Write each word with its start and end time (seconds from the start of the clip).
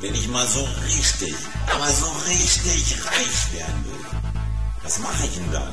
Wenn 0.00 0.14
ich 0.14 0.28
mal 0.28 0.46
so 0.46 0.60
richtig, 0.86 1.34
aber 1.72 1.88
so 1.88 2.06
richtig 2.28 2.96
reich 3.04 3.52
werden 3.52 3.84
will, 3.84 4.06
was 4.82 4.98
mache 4.98 5.24
ich 5.24 5.34
denn 5.34 5.52
dann? 5.52 5.72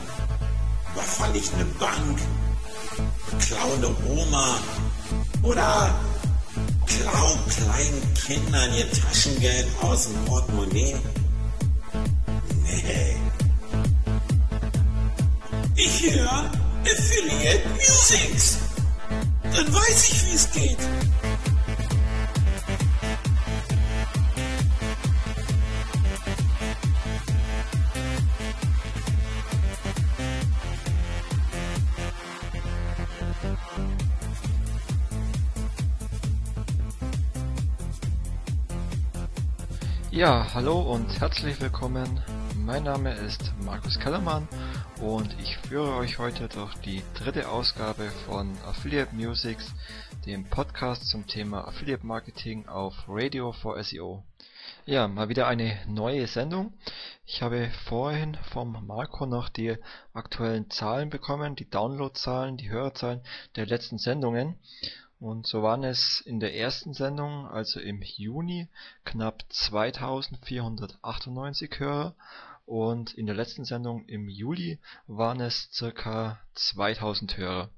Überfalle 0.94 1.38
ich 1.38 1.54
eine 1.54 1.66
Bank? 1.66 2.20
Klaue 3.40 3.76
eine 3.76 3.96
Oma? 4.08 4.56
Oder 5.42 5.94
klau 6.88 7.38
kleinen 7.50 8.14
Kindern 8.14 8.74
ihr 8.76 8.90
Taschengeld 8.92 9.68
aus 9.82 10.06
dem 10.06 10.26
Portemonnaie? 10.26 10.96
Nee. 12.64 13.18
Ich 15.76 16.12
höre 16.12 16.52
Affiliate 16.86 17.70
Musics. 17.76 18.58
Dann 19.44 19.74
weiß 19.74 20.10
ich, 20.10 20.26
wie 20.26 20.36
es 20.36 20.52
geht. 20.52 20.80
Ja, 40.14 40.54
hallo 40.54 40.80
und 40.80 41.20
herzlich 41.20 41.60
willkommen. 41.60 42.22
Mein 42.56 42.84
Name 42.84 43.16
ist 43.16 43.52
Markus 43.66 44.00
Kellermann 44.00 44.48
und 45.02 45.36
ich 45.42 45.58
führe 45.58 45.96
euch 45.96 46.20
heute 46.20 46.48
durch 46.50 46.76
die 46.76 47.02
dritte 47.16 47.50
Ausgabe 47.50 48.12
von 48.28 48.56
Affiliate 48.64 49.16
Musics, 49.16 49.74
dem 50.28 50.46
Podcast 50.46 51.10
zum 51.10 51.26
Thema 51.26 51.68
Affiliate 51.68 52.06
Marketing 52.06 52.68
auf 52.68 52.94
Radio 53.08 53.54
for 53.54 53.84
SEO. 53.84 54.24
Ja, 54.86 55.08
mal 55.08 55.30
wieder 55.30 55.48
eine 55.48 55.80
neue 55.88 56.28
Sendung. 56.28 56.74
Ich 57.26 57.42
habe 57.42 57.72
vorhin 57.86 58.38
vom 58.52 58.86
Marco 58.86 59.26
noch 59.26 59.50
die 59.50 59.78
aktuellen 60.14 60.70
Zahlen 60.70 61.10
bekommen, 61.10 61.56
die 61.56 61.68
Downloadzahlen, 61.68 62.58
die 62.58 62.70
Hörerzahlen 62.70 63.22
der 63.56 63.66
letzten 63.66 63.98
Sendungen. 63.98 64.60
Und 65.24 65.48
so 65.48 65.64
waren 65.64 65.86
es 65.86 66.20
in 66.20 66.42
der 66.42 66.54
ersten 66.54 66.94
Sendung, 66.94 67.48
also 67.48 67.80
im 67.80 68.02
Juni, 68.02 68.68
knapp 69.06 69.46
2498 69.48 71.80
Hörer 71.80 72.14
und 72.66 73.14
in 73.14 73.26
der 73.26 73.36
letzten 73.36 73.64
Sendung 73.64 74.04
im 74.08 74.28
Juli 74.28 74.80
waren 75.08 75.40
es 75.40 75.70
circa 75.72 76.42
2000 76.56 77.38
Hörer. 77.38 77.70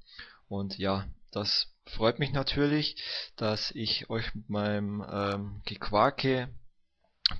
Und 0.48 0.76
ja, 0.76 1.06
das 1.30 1.72
freut 1.84 2.18
mich 2.18 2.32
natürlich, 2.32 2.96
dass 3.36 3.70
ich 3.70 4.10
euch 4.10 4.34
mit 4.34 4.50
meinem 4.50 5.06
ähm, 5.08 5.62
Gequake 5.66 6.48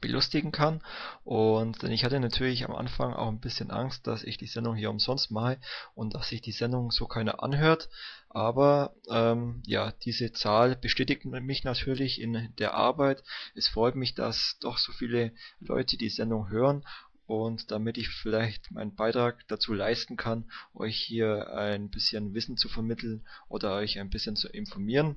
belustigen 0.00 0.52
kann. 0.52 0.82
Und 1.24 1.82
ich 1.84 2.04
hatte 2.04 2.18
natürlich 2.18 2.64
am 2.64 2.74
Anfang 2.74 3.14
auch 3.14 3.28
ein 3.28 3.40
bisschen 3.40 3.70
Angst, 3.70 4.06
dass 4.06 4.24
ich 4.24 4.36
die 4.36 4.46
Sendung 4.46 4.74
hier 4.74 4.90
umsonst 4.90 5.30
mache 5.30 5.58
und 5.94 6.14
dass 6.14 6.28
sich 6.28 6.40
die 6.40 6.52
Sendung 6.52 6.90
so 6.90 7.06
keiner 7.06 7.42
anhört. 7.42 7.88
Aber 8.36 8.94
ähm, 9.08 9.62
ja, 9.64 9.92
diese 10.04 10.30
Zahl 10.30 10.76
bestätigt 10.76 11.24
mich 11.24 11.64
natürlich 11.64 12.20
in 12.20 12.52
der 12.58 12.74
Arbeit. 12.74 13.22
Es 13.54 13.66
freut 13.66 13.94
mich, 13.94 14.14
dass 14.14 14.58
doch 14.60 14.76
so 14.76 14.92
viele 14.92 15.32
Leute 15.58 15.96
die 15.96 16.10
Sendung 16.10 16.50
hören 16.50 16.84
und 17.24 17.70
damit 17.70 17.96
ich 17.96 18.10
vielleicht 18.10 18.70
meinen 18.70 18.94
Beitrag 18.94 19.48
dazu 19.48 19.72
leisten 19.72 20.18
kann, 20.18 20.50
euch 20.74 20.98
hier 20.98 21.50
ein 21.54 21.88
bisschen 21.88 22.34
Wissen 22.34 22.58
zu 22.58 22.68
vermitteln 22.68 23.26
oder 23.48 23.76
euch 23.76 23.98
ein 23.98 24.10
bisschen 24.10 24.36
zu 24.36 24.48
informieren 24.48 25.16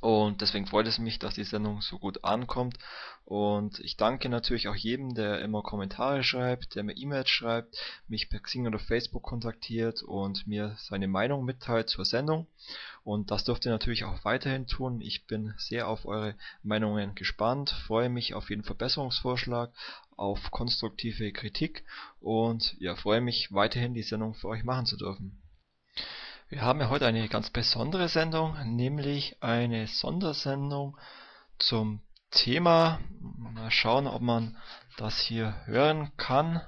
und 0.00 0.40
deswegen 0.40 0.66
freut 0.66 0.86
es 0.86 0.98
mich, 0.98 1.18
dass 1.18 1.34
die 1.34 1.44
Sendung 1.44 1.80
so 1.80 1.98
gut 1.98 2.22
ankommt. 2.24 2.78
Und 3.24 3.80
ich 3.80 3.96
danke 3.96 4.28
natürlich 4.28 4.68
auch 4.68 4.74
jedem, 4.74 5.14
der 5.14 5.40
immer 5.40 5.62
Kommentare 5.62 6.22
schreibt, 6.22 6.76
der 6.76 6.84
mir 6.84 6.96
E-Mails 6.96 7.28
schreibt, 7.28 7.76
mich 8.06 8.30
per 8.30 8.40
Xing 8.40 8.66
oder 8.66 8.78
Facebook 8.78 9.22
kontaktiert 9.22 10.02
und 10.02 10.46
mir 10.46 10.76
seine 10.78 11.08
Meinung 11.08 11.44
mitteilt 11.44 11.88
zur 11.88 12.04
Sendung. 12.04 12.46
Und 13.04 13.30
das 13.30 13.44
dürft 13.44 13.66
ihr 13.66 13.72
natürlich 13.72 14.04
auch 14.04 14.24
weiterhin 14.24 14.66
tun. 14.66 15.00
Ich 15.00 15.26
bin 15.26 15.52
sehr 15.58 15.88
auf 15.88 16.06
eure 16.06 16.36
Meinungen 16.62 17.14
gespannt, 17.14 17.70
freue 17.86 18.08
mich 18.08 18.34
auf 18.34 18.50
jeden 18.50 18.64
Verbesserungsvorschlag, 18.64 19.72
auf 20.16 20.50
konstruktive 20.50 21.32
Kritik 21.32 21.84
und 22.20 22.76
ja, 22.78 22.96
freue 22.96 23.20
mich 23.20 23.52
weiterhin 23.52 23.94
die 23.94 24.02
Sendung 24.02 24.34
für 24.34 24.48
euch 24.48 24.64
machen 24.64 24.86
zu 24.86 24.96
dürfen. 24.96 25.42
Wir 26.50 26.62
haben 26.62 26.80
ja 26.80 26.88
heute 26.88 27.06
eine 27.06 27.28
ganz 27.28 27.50
besondere 27.50 28.08
Sendung, 28.08 28.56
nämlich 28.64 29.36
eine 29.42 29.86
Sondersendung 29.86 30.96
zum 31.58 32.00
Thema. 32.30 33.00
Mal 33.20 33.70
schauen, 33.70 34.06
ob 34.06 34.22
man 34.22 34.56
das 34.96 35.18
hier 35.18 35.54
hören 35.66 36.10
kann. 36.16 36.62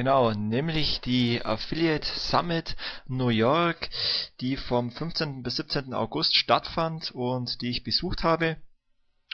Genau, 0.00 0.30
nämlich 0.32 1.02
die 1.02 1.44
Affiliate 1.44 2.06
Summit 2.06 2.74
New 3.06 3.28
York, 3.28 3.90
die 4.40 4.56
vom 4.56 4.90
15. 4.90 5.42
bis 5.42 5.56
17. 5.56 5.92
August 5.92 6.34
stattfand 6.34 7.10
und 7.10 7.60
die 7.60 7.68
ich 7.68 7.84
besucht 7.84 8.22
habe. 8.22 8.56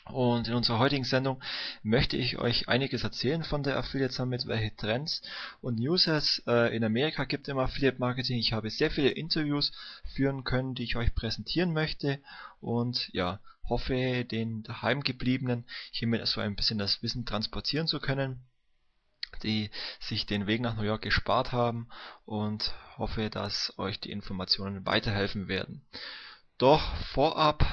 Und 0.06 0.48
in 0.48 0.54
unserer 0.54 0.80
heutigen 0.80 1.04
Sendung 1.04 1.40
möchte 1.84 2.16
ich 2.16 2.38
euch 2.38 2.68
einiges 2.68 3.04
erzählen 3.04 3.44
von 3.44 3.62
der 3.62 3.76
Affiliate 3.76 4.12
Summit, 4.12 4.48
welche 4.48 4.74
Trends 4.74 5.22
und 5.60 5.78
News 5.78 6.08
es 6.08 6.42
äh, 6.48 6.76
in 6.76 6.82
Amerika 6.82 7.26
gibt 7.26 7.46
im 7.46 7.58
Affiliate 7.58 8.00
Marketing. 8.00 8.36
Ich 8.36 8.52
habe 8.52 8.68
sehr 8.68 8.90
viele 8.90 9.10
Interviews 9.10 9.70
führen 10.16 10.42
können, 10.42 10.74
die 10.74 10.82
ich 10.82 10.96
euch 10.96 11.14
präsentieren 11.14 11.74
möchte 11.74 12.18
und 12.60 13.08
ja, 13.12 13.38
hoffe 13.68 14.24
den 14.24 14.64
daheimgebliebenen 14.64 15.64
hiermit 15.92 16.26
so 16.26 16.40
ein 16.40 16.56
bisschen 16.56 16.78
das 16.78 17.04
Wissen 17.04 17.24
transportieren 17.24 17.86
zu 17.86 18.00
können 18.00 18.44
die 19.42 19.70
sich 20.00 20.26
den 20.26 20.46
Weg 20.46 20.60
nach 20.60 20.76
New 20.76 20.82
York 20.82 21.02
gespart 21.02 21.52
haben 21.52 21.88
und 22.24 22.74
hoffe, 22.96 23.30
dass 23.30 23.72
euch 23.78 24.00
die 24.00 24.10
Informationen 24.10 24.86
weiterhelfen 24.86 25.48
werden. 25.48 25.86
Doch 26.58 26.82
vorab 27.12 27.64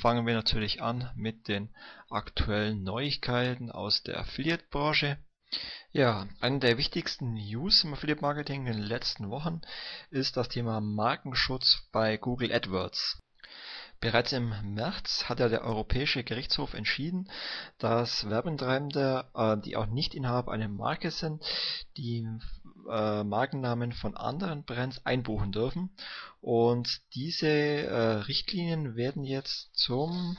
fangen 0.00 0.26
wir 0.26 0.34
natürlich 0.34 0.82
an 0.82 1.10
mit 1.14 1.48
den 1.48 1.74
aktuellen 2.10 2.82
Neuigkeiten 2.82 3.70
aus 3.70 4.02
der 4.02 4.18
Affiliate-Branche. 4.20 5.18
Ja, 5.92 6.26
eine 6.40 6.58
der 6.58 6.76
wichtigsten 6.76 7.34
News 7.34 7.84
im 7.84 7.94
Affiliate 7.94 8.20
Marketing 8.20 8.66
in 8.66 8.74
den 8.74 8.82
letzten 8.82 9.30
Wochen 9.30 9.60
ist 10.10 10.36
das 10.36 10.48
Thema 10.48 10.80
Markenschutz 10.80 11.88
bei 11.92 12.16
Google 12.16 12.52
AdWords. 12.52 13.18
Bereits 14.00 14.32
im 14.32 14.52
März 14.74 15.24
hat 15.28 15.40
ja 15.40 15.48
der 15.48 15.64
Europäische 15.64 16.22
Gerichtshof 16.22 16.74
entschieden, 16.74 17.30
dass 17.78 18.28
Werbetreibende, 18.28 19.24
äh, 19.34 19.56
die 19.58 19.76
auch 19.76 19.86
nicht 19.86 20.14
Inhaber 20.14 20.52
einer 20.52 20.68
Marke 20.68 21.10
sind, 21.10 21.42
die 21.96 22.26
äh, 22.88 23.24
Markennamen 23.24 23.92
von 23.92 24.16
anderen 24.16 24.64
Brands 24.64 25.04
einbuchen 25.04 25.52
dürfen. 25.52 25.90
Und 26.40 27.00
diese 27.14 27.48
äh, 27.48 28.12
Richtlinien 28.28 28.96
werden 28.96 29.24
jetzt 29.24 29.70
zum, 29.74 30.36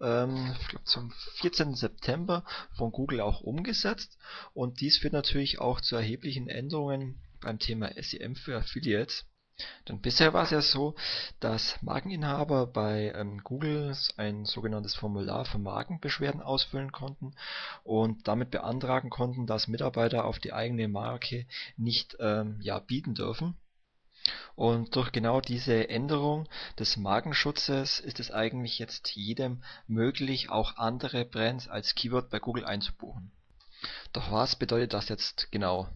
ähm, 0.00 0.54
zum 0.84 1.10
14. 1.36 1.74
September 1.74 2.44
von 2.76 2.92
Google 2.92 3.20
auch 3.20 3.40
umgesetzt. 3.40 4.18
Und 4.54 4.80
dies 4.80 4.98
führt 4.98 5.12
natürlich 5.12 5.58
auch 5.58 5.80
zu 5.80 5.96
erheblichen 5.96 6.48
Änderungen 6.48 7.20
beim 7.40 7.58
Thema 7.58 7.90
SEM 8.00 8.36
für 8.36 8.58
Affiliates. 8.58 9.24
Denn 9.88 10.00
bisher 10.00 10.32
war 10.32 10.44
es 10.44 10.50
ja 10.50 10.62
so, 10.62 10.94
dass 11.40 11.80
Markeninhaber 11.82 12.66
bei 12.66 13.12
ähm, 13.14 13.42
Google 13.42 13.96
ein 14.16 14.44
sogenanntes 14.44 14.94
Formular 14.94 15.44
für 15.44 15.58
Markenbeschwerden 15.58 16.42
ausfüllen 16.42 16.92
konnten 16.92 17.34
und 17.84 18.28
damit 18.28 18.50
beantragen 18.50 19.10
konnten, 19.10 19.46
dass 19.46 19.68
Mitarbeiter 19.68 20.24
auf 20.24 20.38
die 20.38 20.52
eigene 20.52 20.88
Marke 20.88 21.46
nicht 21.76 22.16
ähm, 22.20 22.58
ja, 22.60 22.78
bieten 22.78 23.14
dürfen. 23.14 23.56
Und 24.54 24.96
durch 24.96 25.12
genau 25.12 25.40
diese 25.40 25.88
Änderung 25.88 26.46
des 26.78 26.96
Markenschutzes 26.96 28.00
ist 28.00 28.20
es 28.20 28.30
eigentlich 28.30 28.78
jetzt 28.78 29.10
jedem 29.16 29.62
möglich, 29.86 30.50
auch 30.50 30.76
andere 30.76 31.24
Brands 31.24 31.68
als 31.68 31.94
Keyword 31.94 32.28
bei 32.30 32.38
Google 32.38 32.64
einzubuchen. 32.64 33.32
Doch 34.12 34.30
was 34.30 34.56
bedeutet 34.56 34.92
das 34.92 35.08
jetzt 35.08 35.50
genau? 35.50 35.88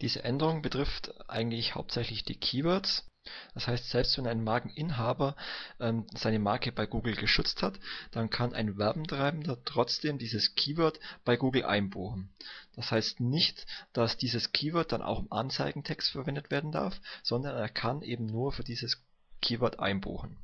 Diese 0.00 0.24
Änderung 0.24 0.62
betrifft 0.62 1.12
eigentlich 1.28 1.74
hauptsächlich 1.74 2.24
die 2.24 2.38
Keywords. 2.38 3.06
Das 3.54 3.66
heißt, 3.66 3.90
selbst 3.90 4.16
wenn 4.18 4.26
ein 4.26 4.44
Markeninhaber 4.44 5.34
ähm, 5.80 6.06
seine 6.14 6.38
Marke 6.38 6.70
bei 6.70 6.86
Google 6.86 7.16
geschützt 7.16 7.62
hat, 7.62 7.80
dann 8.12 8.30
kann 8.30 8.54
ein 8.54 8.78
Werbentreibender 8.78 9.58
trotzdem 9.64 10.18
dieses 10.18 10.54
Keyword 10.54 11.00
bei 11.24 11.36
Google 11.36 11.64
einbuchen. 11.64 12.30
Das 12.76 12.90
heißt 12.92 13.20
nicht, 13.20 13.66
dass 13.92 14.16
dieses 14.16 14.52
Keyword 14.52 14.92
dann 14.92 15.02
auch 15.02 15.18
im 15.18 15.32
Anzeigentext 15.32 16.10
verwendet 16.10 16.50
werden 16.50 16.70
darf, 16.70 17.00
sondern 17.24 17.56
er 17.56 17.68
kann 17.68 18.02
eben 18.02 18.26
nur 18.26 18.52
für 18.52 18.64
dieses 18.64 19.02
Keyword 19.40 19.80
einbuchen. 19.80 20.38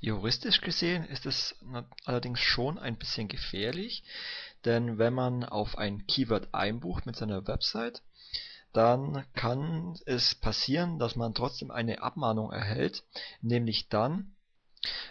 Juristisch 0.00 0.60
gesehen 0.60 1.04
ist 1.04 1.26
es 1.26 1.56
allerdings 2.04 2.40
schon 2.40 2.78
ein 2.78 2.96
bisschen 2.96 3.28
gefährlich, 3.28 4.04
denn 4.64 4.98
wenn 4.98 5.14
man 5.14 5.44
auf 5.44 5.78
ein 5.78 6.06
Keyword 6.06 6.52
einbucht 6.54 7.06
mit 7.06 7.16
seiner 7.16 7.46
Website 7.46 8.02
dann 8.74 9.24
kann 9.34 9.96
es 10.04 10.34
passieren, 10.34 10.98
dass 10.98 11.16
man 11.16 11.32
trotzdem 11.32 11.70
eine 11.70 12.02
Abmahnung 12.02 12.52
erhält, 12.52 13.04
nämlich 13.40 13.88
dann, 13.88 14.34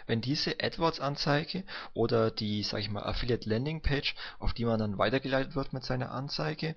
wenn 0.06 0.20
diese 0.20 0.60
AdWords-Anzeige 0.60 1.64
oder 1.94 2.30
die, 2.30 2.62
sag 2.62 2.80
ich 2.80 2.90
mal, 2.90 3.02
Affiliate 3.02 3.48
Landing 3.48 3.80
Page, 3.80 4.14
auf 4.38 4.52
die 4.52 4.66
man 4.66 4.78
dann 4.78 4.98
weitergeleitet 4.98 5.56
wird 5.56 5.72
mit 5.72 5.82
seiner 5.82 6.12
Anzeige, 6.12 6.76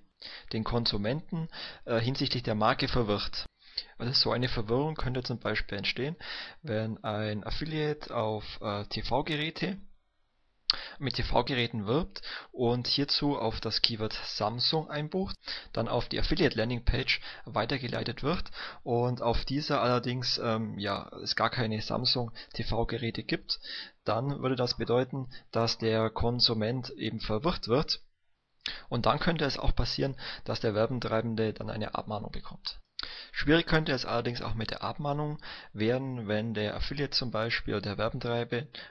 den 0.54 0.64
Konsumenten 0.64 1.50
äh, 1.86 2.00
hinsichtlich 2.00 2.42
der 2.42 2.56
Marke 2.56 2.88
verwirrt. 2.88 3.46
Also 3.98 4.14
so 4.14 4.32
eine 4.32 4.48
Verwirrung 4.48 4.96
könnte 4.96 5.22
zum 5.24 5.40
Beispiel 5.40 5.78
entstehen, 5.78 6.16
wenn 6.64 7.04
ein 7.04 7.44
Affiliate 7.44 8.16
auf 8.16 8.60
äh, 8.62 8.86
TV-Geräte 8.86 9.78
mit 11.00 11.16
TV-Geräten 11.16 11.86
wirbt 11.86 12.22
und 12.52 12.88
hierzu 12.88 13.38
auf 13.38 13.60
das 13.62 13.82
Keyword 13.82 14.14
Samsung 14.26 14.90
einbucht, 14.90 15.38
dann 15.74 15.88
auf 15.88 16.10
die 16.10 16.20
Affiliate 16.20 16.58
Landing 16.58 16.84
Page 16.84 17.22
weitergeleitet 17.46 18.24
wird 18.24 18.52
und 18.84 19.22
auf 19.22 19.46
dieser 19.46 19.82
allerdings 19.82 20.40
ähm, 20.44 20.78
ja, 20.78 21.10
es 21.24 21.36
gar 21.36 21.50
keine 21.50 21.82
Samsung 21.82 22.32
TV-Geräte 22.54 23.24
gibt, 23.24 23.60
dann 24.04 24.42
würde 24.42 24.56
das 24.56 24.78
bedeuten, 24.78 25.30
dass 25.52 25.78
der 25.78 26.10
Konsument 26.10 26.90
eben 26.92 27.20
verwirrt 27.20 27.68
wird 27.68 28.02
und 28.90 29.06
dann 29.06 29.20
könnte 29.20 29.46
es 29.46 29.58
auch 29.58 29.76
passieren, 29.76 30.18
dass 30.44 30.60
der 30.60 30.76
Werbentreibende 30.76 31.54
dann 31.54 31.70
eine 31.70 31.96
Abmahnung 31.96 32.32
bekommt. 32.32 32.80
Schwierig 33.32 33.68
könnte 33.68 33.92
es 33.92 34.06
allerdings 34.06 34.42
auch 34.42 34.56
mit 34.56 34.72
der 34.72 34.82
Abmahnung 34.82 35.38
werden, 35.72 36.28
wenn 36.28 36.54
der 36.54 36.76
Affiliate 36.76 37.12
zum 37.12 37.30
Beispiel 37.30 37.76
oder 37.76 37.96
der 37.96 37.98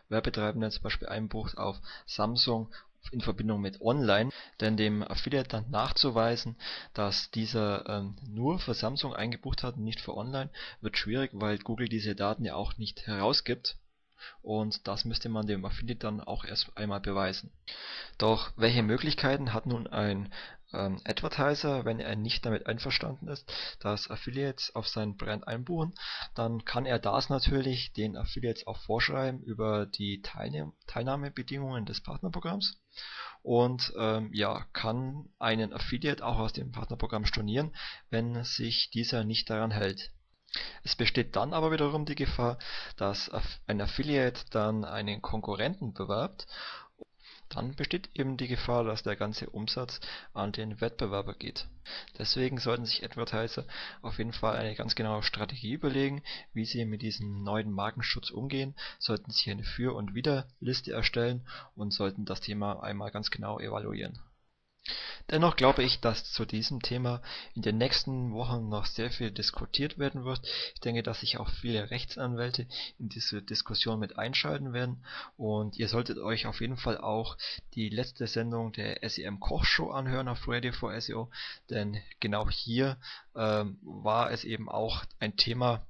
Werbetreibende 0.08 0.70
zum 0.70 0.82
Beispiel 0.82 1.08
einbucht 1.08 1.58
auf 1.58 1.80
Samsung 2.06 2.72
in 3.12 3.20
Verbindung 3.20 3.60
mit 3.60 3.80
Online, 3.80 4.30
denn 4.60 4.76
dem 4.76 5.02
Affiliate 5.02 5.48
dann 5.48 5.70
nachzuweisen, 5.70 6.56
dass 6.94 7.30
dieser 7.30 7.88
ähm, 7.88 8.16
nur 8.28 8.58
für 8.58 8.74
Samsung 8.74 9.14
eingebucht 9.14 9.62
hat 9.62 9.76
und 9.76 9.84
nicht 9.84 10.00
für 10.00 10.16
Online, 10.16 10.50
wird 10.80 10.96
schwierig, 10.98 11.30
weil 11.32 11.58
Google 11.58 11.88
diese 11.88 12.14
Daten 12.14 12.44
ja 12.44 12.54
auch 12.54 12.76
nicht 12.78 13.06
herausgibt 13.06 13.76
und 14.42 14.86
das 14.86 15.04
müsste 15.04 15.28
man 15.28 15.46
dem 15.46 15.64
Affiliate 15.64 16.00
dann 16.00 16.20
auch 16.20 16.44
erst 16.44 16.76
einmal 16.76 17.00
beweisen. 17.00 17.50
Doch 18.18 18.52
welche 18.56 18.82
Möglichkeiten 18.82 19.52
hat 19.52 19.66
nun 19.66 19.86
ein 19.86 20.32
ähm, 20.72 21.00
Advertiser, 21.04 21.84
wenn 21.84 22.00
er 22.00 22.16
nicht 22.16 22.44
damit 22.44 22.66
einverstanden 22.66 23.28
ist, 23.28 23.50
dass 23.80 24.10
Affiliates 24.10 24.74
auf 24.74 24.88
seinen 24.88 25.16
Brand 25.16 25.46
einbuchen, 25.46 25.94
dann 26.34 26.64
kann 26.64 26.86
er 26.86 26.98
das 26.98 27.28
natürlich 27.28 27.92
den 27.92 28.16
Affiliates 28.16 28.66
auch 28.66 28.78
vorschreiben 28.78 29.42
über 29.42 29.86
die 29.86 30.22
Teilne 30.22 30.72
Teilnahmebedingungen 30.86 31.86
des 31.86 32.02
Partnerprogramms 32.02 32.80
und 33.42 33.92
ähm, 33.96 34.30
ja, 34.32 34.64
kann 34.72 35.28
einen 35.38 35.72
Affiliate 35.72 36.24
auch 36.24 36.38
aus 36.38 36.52
dem 36.52 36.72
Partnerprogramm 36.72 37.26
stornieren, 37.26 37.74
wenn 38.10 38.42
sich 38.44 38.90
dieser 38.90 39.24
nicht 39.24 39.48
daran 39.50 39.70
hält. 39.70 40.10
Es 40.84 40.96
besteht 40.96 41.36
dann 41.36 41.52
aber 41.52 41.70
wiederum 41.70 42.06
die 42.06 42.14
Gefahr, 42.14 42.58
dass 42.96 43.30
ein 43.66 43.80
Affiliate 43.80 44.40
dann 44.50 44.84
einen 44.84 45.20
Konkurrenten 45.20 45.92
bewerbt 45.92 46.46
dann 47.48 47.74
besteht 47.74 48.10
eben 48.14 48.36
die 48.36 48.48
Gefahr, 48.48 48.84
dass 48.84 49.02
der 49.02 49.16
ganze 49.16 49.50
Umsatz 49.50 50.00
an 50.34 50.52
den 50.52 50.80
Wettbewerber 50.80 51.34
geht. 51.34 51.66
Deswegen 52.18 52.58
sollten 52.58 52.84
sich 52.84 53.04
Advertiser 53.04 53.64
auf 54.02 54.18
jeden 54.18 54.32
Fall 54.32 54.56
eine 54.56 54.74
ganz 54.74 54.94
genaue 54.94 55.22
Strategie 55.22 55.72
überlegen, 55.72 56.22
wie 56.52 56.64
sie 56.64 56.84
mit 56.84 57.02
diesem 57.02 57.42
neuen 57.44 57.70
Markenschutz 57.70 58.30
umgehen, 58.30 58.74
sollten 58.98 59.30
sich 59.30 59.48
eine 59.50 59.64
Für- 59.64 59.94
und 59.94 60.14
Widerliste 60.14 60.92
erstellen 60.92 61.46
und 61.74 61.92
sollten 61.92 62.24
das 62.24 62.40
Thema 62.40 62.82
einmal 62.82 63.10
ganz 63.10 63.30
genau 63.30 63.60
evaluieren 63.60 64.18
Dennoch 65.30 65.56
glaube 65.56 65.82
ich, 65.82 66.00
dass 66.00 66.30
zu 66.32 66.44
diesem 66.44 66.80
Thema 66.80 67.20
in 67.54 67.62
den 67.62 67.78
nächsten 67.78 68.32
Wochen 68.32 68.68
noch 68.68 68.86
sehr 68.86 69.10
viel 69.10 69.32
diskutiert 69.32 69.98
werden 69.98 70.24
wird. 70.24 70.40
Ich 70.74 70.80
denke, 70.80 71.02
dass 71.02 71.20
sich 71.20 71.38
auch 71.38 71.48
viele 71.48 71.90
Rechtsanwälte 71.90 72.66
in 72.98 73.08
diese 73.08 73.42
Diskussion 73.42 73.98
mit 73.98 74.18
einschalten 74.18 74.72
werden 74.72 75.04
und 75.36 75.76
ihr 75.78 75.88
solltet 75.88 76.18
euch 76.18 76.46
auf 76.46 76.60
jeden 76.60 76.76
Fall 76.76 76.98
auch 76.98 77.36
die 77.74 77.88
letzte 77.88 78.26
Sendung 78.28 78.72
der 78.72 78.98
SEM 79.08 79.40
Kochshow 79.40 79.90
anhören 79.90 80.28
auf 80.28 80.46
Radio 80.46 80.72
for 80.72 80.98
SEO, 81.00 81.30
denn 81.70 82.00
genau 82.20 82.48
hier 82.48 82.96
ähm, 83.34 83.78
war 83.82 84.30
es 84.30 84.44
eben 84.44 84.68
auch 84.68 85.04
ein 85.18 85.36
Thema, 85.36 85.84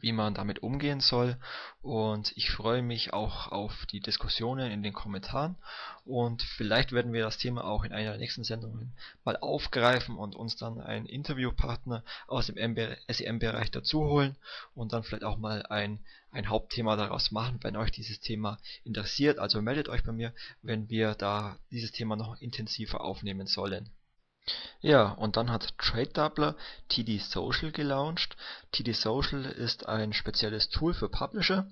wie 0.00 0.12
man 0.12 0.34
damit 0.34 0.62
umgehen 0.62 1.00
soll. 1.00 1.36
Und 1.82 2.32
ich 2.36 2.50
freue 2.50 2.82
mich 2.82 3.12
auch 3.12 3.48
auf 3.48 3.86
die 3.86 4.00
Diskussionen 4.00 4.70
in 4.70 4.82
den 4.82 4.92
Kommentaren. 4.92 5.56
Und 6.04 6.42
vielleicht 6.42 6.92
werden 6.92 7.12
wir 7.12 7.22
das 7.22 7.38
Thema 7.38 7.64
auch 7.64 7.84
in 7.84 7.92
einer 7.92 8.10
der 8.10 8.18
nächsten 8.18 8.44
Sendungen 8.44 8.92
mal 9.24 9.36
aufgreifen 9.36 10.16
und 10.16 10.34
uns 10.34 10.56
dann 10.56 10.80
einen 10.80 11.06
Interviewpartner 11.06 12.02
aus 12.26 12.46
dem 12.46 12.56
SEM-Bereich 13.08 13.70
dazu 13.70 14.04
holen 14.04 14.36
und 14.74 14.92
dann 14.92 15.02
vielleicht 15.02 15.24
auch 15.24 15.38
mal 15.38 15.64
ein, 15.66 16.00
ein 16.32 16.48
Hauptthema 16.48 16.96
daraus 16.96 17.30
machen, 17.30 17.58
wenn 17.62 17.76
euch 17.76 17.90
dieses 17.90 18.20
Thema 18.20 18.58
interessiert. 18.84 19.38
Also 19.38 19.62
meldet 19.62 19.88
euch 19.88 20.04
bei 20.04 20.12
mir, 20.12 20.32
wenn 20.62 20.88
wir 20.88 21.14
da 21.14 21.58
dieses 21.70 21.92
Thema 21.92 22.16
noch 22.16 22.40
intensiver 22.40 23.00
aufnehmen 23.00 23.46
sollen. 23.46 23.90
Ja, 24.80 25.10
und 25.12 25.36
dann 25.36 25.50
hat 25.50 25.76
TradeDoubler 25.78 26.56
TD 26.88 27.18
Social 27.18 27.70
gelauncht. 27.72 28.36
TD 28.72 28.92
Social 28.94 29.44
ist 29.44 29.86
ein 29.86 30.12
spezielles 30.12 30.70
Tool 30.70 30.94
für 30.94 31.08
Publisher 31.08 31.66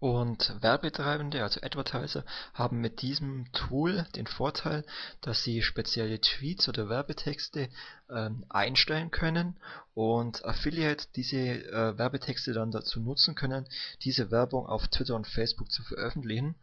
und 0.00 0.60
Werbetreibende, 0.60 1.44
also 1.44 1.60
Advertiser, 1.62 2.24
haben 2.54 2.80
mit 2.80 3.02
diesem 3.02 3.46
Tool 3.52 4.04
den 4.16 4.26
Vorteil, 4.26 4.84
dass 5.20 5.44
sie 5.44 5.62
spezielle 5.62 6.20
Tweets 6.20 6.68
oder 6.68 6.88
Werbetexte 6.88 7.68
ähm, 8.10 8.44
einstellen 8.48 9.12
können 9.12 9.56
und 9.94 10.44
Affiliate 10.44 11.06
diese 11.14 11.36
äh, 11.38 11.96
Werbetexte 11.96 12.52
dann 12.52 12.72
dazu 12.72 12.98
nutzen 12.98 13.36
können, 13.36 13.68
diese 14.02 14.32
Werbung 14.32 14.66
auf 14.66 14.88
Twitter 14.88 15.14
und 15.14 15.28
Facebook 15.28 15.70
zu 15.70 15.84
veröffentlichen 15.84 16.56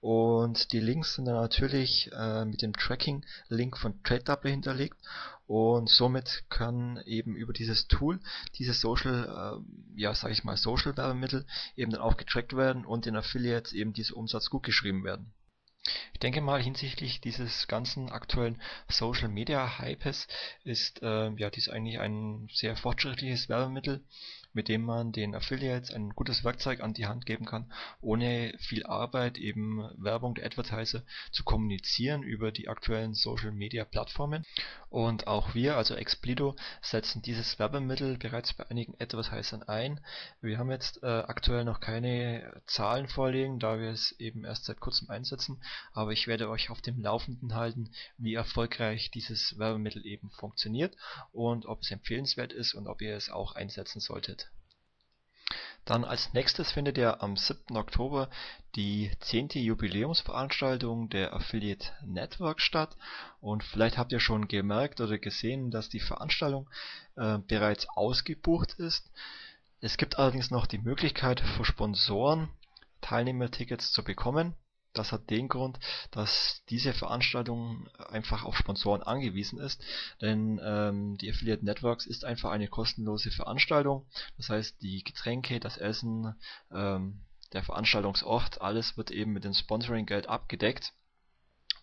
und 0.00 0.72
die 0.72 0.80
Links 0.80 1.14
sind 1.14 1.24
dann 1.24 1.34
natürlich 1.34 2.10
äh, 2.12 2.44
mit 2.44 2.62
dem 2.62 2.72
Tracking-Link 2.72 3.76
von 3.76 4.02
TradeDouble 4.02 4.50
hinterlegt 4.50 4.96
und 5.46 5.88
somit 5.88 6.44
kann 6.50 7.00
eben 7.06 7.34
über 7.34 7.52
dieses 7.52 7.88
Tool 7.88 8.20
dieses 8.58 8.80
Social, 8.80 9.60
äh, 9.64 10.00
ja 10.00 10.14
sage 10.14 10.34
ich 10.34 10.44
mal 10.44 10.56
Social 10.56 10.96
Werbemittel 10.96 11.46
eben 11.74 11.90
dann 11.90 12.02
auch 12.02 12.16
getrackt 12.16 12.54
werden 12.54 12.84
und 12.84 13.06
den 13.06 13.16
Affiliates 13.16 13.72
eben 13.72 13.92
dieser 13.92 14.16
Umsatz 14.16 14.50
gut 14.50 14.62
geschrieben 14.62 15.04
werden. 15.04 15.32
Ich 16.12 16.20
denke 16.20 16.42
mal 16.42 16.62
hinsichtlich 16.62 17.20
dieses 17.20 17.66
ganzen 17.66 18.10
aktuellen 18.10 18.60
Social 18.88 19.28
Media 19.28 19.78
Hypes 19.78 20.28
ist 20.64 21.02
äh, 21.02 21.30
ja 21.30 21.48
dies 21.48 21.68
eigentlich 21.68 21.98
ein 21.98 22.48
sehr 22.52 22.76
fortschrittliches 22.76 23.48
Werbemittel 23.48 24.04
mit 24.58 24.66
dem 24.66 24.82
man 24.82 25.12
den 25.12 25.36
Affiliates 25.36 25.92
ein 25.92 26.10
gutes 26.16 26.42
Werkzeug 26.42 26.80
an 26.80 26.92
die 26.92 27.06
Hand 27.06 27.26
geben 27.26 27.44
kann, 27.44 27.72
ohne 28.00 28.52
viel 28.58 28.84
Arbeit 28.84 29.38
eben 29.38 29.88
Werbung 29.96 30.34
der 30.34 30.46
Advertiser 30.46 31.04
zu 31.30 31.44
kommunizieren 31.44 32.24
über 32.24 32.50
die 32.50 32.66
aktuellen 32.66 33.14
Social 33.14 33.52
Media 33.52 33.84
Plattformen. 33.84 34.44
Und 34.90 35.28
auch 35.28 35.54
wir, 35.54 35.76
also 35.76 35.94
Explido, 35.94 36.56
setzen 36.82 37.22
dieses 37.22 37.60
Werbemittel 37.60 38.18
bereits 38.18 38.52
bei 38.52 38.68
einigen 38.68 38.96
Advertisern 38.98 39.62
ein. 39.62 40.00
Wir 40.40 40.58
haben 40.58 40.72
jetzt 40.72 41.04
äh, 41.04 41.06
aktuell 41.06 41.64
noch 41.64 41.78
keine 41.78 42.60
Zahlen 42.66 43.06
vorliegen, 43.06 43.60
da 43.60 43.78
wir 43.78 43.90
es 43.90 44.10
eben 44.18 44.44
erst 44.44 44.64
seit 44.64 44.80
kurzem 44.80 45.08
einsetzen, 45.08 45.62
aber 45.92 46.10
ich 46.10 46.26
werde 46.26 46.48
euch 46.48 46.70
auf 46.70 46.80
dem 46.80 47.00
Laufenden 47.00 47.54
halten, 47.54 47.92
wie 48.16 48.34
erfolgreich 48.34 49.12
dieses 49.12 49.56
Werbemittel 49.56 50.04
eben 50.04 50.30
funktioniert 50.30 50.96
und 51.30 51.66
ob 51.66 51.82
es 51.82 51.92
empfehlenswert 51.92 52.52
ist 52.52 52.74
und 52.74 52.88
ob 52.88 53.00
ihr 53.02 53.14
es 53.14 53.30
auch 53.30 53.54
einsetzen 53.54 54.00
solltet. 54.00 54.47
Dann 55.88 56.04
als 56.04 56.34
nächstes 56.34 56.72
findet 56.72 56.98
ja 56.98 57.20
am 57.20 57.38
7. 57.38 57.74
Oktober 57.74 58.28
die 58.76 59.10
10. 59.20 59.48
Jubiläumsveranstaltung 59.54 61.08
der 61.08 61.32
Affiliate 61.32 61.92
Network 62.04 62.60
statt 62.60 62.94
und 63.40 63.64
vielleicht 63.64 63.96
habt 63.96 64.12
ihr 64.12 64.20
schon 64.20 64.48
gemerkt 64.48 65.00
oder 65.00 65.16
gesehen, 65.16 65.70
dass 65.70 65.88
die 65.88 66.00
Veranstaltung 66.00 66.68
äh, 67.16 67.38
bereits 67.38 67.88
ausgebucht 67.88 68.74
ist. 68.74 69.10
Es 69.80 69.96
gibt 69.96 70.18
allerdings 70.18 70.50
noch 70.50 70.66
die 70.66 70.76
Möglichkeit 70.76 71.40
für 71.40 71.64
Sponsoren 71.64 72.50
Teilnehmertickets 73.00 73.90
zu 73.90 74.04
bekommen 74.04 74.54
Das 74.98 75.12
hat 75.12 75.30
den 75.30 75.48
Grund, 75.48 75.78
dass 76.10 76.62
diese 76.68 76.92
Veranstaltung 76.92 77.88
einfach 78.10 78.44
auf 78.44 78.56
Sponsoren 78.56 79.02
angewiesen 79.02 79.60
ist, 79.60 79.80
denn 80.20 80.60
ähm, 80.62 81.16
die 81.18 81.30
Affiliate 81.30 81.64
Networks 81.64 82.04
ist 82.04 82.24
einfach 82.24 82.50
eine 82.50 82.66
kostenlose 82.66 83.30
Veranstaltung. 83.30 84.06
Das 84.36 84.48
heißt, 84.48 84.82
die 84.82 85.04
Getränke, 85.04 85.60
das 85.60 85.76
Essen, 85.76 86.34
ähm, 86.72 87.20
der 87.52 87.62
Veranstaltungsort, 87.62 88.60
alles 88.60 88.96
wird 88.96 89.10
eben 89.10 89.32
mit 89.32 89.44
dem 89.44 89.54
Sponsoring-Geld 89.54 90.28
abgedeckt. 90.28 90.92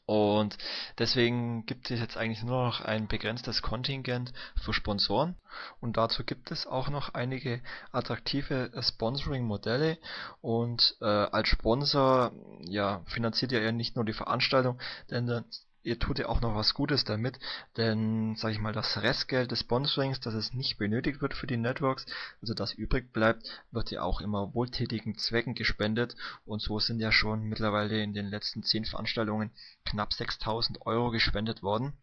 Und 0.05 0.57
deswegen 0.99 1.65
gibt 1.65 1.89
es 1.89 1.99
jetzt 1.99 2.15
eigentlich 2.15 2.43
nur 2.43 2.65
noch 2.65 2.81
ein 2.81 3.07
begrenztes 3.07 3.63
Kontingent 3.63 4.33
für 4.55 4.73
Sponsoren. 4.73 5.35
Und 5.81 5.97
dazu 5.97 6.23
gibt 6.23 6.51
es 6.51 6.67
auch 6.67 6.89
noch 6.89 7.13
einige 7.15 7.61
attraktive 7.91 8.71
Sponsoring-Modelle. 8.79 9.97
Und 10.41 10.95
äh, 11.01 11.05
als 11.05 11.47
Sponsor 11.49 12.31
ja 12.61 13.01
finanziert 13.05 13.51
ihr 13.51 13.63
ja 13.63 13.71
nicht 13.71 13.95
nur 13.95 14.05
die 14.05 14.13
Veranstaltung, 14.13 14.79
denn 15.09 15.43
ihr 15.85 15.99
tut 15.99 16.19
ja 16.19 16.27
auch 16.27 16.41
noch 16.41 16.55
was 16.55 16.73
Gutes 16.73 17.05
damit, 17.05 17.39
denn, 17.77 18.35
sag 18.35 18.51
ich 18.51 18.59
mal, 18.59 18.73
das 18.73 19.01
Restgeld 19.01 19.51
des 19.51 19.61
Sponsorings, 19.61 20.19
das 20.19 20.33
es 20.33 20.53
nicht 20.53 20.77
benötigt 20.77 21.21
wird 21.21 21.33
für 21.33 21.47
die 21.47 21.57
Networks, 21.57 22.05
also 22.41 22.53
das 22.53 22.73
übrig 22.73 23.13
bleibt, 23.13 23.63
wird 23.71 23.91
ja 23.91 24.01
auch 24.01 24.19
immer 24.21 24.53
wohltätigen 24.53 25.17
Zwecken 25.17 25.53
gespendet 25.53 26.15
und 26.45 26.61
so 26.61 26.79
sind 26.79 26.99
ja 26.99 27.11
schon 27.11 27.43
mittlerweile 27.43 28.01
in 28.01 28.13
den 28.13 28.27
letzten 28.27 28.63
10 28.63 28.85
Veranstaltungen 28.85 29.51
knapp 29.85 30.13
6000 30.13 30.85
Euro 30.85 31.11
gespendet 31.11 31.61
worden. 31.61 31.93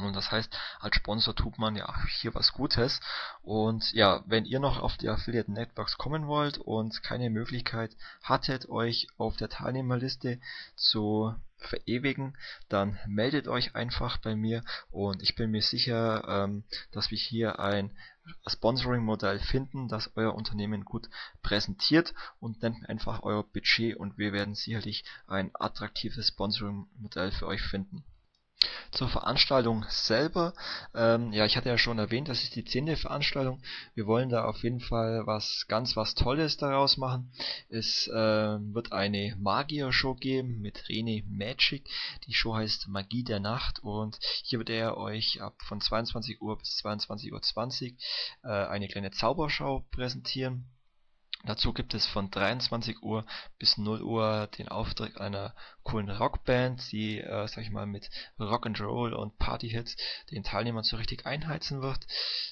Und 0.00 0.14
das 0.14 0.30
heißt, 0.30 0.56
als 0.78 0.94
Sponsor 0.94 1.34
tut 1.34 1.58
man 1.58 1.74
ja 1.74 1.92
hier 2.20 2.32
was 2.32 2.52
Gutes. 2.52 3.00
Und 3.42 3.92
ja, 3.92 4.22
wenn 4.26 4.44
ihr 4.44 4.60
noch 4.60 4.78
auf 4.78 4.96
die 4.96 5.08
Affiliate 5.08 5.50
Networks 5.50 5.98
kommen 5.98 6.28
wollt 6.28 6.58
und 6.58 7.02
keine 7.02 7.30
Möglichkeit 7.30 7.96
hattet, 8.22 8.68
euch 8.68 9.08
auf 9.16 9.36
der 9.36 9.48
Teilnehmerliste 9.48 10.40
zu 10.76 11.34
verewigen, 11.56 12.38
dann 12.68 12.96
meldet 13.08 13.48
euch 13.48 13.74
einfach 13.74 14.18
bei 14.18 14.36
mir 14.36 14.62
und 14.92 15.20
ich 15.20 15.34
bin 15.34 15.50
mir 15.50 15.62
sicher, 15.62 16.24
ähm, 16.28 16.62
dass 16.92 17.10
wir 17.10 17.18
hier 17.18 17.58
ein 17.58 17.90
Sponsoring-Modell 18.46 19.40
finden, 19.40 19.88
das 19.88 20.12
euer 20.14 20.34
Unternehmen 20.36 20.84
gut 20.84 21.10
präsentiert 21.42 22.14
und 22.38 22.62
nennt 22.62 22.88
einfach 22.88 23.24
euer 23.24 23.42
Budget 23.42 23.96
und 23.96 24.16
wir 24.16 24.32
werden 24.32 24.54
sicherlich 24.54 25.04
ein 25.26 25.50
attraktives 25.54 26.28
Sponsoring-Modell 26.28 27.32
für 27.32 27.48
euch 27.48 27.62
finden. 27.62 28.04
Zur 28.90 29.08
Veranstaltung 29.08 29.84
selber, 29.88 30.52
ähm, 30.92 31.32
ja, 31.32 31.44
ich 31.46 31.56
hatte 31.56 31.68
ja 31.68 31.78
schon 31.78 31.98
erwähnt, 31.98 32.28
das 32.28 32.42
ist 32.42 32.56
die 32.56 32.64
zehnte 32.64 32.96
Veranstaltung. 32.96 33.62
Wir 33.94 34.06
wollen 34.06 34.30
da 34.30 34.44
auf 34.44 34.62
jeden 34.64 34.80
Fall 34.80 35.26
was 35.26 35.66
ganz 35.68 35.94
was 35.94 36.14
Tolles 36.14 36.56
daraus 36.56 36.96
machen. 36.96 37.30
Es 37.68 38.08
äh, 38.08 38.12
wird 38.12 38.92
eine 38.92 39.36
Magier-Show 39.38 40.14
geben 40.14 40.60
mit 40.60 40.78
René 40.88 41.22
Magic. 41.28 41.88
Die 42.26 42.34
Show 42.34 42.54
heißt 42.56 42.88
Magie 42.88 43.22
der 43.22 43.40
Nacht 43.40 43.78
und 43.84 44.18
hier 44.42 44.58
wird 44.58 44.70
er 44.70 44.96
euch 44.96 45.40
ab 45.40 45.54
von 45.62 45.80
22 45.80 46.42
Uhr 46.42 46.58
bis 46.58 46.82
22.20 46.82 47.92
Uhr 48.42 48.50
äh, 48.50 48.66
eine 48.66 48.88
kleine 48.88 49.12
Zaubershow 49.12 49.84
präsentieren. 49.92 50.66
Dazu 51.44 51.72
gibt 51.72 51.94
es 51.94 52.06
von 52.06 52.30
23 52.30 53.02
Uhr 53.02 53.24
bis 53.58 53.78
0 53.78 54.02
Uhr 54.02 54.48
den 54.58 54.68
Auftritt 54.68 55.18
einer 55.18 55.54
coolen 55.88 56.10
Rockband, 56.10 56.92
die, 56.92 57.18
äh, 57.18 57.48
sag 57.48 57.64
ich 57.64 57.70
mal, 57.70 57.86
mit 57.86 58.10
Rock'n'Roll 58.38 59.14
und 59.14 59.38
Partyhits 59.38 59.96
den 60.30 60.42
Teilnehmern 60.42 60.84
so 60.84 60.96
richtig 60.96 61.24
einheizen 61.24 61.80
wird. 61.80 62.06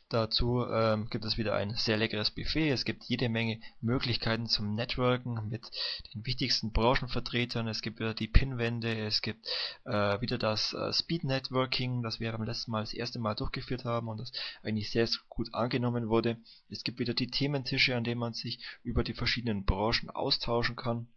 Dazu 0.08 0.64
ähm, 0.64 1.10
gibt 1.10 1.24
es 1.24 1.36
wieder 1.36 1.54
ein 1.54 1.74
sehr 1.74 1.98
leckeres 1.98 2.30
Buffet. 2.30 2.70
Es 2.70 2.84
gibt 2.84 3.04
jede 3.04 3.28
Menge 3.28 3.60
Möglichkeiten 3.82 4.46
zum 4.46 4.74
Networken 4.74 5.48
mit 5.48 5.68
den 6.14 6.24
wichtigsten 6.24 6.72
Branchenvertretern. 6.72 7.68
Es 7.68 7.82
gibt 7.82 7.98
wieder 7.98 8.14
die 8.14 8.28
Pinwände, 8.28 8.96
es 9.00 9.20
gibt 9.20 9.46
äh, 9.84 10.20
wieder 10.20 10.38
das 10.38 10.72
äh, 10.72 10.92
Speed 10.92 11.24
Networking, 11.24 12.02
das 12.02 12.20
wir 12.20 12.32
beim 12.32 12.44
letzten 12.44 12.70
Mal 12.70 12.80
das 12.80 12.94
erste 12.94 13.18
Mal 13.18 13.34
durchgeführt 13.34 13.84
haben 13.84 14.08
und 14.08 14.18
das 14.18 14.32
eigentlich 14.62 14.90
sehr 14.90 15.08
gut 15.28 15.52
angenommen 15.52 16.08
wurde. 16.08 16.38
Es 16.70 16.84
gibt 16.84 17.00
wieder 17.00 17.12
die 17.14 17.30
Thementische, 17.30 17.96
an 17.96 18.04
denen 18.04 18.20
man 18.20 18.32
sich 18.32 18.60
über 18.86 19.02
die 19.02 19.14
verschiedenen 19.14 19.64
Branchen 19.64 20.10
austauschen 20.10 20.76
kann 20.76 21.08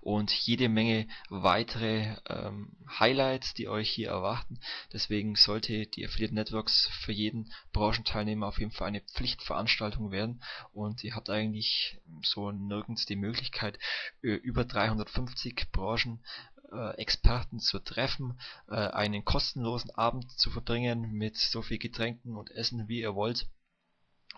und 0.00 0.32
jede 0.32 0.68
Menge 0.68 1.06
weitere 1.28 2.16
ähm, 2.28 2.76
Highlights, 2.98 3.54
die 3.54 3.68
euch 3.68 3.90
hier 3.90 4.08
erwarten. 4.08 4.60
Deswegen 4.92 5.36
sollte 5.36 5.86
die 5.86 6.04
Affiliate 6.04 6.34
Networks 6.34 6.88
für 7.04 7.12
jeden 7.12 7.52
Branchenteilnehmer 7.72 8.46
auf 8.46 8.58
jeden 8.58 8.72
Fall 8.72 8.88
eine 8.88 9.00
Pflichtveranstaltung 9.00 10.10
werden 10.10 10.42
und 10.72 11.04
ihr 11.04 11.14
habt 11.14 11.30
eigentlich 11.30 12.00
so 12.22 12.50
nirgends 12.50 13.06
die 13.06 13.16
Möglichkeit, 13.16 13.78
über 14.20 14.64
350 14.64 15.70
Branchen 15.72 16.24
äh, 16.72 16.96
Experten 16.96 17.58
zu 17.58 17.78
treffen, 17.80 18.38
äh, 18.68 18.74
einen 18.74 19.24
kostenlosen 19.24 19.90
Abend 19.90 20.30
zu 20.38 20.50
verbringen 20.50 21.12
mit 21.12 21.36
so 21.36 21.62
viel 21.62 21.78
Getränken 21.78 22.36
und 22.36 22.50
Essen, 22.50 22.88
wie 22.88 23.00
ihr 23.00 23.14
wollt. 23.14 23.48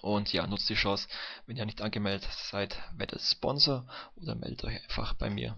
Und 0.01 0.33
ja, 0.33 0.47
nutzt 0.47 0.69
die 0.69 0.75
Chance, 0.75 1.09
wenn 1.47 1.57
ihr 1.57 1.65
nicht 1.65 1.83
angemeldet 1.83 2.29
seid, 2.33 2.77
werdet 2.97 3.21
Sponsor 3.21 3.87
oder 4.17 4.35
meldet 4.35 4.65
euch 4.65 4.83
einfach 4.83 5.15
bei 5.15 5.31
mir. 5.31 5.57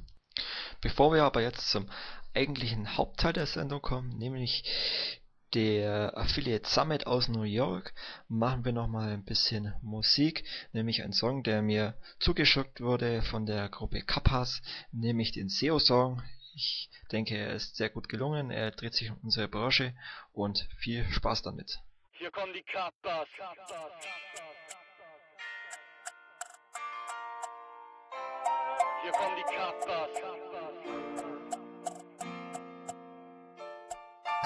Bevor 0.80 1.12
wir 1.14 1.24
aber 1.24 1.40
jetzt 1.40 1.70
zum 1.70 1.88
eigentlichen 2.34 2.96
Hauptteil 2.96 3.32
der 3.32 3.46
Sendung 3.46 3.80
kommen, 3.80 4.18
nämlich 4.18 4.64
der 5.54 6.18
Affiliate 6.18 6.68
Summit 6.68 7.06
aus 7.06 7.28
New 7.28 7.44
York, 7.44 7.94
machen 8.28 8.64
wir 8.64 8.72
nochmal 8.72 9.12
ein 9.12 9.24
bisschen 9.24 9.72
Musik, 9.82 10.44
nämlich 10.72 11.02
ein 11.04 11.12
Song, 11.12 11.44
der 11.44 11.62
mir 11.62 11.94
zugeschickt 12.18 12.80
wurde 12.80 13.22
von 13.22 13.46
der 13.46 13.68
Gruppe 13.68 14.02
Kappas, 14.02 14.62
nämlich 14.90 15.30
den 15.30 15.48
SEO-Song. 15.48 16.22
Ich 16.56 16.90
denke, 17.12 17.36
er 17.36 17.54
ist 17.54 17.76
sehr 17.76 17.90
gut 17.90 18.08
gelungen, 18.08 18.50
er 18.50 18.72
dreht 18.72 18.94
sich 18.94 19.10
um 19.10 19.18
unsere 19.22 19.48
Branche 19.48 19.94
und 20.32 20.68
viel 20.76 21.04
Spaß 21.10 21.42
damit. 21.42 21.78
Hier 22.24 22.30
kommen 22.30 22.54
die 22.54 22.62
Kappas. 22.62 23.28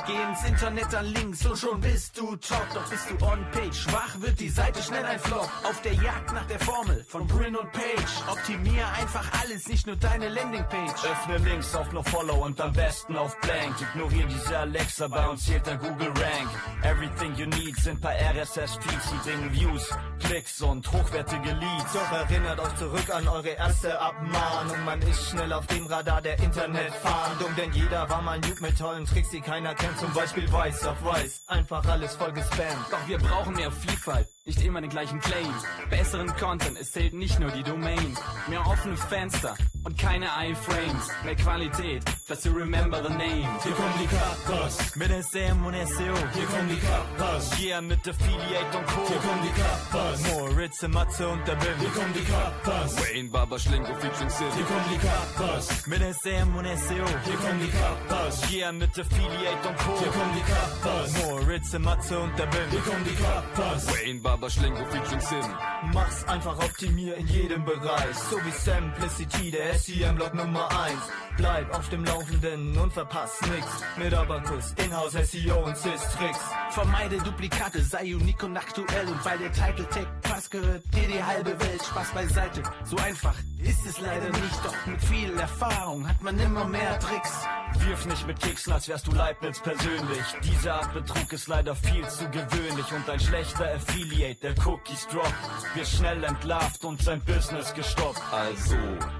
Geh 0.07 0.15
ins 0.15 0.45
Internet 0.45 0.95
an 0.95 1.07
Links 1.07 1.45
und 1.47 1.59
schon 1.59 1.81
bist 1.81 2.19
du 2.19 2.37
top. 2.37 2.67
Doch 2.75 2.89
bist 2.89 3.11
du 3.11 3.25
on 3.25 3.45
page, 3.53 3.75
schwach 3.75 4.21
wird 4.21 4.41
die 4.41 4.49
Seite 4.49 4.83
schnell 4.83 5.05
ein 5.05 5.19
Flop. 5.19 5.49
Auf 5.65 5.81
der 5.83 5.95
Jagd 5.95 6.33
nach 6.33 6.47
der 6.47 6.59
Formel 6.61 7.05
von 7.09 7.27
Brin 7.27 7.57
und 7.57 7.71
Page. 7.73 8.23
Optimier 8.31 8.87
einfach 9.01 9.27
alles, 9.43 9.69
nicht 9.69 9.87
nur 9.87 9.97
deine 9.97 10.29
Landingpage. 10.29 11.05
Öffne 11.05 11.39
Links 11.39 11.75
auf 11.75 11.93
No 11.93 12.03
Follow 12.03 12.45
und 12.45 12.61
am 12.61 12.73
besten 12.73 13.17
auf 13.17 13.39
Blank. 13.41 13.75
Ignorier 13.81 14.27
diese 14.27 14.59
Alexa, 14.59 15.09
bei 15.09 15.27
uns 15.29 15.45
zählt 15.45 15.67
der 15.67 15.77
Google 15.77 16.09
Rank. 16.09 16.51
Everything 16.83 17.35
you 17.35 17.47
need 17.47 17.77
sind 17.77 18.01
paar 18.01 18.15
RSS-Feeds, 18.15 19.11
die 19.11 19.29
bringen 19.29 19.53
Views, 19.53 19.91
Klicks 20.21 20.61
und 20.63 20.91
hochwertige 20.93 21.53
Leads. 21.53 21.93
Doch 21.93 22.13
erinnert 22.13 22.61
euch 22.61 22.77
zurück 22.77 23.11
an 23.15 23.29
eure 23.29 23.51
erste 23.51 24.01
Abmahnung. 24.01 24.85
Man 24.85 25.03
ist 25.03 25.31
schnell 25.31 25.53
auf 25.53 25.67
dem 25.67 25.87
Radar 25.87 26.23
der 26.23 26.39
Internetfahndung. 26.39 27.55
Denn 27.57 27.73
jeder 27.73 28.09
war 28.09 28.23
mal 28.23 28.39
Nuke 28.41 28.63
mit 28.63 28.79
tollen 28.79 29.05
Tricks, 29.05 29.31
die 29.31 29.41
keiner 29.41 29.75
kennt 29.75 29.88
zum 29.97 30.13
Beispiel 30.13 30.51
weiß 30.51 30.87
auf 30.87 31.05
weiß, 31.05 31.43
einfach 31.47 31.85
alles 31.87 32.15
voll 32.17 32.33
gespammt. 32.33 32.87
Doch 32.91 33.07
wir 33.07 33.19
brauchen 33.19 33.55
mehr 33.55 33.71
Vielfalt, 33.71 34.29
nicht 34.49 34.63
immer 34.63 34.81
den 34.81 34.91
gleichen 34.91 35.21
Claim. 35.21 35.53
Besseren 35.91 36.35
Content, 36.37 36.79
es 36.81 36.93
zählt 36.93 37.13
nicht 37.13 37.39
nur 37.39 37.51
die 37.51 37.63
Domain. 37.63 38.17
Mehr 38.49 38.67
offene 38.67 38.97
Fenster 38.97 39.55
und 39.85 39.97
keine 39.99 40.27
iFrames. 40.27 41.09
Mehr 41.25 41.37
Qualität, 41.37 42.03
just 42.27 42.45
to 42.45 42.51
remember 42.51 43.03
the 43.03 43.11
name. 43.11 43.47
Hier 43.63 43.73
kommen 43.73 43.95
die 44.01 44.07
Kappas, 44.07 44.97
mit 44.97 45.11
SM 45.11 45.65
und 45.65 45.75
SEO. 45.75 46.15
Hier 46.33 46.47
kommen 46.47 46.69
die 46.71 46.81
Kappas, 46.81 47.61
yeah, 47.61 47.81
mit 47.83 48.09
Affiliate 48.09 48.79
und 48.79 48.87
Co. 48.87 49.07
Hier 49.07 49.19
kommen 49.19 49.43
die 49.43 49.61
Kappas, 49.61 50.33
Moritz, 50.33 50.83
Matze 50.89 51.29
und 51.29 51.47
der 51.47 51.57
Bim. 51.57 51.79
Hier 51.79 51.91
kommen 51.91 52.15
die 52.15 52.25
Kappas, 52.25 52.97
Wayne, 52.97 53.29
Baba, 53.29 53.59
Schlingo, 53.59 53.95
featuring 54.01 54.31
Sid. 54.31 54.47
Hier 54.55 54.65
kommen 54.65 54.89
die 54.93 55.07
Kappas, 55.07 55.87
mit 55.87 56.01
SM 56.01 56.57
und 56.57 56.65
SEO. 56.65 57.07
Hier 57.25 57.37
kommen 57.37 57.61
die 57.61 57.71
Kappas, 57.71 58.51
yeah, 58.51 58.73
mit 58.73 58.99
Affiliate 58.99 59.69
und 59.69 59.77
Co. 59.77 59.99
Hier 59.99 60.13
kommen 60.13 60.35
die 60.35 60.47
Kappas, 60.53 61.25
Moritz, 61.25 61.79
Matze 61.79 62.19
und 62.19 62.39
der 62.39 62.47
Bim. 62.47 62.71
Hier 62.71 62.81
kommen 62.81 63.05
die 63.05 63.15
Kappas, 63.23 63.87
Wayne, 63.89 64.21
Baba, 64.21 64.38
Schlingo, 64.47 64.85
featuring 64.87 65.21
Sid. 65.21 65.45
Mach's 65.93 66.27
einfach 66.29 66.57
optimier 66.59 67.17
in 67.17 67.27
jedem 67.27 67.65
Bereich, 67.65 68.17
so 68.31 68.37
wie 68.37 68.51
Simplicity, 68.51 69.51
der 69.51 69.75
SEM-Blog 69.75 70.35
Nummer 70.35 70.69
1. 70.81 70.95
Bleib 71.37 71.75
auf 71.75 71.89
dem 71.89 72.05
Laufenden 72.05 72.77
und 72.79 72.93
verpasst 72.93 73.43
nix. 73.43 73.67
Mit 73.97 74.15
Abacus, 74.15 74.75
Inhouse, 74.85 75.13
SEO 75.13 75.65
und 75.65 75.77
Sys-Tricks. 75.77 76.41
Vermeide 76.71 77.19
Duplikate, 77.19 77.83
sei 77.83 78.15
unique 78.15 78.43
und 78.45 78.57
aktuell. 78.57 79.07
Und 79.09 79.25
weil 79.25 79.39
der 79.39 79.53
Title 79.53 79.89
Tag 79.89 80.21
passt, 80.23 80.51
gehört 80.51 80.85
dir 80.95 81.09
die 81.09 81.23
halbe 81.23 81.59
Welt. 81.61 81.83
Spaß 81.83 82.13
beiseite, 82.13 82.63
so 82.85 82.97
einfach 82.97 83.35
ist 83.63 83.87
es 83.87 84.01
leider 84.01 84.29
nicht. 84.29 84.65
Doch 84.65 84.87
mit 84.87 85.03
viel 85.03 85.39
Erfahrung 85.39 86.09
hat 86.09 86.23
man 86.23 86.39
immer 86.39 86.65
mehr 86.65 86.99
Tricks. 86.99 87.33
Wirf 87.79 88.07
nicht 88.07 88.27
mit 88.27 88.41
Keksen, 88.41 88.73
als 88.73 88.89
wärst 88.89 89.07
du 89.07 89.13
Leibniz 89.13 89.61
persönlich. 89.61 90.25
Diese 90.43 90.73
Art 90.73 90.93
Betrug 90.95 91.33
ist 91.33 91.49
leider 91.49 91.75
viel 91.75 92.07
zu 92.09 92.29
gewöhnlich. 92.31 92.93
Und 92.93 93.09
ein 93.09 93.21
schlechter 93.21 93.75
Affiliate, 93.75 94.41
der 94.41 94.67
Cookies 94.67 95.07
droppt, 95.09 95.35
wird 95.75 95.87
schnell 95.87 96.25
entlarvt 96.25 96.85
und 96.85 97.03
sein 97.03 97.21
Business 97.25 97.75
gestoppt. 97.75 98.23
Also 98.33 98.77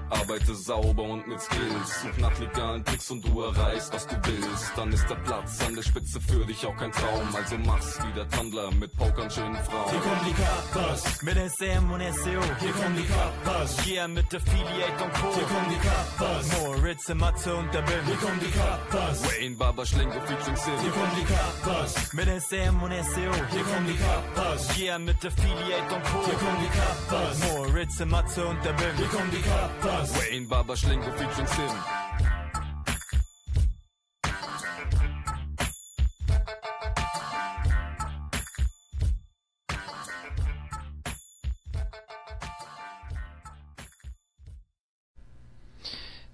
Arbeite 0.09 0.55
sauber 0.55 1.03
und 1.03 1.27
mit 1.27 1.41
Skills. 1.41 2.01
Such 2.01 2.17
nach 2.17 2.37
legalen 2.39 2.83
Tricks 2.85 3.11
und 3.11 3.27
du 3.27 3.41
erreichst, 3.41 3.93
was 3.93 4.07
du 4.07 4.15
willst. 4.23 4.71
Dann 4.75 4.91
ist 4.91 5.07
der 5.09 5.15
Platz 5.15 5.61
an 5.65 5.75
der 5.75 5.83
Spitze 5.83 6.19
für 6.21 6.45
dich 6.45 6.65
auch 6.65 6.75
kein 6.77 6.91
Traum. 6.91 7.35
Also 7.35 7.57
mach's 7.57 7.99
wie 8.05 8.13
der 8.13 8.27
Tandler 8.29 8.71
mit 8.71 8.95
Pokern 8.97 9.29
schönen 9.29 9.55
Frauen. 9.63 9.89
Hier 9.91 9.99
kommen 9.99 10.21
die 10.27 10.33
Kappas 10.33 11.21
mit 11.21 11.35
SM 11.35 11.91
und 11.91 12.01
SEO. 12.01 12.41
Hier 12.59 12.71
kommen 12.71 12.95
die 12.95 13.05
Kappas. 13.05 13.85
Yeah, 13.85 14.07
mit 14.07 14.28
Affiliate 14.35 15.03
und 15.03 15.13
Co. 15.13 15.33
Hier 15.33 15.43
kommen 15.43 15.69
die 15.69 15.87
Kappas. 15.87 16.61
Moritz, 16.61 17.13
Matze 17.13 17.55
und 17.55 17.73
der 17.73 17.81
Bim. 17.81 18.05
Hier 18.05 18.15
kommen 18.15 18.39
die 18.39 18.51
Kappas. 18.51 19.23
Wayne 19.23 19.55
Barber 19.55 19.85
Schlingo 19.85 20.19
featuring 20.21 20.55
Sim. 20.55 20.79
Hier 20.81 20.91
kommen 20.91 21.11
die 21.19 21.25
Kappas 21.25 22.13
mit 22.13 22.27
SM 22.27 22.83
und 22.83 22.91
SEO. 22.91 23.31
Hier 23.51 23.63
kommen 23.63 23.87
die 23.87 23.97
Kappas. 23.97 24.77
Yeah, 24.77 24.99
mit 24.99 25.25
Affiliate 25.25 25.95
und 25.95 26.03
Co. 26.03 26.25
Hier 26.25 26.37
kommen 26.37 26.57
die 26.61 26.79
Kappas. 26.79 27.39
Moritz, 27.51 27.99
Matze 28.05 28.45
und 28.45 28.63
der 28.63 28.73
Bim. 28.73 28.95
Hier 28.97 29.07
kommen 29.07 29.31
die 29.31 29.41
Kappas. 29.41 30.13
Wayne 30.15 30.47
Barber 30.47 30.77
Schlingo 30.77 31.11
featuring 31.11 31.47
Sim. 31.47 31.98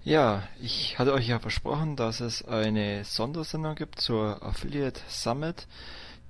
Ja, 0.06 0.44
ich 0.62 1.00
hatte 1.00 1.12
euch 1.12 1.26
ja 1.26 1.40
versprochen, 1.40 1.96
dass 1.96 2.20
es 2.20 2.44
eine 2.44 3.02
Sondersendung 3.02 3.74
gibt 3.74 4.00
zur 4.00 4.40
Affiliate 4.40 5.00
Summit 5.08 5.66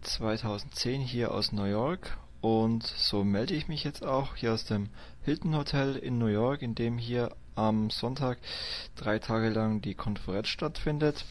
2010 0.01 1.03
hier 1.03 1.31
aus 1.31 1.53
New 1.53 1.65
York. 1.65 2.17
Und 2.41 2.85
so 2.85 3.23
melde 3.23 3.53
ich 3.53 3.69
mich 3.69 3.85
jetzt 3.85 4.03
auch 4.03 4.35
hier 4.35 4.55
aus 4.55 4.65
dem 4.65 4.89
Hilton 5.27 5.55
Hotel 5.55 5.97
in 5.97 6.17
New 6.17 6.29
York, 6.29 6.63
in 6.63 6.75
dem 6.75 6.97
hier 6.97 7.37
am 7.55 7.91
Sonntag 7.91 8.39
drei 8.95 9.19
Tage 9.19 9.51
lang 9.51 9.83
die 9.83 9.95
Konferenz 9.95 10.49
stattfindet. 10.49 11.27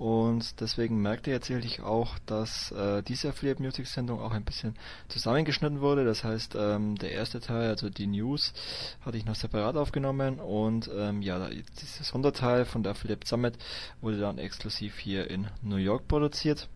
Und 0.00 0.62
deswegen 0.62 1.02
merkt 1.02 1.26
ihr 1.26 1.34
jetzt 1.34 1.48
sicherlich 1.48 1.82
auch, 1.82 2.18
dass 2.24 2.72
äh, 2.72 3.02
diese 3.02 3.28
Affiliate 3.28 3.62
Music 3.62 3.86
Sendung 3.86 4.18
auch 4.18 4.32
ein 4.32 4.46
bisschen 4.46 4.74
zusammengeschnitten 5.08 5.82
wurde. 5.82 6.06
Das 6.06 6.24
heißt, 6.24 6.56
ähm, 6.58 6.96
der 6.96 7.12
erste 7.12 7.38
Teil, 7.38 7.68
also 7.68 7.90
die 7.90 8.06
News, 8.06 8.54
hatte 9.02 9.18
ich 9.18 9.26
noch 9.26 9.34
separat 9.34 9.76
aufgenommen 9.76 10.40
und 10.40 10.90
ähm, 10.96 11.20
ja, 11.20 11.50
dieser 11.50 12.04
Sonderteil 12.04 12.64
von 12.64 12.82
der 12.82 12.92
Affiliate 12.92 13.26
Summit 13.26 13.58
wurde 14.00 14.18
dann 14.18 14.38
exklusiv 14.38 14.98
hier 14.98 15.28
in 15.28 15.48
New 15.60 15.76
York 15.76 16.08
produziert. 16.08 16.70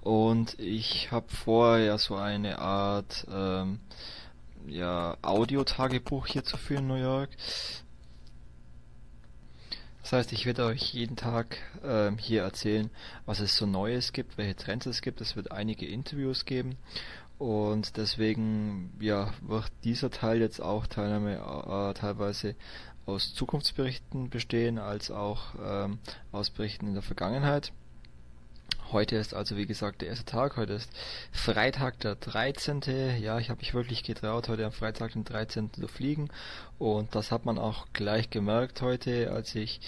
Und 0.00 0.56
ich 0.60 1.10
habe 1.10 1.26
vor, 1.28 1.78
ja 1.78 1.98
so 1.98 2.14
eine 2.14 2.60
Art 2.60 3.26
ähm, 3.28 3.80
ja, 4.68 5.16
Audio-Tagebuch 5.22 6.28
hier 6.28 6.44
zu 6.44 6.56
führen 6.56 6.84
in 6.84 6.86
New 6.86 7.02
York. 7.02 7.30
Das 10.06 10.12
heißt, 10.12 10.32
ich 10.32 10.46
werde 10.46 10.66
euch 10.66 10.94
jeden 10.94 11.16
Tag 11.16 11.56
ähm, 11.82 12.16
hier 12.16 12.42
erzählen, 12.42 12.90
was 13.24 13.40
es 13.40 13.56
so 13.56 13.66
Neues 13.66 14.12
gibt, 14.12 14.38
welche 14.38 14.54
Trends 14.54 14.86
es 14.86 15.02
gibt. 15.02 15.20
Es 15.20 15.34
wird 15.34 15.50
einige 15.50 15.84
Interviews 15.84 16.44
geben 16.44 16.76
und 17.38 17.96
deswegen 17.96 18.96
ja, 19.00 19.32
wird 19.40 19.72
dieser 19.82 20.12
Teil 20.12 20.38
jetzt 20.38 20.60
auch 20.60 20.86
Teilnahme 20.86 21.38
äh, 21.38 21.94
teilweise 21.94 22.54
aus 23.04 23.34
Zukunftsberichten 23.34 24.30
bestehen, 24.30 24.78
als 24.78 25.10
auch 25.10 25.56
ähm, 25.60 25.98
aus 26.30 26.50
Berichten 26.50 26.86
in 26.86 26.94
der 26.94 27.02
Vergangenheit. 27.02 27.72
Heute 28.92 29.16
ist 29.16 29.34
also 29.34 29.56
wie 29.56 29.66
gesagt 29.66 30.00
der 30.00 30.08
erste 30.10 30.24
Tag. 30.24 30.56
Heute 30.56 30.74
ist 30.74 30.88
Freitag 31.32 31.98
der 32.00 32.14
13. 32.14 32.82
Ja, 33.18 33.40
ich 33.40 33.50
habe 33.50 33.58
mich 33.58 33.74
wirklich 33.74 34.04
getraut, 34.04 34.48
heute 34.48 34.64
am 34.64 34.70
Freitag 34.70 35.12
den 35.12 35.24
13. 35.24 35.72
zu 35.72 35.88
fliegen. 35.88 36.28
Und 36.78 37.12
das 37.16 37.32
hat 37.32 37.44
man 37.44 37.58
auch 37.58 37.86
gleich 37.92 38.30
gemerkt 38.30 38.82
heute, 38.82 39.32
als 39.32 39.56
ich 39.56 39.80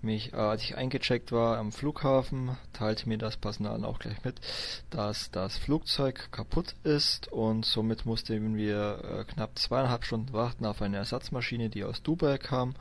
mich, 0.00 0.32
äh, 0.32 0.36
als 0.36 0.62
ich 0.62 0.76
eingecheckt 0.76 1.32
war 1.32 1.58
am 1.58 1.70
Flughafen, 1.70 2.56
teilte 2.72 3.10
mir 3.10 3.18
das 3.18 3.36
Personal 3.36 3.84
auch 3.84 3.98
gleich 3.98 4.24
mit, 4.24 4.40
dass 4.88 5.30
das 5.30 5.58
Flugzeug 5.58 6.32
kaputt 6.32 6.76
ist 6.82 7.30
und 7.30 7.66
somit 7.66 8.06
mussten 8.06 8.56
wir 8.56 9.02
äh, 9.04 9.24
knapp 9.24 9.58
zweieinhalb 9.58 10.04
Stunden 10.04 10.32
warten 10.32 10.64
auf 10.64 10.80
eine 10.80 10.96
Ersatzmaschine, 10.96 11.68
die 11.68 11.84
aus 11.84 12.02
Dubai 12.02 12.38
kam 12.38 12.74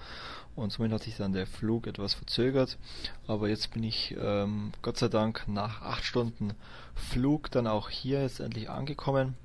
und 0.55 0.71
somit 0.71 0.91
hat 0.91 1.03
sich 1.03 1.17
dann 1.17 1.33
der 1.33 1.47
Flug 1.47 1.88
etwas 1.88 2.13
verzögert. 2.13 2.77
Aber 3.27 3.50
jetzt 3.50 3.74
bin 3.74 3.83
ich 3.83 4.15
ähm, 4.19 4.71
Gott 4.81 4.97
sei 4.97 5.07
Dank 5.07 5.43
nach 5.47 5.81
acht 5.81 6.03
Stunden 6.05 6.53
Flug 6.95 7.51
dann 7.51 7.67
auch 7.67 7.89
hier 7.89 8.21
jetzt 8.21 8.39
endlich 8.39 8.69
angekommen. 8.69 9.35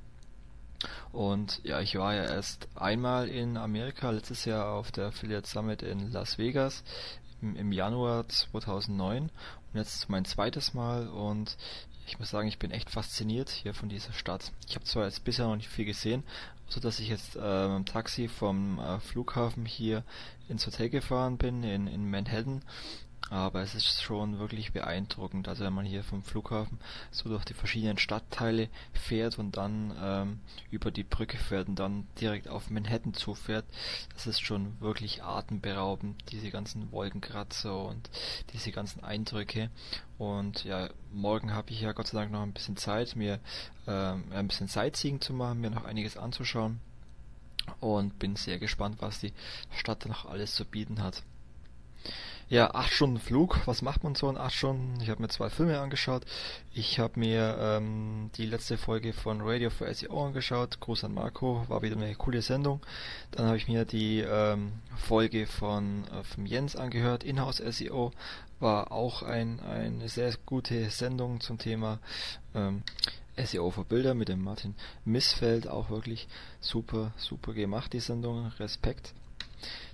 Und 1.13 1.61
ja, 1.65 1.81
ich 1.81 1.97
war 1.97 2.15
ja 2.15 2.25
erst 2.25 2.69
einmal 2.75 3.29
in 3.29 3.57
Amerika, 3.57 4.11
letztes 4.11 4.45
Jahr 4.45 4.73
auf 4.73 4.93
der 4.93 5.09
Affiliate 5.09 5.47
Summit 5.47 5.83
in 5.83 6.11
Las 6.13 6.39
Vegas 6.39 6.85
im, 7.43 7.57
im 7.57 7.73
Januar 7.73 8.29
2009 8.29 9.25
und 9.25 9.31
jetzt 9.75 10.09
mein 10.09 10.25
zweites 10.25 10.73
Mal 10.73 11.09
und 11.09 11.57
ich 12.07 12.19
muss 12.19 12.31
sagen, 12.31 12.49
ich 12.49 12.59
bin 12.59 12.71
echt 12.71 12.91
fasziniert 12.91 13.51
hier 13.51 13.73
von 13.73 13.89
dieser 13.89 14.13
Stadt. 14.13 14.53
Ich 14.67 14.75
habe 14.75 14.85
zwar 14.85 15.05
jetzt 15.05 15.23
bisher 15.23 15.47
noch 15.47 15.57
nicht 15.57 15.69
viel 15.69 15.85
gesehen, 15.85 16.25
so 16.71 16.81
dass 16.81 17.01
ich 17.01 17.09
jetzt 17.09 17.37
äh, 17.37 17.77
im 17.77 17.85
Taxi 17.85 18.29
vom 18.29 18.79
äh, 18.79 19.01
Flughafen 19.01 19.67
hier 19.67 20.05
ins 20.49 20.67
Hotel 20.67 20.89
gefahren 20.89 21.37
bin 21.37 21.63
in, 21.63 21.87
in 21.87 22.09
Manhattan 22.09 22.63
aber 23.29 23.61
es 23.61 23.75
ist 23.75 24.03
schon 24.03 24.39
wirklich 24.39 24.73
beeindruckend. 24.73 25.47
Also 25.47 25.65
wenn 25.65 25.73
man 25.73 25.85
hier 25.85 26.03
vom 26.03 26.23
Flughafen 26.23 26.79
so 27.11 27.29
durch 27.29 27.45
die 27.45 27.55
verschiedenen 27.55 27.99
Stadtteile 27.99 28.69
fährt 28.93 29.39
und 29.39 29.57
dann 29.57 29.95
ähm, 30.01 30.41
über 30.71 30.91
die 30.91 31.05
Brücke 31.05 31.37
fährt 31.37 31.69
und 31.69 31.79
dann 31.79 32.09
direkt 32.21 32.49
auf 32.49 32.71
Manhattan 32.71 33.15
zufährt, 33.15 33.67
das 34.15 34.27
ist 34.27 34.41
schon 34.41 34.81
wirklich 34.81 35.23
atemberaubend, 35.23 36.17
diese 36.33 36.51
ganzen 36.51 36.91
Wolkenkratzer 36.91 37.85
und 37.87 38.11
diese 38.53 38.73
ganzen 38.73 39.05
Eindrücke. 39.05 39.71
Und 40.19 40.65
ja, 40.65 40.91
morgen 41.13 41.55
habe 41.55 41.71
ich 41.71 41.81
ja 41.81 41.93
Gott 41.93 42.09
sei 42.09 42.19
Dank 42.19 42.33
noch 42.33 42.43
ein 42.43 42.53
bisschen 42.53 42.77
Zeit, 42.77 43.17
mir 43.17 43.39
ähm, 43.87 44.25
ein 44.33 44.49
bisschen 44.49 44.69
Sightseeing 44.69 45.21
zu 45.21 45.33
machen, 45.33 45.61
mir 45.61 45.71
noch 45.71 45.85
einiges 45.85 46.17
anzuschauen 46.17 46.81
und 47.79 48.19
bin 48.19 48.37
sehr 48.37 48.59
gespannt, 48.59 48.97
was 49.01 49.21
die 49.21 49.33
Stadt 49.75 50.07
noch 50.07 50.25
alles 50.25 50.55
zu 50.55 50.65
bieten 50.65 51.03
hat. 51.03 51.23
Ja, 52.51 52.75
acht 52.75 52.93
Stunden 52.93 53.21
Flug. 53.21 53.65
Was 53.67 53.81
macht 53.81 54.03
man 54.03 54.17
so 54.17 54.29
in 54.29 54.37
acht 54.37 54.57
Stunden? 54.57 55.01
Ich 55.01 55.09
habe 55.09 55.23
mir 55.23 55.29
zwei 55.29 55.51
Filme 55.51 55.79
angeschaut. 55.79 56.25
Ich 56.75 56.99
habe 56.99 57.21
mir 57.21 57.57
ähm, 57.61 58.33
die 58.35 58.45
letzte 58.45 58.77
Folge 58.77 59.13
von 59.13 59.41
Radio 59.41 59.71
for 59.71 59.87
SEO 59.95 60.27
angeschaut. 60.27 60.81
Gruß 60.81 61.05
an 61.05 61.15
Marco, 61.15 61.65
war 61.69 61.83
wieder 61.83 61.95
eine 61.95 62.13
coole 62.17 62.43
Sendung. 62.43 62.81
Dann 63.31 63.47
habe 63.47 63.57
ich 63.57 63.69
mir 63.69 63.85
die 63.85 64.19
ähm, 64.19 64.73
Folge 64.97 65.47
von, 65.47 66.03
äh, 66.09 66.25
von 66.25 66.45
Jens 66.45 66.75
angehört, 66.75 67.23
Inhouse 67.23 67.59
SEO. 67.59 68.11
War 68.59 68.91
auch 68.91 69.23
ein, 69.23 69.61
eine 69.61 70.09
sehr 70.09 70.35
gute 70.45 70.91
Sendung 70.91 71.41
zum 71.41 71.57
Thema 71.57 72.01
ähm, 72.57 72.83
SEO 73.37 73.71
für 73.71 73.85
Bilder 73.85 74.15
mit 74.15 74.29
dem 74.29 74.43
Martin 74.43 74.75
Missfeld. 75.05 75.69
Auch 75.69 75.89
wirklich 75.89 76.27
super, 76.59 77.13
super 77.17 77.55
gemacht, 77.55 77.93
die 77.93 78.01
Sendung. 78.01 78.49
Respekt. 78.59 79.15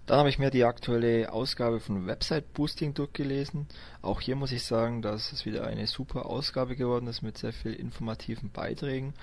Dann 0.07 0.21
habe 0.21 0.29
ich 0.29 0.39
mir 0.39 0.51
die 0.51 0.63
aktuelle 0.63 1.33
Ausgabe 1.33 1.81
von 1.81 2.07
Website 2.07 2.55
Boosting 2.55 2.95
durchgelesen. 2.95 3.67
Auch 4.03 4.21
hier 4.21 4.37
muss 4.37 4.53
ich 4.53 4.63
sagen, 4.63 5.03
dass 5.03 5.33
es 5.33 5.45
wieder 5.45 5.67
eine 5.67 5.89
super 5.89 6.27
Ausgabe 6.27 6.77
geworden 6.77 7.09
ist 7.09 7.23
mit 7.23 7.37
sehr 7.39 7.53
viel 7.53 7.73
informativen 7.73 8.51
Beiträgen 8.51 9.15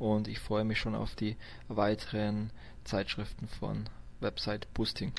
und 0.00 0.26
ich 0.26 0.40
freue 0.40 0.64
mich 0.64 0.80
schon 0.80 0.96
auf 0.96 1.14
die 1.14 1.36
weiteren 1.68 2.50
Zeitschriften 2.82 3.46
von 3.46 3.88
Website 4.18 4.66
Boosting. 4.74 5.12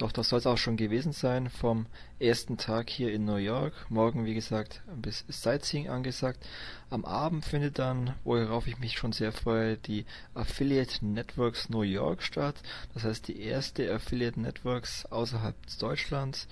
Doch 0.00 0.12
das 0.12 0.30
soll 0.30 0.38
es 0.38 0.46
auch 0.46 0.56
schon 0.56 0.78
gewesen 0.78 1.12
sein 1.12 1.50
vom 1.50 1.84
ersten 2.18 2.56
Tag 2.56 2.88
hier 2.88 3.12
in 3.12 3.26
New 3.26 3.36
York. 3.36 3.74
Morgen, 3.90 4.24
wie 4.24 4.32
gesagt, 4.32 4.80
ein 4.88 5.02
bisschen 5.02 5.30
Sightseeing 5.30 5.90
angesagt. 5.90 6.42
Am 6.88 7.04
Abend 7.04 7.44
findet 7.44 7.78
dann, 7.78 8.14
worauf 8.24 8.66
ich 8.66 8.78
mich 8.78 8.96
schon 8.96 9.12
sehr 9.12 9.30
freue, 9.30 9.76
die 9.76 10.06
Affiliate 10.32 11.04
Networks 11.04 11.68
New 11.68 11.82
York 11.82 12.22
statt. 12.22 12.54
Das 12.94 13.04
heißt 13.04 13.28
die 13.28 13.42
erste 13.42 13.92
Affiliate 13.92 14.40
Networks 14.40 15.04
außerhalb 15.04 15.54
Deutschlands. 15.78 16.48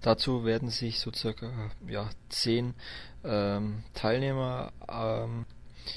Dazu 0.00 0.46
werden 0.46 0.70
sich 0.70 1.00
so 1.00 1.12
circa 1.12 1.50
ja, 1.86 2.08
zehn 2.30 2.72
ähm, 3.24 3.84
Teilnehmer 3.92 4.72
ähm, 4.88 5.44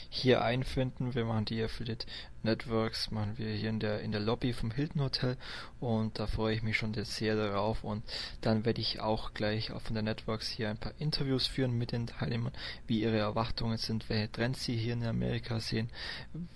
hier 0.10 0.42
einfinden. 0.42 1.16
Wir 1.16 1.26
machen 1.26 1.46
die 1.46 1.64
Affiliate 1.64 2.06
Networks 2.46 3.10
machen 3.12 3.38
wir 3.38 3.50
hier 3.50 3.70
in 3.70 3.80
der 3.80 4.02
in 4.02 4.12
der 4.12 4.22
Lobby 4.22 4.54
vom 4.54 4.72
Hilton 4.72 5.02
Hotel. 5.02 5.36
Und 5.80 6.20
da 6.20 6.28
freue 6.28 6.56
ich 6.56 6.62
mich 6.62 6.78
schon 6.78 6.94
sehr 6.94 7.36
darauf 7.36 7.84
und 7.84 8.04
dann 8.42 8.66
werde 8.66 8.82
ich 8.82 9.02
auch 9.02 9.34
gleich 9.34 9.72
von 9.72 9.94
der 9.94 10.04
Networks 10.04 10.48
hier 10.48 10.70
ein 10.70 10.78
paar 10.78 10.94
Interviews 11.00 11.48
führen 11.48 11.78
mit 11.78 11.92
den 11.92 12.08
Teilnehmern, 12.08 12.54
wie 12.88 13.02
ihre 13.02 13.18
Erwartungen 13.18 13.78
sind, 13.78 14.08
welche 14.10 14.32
Trends 14.32 14.64
sie 14.64 14.78
hier 14.78 14.94
in 14.94 15.06
Amerika 15.06 15.60
sehen, 15.60 15.90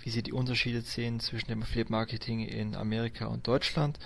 wie 0.03 0.11
sie 0.11 0.23
die 0.23 0.33
Unterschiede 0.33 0.81
sehen 0.81 1.19
zwischen 1.19 1.47
dem 1.47 1.63
Affiliate 1.63 1.91
Marketing 1.91 2.41
in 2.41 2.75
Amerika 2.75 3.25
und 3.25 3.47
Deutschland 3.47 3.99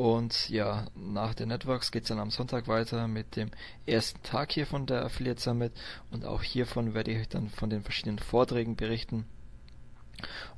und 0.00 0.48
ja, 0.48 0.86
nach 0.94 1.34
den 1.34 1.48
Networks 1.48 1.92
geht 1.92 2.04
es 2.04 2.08
dann 2.08 2.20
am 2.20 2.30
Sonntag 2.30 2.68
weiter 2.68 3.06
mit 3.06 3.36
dem 3.36 3.50
ersten 3.84 4.22
Tag 4.22 4.50
hier 4.50 4.66
von 4.66 4.86
der 4.86 5.04
Affiliate 5.04 5.38
Summit 5.38 5.74
und 6.10 6.24
auch 6.24 6.42
hiervon 6.42 6.94
werde 6.94 7.10
ich 7.10 7.18
euch 7.20 7.28
dann 7.28 7.50
von 7.50 7.68
den 7.68 7.82
verschiedenen 7.82 8.18
Vorträgen 8.18 8.76
berichten 8.76 9.26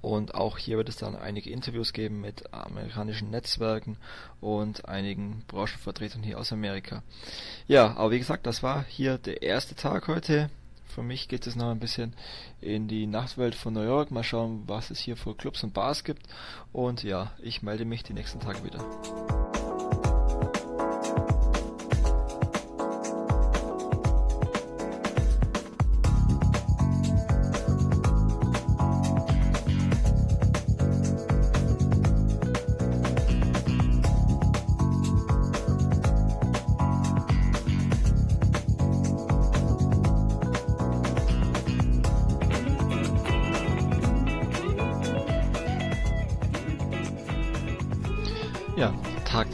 Und 0.00 0.36
auch 0.36 0.58
hier 0.58 0.76
wird 0.76 0.88
es 0.88 0.96
dann 0.96 1.16
einige 1.16 1.50
Interviews 1.50 1.92
geben 1.92 2.20
mit 2.20 2.54
amerikanischen 2.54 3.30
Netzwerken 3.30 3.96
und 4.40 4.88
einigen 4.88 5.42
Branchenvertretern 5.48 6.22
hier 6.22 6.38
aus 6.38 6.52
Amerika. 6.52 7.02
Ja, 7.66 7.96
aber 7.96 8.12
wie 8.12 8.20
gesagt, 8.20 8.46
das 8.46 8.62
war 8.62 8.84
hier 8.84 9.18
der 9.18 9.42
erste 9.42 9.74
Tag 9.74 10.06
heute. 10.06 10.50
Für 10.94 11.02
mich 11.02 11.28
geht 11.28 11.46
es 11.46 11.56
noch 11.56 11.70
ein 11.70 11.78
bisschen 11.78 12.14
in 12.60 12.86
die 12.86 13.06
Nachtwelt 13.06 13.54
von 13.54 13.72
New 13.72 13.82
York. 13.82 14.10
Mal 14.10 14.22
schauen, 14.22 14.64
was 14.66 14.90
es 14.90 14.98
hier 14.98 15.16
für 15.16 15.34
Clubs 15.34 15.64
und 15.64 15.72
Bars 15.72 16.04
gibt. 16.04 16.26
Und 16.70 17.02
ja, 17.02 17.32
ich 17.40 17.62
melde 17.62 17.86
mich 17.86 18.02
die 18.02 18.12
nächsten 18.12 18.40
Tage 18.40 18.62
wieder. 18.62 19.51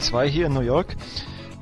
2 0.09 0.27
hier 0.27 0.47
in 0.47 0.53
New 0.55 0.61
York. 0.61 0.95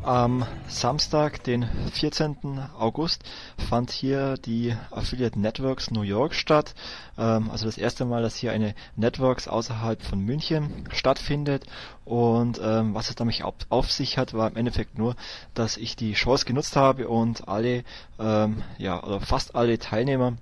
Am 0.03 0.45
Samstag, 0.69 1.43
den 1.43 1.67
14. 1.91 2.61
August, 2.79 3.25
fand 3.57 3.91
hier 3.91 4.35
die 4.37 4.73
Affiliate 4.89 5.37
Networks 5.37 5.91
New 5.91 6.03
York 6.03 6.33
statt. 6.33 6.73
Ähm, 7.17 7.51
also 7.51 7.65
das 7.65 7.77
erste 7.77 8.05
Mal, 8.05 8.21
dass 8.21 8.37
hier 8.37 8.53
eine 8.53 8.73
Networks 8.95 9.49
außerhalb 9.49 10.01
von 10.01 10.21
München 10.21 10.87
stattfindet. 10.93 11.65
Und 12.05 12.61
ähm, 12.63 12.93
was 12.93 13.09
es 13.09 13.15
damit 13.15 13.43
auf, 13.43 13.91
sich 13.91 14.17
hat, 14.17 14.33
war 14.33 14.49
im 14.49 14.55
Endeffekt 14.55 14.97
nur, 14.97 15.17
dass 15.53 15.75
ich 15.75 15.97
die 15.97 16.13
Chance 16.13 16.45
genutzt 16.45 16.77
habe 16.77 17.09
und 17.09 17.49
alle, 17.49 17.83
ähm, 18.17 18.63
ja, 18.77 19.03
oder 19.03 19.19
fast 19.19 19.55
alle 19.55 19.77
Teilnehmer 19.77 20.37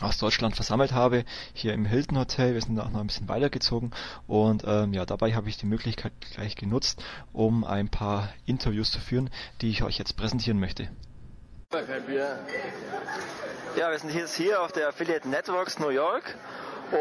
aus 0.00 0.18
Deutschland 0.18 0.54
versammelt 0.54 0.92
habe, 0.92 1.24
hier 1.52 1.72
im 1.72 1.84
Hilton 1.84 2.18
Hotel. 2.18 2.54
Wir 2.54 2.60
sind 2.60 2.78
auch 2.78 2.90
noch 2.90 3.00
ein 3.00 3.06
bisschen 3.06 3.28
weitergezogen 3.28 3.92
und 4.26 4.64
ähm, 4.66 4.92
ja, 4.92 5.06
dabei 5.06 5.34
habe 5.34 5.48
ich 5.48 5.56
die 5.56 5.66
Möglichkeit 5.66 6.12
gleich 6.34 6.56
genutzt, 6.56 7.02
um 7.32 7.64
ein 7.64 7.88
paar 7.88 8.28
Interviews 8.46 8.90
zu 8.90 9.00
führen, 9.00 9.30
die 9.60 9.70
ich 9.70 9.82
euch 9.82 9.98
jetzt 9.98 10.16
präsentieren 10.16 10.58
möchte. 10.58 10.88
Ja, 13.76 13.90
wir 13.90 13.98
sind 13.98 14.14
jetzt 14.14 14.36
hier 14.36 14.62
auf 14.62 14.72
der 14.72 14.88
Affiliate 14.88 15.28
Networks 15.28 15.78
New 15.78 15.88
York 15.88 16.36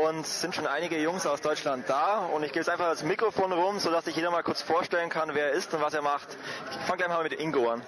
und 0.06 0.26
sind 0.26 0.56
schon 0.56 0.66
einige 0.66 1.00
Jungs 1.00 1.26
aus 1.28 1.42
Deutschland 1.42 1.86
da 1.88 2.20
und 2.34 2.44
ich 2.44 2.50
gebe 2.50 2.60
jetzt 2.60 2.70
einfach 2.70 2.90
das 2.90 3.04
Mikrofon 3.04 3.52
rum, 3.52 3.80
sodass 3.80 4.06
sich 4.06 4.16
jeder 4.16 4.32
mal 4.32 4.44
kurz 4.44 4.62
vorstellen 4.62 5.10
kann, 5.10 5.30
wer 5.34 5.48
er 5.48 5.52
ist 5.52 5.74
und 5.74 5.82
was 5.82 5.94
er 5.94 6.02
macht. 6.02 6.30
Ich 6.72 6.78
fange 6.88 6.98
gleich 6.98 7.10
mal 7.10 7.24
mit 7.24 7.40
Ingo 7.40 7.70
an. 7.70 7.82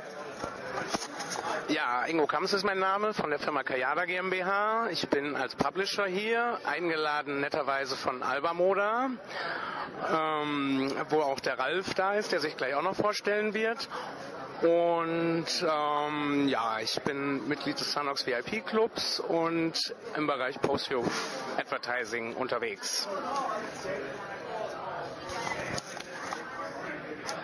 Ja, 1.68 2.06
Ingo 2.06 2.28
Kams 2.28 2.54
ist 2.54 2.63
mein 2.63 2.80
Name 2.80 3.13
von 3.13 3.30
der 3.30 3.39
Firma 3.39 3.63
Kayada 3.63 4.06
GmbH. 4.06 4.89
Ich 4.91 5.08
bin 5.10 5.36
als 5.36 5.56
Publisher 5.56 6.06
hier, 6.06 6.60
eingeladen 6.63 7.41
netterweise 7.41 7.96
von 7.96 8.22
Alba 8.22 8.54
Moda, 8.54 9.10
ähm, 10.12 10.91
wo 11.10 11.22
auch 11.22 11.39
der 11.39 11.58
Ralf 11.58 11.94
da 11.96 12.13
ist, 12.13 12.32
der 12.32 12.39
sich 12.39 12.56
gleich 12.56 12.76
auch 12.76 12.84
noch 12.84 12.96
vorstellen 12.96 13.54
wird. 13.54 13.89
Und 14.62 15.46
ähm, 15.68 16.48
ja, 16.48 16.80
ich 16.80 17.02
bin 17.02 17.48
Mitglied 17.48 17.80
des 17.80 17.91
Sanox 17.91 18.26
VIP 18.26 18.65
Clubs 18.65 19.20
und 19.20 19.74
im 20.15 20.28
Bereich 20.28 20.62
Post-View 20.62 21.04
Advertising 21.58 22.36
unterwegs. 22.36 23.08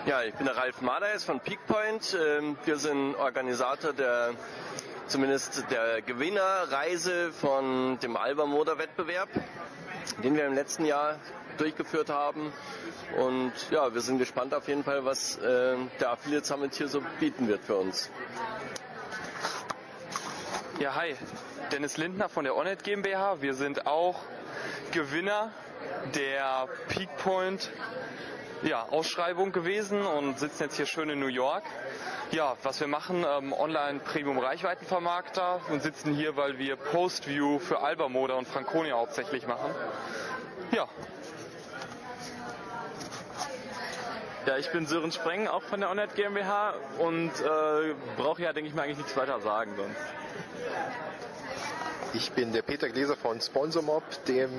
Ja, 0.07 0.23
ich 0.23 0.33
bin 0.33 0.47
der 0.47 0.57
Ralf 0.57 0.81
Madeis 0.81 1.23
von 1.23 1.39
Peakpoint. 1.39 2.17
Ähm, 2.19 2.57
wir 2.65 2.77
sind 2.77 3.13
Organisator 3.17 3.93
der 3.93 4.31
zumindest 5.05 5.65
der 5.69 6.01
Gewinnerreise 6.01 7.31
von 7.31 7.99
dem 7.99 8.17
Alba 8.17 8.47
Motor 8.47 8.79
Wettbewerb, 8.79 9.29
den 10.23 10.35
wir 10.35 10.47
im 10.47 10.55
letzten 10.55 10.85
Jahr 10.85 11.19
durchgeführt 11.59 12.09
haben. 12.09 12.51
Und 13.15 13.53
ja, 13.69 13.93
wir 13.93 14.01
sind 14.01 14.17
gespannt 14.17 14.55
auf 14.55 14.67
jeden 14.67 14.83
Fall, 14.83 15.05
was 15.05 15.37
äh, 15.37 15.75
der 15.99 16.09
Affiliate 16.09 16.47
Summit 16.47 16.73
hier 16.73 16.87
so 16.87 17.03
bieten 17.19 17.47
wird 17.47 17.63
für 17.63 17.75
uns. 17.75 18.09
Ja, 20.79 20.95
hi, 20.95 21.15
Dennis 21.71 21.97
Lindner 21.97 22.27
von 22.27 22.43
der 22.43 22.55
Onet 22.55 22.83
GmbH. 22.83 23.39
Wir 23.41 23.53
sind 23.53 23.85
auch 23.85 24.19
Gewinner 24.91 25.51
der 26.15 26.67
Peakpoint 26.87 27.69
ja, 28.63 28.83
Ausschreibung 28.89 29.51
gewesen 29.51 30.05
und 30.05 30.39
sitzen 30.39 30.63
jetzt 30.63 30.75
hier 30.75 30.85
schön 30.85 31.09
in 31.09 31.19
New 31.19 31.27
York. 31.27 31.63
Ja, 32.31 32.55
was 32.63 32.79
wir 32.79 32.87
machen, 32.87 33.25
ähm, 33.27 33.53
online 33.53 33.99
Premium 33.99 34.37
Reichweitenvermarkter 34.37 35.61
und 35.69 35.81
sitzen 35.81 36.13
hier, 36.13 36.37
weil 36.37 36.57
wir 36.57 36.75
Postview 36.75 37.59
für 37.59 37.81
Alba 37.81 38.07
Moda 38.07 38.35
und 38.35 38.47
Franconia 38.47 38.95
hauptsächlich 38.95 39.47
machen. 39.47 39.73
Ja. 40.71 40.87
Ja, 44.45 44.57
ich 44.57 44.71
bin 44.71 44.87
Sören 44.87 45.11
Spreng, 45.11 45.47
auch 45.47 45.61
von 45.61 45.81
der 45.81 45.91
Onet 45.91 46.15
GmbH 46.15 46.73
und 46.97 47.29
äh, 47.29 47.93
brauche 48.17 48.41
ja, 48.41 48.53
denke 48.53 48.69
ich 48.69 48.75
mal, 48.75 48.83
eigentlich 48.83 48.97
nichts 48.97 49.15
weiter 49.15 49.39
sagen 49.41 49.73
sonst. 49.75 49.97
Ich 52.13 52.31
bin 52.31 52.51
der 52.51 52.61
Peter 52.61 52.89
Gläser 52.89 53.15
von 53.15 53.39
SponsorMob, 53.39 54.03
dem 54.25 54.49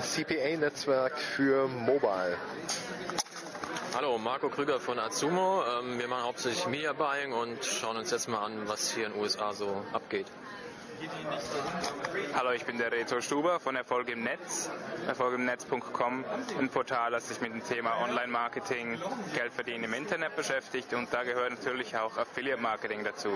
CPA-Netzwerk 0.00 1.18
für 1.18 1.66
Mobile. 1.68 2.36
Hallo, 3.92 4.18
Marco 4.18 4.48
Krüger 4.48 4.78
von 4.78 5.00
Azumo. 5.00 5.64
Ähm, 5.64 5.98
wir 5.98 6.06
machen 6.06 6.22
hauptsächlich 6.22 6.64
Media 6.68 6.92
Buying 6.92 7.32
und 7.32 7.64
schauen 7.64 7.96
uns 7.96 8.12
jetzt 8.12 8.28
mal 8.28 8.44
an, 8.44 8.68
was 8.68 8.92
hier 8.92 9.06
in 9.06 9.12
den 9.12 9.20
USA 9.20 9.52
so 9.52 9.84
abgeht. 9.92 10.26
Hallo, 12.34 12.52
ich 12.52 12.64
bin 12.64 12.78
der 12.78 12.92
Reto 12.92 13.20
Stuber 13.20 13.58
von 13.58 13.74
Erfolg 13.74 14.08
im 14.10 14.22
Netz, 14.22 14.70
erfolgimnetz.com, 15.08 16.24
ein 16.58 16.68
Portal, 16.68 17.10
das 17.10 17.28
sich 17.28 17.40
mit 17.40 17.52
dem 17.52 17.64
Thema 17.64 18.00
Online-Marketing, 18.02 19.00
Geld 19.34 19.52
verdienen 19.52 19.84
im 19.84 19.94
Internet 19.94 20.36
beschäftigt 20.36 20.92
und 20.94 21.12
da 21.12 21.24
gehört 21.24 21.50
natürlich 21.50 21.96
auch 21.96 22.16
Affiliate-Marketing 22.16 23.02
dazu. 23.02 23.30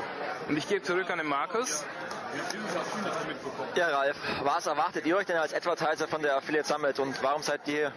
Und 0.49 0.57
ich 0.57 0.69
gebe 0.69 0.83
zurück 0.83 1.11
an 1.11 1.19
den 1.19 1.27
Markus. 1.27 1.85
Ja, 3.75 3.89
Ralf, 3.89 4.17
was 4.43 4.67
erwartet 4.67 5.07
ihr 5.07 5.17
euch 5.17 5.27
denn 5.27 5.37
als 5.37 5.53
Advertiser 5.53 6.09
von 6.09 6.23
der 6.23 6.37
Affiliate 6.37 6.67
Summit 6.69 6.99
und 6.99 7.23
warum 7.23 7.43
seid 7.43 7.61
ihr 7.67 7.75
hier? 7.75 7.93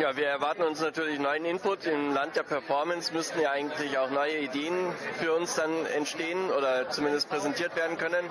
Ja, 0.00 0.16
wir 0.16 0.26
erwarten 0.26 0.62
uns 0.62 0.80
natürlich 0.80 1.18
neuen 1.18 1.44
Input. 1.44 1.86
Im 1.86 2.12
Land 2.14 2.36
der 2.36 2.42
Performance 2.42 3.12
müssten 3.12 3.40
ja 3.40 3.50
eigentlich 3.50 3.96
auch 3.98 4.10
neue 4.10 4.38
Ideen 4.38 4.92
für 5.20 5.32
uns 5.34 5.54
dann 5.54 5.86
entstehen 5.86 6.50
oder 6.50 6.88
zumindest 6.90 7.28
präsentiert 7.28 7.74
werden 7.76 7.98
können. 7.98 8.28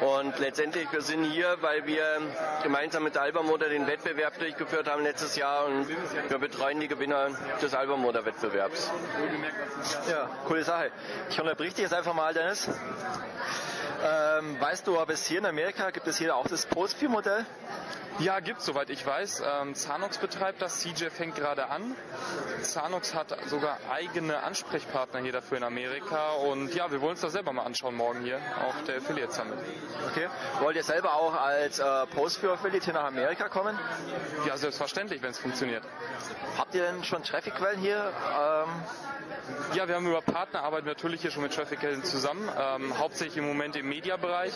Und 0.00 0.38
letztendlich, 0.38 0.90
wir 0.92 1.02
sind 1.02 1.24
hier, 1.24 1.56
weil 1.60 1.86
wir 1.86 2.04
gemeinsam 2.62 3.04
mit 3.04 3.16
Alba 3.16 3.42
Motor 3.42 3.68
den 3.68 3.86
Wettbewerb 3.86 4.38
durchgeführt 4.38 4.88
haben 4.88 5.02
letztes 5.02 5.36
Jahr 5.36 5.66
und 5.66 5.86
wir 6.28 6.38
betreuen 6.38 6.80
die 6.80 6.88
Gewinner 6.88 7.28
des 7.60 7.74
Alba 7.74 7.96
Motor 7.96 8.24
Wettbewerbs. 8.24 8.90
Ja, 10.10 10.28
coole 10.46 10.64
Sache. 10.64 10.90
Ich 11.30 11.40
unterbrich 11.40 11.74
dich 11.74 11.82
jetzt 11.82 11.94
einfach 11.94 12.14
mal, 12.14 12.32
Dennis. 12.32 12.68
Ähm, 14.04 14.60
weißt 14.60 14.86
du, 14.86 15.00
ob 15.00 15.10
es 15.10 15.26
hier 15.26 15.38
in 15.38 15.46
Amerika, 15.46 15.90
gibt 15.90 16.08
es 16.08 16.18
hier 16.18 16.34
auch 16.34 16.48
das 16.48 16.66
Post-View-Modell? 16.66 17.46
Ja, 18.18 18.40
gibt 18.40 18.60
soweit 18.60 18.90
ich 18.90 19.06
weiß. 19.06 19.42
Ähm, 19.62 19.74
Zanox 19.74 20.18
betreibt 20.18 20.60
das, 20.60 20.80
CJ 20.80 21.06
fängt 21.06 21.36
gerade 21.36 21.70
an. 21.70 21.94
Zanox 22.62 23.14
hat 23.14 23.36
sogar 23.46 23.78
eigene 23.90 24.42
Ansprechpartner 24.42 25.20
hier 25.20 25.32
dafür 25.32 25.58
in 25.58 25.64
Amerika 25.64 26.32
und 26.32 26.74
ja, 26.74 26.90
wir 26.90 27.00
wollen 27.00 27.12
uns 27.12 27.20
das 27.20 27.32
selber 27.32 27.52
mal 27.52 27.62
anschauen 27.62 27.94
morgen 27.94 28.22
hier 28.22 28.38
auf 28.66 28.74
der 28.86 28.98
Affiliate 28.98 29.32
Summit. 29.32 29.58
Okay. 30.10 30.28
Wollt 30.60 30.76
ihr 30.76 30.84
selber 30.84 31.14
auch 31.14 31.34
als 31.34 31.78
äh, 31.78 32.06
Post-View-Affiliate 32.14 32.84
hier 32.84 32.94
nach 32.94 33.04
Amerika 33.04 33.48
kommen? 33.48 33.78
Ja, 34.46 34.56
selbstverständlich, 34.56 35.22
wenn 35.22 35.30
es 35.30 35.38
funktioniert. 35.38 35.84
Habt 36.58 36.74
ihr 36.74 36.82
denn 36.82 37.04
schon 37.04 37.22
Traffic-Quellen 37.22 37.78
hier? 37.78 38.12
Ähm 38.36 38.68
ja, 39.74 39.88
wir 39.88 39.96
haben 39.96 40.06
über 40.06 40.20
Partner 40.22 40.62
arbeiten 40.62 40.86
natürlich 40.86 41.22
hier 41.22 41.30
schon 41.30 41.42
mit 41.42 41.54
Traffic-Quellen 41.54 42.04
zusammen, 42.04 42.48
ähm, 42.58 42.98
hauptsächlich 42.98 43.38
im 43.38 43.46
Moment 43.46 43.74
im 43.76 43.88
Media-Bereich, 43.92 44.54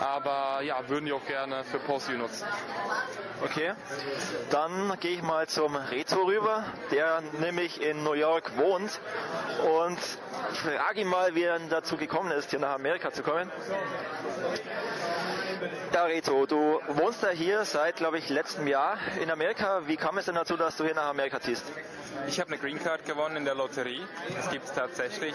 aber 0.00 0.62
ja, 0.62 0.88
würden 0.88 1.06
die 1.06 1.12
auch 1.12 1.26
gerne 1.26 1.64
für 1.64 1.80
Post-View 1.80 2.16
nutzen. 2.16 2.46
Okay, 3.42 3.72
dann 4.50 4.96
gehe 5.00 5.12
ich 5.16 5.22
mal 5.22 5.48
zum 5.48 5.74
Rezo 5.74 6.22
rüber, 6.22 6.64
der 6.92 7.22
nämlich 7.40 7.82
in 7.82 8.04
New 8.04 8.12
York 8.12 8.56
wohnt 8.56 9.00
und 9.80 9.98
frage 10.54 11.00
ihn 11.00 11.08
mal, 11.08 11.34
wie 11.34 11.42
er 11.42 11.58
dazu 11.58 11.96
gekommen 11.96 12.30
ist, 12.30 12.50
hier 12.50 12.60
nach 12.60 12.74
Amerika 12.74 13.12
zu 13.12 13.24
kommen. 13.24 13.50
Ja, 15.92 16.04
Rezo, 16.04 16.46
du 16.46 16.80
wohnst 16.86 17.22
ja 17.22 17.30
hier 17.30 17.64
seit, 17.64 17.96
glaube 17.96 18.18
ich, 18.18 18.28
letztem 18.28 18.68
Jahr 18.68 18.96
in 19.20 19.28
Amerika. 19.28 19.82
Wie 19.86 19.96
kam 19.96 20.18
es 20.18 20.26
denn 20.26 20.36
dazu, 20.36 20.56
dass 20.56 20.76
du 20.76 20.84
hier 20.84 20.94
nach 20.94 21.08
Amerika 21.08 21.40
ziehst? 21.40 21.64
Ich 22.26 22.40
habe 22.40 22.50
eine 22.52 22.58
Green 22.58 22.78
Card 22.78 23.04
gewonnen 23.04 23.36
in 23.36 23.44
der 23.44 23.54
Lotterie. 23.54 24.02
Das 24.36 24.50
gibt 24.50 24.66
es 24.66 24.72
tatsächlich. 24.72 25.34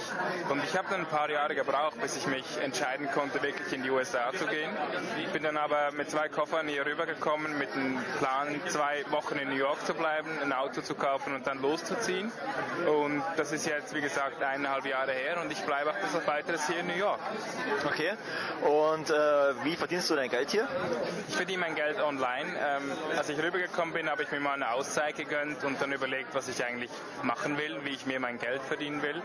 Und 0.50 0.64
ich 0.64 0.78
habe 0.78 0.88
dann 0.90 1.02
ein 1.02 1.06
paar 1.06 1.30
Jahre 1.30 1.56
gebraucht, 1.56 2.00
bis 2.02 2.18
ich 2.18 2.28
mich 2.28 2.46
entscheiden 2.62 3.10
konnte, 3.12 3.42
wirklich 3.42 3.72
in 3.74 3.84
die 3.84 3.90
USA 3.90 4.32
zu 4.32 4.46
gehen. 4.46 4.70
Ich 5.24 5.32
bin 5.32 5.44
dann 5.44 5.58
aber 5.58 5.92
mit 5.92 6.10
zwei 6.10 6.30
Koffern 6.30 6.68
hier 6.68 6.86
rübergekommen, 6.86 7.58
mit 7.58 7.74
dem 7.76 8.00
Plan, 8.20 8.60
zwei 8.68 9.04
Wochen 9.12 9.38
in 9.38 9.50
New 9.50 9.56
York 9.56 9.86
zu 9.86 9.94
bleiben, 9.94 10.30
ein 10.42 10.54
Auto 10.54 10.82
zu 10.82 10.96
kaufen 10.96 11.36
und 11.36 11.48
dann 11.48 11.62
loszuziehen. 11.62 12.32
Und 12.88 13.24
das 13.38 13.52
ist 13.52 13.66
jetzt, 13.66 13.94
wie 13.96 14.02
gesagt, 14.02 14.42
eineinhalb 14.42 14.86
Jahre 14.86 15.12
her 15.12 15.42
und 15.42 15.52
ich 15.52 15.62
bleibe 15.62 15.92
auch 15.92 15.98
bis 15.98 16.16
auf 16.16 16.28
weiteres 16.28 16.68
hier 16.68 16.80
in 16.80 16.88
New 16.88 16.98
York. 16.98 17.20
Okay. 17.86 18.14
Und 18.64 19.10
äh, 19.10 19.14
wie 19.64 19.76
verdienst 19.76 20.10
du 20.10 20.16
dein 20.16 20.30
Geld 20.30 20.52
hier? 20.52 20.68
Ich 21.28 21.36
verdiene 21.36 21.60
mein 21.60 21.76
Geld 21.76 22.00
online. 22.02 22.50
Ähm, 22.60 22.92
als 23.18 23.30
ich 23.30 23.38
rübergekommen 23.42 23.94
bin, 23.94 24.10
habe 24.10 24.24
ich 24.24 24.32
mir 24.32 24.40
mal 24.40 24.54
eine 24.54 24.72
Auszeit 24.72 25.16
gegönnt 25.16 25.64
und 25.64 25.82
dann 25.82 25.92
überlegt, 25.92 26.34
was 26.34 26.48
ich 26.48 26.63
eigentlich 26.64 26.92
machen 27.22 27.58
will, 27.58 27.78
wie 27.84 27.90
ich 27.90 28.06
mir 28.06 28.20
mein 28.20 28.40
Geld 28.40 28.62
verdienen 28.62 29.02
will. 29.02 29.22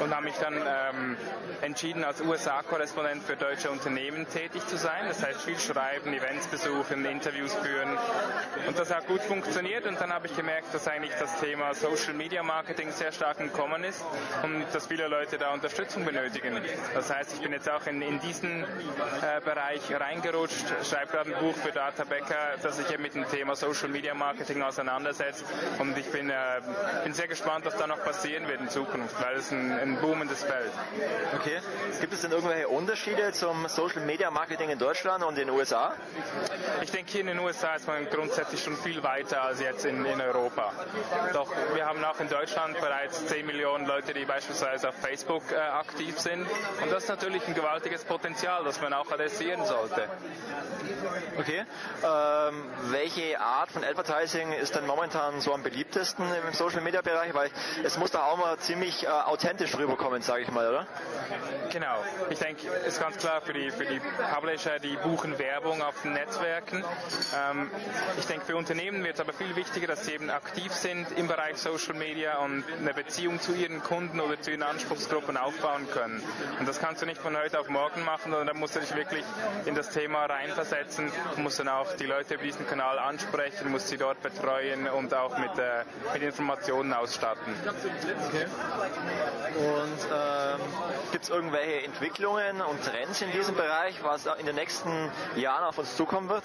Und 0.00 0.14
habe 0.14 0.24
mich 0.24 0.36
dann 0.36 0.54
ähm, 0.54 1.16
entschieden, 1.60 2.04
als 2.04 2.20
USA-Korrespondent 2.20 3.22
für 3.22 3.36
deutsche 3.36 3.70
Unternehmen 3.70 4.26
tätig 4.28 4.66
zu 4.66 4.76
sein. 4.76 5.06
Das 5.08 5.22
heißt, 5.22 5.42
viel 5.42 5.58
schreiben, 5.58 6.12
Events 6.12 6.46
besuchen, 6.48 7.04
Interviews 7.04 7.54
führen. 7.54 7.96
Und 8.66 8.78
das 8.78 8.94
hat 8.94 9.06
gut 9.06 9.22
funktioniert. 9.22 9.86
Und 9.86 10.00
dann 10.00 10.12
habe 10.12 10.26
ich 10.26 10.36
gemerkt, 10.36 10.74
dass 10.74 10.86
eigentlich 10.88 11.14
das 11.18 11.38
Thema 11.40 11.74
Social 11.74 12.14
Media 12.14 12.42
Marketing 12.42 12.90
sehr 12.92 13.12
stark 13.12 13.40
im 13.40 13.52
Kommen 13.52 13.84
ist 13.84 14.02
und 14.42 14.64
dass 14.72 14.86
viele 14.86 15.08
Leute 15.08 15.38
da 15.38 15.52
Unterstützung 15.52 16.04
benötigen. 16.04 16.60
Das 16.94 17.12
heißt, 17.12 17.34
ich 17.34 17.40
bin 17.40 17.52
jetzt 17.52 17.68
auch 17.68 17.86
in, 17.86 18.02
in 18.02 18.20
diesen 18.20 18.62
äh, 18.62 19.40
Bereich 19.44 19.82
reingerutscht, 19.92 20.66
schreibe 20.88 21.12
gerade 21.12 21.34
ein 21.34 21.40
Buch 21.40 21.54
für 21.54 21.72
Data 21.72 22.04
Becker, 22.04 22.56
das 22.62 22.76
sich 22.76 22.90
eben 22.90 23.02
mit 23.02 23.14
dem 23.14 23.28
Thema 23.28 23.56
Social 23.56 23.88
Media 23.88 24.14
Marketing 24.14 24.62
auseinandersetzt. 24.62 25.44
Und 25.78 25.96
ich 25.96 26.06
bin, 26.10 26.30
äh, 26.30 26.34
bin 27.04 27.14
sehr 27.14 27.28
gespannt, 27.28 27.64
was 27.64 27.76
da 27.76 27.86
noch 27.86 28.02
passieren 28.02 28.46
wird 28.48 28.60
in 28.60 28.68
Zukunft, 28.68 29.20
weil 29.22 29.36
es 29.36 29.50
ein, 29.50 29.72
ein 29.72 29.96
boomendes 30.00 30.42
Feld. 30.42 30.70
Okay. 31.34 31.60
Gibt 32.00 32.12
es 32.12 32.22
denn 32.22 32.32
irgendwelche 32.32 32.68
Unterschiede 32.68 33.32
zum 33.32 33.68
Social 33.68 34.02
Media 34.02 34.30
Marketing 34.30 34.70
in 34.70 34.78
Deutschland 34.78 35.24
und 35.24 35.38
in 35.38 35.46
den 35.46 35.50
USA? 35.50 35.94
Ich 36.82 36.90
denke, 36.90 37.10
hier 37.10 37.20
in 37.22 37.26
den 37.28 37.38
USA 37.38 37.74
ist 37.74 37.86
man 37.86 38.08
grundsätzlich 38.10 38.62
schon 38.62 38.76
viel 38.76 39.02
weiter 39.02 39.42
als 39.42 39.60
jetzt 39.60 39.84
in, 39.84 40.04
in 40.04 40.20
Europa. 40.20 40.72
Doch 41.32 41.50
wir 41.74 41.86
haben 41.86 42.04
auch 42.04 42.18
in 42.20 42.28
Deutschland 42.28 42.78
bereits 42.80 43.26
10 43.26 43.46
Millionen 43.46 43.86
Leute, 43.86 44.14
die 44.14 44.24
beispielsweise 44.24 44.88
auf 44.88 44.94
Facebook 44.96 45.42
äh, 45.52 45.56
aktiv 45.56 46.18
sind. 46.18 46.46
Und 46.82 46.90
das 46.92 47.04
ist 47.04 47.08
natürlich 47.08 47.46
ein 47.48 47.54
gewaltiges 47.54 48.04
Potenzial, 48.04 48.64
das 48.64 48.80
man 48.80 48.92
auch 48.92 49.10
adressieren 49.10 49.64
sollte. 49.64 50.08
Okay. 51.38 51.64
Ähm, 52.04 52.64
welche 52.90 53.40
Art 53.40 53.70
von 53.70 53.84
Advertising 53.84 54.52
ist 54.52 54.74
denn 54.74 54.86
momentan 54.86 55.40
so 55.40 55.52
am 55.54 55.62
beliebtesten 55.62 56.24
im 56.34 56.51
Social 56.52 56.80
Media 56.80 57.00
Bereich? 57.00 57.34
Weil 57.34 57.50
es 57.84 57.98
muss 57.98 58.10
da 58.10 58.24
auch 58.24 58.36
mal 58.36 58.58
ziemlich 58.58 59.04
äh, 59.04 59.08
authentisch 59.08 59.76
rüberkommen, 59.76 60.22
sage 60.22 60.42
ich 60.42 60.50
mal, 60.50 60.68
oder? 60.68 60.86
Genau. 61.70 61.96
Ich 62.30 62.38
denke, 62.38 62.68
ist 62.86 63.00
ganz 63.00 63.16
klar 63.16 63.40
für 63.40 63.52
die, 63.52 63.70
für 63.70 63.86
die 63.86 64.00
Publisher, 64.34 64.78
die 64.78 64.96
buchen 64.96 65.38
Werbung 65.38 65.82
auf 65.82 66.02
den 66.02 66.12
Netzwerken. 66.12 66.84
Ähm, 67.34 67.70
ich 68.18 68.26
denke, 68.26 68.44
für 68.44 68.56
Unternehmen 68.56 69.02
wird 69.04 69.14
es 69.14 69.20
aber 69.20 69.32
viel 69.32 69.56
wichtiger, 69.56 69.86
dass 69.86 70.04
sie 70.04 70.12
eben 70.12 70.30
aktiv 70.30 70.72
sind 70.72 71.06
im 71.16 71.28
Bereich 71.28 71.56
Social 71.56 71.94
Media 71.94 72.38
und 72.38 72.64
eine 72.78 72.92
Beziehung 72.92 73.40
zu 73.40 73.54
ihren 73.54 73.82
Kunden 73.82 74.20
oder 74.20 74.40
zu 74.40 74.50
ihren 74.50 74.62
Anspruchsgruppen 74.62 75.36
aufbauen 75.36 75.88
können. 75.90 76.22
Und 76.58 76.68
das 76.68 76.78
kannst 76.78 77.00
du 77.00 77.06
nicht 77.06 77.20
von 77.20 77.36
heute 77.36 77.58
auf 77.58 77.68
morgen 77.68 78.04
machen, 78.04 78.32
sondern 78.32 78.48
da 78.48 78.54
musst 78.54 78.76
du 78.76 78.80
dich 78.80 78.94
wirklich 78.94 79.24
in 79.64 79.74
das 79.74 79.90
Thema 79.90 80.26
reinversetzen, 80.26 81.10
musst 81.36 81.58
dann 81.58 81.68
auch 81.68 81.96
die 81.96 82.06
Leute 82.06 82.34
über 82.34 82.44
diesen 82.44 82.66
Kanal 82.66 82.98
ansprechen, 82.98 83.70
musst 83.70 83.88
sie 83.88 83.96
dort 83.96 84.22
betreuen 84.22 84.88
und 84.88 85.14
auch 85.14 85.38
mit, 85.38 85.58
äh, 85.58 85.84
mit 86.12 86.22
Informationen 86.22 86.41
ausstatten. 86.50 87.54
Okay. 88.28 88.46
Und 89.56 90.08
ähm, 90.10 90.60
gibt 91.10 91.24
es 91.24 91.30
irgendwelche 91.30 91.84
Entwicklungen 91.84 92.60
und 92.60 92.82
Trends 92.84 93.20
in 93.20 93.30
diesem 93.32 93.54
Bereich, 93.54 94.02
was 94.02 94.26
in 94.38 94.46
den 94.46 94.54
nächsten 94.54 95.10
Jahren 95.36 95.64
auf 95.64 95.78
uns 95.78 95.96
zukommen 95.96 96.28
wird? 96.28 96.44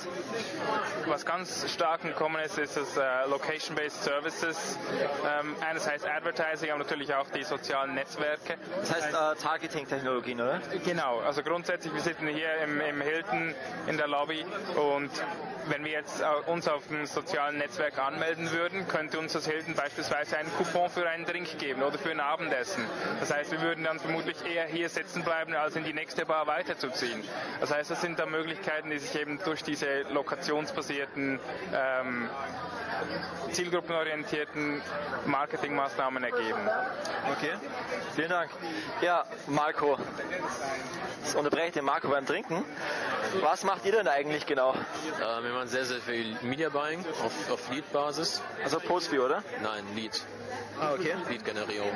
Was 1.07 1.25
ganz 1.25 1.71
stark 1.71 2.01
gekommen 2.01 2.41
ist, 2.43 2.57
ist 2.57 2.77
das 2.77 2.97
äh, 2.97 3.25
Location-Based 3.29 4.03
Services. 4.03 4.77
Ähm, 5.25 5.55
einerseits 5.61 6.05
Advertising, 6.05 6.71
aber 6.71 6.79
natürlich 6.79 7.13
auch 7.13 7.29
die 7.29 7.43
sozialen 7.43 7.95
Netzwerke. 7.95 8.57
Das 8.81 8.93
heißt 8.93 9.13
äh, 9.13 9.41
Targeting-Technologien, 9.41 10.41
oder? 10.41 10.59
Genau, 10.83 11.19
also 11.19 11.43
grundsätzlich, 11.43 11.93
wir 11.93 12.01
sitzen 12.01 12.27
hier 12.27 12.57
im, 12.63 12.81
im 12.81 13.01
Hilton 13.01 13.55
in 13.87 13.97
der 13.97 14.07
Lobby 14.07 14.45
und 14.75 15.11
wenn 15.69 15.83
wir 15.83 15.91
jetzt 15.91 16.21
äh, 16.21 16.25
uns 16.49 16.67
auf 16.67 16.87
dem 16.87 17.05
sozialen 17.05 17.57
Netzwerk 17.57 17.97
anmelden 17.99 18.51
würden, 18.51 18.87
könnte 18.87 19.19
uns 19.19 19.33
das 19.33 19.47
Hilton 19.47 19.75
beispielsweise 19.87 20.37
einen 20.37 20.51
Coupon 20.57 20.89
für 20.89 21.07
einen 21.07 21.25
Drink 21.25 21.57
geben 21.59 21.81
oder 21.81 21.97
für 21.97 22.11
ein 22.11 22.19
Abendessen. 22.19 22.83
Das 23.21 23.33
heißt, 23.33 23.51
wir 23.51 23.61
würden 23.61 23.85
dann 23.85 23.99
vermutlich 23.99 24.35
eher 24.45 24.65
hier 24.65 24.89
sitzen 24.89 25.23
bleiben, 25.23 25.55
als 25.55 25.77
in 25.77 25.85
die 25.85 25.93
nächste 25.93 26.25
Bar 26.25 26.45
weiterzuziehen. 26.45 27.23
Das 27.61 27.73
heißt, 27.73 27.89
das 27.89 28.01
sind 28.01 28.19
da 28.19 28.25
Möglichkeiten, 28.25 28.89
die 28.89 28.99
sich 28.99 29.17
eben 29.19 29.39
durch 29.45 29.63
diese 29.63 30.01
lokationsbasierten, 30.11 31.39
ähm, 31.73 32.29
zielgruppenorientierten 33.51 34.81
Marketingmaßnahmen 35.25 36.23
ergeben. 36.23 36.69
Okay, 37.31 37.53
vielen 38.15 38.29
Dank. 38.29 38.51
Ja, 39.01 39.25
Marco, 39.47 39.97
das 41.23 41.35
unterbreche 41.35 41.67
ich 41.67 41.73
den 41.73 41.85
Marco 41.85 42.09
beim 42.09 42.25
Trinken. 42.25 42.63
Was 43.41 43.63
macht 43.63 43.85
ihr 43.85 43.91
denn 43.91 44.07
eigentlich 44.07 44.45
genau? 44.45 44.71
Äh, 44.71 45.43
wir 45.43 45.51
machen 45.51 45.67
sehr, 45.67 45.85
sehr 45.85 45.99
viel 45.99 46.37
Media 46.41 46.69
Buying 46.69 47.03
auf, 47.23 47.51
auf 47.51 47.69
Lead-Basis. 47.71 48.41
Also 48.63 48.79
Postview, 48.79 49.23
oder? 49.23 49.43
Nein, 49.61 49.83
Lead. 49.95 50.21
Ah, 50.79 50.93
okay. 50.93 51.15
Lead-Generierung. 51.29 51.91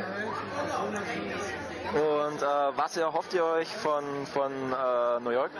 Und 1.93 2.41
äh, 2.41 2.45
was 2.77 2.95
erhofft 2.95 3.33
ihr 3.33 3.43
euch 3.43 3.67
von, 3.67 4.03
von 4.27 4.51
äh, 4.51 5.19
New 5.19 5.31
York? 5.31 5.51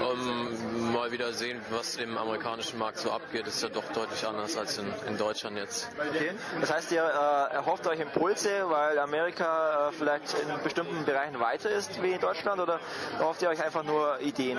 Um 0.00 0.92
mal 0.92 1.12
wieder 1.12 1.32
sehen, 1.32 1.60
was 1.70 1.96
im 1.96 2.16
amerikanischen 2.16 2.78
Markt 2.78 2.98
so 2.98 3.10
abgeht, 3.10 3.46
ist 3.46 3.62
ja 3.62 3.68
doch 3.68 3.84
deutlich 3.92 4.26
anders 4.26 4.56
als 4.56 4.78
in, 4.78 4.86
in 5.06 5.18
Deutschland 5.18 5.58
jetzt. 5.58 5.88
Okay. 5.98 6.32
Das 6.60 6.72
heißt, 6.72 6.92
ihr 6.92 7.02
äh, 7.02 7.54
erhofft 7.54 7.86
euch 7.86 8.00
Impulse, 8.00 8.48
weil 8.68 8.98
Amerika 8.98 9.88
äh, 9.88 9.92
vielleicht 9.92 10.34
in 10.34 10.62
bestimmten 10.62 11.04
Bereichen 11.04 11.38
weiter 11.38 11.70
ist 11.70 12.02
wie 12.02 12.12
in 12.12 12.20
Deutschland 12.20 12.60
oder 12.60 12.80
erhofft 13.18 13.42
ihr 13.42 13.50
euch 13.50 13.62
einfach 13.62 13.82
nur 13.82 14.18
Ideen? 14.20 14.58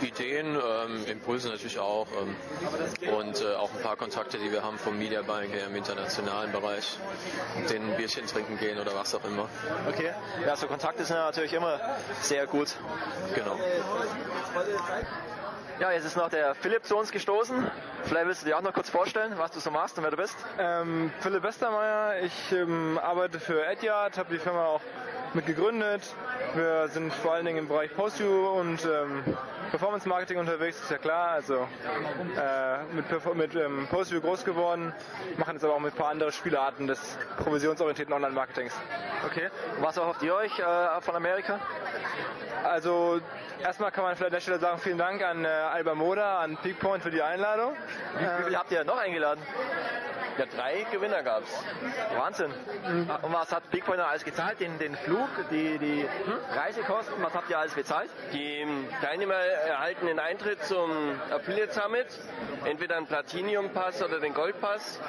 Ideen, 0.00 0.56
ähm, 0.56 1.04
Impulse 1.06 1.48
natürlich 1.48 1.78
auch 1.78 2.06
ähm, 2.22 2.36
und 3.12 3.42
äh, 3.42 3.54
auch 3.54 3.70
ein 3.74 3.82
paar 3.82 3.96
Kontakte, 3.96 4.38
die 4.38 4.50
wir 4.50 4.62
haben 4.62 4.78
vom 4.78 4.98
Media 4.98 5.22
Buying 5.22 5.50
her 5.50 5.66
im 5.66 5.76
internationalen 5.76 6.52
Bereich, 6.52 6.98
den 7.68 7.96
Bierchen 7.96 8.26
trinken 8.26 8.58
gehen 8.58 8.78
oder 8.78 8.94
was 8.94 9.14
auch 9.14 9.24
immer. 9.24 9.48
Okay, 9.88 10.12
ja, 10.46 10.56
so 10.56 10.66
Kontakte 10.66 11.04
sind 11.04 11.16
ja 11.16 11.24
natürlich 11.24 11.52
immer 11.52 11.80
sehr 12.20 12.46
gut. 12.46 12.76
Genau. 13.34 13.58
Ja, 15.80 15.90
jetzt 15.92 16.04
ist 16.04 16.16
noch 16.16 16.28
der 16.28 16.54
Philipp 16.54 16.84
zu 16.84 16.96
uns 16.96 17.10
gestoßen. 17.10 17.70
Vielleicht 18.04 18.26
willst 18.26 18.42
du 18.42 18.46
dir 18.46 18.58
auch 18.58 18.62
noch 18.62 18.74
kurz 18.74 18.90
vorstellen, 18.90 19.32
was 19.38 19.50
du 19.52 19.60
so 19.60 19.70
machst 19.70 19.96
und 19.96 20.04
wer 20.04 20.10
du 20.10 20.18
bist? 20.18 20.36
Ähm, 20.58 21.10
Philipp 21.20 21.42
Westermeier, 21.42 22.20
ich 22.22 22.52
ähm, 22.52 23.00
arbeite 23.02 23.40
für 23.40 23.64
Edyard, 23.64 24.18
habe 24.18 24.30
die 24.30 24.38
Firma 24.38 24.66
auch 24.66 24.82
mit 25.34 25.46
gegründet. 25.46 26.02
Wir 26.54 26.88
sind 26.88 27.12
vor 27.12 27.34
allen 27.34 27.46
Dingen 27.46 27.58
im 27.58 27.68
Bereich 27.68 27.94
Post-View 27.94 28.48
und 28.48 28.84
ähm, 28.84 29.22
Performance 29.70 30.08
Marketing 30.08 30.38
unterwegs, 30.38 30.80
ist 30.80 30.90
ja 30.90 30.98
klar. 30.98 31.30
Also 31.30 31.68
äh, 32.36 32.82
mit, 32.94 33.36
mit 33.36 33.54
ähm, 33.54 33.86
Post-View 33.88 34.20
groß 34.20 34.44
geworden, 34.44 34.92
machen 35.36 35.54
jetzt 35.54 35.64
aber 35.64 35.74
auch 35.74 35.80
mit 35.80 35.94
ein 35.94 35.96
paar 35.96 36.10
anderen 36.10 36.32
Spielarten 36.32 36.86
des 36.86 37.18
provisionsorientierten 37.38 38.12
Online-Marketings. 38.12 38.74
Okay. 39.26 39.50
Was 39.80 39.96
erhofft 39.96 40.22
ihr 40.22 40.34
euch 40.34 40.58
äh, 40.58 41.00
von 41.00 41.14
Amerika? 41.14 41.60
Also 42.64 43.20
erstmal 43.62 43.90
kann 43.92 44.04
man 44.04 44.16
vielleicht 44.16 44.32
an 44.32 44.34
der 44.34 44.40
Stelle 44.40 44.58
sagen, 44.58 44.78
vielen 44.80 44.98
Dank 44.98 45.22
an 45.22 45.44
äh, 45.44 45.48
Alba 45.48 45.94
Moda, 45.94 46.40
an 46.40 46.56
Peakpoint 46.56 47.02
für 47.02 47.10
die 47.10 47.22
Einladung. 47.22 47.74
Wie 48.18 48.44
viele 48.44 48.58
habt 48.58 48.72
ihr 48.72 48.84
noch 48.84 48.98
eingeladen? 48.98 49.40
Ja, 50.38 50.46
drei 50.46 50.86
Gewinner 50.90 51.22
gab 51.22 51.42
es. 51.42 52.16
Wahnsinn. 52.16 52.50
Und 53.22 53.32
was 53.32 53.52
hat 53.52 53.70
Bigpoint 53.70 53.98
dann 53.98 54.08
alles 54.08 54.24
gezahlt? 54.24 54.58
Den, 54.60 54.78
den 54.78 54.96
Flug, 54.96 55.19
die, 55.50 55.78
die 55.78 56.06
Reisekosten, 56.54 57.14
was 57.22 57.34
habt 57.34 57.50
ihr 57.50 57.58
alles 57.58 57.74
bezahlt? 57.74 58.10
Die 58.32 58.66
Teilnehmer 59.02 59.34
erhalten 59.34 60.06
den 60.06 60.18
Eintritt 60.18 60.62
zum 60.64 60.90
Affiliate 61.30 61.72
Summit, 61.72 62.06
entweder 62.64 62.96
einen 62.96 63.06
Platinum-Pass 63.06 64.02
oder 64.02 64.20
den 64.20 64.34
Gold-Pass 64.34 65.00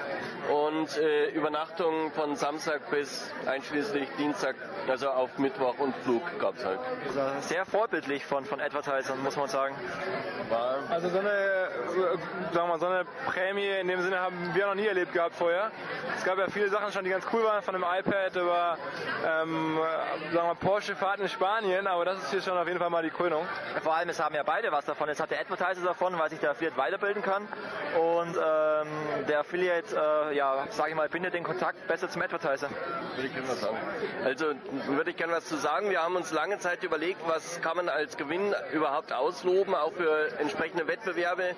und 0.49 0.97
äh, 0.97 1.29
Übernachtung 1.29 2.11
von 2.11 2.35
Samstag 2.35 2.89
bis 2.89 3.31
einschließlich 3.45 4.09
Dienstag, 4.17 4.55
also 4.87 5.09
auf 5.09 5.37
Mittwoch 5.37 5.77
und 5.79 5.95
Flug 5.97 6.21
gab 6.39 6.57
es 6.57 6.65
halt. 6.65 6.79
Sehr 7.41 7.65
vorbildlich 7.65 8.25
von, 8.25 8.45
von 8.45 8.59
Advertisern, 8.61 9.21
muss 9.23 9.35
man 9.35 9.47
sagen. 9.47 9.75
Also 10.89 11.09
so 11.09 11.19
eine, 11.19 11.69
sagen 12.51 12.53
wir 12.53 12.65
mal, 12.65 12.79
so 12.79 12.87
eine 12.87 13.05
Prämie 13.25 13.69
in 13.79 13.87
dem 13.87 14.01
Sinne 14.01 14.19
haben 14.19 14.51
wir 14.53 14.67
noch 14.67 14.75
nie 14.75 14.87
erlebt 14.87 15.13
gehabt 15.13 15.35
vorher. 15.35 15.71
Es 16.17 16.23
gab 16.23 16.37
ja 16.37 16.47
viele 16.47 16.69
Sachen 16.69 16.91
schon, 16.91 17.03
die 17.03 17.09
ganz 17.09 17.25
cool 17.31 17.43
waren, 17.43 17.61
von 17.61 17.73
dem 17.73 17.83
iPad 17.83 18.35
über 18.35 18.77
ähm, 19.25 19.79
sagen 20.33 20.47
wir 20.47 20.55
Porsche-Fahrten 20.55 21.23
in 21.23 21.29
Spanien, 21.29 21.87
aber 21.87 22.05
das 22.05 22.19
ist 22.19 22.31
hier 22.31 22.41
schon 22.41 22.57
auf 22.57 22.67
jeden 22.67 22.79
Fall 22.79 22.89
mal 22.89 23.03
die 23.03 23.09
Krönung. 23.09 23.45
Vor 23.83 23.95
allem, 23.95 24.09
es 24.09 24.19
haben 24.19 24.35
ja 24.35 24.43
beide 24.43 24.71
was 24.71 24.85
davon. 24.85 25.09
Es 25.09 25.19
hat 25.19 25.31
der 25.31 25.39
Advertiser 25.39 25.83
davon, 25.83 26.17
weil 26.17 26.29
sich 26.29 26.39
der 26.39 26.51
Affiliate 26.51 26.77
weiterbilden 26.77 27.21
kann 27.21 27.47
und 27.99 28.35
ähm, 28.35 28.87
der 29.27 29.39
Affiliate, 29.41 29.95
äh, 30.31 30.35
ja, 30.35 30.65
sage 30.69 30.91
ich 30.91 30.95
mal, 30.95 31.09
bindet 31.09 31.33
den 31.33 31.43
Kontakt 31.43 31.87
besser 31.87 32.09
zum 32.09 32.21
Advertiser. 32.21 32.69
Würde 33.15 33.27
ich 33.27 33.33
gerne 33.33 33.49
was 33.49 33.61
sagen. 33.61 33.77
Also 34.23 34.45
würde 34.87 35.11
ich 35.11 35.17
gerne 35.17 35.33
was 35.33 35.45
zu 35.45 35.57
sagen. 35.57 35.89
Wir 35.89 36.01
haben 36.01 36.15
uns 36.15 36.31
lange 36.31 36.59
Zeit 36.59 36.83
überlegt, 36.83 37.21
was 37.27 37.61
kann 37.61 37.77
man 37.77 37.89
als 37.89 38.17
Gewinn 38.17 38.53
überhaupt 38.71 39.13
ausloben, 39.13 39.75
auch 39.75 39.93
für 39.93 40.31
entsprechende 40.39 40.87
Wettbewerbe. 40.87 41.55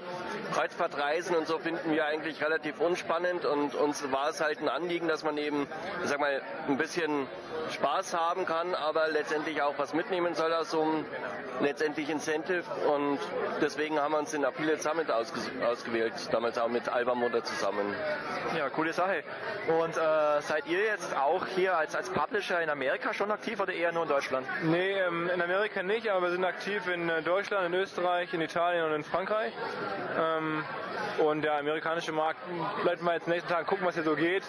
Kreuzfahrtreisen 0.54 1.36
und 1.36 1.48
so 1.48 1.60
finden 1.60 1.92
wir 1.92 2.06
eigentlich 2.06 2.44
relativ 2.44 2.80
unspannend 2.80 3.46
und 3.46 3.76
uns 3.76 4.12
war 4.12 4.30
es 4.30 4.42
halt 4.42 4.60
ein 4.60 4.70
Anliegen, 4.70 5.08
dass 5.08 5.24
man 5.24 5.38
eben, 5.38 5.68
ich 6.04 6.10
sag 6.10 6.20
mal, 6.20 6.42
ein 6.68 6.78
bisschen 6.78 7.28
Spaß 7.72 8.14
haben 8.14 8.33
kann, 8.46 8.76
aber 8.76 9.08
letztendlich 9.10 9.62
auch 9.62 9.76
was 9.78 9.94
mitnehmen 9.94 10.36
soll 10.36 10.54
aus 10.54 10.72
so 10.72 10.82
einem 10.82 11.06
letztendlich 11.62 12.10
Incentive 12.10 12.64
und 12.94 13.20
deswegen 13.62 14.00
haben 14.00 14.14
wir 14.14 14.20
uns 14.20 14.32
den 14.32 14.44
Affiliate 14.44 14.82
Summit 14.82 15.08
ausgewählt, 15.12 16.14
damals 16.32 16.58
auch 16.58 16.68
mit 16.68 16.90
Alba 16.90 17.16
Motor 17.16 17.44
zusammen. 17.44 17.94
Ja, 18.58 18.70
coole 18.70 18.94
Sache. 18.94 19.24
Und 19.68 19.96
äh, 19.96 20.42
seid 20.42 20.66
ihr 20.68 20.84
jetzt 20.84 21.16
auch 21.16 21.46
hier 21.48 21.78
als, 21.78 21.96
als 21.96 22.10
Publisher 22.10 22.62
in 22.62 22.70
Amerika 22.70 23.14
schon 23.14 23.32
aktiv 23.32 23.60
oder 23.60 23.74
eher 23.74 23.92
nur 23.92 24.04
in 24.04 24.10
Deutschland? 24.10 24.48
Nee, 24.64 24.94
ähm, 24.94 25.30
in 25.34 25.42
Amerika 25.42 25.84
nicht, 25.84 26.10
aber 26.10 26.24
wir 26.24 26.32
sind 26.32 26.44
aktiv 26.44 26.88
in 26.88 27.10
äh, 27.10 27.22
Deutschland, 27.22 27.68
in 27.68 27.74
Österreich, 27.74 28.34
in 28.34 28.42
Italien 28.42 28.86
und 28.86 28.94
in 28.94 29.04
Frankreich. 29.04 29.54
Ähm, 30.20 30.64
und 31.20 31.44
der 31.44 31.58
amerikanische 31.58 32.12
Markt, 32.12 32.40
bleibt 32.84 33.02
mal 33.02 33.14
jetzt 33.14 33.28
in 33.28 33.32
den 33.32 33.38
nächsten 33.38 33.54
Tagen 33.54 33.68
gucken, 33.68 33.86
was 33.86 33.96
hier 33.96 34.04
so 34.04 34.16
geht, 34.16 34.44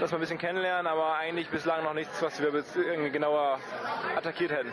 dass 0.00 0.10
wir 0.10 0.18
ein 0.18 0.20
bisschen 0.20 0.38
kennenlernen, 0.38 0.86
aber 0.86 1.16
eigentlich 1.16 1.48
bislang 1.48 1.84
noch 1.84 1.94
nichts, 1.94 2.20
was 2.22 2.40
wir 2.40 2.52
irgendwie 2.76 3.10
genauer 3.28 3.58
attackiert 4.16 4.50
hätten. 4.50 4.72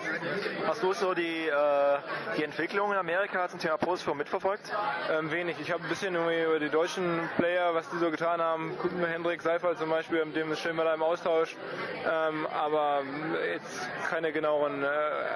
Hast 0.68 0.82
du 0.82 0.94
so 0.94 1.14
die, 1.14 1.48
äh, 1.48 1.98
die 2.38 2.44
Entwicklung 2.44 2.92
in 2.92 2.98
Amerika 2.98 3.48
zum 3.50 3.60
Thema 3.60 3.78
Postform 3.78 4.18
mitverfolgt? 4.18 4.72
Ähm, 5.12 5.32
wenig. 5.32 5.58
Ich 5.60 5.72
habe 5.72 5.84
ein 5.84 5.90
bisschen 5.90 6.16
über 6.16 6.60
die 6.60 6.70
deutschen 6.70 7.30
Player, 7.38 7.74
was 7.74 7.90
die 7.90 7.98
so 7.98 8.10
getan 8.12 8.42
haben, 8.42 8.78
gucken 8.78 9.00
wir 9.00 9.08
Hendrik 9.08 9.42
Seifert 9.42 9.78
zum 9.78 9.90
Beispiel, 9.90 10.24
mit 10.26 10.36
dem 10.36 10.52
ist 10.52 10.60
schön 10.60 10.76
mal 10.76 10.94
im 10.94 11.04
Austausch, 11.04 11.56
ähm, 12.06 12.48
aber 12.48 13.02
jetzt 13.54 13.90
keine 14.10 14.32
genaueren 14.32 14.84
äh, 14.84 14.88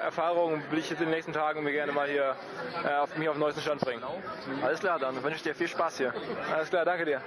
Erfahrungen 0.04 0.62
will 0.70 0.78
ich 0.78 0.90
jetzt 0.90 1.00
in 1.00 1.06
den 1.06 1.14
nächsten 1.14 1.32
Tagen 1.32 1.62
mir 1.62 1.72
gerne 1.72 1.92
mal 1.92 2.08
hier 2.08 2.36
äh, 2.84 2.94
auf 2.96 3.16
mich 3.16 3.28
auf 3.28 3.36
den 3.36 3.40
neuesten 3.40 3.60
Stand 3.60 3.80
bringen. 3.80 4.02
Alles 4.62 4.80
klar, 4.80 4.98
dann 4.98 5.22
wünsche 5.22 5.36
ich 5.36 5.42
dir 5.42 5.54
viel 5.54 5.68
Spaß 5.68 5.98
hier. 5.98 6.14
Alles 6.52 6.70
klar, 6.70 6.84
danke 6.84 7.04
dir. 7.04 7.20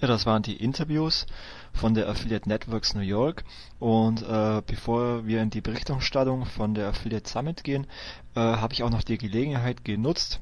Ja, 0.00 0.08
das 0.08 0.24
waren 0.24 0.42
die 0.42 0.56
Interviews 0.56 1.26
von 1.74 1.92
der 1.92 2.08
Affiliate 2.08 2.48
Networks 2.48 2.94
New 2.94 3.02
York. 3.02 3.44
Und 3.78 4.22
äh, 4.22 4.62
bevor 4.66 5.26
wir 5.26 5.42
in 5.42 5.50
die 5.50 5.60
Berichterstattung 5.60 6.46
von 6.46 6.72
der 6.74 6.88
Affiliate 6.88 7.28
Summit 7.28 7.64
gehen, 7.64 7.86
äh, 8.34 8.40
habe 8.40 8.72
ich 8.72 8.82
auch 8.82 8.88
noch 8.88 9.02
die 9.02 9.18
Gelegenheit 9.18 9.84
genutzt, 9.84 10.40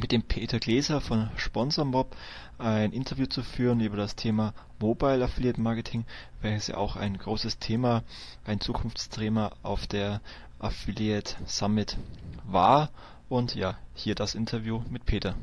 mit 0.00 0.10
dem 0.10 0.24
Peter 0.24 0.58
Gläser 0.58 1.00
von 1.00 1.30
SponsorMob 1.36 2.16
ein 2.58 2.92
Interview 2.92 3.26
zu 3.26 3.44
führen 3.44 3.78
über 3.78 3.96
das 3.96 4.16
Thema 4.16 4.54
Mobile 4.80 5.24
Affiliate 5.24 5.60
Marketing, 5.60 6.04
welches 6.40 6.66
ja 6.66 6.76
auch 6.76 6.96
ein 6.96 7.16
großes 7.16 7.60
Thema, 7.60 8.02
ein 8.44 8.60
Zukunftsthema 8.60 9.52
auf 9.62 9.86
der 9.86 10.20
Affiliate 10.58 11.36
Summit 11.46 11.96
war. 12.44 12.90
Und 13.28 13.54
ja, 13.54 13.78
hier 13.94 14.16
das 14.16 14.34
Interview 14.34 14.82
mit 14.90 15.06
Peter. 15.06 15.36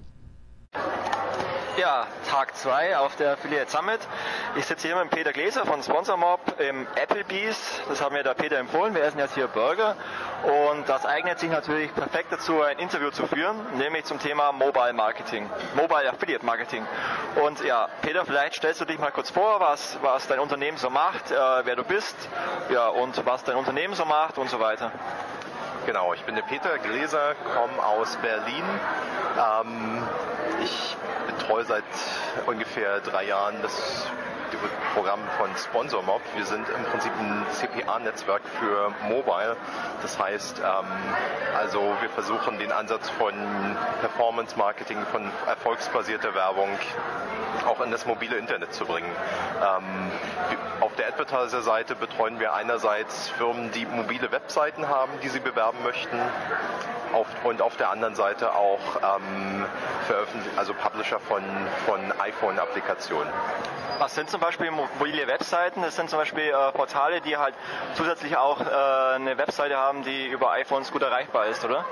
Ja, 1.78 2.06
Tag 2.30 2.54
2 2.58 2.98
auf 2.98 3.16
der 3.16 3.32
Affiliate 3.34 3.72
Summit. 3.72 4.02
Ich 4.56 4.66
sitze 4.66 4.88
hier 4.88 4.98
mit 4.98 5.10
Peter 5.10 5.32
Gläser 5.32 5.66
von 5.66 5.82
SponsorMob 5.82 6.60
im 6.60 6.86
Applebee's. 6.96 7.82
Das 7.88 8.02
haben 8.02 8.14
mir 8.14 8.24
der 8.24 8.34
Peter 8.34 8.58
empfohlen. 8.58 8.94
Wir 8.94 9.04
essen 9.04 9.20
jetzt 9.20 9.36
hier 9.36 9.48
Burger. 9.48 9.96
Und 10.44 10.90
das 10.90 11.06
eignet 11.06 11.40
sich 11.40 11.50
natürlich 11.50 11.94
perfekt 11.96 12.32
dazu, 12.32 12.62
ein 12.62 12.78
Interview 12.78 13.10
zu 13.12 13.26
führen, 13.26 13.56
nämlich 13.78 14.04
zum 14.04 14.20
Thema 14.20 14.52
Mobile 14.52 14.92
Marketing, 14.92 15.50
Mobile 15.74 16.10
Affiliate 16.10 16.46
Marketing. 16.46 16.86
Und 17.42 17.64
ja, 17.64 17.88
Peter, 18.02 18.26
vielleicht 18.26 18.56
stellst 18.56 18.82
du 18.82 18.86
dich 18.86 19.00
mal 19.00 19.12
kurz 19.12 19.30
vor, 19.30 19.62
was, 19.62 19.98
was 20.02 20.28
dein 20.28 20.40
Unternehmen 20.40 20.78
so 20.78 20.90
macht, 20.90 21.32
äh, 21.32 21.36
wer 21.64 21.78
du 21.78 21.86
bist, 21.86 22.18
ja, 22.70 22.90
und 22.90 23.26
was 23.26 23.46
dein 23.46 23.56
Unternehmen 23.56 23.94
so 23.94 24.04
macht 24.04 24.38
und 24.38 24.50
so 24.50 24.60
weiter. 24.60 24.92
Genau, 25.86 26.14
ich 26.14 26.24
bin 26.26 26.36
der 26.36 26.44
Peter 26.44 26.78
Gläser, 26.80 27.34
komme 27.56 27.84
aus 27.84 28.16
Berlin. 28.18 28.64
Ähm, 29.40 30.04
ich 30.64 30.96
betreue 31.52 31.66
seit 31.66 31.84
ungefähr 32.48 33.00
drei 33.02 33.26
Jahren 33.26 33.56
das 33.62 34.06
Programm 34.94 35.20
von 35.38 35.50
SponsorMob. 35.56 36.22
Wir 36.36 36.46
sind 36.46 36.66
im 36.70 36.84
Prinzip 36.86 37.12
ein 37.20 37.46
CPA-Netzwerk 37.52 38.42
für 38.60 38.92
Mobile. 39.08 39.56
Das 40.02 40.20
heißt, 40.20 40.60
ähm, 40.60 40.86
also 41.58 41.94
wir 42.02 42.10
versuchen 42.10 42.58
den 42.60 42.72
Ansatz 42.72 43.10
von 43.12 43.34
Performance 44.02 44.58
Marketing, 44.58 44.98
von 45.12 45.30
erfolgsbasierter 45.48 46.34
Werbung 46.36 46.70
auch 47.66 47.82
in 47.82 47.92
das 47.92 48.06
mobile 48.06 48.36
Internet 48.38 48.74
zu 48.74 48.86
bringen. 48.86 49.10
Ähm, 49.62 50.12
auf 50.82 50.96
der 50.96 51.08
Advertiser-Seite 51.08 51.96
betreuen 51.96 52.40
wir 52.40 52.54
einerseits 52.54 53.30
Firmen, 53.30 53.72
die 53.72 53.86
mobile 53.86 54.32
Webseiten 54.32 54.88
haben, 54.90 55.12
die 55.24 55.30
sie 55.30 55.40
bewerben 55.40 55.78
möchten, 55.84 56.20
auf, 57.14 57.28
und 57.44 57.62
auf 57.62 57.78
der 57.78 57.90
anderen 57.92 58.16
Seite 58.16 58.54
auch 58.54 58.80
ähm, 59.02 59.66
also 60.56 60.74
Publisher 60.74 61.20
von, 61.20 61.44
von 61.86 62.00
iPhone-Applikationen. 62.20 63.32
Was 64.00 64.16
sind 64.16 64.32
zum 64.32 64.42
Beispiel 64.42 64.72
mobile 64.72 65.28
Webseiten? 65.28 65.84
Das 65.84 65.96
sind 65.96 66.10
zum 66.10 66.18
Beispiel 66.18 66.46
äh, 66.46 66.72
Portale, 66.72 67.22
die 67.22 67.38
halt 67.38 67.54
zusätzlich 67.94 68.36
auch 68.36 68.60
äh, 68.60 69.16
eine 69.16 69.38
Webseite 69.38 69.78
haben, 69.78 70.04
die 70.04 70.26
über 70.26 70.52
iPhones 70.54 70.92
gut 70.92 71.04
erreichbar 71.04 71.46
ist, 71.46 71.64
oder? 71.64 71.86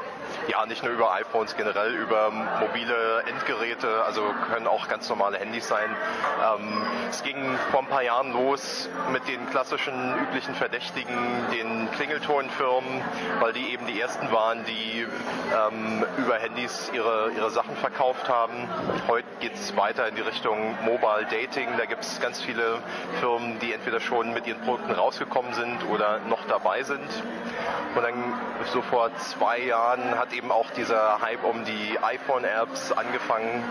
Ja, 0.47 0.65
nicht 0.65 0.83
nur 0.83 0.91
über 0.91 1.13
iPhones, 1.13 1.55
generell 1.55 1.93
über 1.93 2.31
mobile 2.31 3.23
Endgeräte, 3.27 4.03
also 4.05 4.23
können 4.51 4.65
auch 4.65 4.87
ganz 4.87 5.07
normale 5.09 5.37
Handys 5.37 5.67
sein. 5.67 5.95
Ähm, 6.43 6.81
es 7.09 7.21
ging 7.21 7.57
vor 7.69 7.81
ein 7.81 7.87
paar 7.87 8.01
Jahren 8.01 8.33
los 8.33 8.78
mit 9.11 9.27
den 9.27 9.49
klassischen 9.49 9.93
üblichen 10.21 10.55
Verdächtigen, 10.55 11.15
den 11.51 11.89
Klingeltonfirmen, 11.91 13.01
weil 13.39 13.53
die 13.53 13.73
eben 13.73 13.87
die 13.87 13.99
ersten 13.99 14.31
waren, 14.31 14.63
die 14.65 15.05
ähm, 15.53 16.05
über 16.17 16.35
Handys 16.35 16.91
ihre, 16.93 17.31
ihre 17.35 17.49
Sachen 17.49 17.75
verkauft 17.77 18.29
haben. 18.29 18.69
Heute 19.07 19.27
geht 19.39 19.55
es 19.55 19.75
weiter 19.75 20.07
in 20.07 20.15
die 20.15 20.21
Richtung 20.21 20.75
Mobile 20.83 21.25
Dating. 21.29 21.69
Da 21.77 21.85
gibt 21.85 22.03
es 22.03 22.19
ganz 22.19 22.41
viele 22.41 22.79
Firmen, 23.19 23.59
die 23.59 23.73
entweder 23.73 23.99
schon 23.99 24.33
mit 24.33 24.47
ihren 24.47 24.61
Produkten 24.61 24.91
rausgekommen 24.91 25.53
sind 25.53 25.85
oder 25.89 26.19
noch 26.29 26.45
dabei 26.47 26.83
sind. 26.83 27.09
Und 27.95 28.03
dann 28.03 28.13
so 28.71 28.81
vor 28.81 29.09
zwei 29.17 29.59
Jahren 29.59 30.17
hat 30.17 30.31
eben 30.33 30.51
auch 30.51 30.69
dieser 30.71 31.21
Hype 31.21 31.43
um 31.43 31.65
die 31.65 31.97
iPhone-Apps 32.01 32.91
angefangen. 32.91 33.63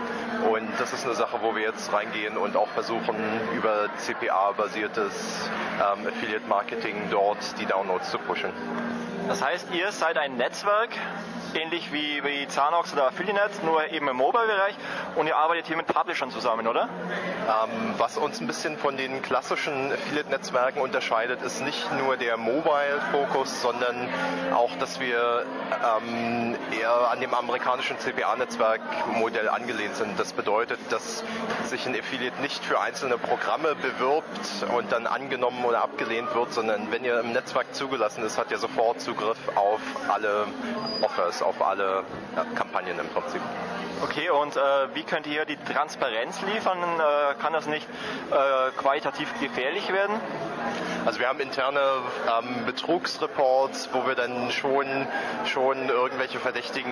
Und 0.51 0.67
das 0.77 0.93
ist 0.93 1.05
eine 1.05 1.15
Sache, 1.15 1.39
wo 1.41 1.55
wir 1.55 1.63
jetzt 1.63 1.91
reingehen 1.93 2.37
und 2.37 2.55
auch 2.55 2.67
versuchen, 2.69 3.15
über 3.55 3.89
CPA-basiertes 4.99 5.49
ähm, 5.79 6.07
Affiliate-Marketing 6.07 6.95
dort 7.09 7.37
die 7.59 7.65
Downloads 7.65 8.11
zu 8.11 8.17
pushen. 8.17 8.51
Das 9.29 9.43
heißt, 9.43 9.67
ihr 9.73 9.91
seid 9.91 10.17
ein 10.17 10.37
Netzwerk, 10.37 10.89
ähnlich 11.53 11.93
wie, 11.93 12.23
wie 12.23 12.47
Zanox 12.47 12.93
oder 12.93 13.05
Affiliate, 13.05 13.63
nur 13.63 13.87
eben 13.91 14.07
im 14.07 14.15
Mobile-Bereich 14.15 14.73
und 15.17 15.27
ihr 15.27 15.37
arbeitet 15.37 15.67
hier 15.67 15.77
mit 15.77 15.85
Publishern 15.85 16.31
zusammen, 16.31 16.65
oder? 16.65 16.89
Ähm, 17.47 17.93
was 17.99 18.17
uns 18.17 18.41
ein 18.41 18.47
bisschen 18.47 18.75
von 18.79 18.97
den 18.97 19.21
klassischen 19.21 19.93
Affiliate-Netzwerken 19.93 20.81
unterscheidet, 20.81 21.43
ist 21.43 21.61
nicht 21.61 21.93
nur 21.93 22.17
der 22.17 22.37
Mobile-Fokus, 22.37 23.61
sondern 23.61 24.09
auch, 24.55 24.75
dass 24.79 24.99
wir 24.99 25.45
ähm, 26.01 26.55
eher 26.71 27.11
an 27.11 27.21
dem 27.21 27.35
amerikanischen 27.35 27.99
CPA-Netzwerk-Modell 27.99 29.47
angelehnt 29.47 29.95
sind. 29.95 30.19
Das 30.19 30.33
bedeutet, 30.33 30.79
dass 30.89 31.23
sich 31.65 31.85
ein 31.85 31.93
Affiliate 31.93 32.41
nicht 32.41 32.65
für 32.65 32.81
einzelne 32.81 33.19
Programme 33.19 33.75
bewirbt 33.75 34.65
und 34.75 34.91
dann 34.91 35.05
angenommen 35.05 35.63
oder 35.65 35.83
abgelehnt 35.83 36.33
wird, 36.33 36.51
sondern 36.51 36.91
wenn 36.91 37.03
ihr 37.03 37.19
im 37.19 37.31
Netzwerk 37.31 37.75
zugelassen 37.75 38.23
ist, 38.23 38.39
hat 38.39 38.49
ihr 38.49 38.57
sofort 38.57 38.99
Zugriff 39.01 39.18
auf 39.55 39.79
alle 40.07 40.45
Offers, 41.01 41.41
auf 41.41 41.61
alle 41.61 42.03
Kampagnen 42.55 42.99
im 42.99 43.07
Prinzip. 43.07 43.41
Okay, 44.01 44.29
und 44.29 44.55
äh, 44.55 44.59
wie 44.93 45.03
könnt 45.03 45.27
ihr 45.27 45.43
die 45.43 45.57
Transparenz 45.57 46.41
liefern? 46.41 46.77
Äh, 46.81 47.35
kann 47.41 47.51
das 47.51 47.67
nicht 47.67 47.85
äh, 48.31 48.71
qualitativ 48.77 49.27
gefährlich 49.41 49.91
werden? 49.91 50.15
Also 51.05 51.19
wir 51.19 51.27
haben 51.27 51.39
interne 51.39 51.79
ähm, 51.79 52.65
Betrugsreports, 52.65 53.89
wo 53.93 54.05
wir 54.05 54.15
dann 54.15 54.51
schon, 54.51 54.85
schon 55.45 55.89
irgendwelche 55.89 56.39
verdächtigen 56.39 56.91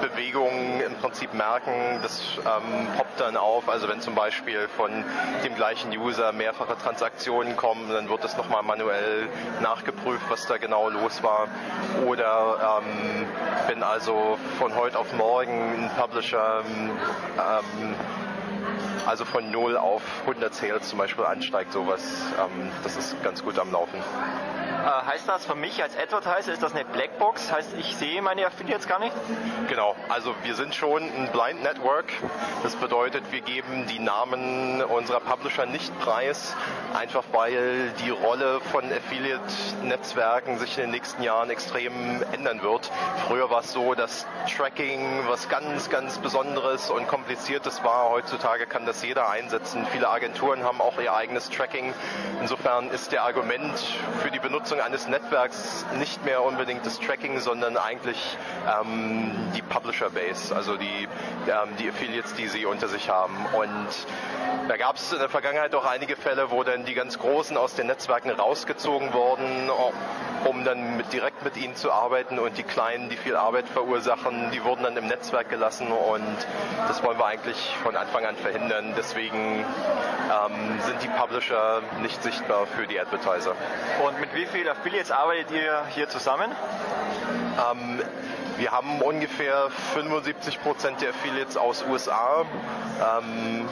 Bewegungen 0.00 0.80
im 0.80 0.94
Prinzip 0.96 1.34
merken. 1.34 1.72
Das 2.02 2.20
ähm, 2.38 2.86
poppt 2.96 3.20
dann 3.20 3.36
auf. 3.36 3.68
Also 3.68 3.88
wenn 3.88 4.00
zum 4.00 4.14
Beispiel 4.14 4.68
von 4.68 4.90
dem 5.44 5.54
gleichen 5.54 5.90
User 5.96 6.32
mehrfache 6.32 6.76
Transaktionen 6.78 7.56
kommen, 7.56 7.90
dann 7.90 8.08
wird 8.08 8.22
das 8.24 8.36
nochmal 8.36 8.62
manuell 8.62 9.28
nachgeprüft, 9.60 10.24
was 10.28 10.46
da 10.46 10.58
genau 10.58 10.88
los 10.88 11.22
war. 11.22 11.48
Oder 12.06 12.80
ähm, 12.80 13.26
wenn 13.66 13.82
also 13.82 14.38
von 14.58 14.74
heute 14.76 14.98
auf 14.98 15.12
morgen 15.14 15.84
ein 15.84 15.90
Publisher 15.96 16.21
ähm, 16.32 17.94
also 19.06 19.24
von 19.24 19.50
0 19.50 19.76
auf 19.76 20.02
100 20.26 20.54
Sales 20.54 20.88
zum 20.88 20.98
Beispiel 20.98 21.24
ansteigt, 21.24 21.72
sowas, 21.72 22.02
ähm, 22.38 22.70
das 22.84 22.96
ist 22.96 23.20
ganz 23.22 23.42
gut 23.42 23.58
am 23.58 23.72
Laufen. 23.72 23.98
Äh, 24.82 25.06
heißt 25.06 25.28
das 25.28 25.46
für 25.46 25.54
mich 25.54 25.80
als 25.80 25.96
Advertiser, 25.96 26.52
ist 26.52 26.62
das 26.62 26.74
eine 26.74 26.84
Blackbox? 26.84 27.52
Heißt, 27.52 27.68
ich 27.78 27.96
sehe 27.96 28.20
meine 28.20 28.44
Affiliates 28.44 28.88
gar 28.88 28.98
nicht? 28.98 29.14
Genau, 29.68 29.94
also 30.08 30.34
wir 30.42 30.56
sind 30.56 30.74
schon 30.74 31.04
ein 31.04 31.28
Blind 31.30 31.62
Network. 31.62 32.06
Das 32.64 32.74
bedeutet, 32.74 33.22
wir 33.30 33.42
geben 33.42 33.86
die 33.86 34.00
Namen 34.00 34.82
unserer 34.82 35.20
Publisher 35.20 35.66
nicht 35.66 35.96
preis, 36.00 36.56
einfach 36.94 37.22
weil 37.30 37.92
die 38.04 38.10
Rolle 38.10 38.60
von 38.72 38.84
Affiliate-Netzwerken 38.92 40.58
sich 40.58 40.76
in 40.78 40.84
den 40.84 40.90
nächsten 40.90 41.22
Jahren 41.22 41.50
extrem 41.50 42.24
ändern 42.32 42.62
wird. 42.62 42.90
Früher 43.28 43.50
war 43.50 43.60
es 43.60 43.72
so, 43.72 43.94
dass 43.94 44.26
Tracking 44.52 45.28
was 45.28 45.48
ganz, 45.48 45.90
ganz 45.90 46.18
Besonderes 46.18 46.90
und 46.90 47.06
Kompliziertes 47.06 47.84
war. 47.84 48.10
Heutzutage 48.10 48.66
kann 48.66 48.84
das 48.84 49.00
jeder 49.04 49.30
einsetzen. 49.30 49.86
Viele 49.92 50.08
Agenturen 50.08 50.64
haben 50.64 50.80
auch 50.80 50.98
ihr 50.98 51.14
eigenes 51.14 51.50
Tracking. 51.50 51.94
Insofern 52.40 52.90
ist 52.90 53.12
der 53.12 53.22
Argument 53.22 53.78
für 54.22 54.32
die 54.32 54.40
Benutzung 54.72 54.80
eines 54.80 55.06
Netzwerks 55.06 55.84
nicht 55.98 56.24
mehr 56.24 56.42
unbedingt 56.42 56.86
das 56.86 56.98
Tracking, 56.98 57.38
sondern 57.40 57.76
eigentlich 57.76 58.38
ähm, 58.66 59.32
die 59.54 59.62
Publisher 59.62 60.10
Base, 60.10 60.54
also 60.54 60.76
die, 60.76 61.08
ähm, 61.46 61.76
die 61.78 61.90
Affiliates, 61.90 62.34
die 62.34 62.48
sie 62.48 62.64
unter 62.64 62.88
sich 62.88 63.10
haben. 63.10 63.36
Und 63.52 64.68
da 64.68 64.76
gab 64.76 64.96
es 64.96 65.12
in 65.12 65.18
der 65.18 65.28
Vergangenheit 65.28 65.74
auch 65.74 65.84
einige 65.84 66.16
Fälle, 66.16 66.50
wo 66.50 66.62
dann 66.62 66.84
die 66.84 66.94
ganz 66.94 67.18
Großen 67.18 67.56
aus 67.56 67.74
den 67.74 67.86
Netzwerken 67.86 68.30
rausgezogen 68.30 69.12
wurden, 69.12 69.70
um 70.44 70.64
dann 70.64 70.96
mit, 70.96 71.12
direkt 71.12 71.44
mit 71.44 71.56
ihnen 71.56 71.76
zu 71.76 71.92
arbeiten 71.92 72.38
und 72.38 72.56
die 72.58 72.62
Kleinen, 72.62 73.08
die 73.08 73.16
viel 73.16 73.36
Arbeit 73.36 73.68
verursachen, 73.68 74.50
die 74.52 74.64
wurden 74.64 74.82
dann 74.84 74.96
im 74.96 75.06
Netzwerk 75.06 75.48
gelassen 75.50 75.88
und 75.88 76.36
das 76.88 77.02
wollen 77.02 77.18
wir 77.18 77.26
eigentlich 77.26 77.74
von 77.82 77.96
Anfang 77.96 78.24
an 78.24 78.36
verhindern. 78.36 78.94
Deswegen 78.96 79.64
ähm, 80.32 80.80
sind 80.80 81.02
die 81.02 81.08
Publisher 81.08 81.82
nicht 82.00 82.22
sichtbar 82.22 82.66
für 82.66 82.86
die 82.86 82.98
Advertiser. 82.98 83.54
Und 84.04 84.20
mit 84.20 84.34
wie 84.34 84.46
vielen 84.62 84.76
Affiliates 84.76 85.10
arbeitet 85.10 85.50
ihr 85.50 85.84
hier 85.88 86.08
zusammen? 86.08 86.52
Ähm, 87.72 88.00
wir 88.58 88.70
haben 88.70 89.00
ungefähr 89.02 89.68
75% 89.96 91.00
der 91.00 91.10
Affiliates 91.10 91.56
aus 91.56 91.84
USA. 91.90 92.44
Ähm, 93.00 93.68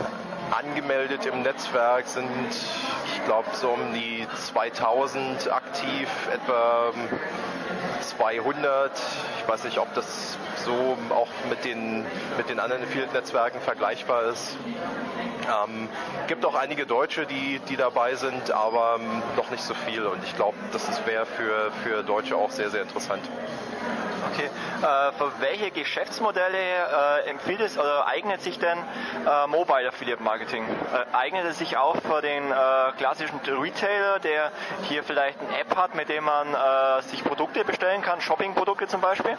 angemeldet 0.51 1.27
im 1.27 1.43
Netzwerk 1.43 2.09
sind, 2.09 2.29
ich 2.51 3.25
glaube, 3.25 3.49
so 3.53 3.69
um 3.69 3.95
die 3.95 4.27
2000 4.35 5.53
aktiv, 5.53 6.09
etwa 6.33 6.93
200. 8.01 8.93
Ich 9.41 9.49
weiß 9.49 9.65
nicht, 9.65 9.79
ob 9.79 9.93
das 9.95 10.37
so 10.65 10.97
auch 11.11 11.29
mit 11.49 11.65
den, 11.65 12.05
mit 12.37 12.49
den 12.49 12.61
anderen 12.61 12.83
Affiliate-Netzwerken 12.83 13.61
vergleichbar 13.61 14.25
ist. 14.25 14.57
Ähm, 15.47 15.89
gibt 16.27 16.45
auch 16.45 16.55
einige 16.55 16.87
Deutsche, 16.87 17.27
die, 17.27 17.61
die 17.69 17.77
dabei 17.77 18.15
sind, 18.15 18.51
aber 18.51 18.99
ähm, 19.01 19.23
noch 19.37 19.51
nicht 19.51 19.63
so 19.63 19.75
viel. 19.75 20.07
Und 20.07 20.23
ich 20.25 20.37
glaube, 20.37 20.57
das 20.73 20.85
wäre 21.07 21.27
für, 21.27 21.71
für 21.83 22.03
Deutsche 22.03 22.37
auch 22.37 22.51
sehr, 22.51 22.71
sehr 22.71 22.83
interessant. 22.83 23.23
Okay. 24.33 24.47
Äh, 24.47 25.13
für 25.13 25.33
welche 25.41 25.71
Geschäftsmodelle 25.71 26.59
äh, 26.59 27.31
empfiehlt 27.31 27.61
es 27.61 27.79
oder 27.79 28.07
eignet 28.07 28.43
sich 28.43 28.59
denn 28.59 28.79
äh, 28.79 29.47
Mobile 29.47 29.89
Affiliate 29.89 30.23
Marketing? 30.23 30.65
Äh, 30.65 31.17
eignet 31.17 31.45
es 31.47 31.59
sich 31.59 31.77
auch 31.77 31.97
für 31.97 32.21
den 32.21 32.51
äh, 32.51 32.55
klassischen 32.97 33.41
Retailer, 33.47 34.19
der 34.19 34.51
hier 34.89 35.05
vielleicht 35.05 35.39
eine 35.41 35.61
App 35.61 35.77
hat, 35.77 35.95
mit 35.95 36.09
dem 36.09 36.25
man 36.25 36.55
äh, 36.55 37.03
sich 37.03 37.23
Produkte 37.25 37.65
bestellen 37.65 38.03
kann, 38.03 38.21
Shopping-Produkte 38.21 38.89
zum 38.89 39.01
Beispiel? 39.01 39.37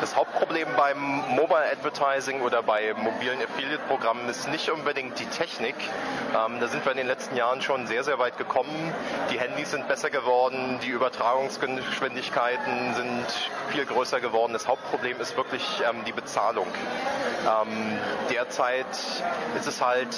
Das 0.00 0.16
Hauptproblem 0.16 0.68
beim 0.76 1.24
Mobile 1.28 1.64
Advertising 1.72 2.42
oder 2.42 2.62
bei 2.62 2.94
mobilen 2.94 3.40
Affiliate-Programmen 3.42 4.28
ist 4.28 4.48
nicht 4.48 4.70
unbedingt 4.70 5.18
die 5.18 5.26
Technik. 5.26 5.74
Ähm, 6.34 6.60
da 6.60 6.68
sind 6.68 6.84
wir 6.84 6.92
in 6.92 6.98
den 6.98 7.06
letzten 7.06 7.36
Jahren 7.36 7.62
schon 7.62 7.86
sehr, 7.86 8.04
sehr 8.04 8.18
weit 8.18 8.38
gekommen. 8.38 8.94
Die 9.30 9.40
Handys 9.40 9.72
sind 9.72 9.88
besser 9.88 10.10
geworden, 10.10 10.78
die 10.82 10.88
Übertragungsgeschwindigkeiten 10.88 12.94
sind 12.94 13.26
viel 13.70 13.84
größer 13.84 14.07
geworden. 14.16 14.54
Das 14.54 14.66
Hauptproblem 14.66 15.20
ist 15.20 15.36
wirklich 15.36 15.82
ähm, 15.88 16.04
die 16.06 16.12
Bezahlung. 16.12 16.66
Ähm, 17.46 17.98
derzeit 18.30 18.86
ist 19.56 19.66
es 19.66 19.84
halt 19.84 20.08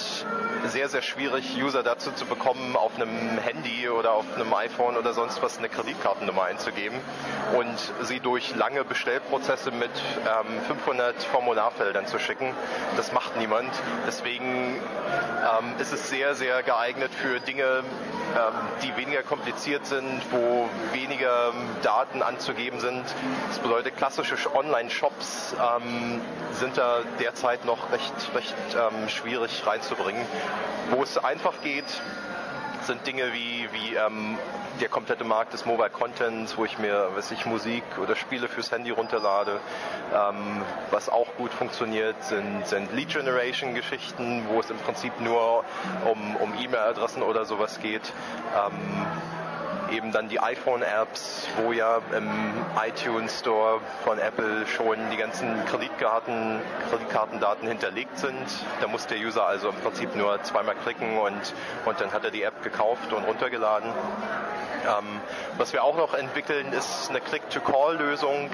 sehr, 0.67 0.89
sehr 0.89 1.03
schwierig, 1.03 1.57
User 1.61 1.83
dazu 1.83 2.13
zu 2.13 2.27
bekommen, 2.27 2.77
auf 2.77 2.95
einem 2.97 3.39
Handy 3.39 3.89
oder 3.89 4.13
auf 4.13 4.25
einem 4.35 4.53
iPhone 4.55 4.97
oder 4.97 5.13
sonst 5.13 5.43
was 5.43 5.59
eine 5.59 5.69
Kreditkartennummer 5.69 6.45
einzugeben 6.45 7.01
und 7.57 8.07
sie 8.07 8.21
durch 8.21 8.55
lange 8.55 8.85
Bestellprozesse 8.85 9.71
mit 9.71 9.91
ähm, 9.91 10.61
500 10.67 11.23
Formularfeldern 11.23 12.07
zu 12.07 12.19
schicken. 12.19 12.55
Das 12.97 13.13
macht 13.13 13.37
niemand. 13.37 13.71
Deswegen 14.07 14.77
ähm, 14.77 15.75
ist 15.79 15.93
es 15.93 16.09
sehr, 16.09 16.35
sehr 16.35 16.63
geeignet 16.63 17.11
für 17.15 17.41
Dinge, 17.41 17.65
ähm, 17.65 18.55
die 18.83 18.97
weniger 18.97 19.23
kompliziert 19.23 19.87
sind, 19.87 20.23
wo 20.31 20.69
weniger 20.93 21.53
Daten 21.83 22.23
anzugeben 22.23 22.81
sind. 22.81 23.05
Das 23.49 23.59
bedeutet, 23.59 23.80
klassische 23.91 24.37
Online-Shops 24.55 25.55
ähm, 25.55 26.21
sind 26.53 26.77
da 26.77 26.99
derzeit 27.19 27.65
noch 27.65 27.91
recht, 27.93 28.13
recht 28.35 28.55
ähm, 28.75 29.09
schwierig 29.09 29.67
reinzubringen. 29.67 30.25
Wo 30.91 31.03
es 31.03 31.17
einfach 31.17 31.55
geht, 31.63 31.87
sind 32.83 33.07
Dinge 33.07 33.33
wie, 33.33 33.69
wie 33.73 33.95
ähm, 33.95 34.37
der 34.81 34.89
komplette 34.89 35.25
Markt 35.25 35.53
des 35.53 35.67
Mobile 35.67 35.91
Contents, 35.91 36.57
wo 36.57 36.65
ich 36.65 36.79
mir, 36.79 37.11
weiß 37.15 37.31
ich, 37.33 37.45
Musik 37.47 37.85
oder 38.03 38.17
Spiele 38.17 38.49
fürs 38.49 38.71
Handy 38.71 38.91
runterlade. 38.91 39.61
Ähm, 40.13 40.63
was 40.91 41.09
auch 41.09 41.29
gut 41.37 41.53
funktioniert, 41.53 42.23
sind, 42.25 42.67
sind 42.67 42.93
Lead 42.93 43.11
Generation 43.11 43.75
Geschichten, 43.75 44.45
wo 44.49 44.61
es 44.61 44.71
im 44.71 44.79
Prinzip 44.79 45.21
nur 45.21 45.65
um, 46.11 46.37
um 46.37 46.55
E-Mail-Adressen 46.59 47.23
oder 47.23 47.45
sowas 47.45 47.81
geht. 47.81 48.13
Ähm, 48.57 49.07
eben 49.91 50.13
dann 50.13 50.29
die 50.29 50.41
iPhone-Apps, 50.41 51.49
wo 51.63 51.73
ja 51.73 52.01
im 52.17 52.29
iTunes 52.87 53.41
Store 53.41 53.81
von 54.05 54.19
Apple 54.19 54.67
schon 54.67 54.99
die 55.11 55.17
ganzen 55.17 55.65
Kreditkarten, 55.67 56.61
Kreditkartendaten 56.91 57.69
hinterlegt 57.69 58.19
sind. 58.19 58.47
Da 58.81 58.87
muss 58.87 59.07
der 59.07 59.19
User 59.19 59.47
also 59.47 59.71
im 59.71 59.77
Prinzip 59.77 60.15
nur 60.17 60.43
zweimal 60.43 60.75
klicken 60.77 61.19
und, 61.19 61.55
und 61.85 62.01
dann 62.01 62.13
hat 62.13 62.25
er 62.25 62.31
die 62.31 62.43
App 62.43 62.63
gekauft 62.63 63.13
und 63.13 63.25
runtergeladen. 63.25 63.91
Ähm, 64.87 65.21
was 65.59 65.73
wir 65.73 65.85
auch 65.85 65.97
noch 65.97 66.15
entwickeln, 66.15 66.73
ist 66.73 67.11
eine 67.11 67.21
Click-to-Call-Lösung, 67.21 68.51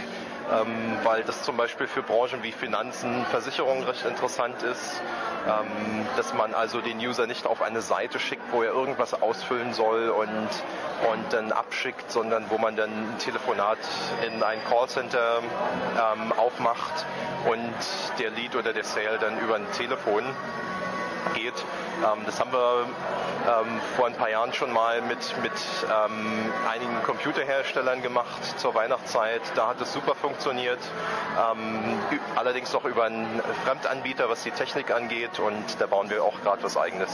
ähm, 0.53 0.99
weil 1.03 1.23
das 1.25 1.43
zum 1.43 1.57
Beispiel 1.57 1.87
für 1.87 2.03
Branchen 2.03 2.43
wie 2.43 2.53
Finanzen, 2.53 3.25
Versicherungen 3.27 3.85
recht 3.85 4.05
interessant 4.05 4.63
ist, 4.63 5.03
ähm, 5.47 6.07
dass 6.17 6.35
man 6.35 6.55
also 6.55 6.81
den 6.81 6.99
User 6.99 7.27
nicht 7.27 7.47
auf 7.47 7.63
eine 7.63 7.81
Seite 7.81 8.19
schickt, 8.19 8.43
wo 8.53 8.63
er 8.63 8.73
irgendwas 8.73 9.15
ausfüllen 9.15 9.73
soll 9.73 10.09
und, 10.09 10.29
und 10.29 11.33
dann 11.33 11.53
abschickt, 11.53 12.11
sondern 12.11 12.51
wo 12.51 12.59
man 12.59 12.77
dann 12.77 12.91
ein 12.91 13.19
Telefonat 13.19 13.79
in 14.27 14.43
ein 14.43 14.59
Callcenter 14.69 15.39
ähm, 15.41 16.33
aufmacht 16.33 17.07
und 17.47 18.19
der 18.19 18.31
Lead 18.31 18.57
oder 18.57 18.73
der 18.73 18.85
Sale 18.85 19.19
dann 19.21 19.39
über 19.39 19.57
ein 19.57 19.71
Telefon 19.73 20.25
geht. 21.35 21.55
Ähm, 22.03 22.25
das 22.27 22.41
haben 22.41 22.53
wir 22.53 22.87
ähm, 23.47 23.81
vor 23.97 24.07
ein 24.07 24.15
paar 24.15 24.31
Jahren 24.31 24.53
schon 24.53 24.73
mal 24.73 25.01
mit, 25.03 25.19
mit 25.43 25.53
ähm, 25.85 26.53
einigen 26.71 27.03
Computerherstellern 27.03 28.03
gemacht 28.03 28.59
zur 28.59 28.75
Weihnachtszeit. 28.75 29.43
Da 29.55 29.69
hat 29.69 29.81
es 29.81 29.93
super 29.93 30.15
funktioniert. 30.15 30.79
Allerdings 32.35 32.73
noch 32.73 32.85
über 32.85 33.05
einen 33.05 33.41
Fremdanbieter, 33.65 34.29
was 34.29 34.43
die 34.43 34.51
Technik 34.51 34.91
angeht 34.91 35.39
und 35.39 35.65
da 35.79 35.87
bauen 35.87 36.09
wir 36.11 36.25
auch 36.25 36.41
gerade 36.43 36.63
was 36.63 36.77
eigenes. 36.77 37.11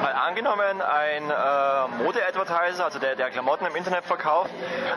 Mal 0.00 0.12
angenommen, 0.12 0.80
ein 0.80 1.30
äh, 1.30 2.02
Mode-Advertiser, 2.02 2.84
also 2.84 2.98
der, 2.98 3.16
der 3.16 3.30
Klamotten 3.30 3.66
im 3.66 3.76
Internet 3.76 4.04
verkauft, 4.04 4.50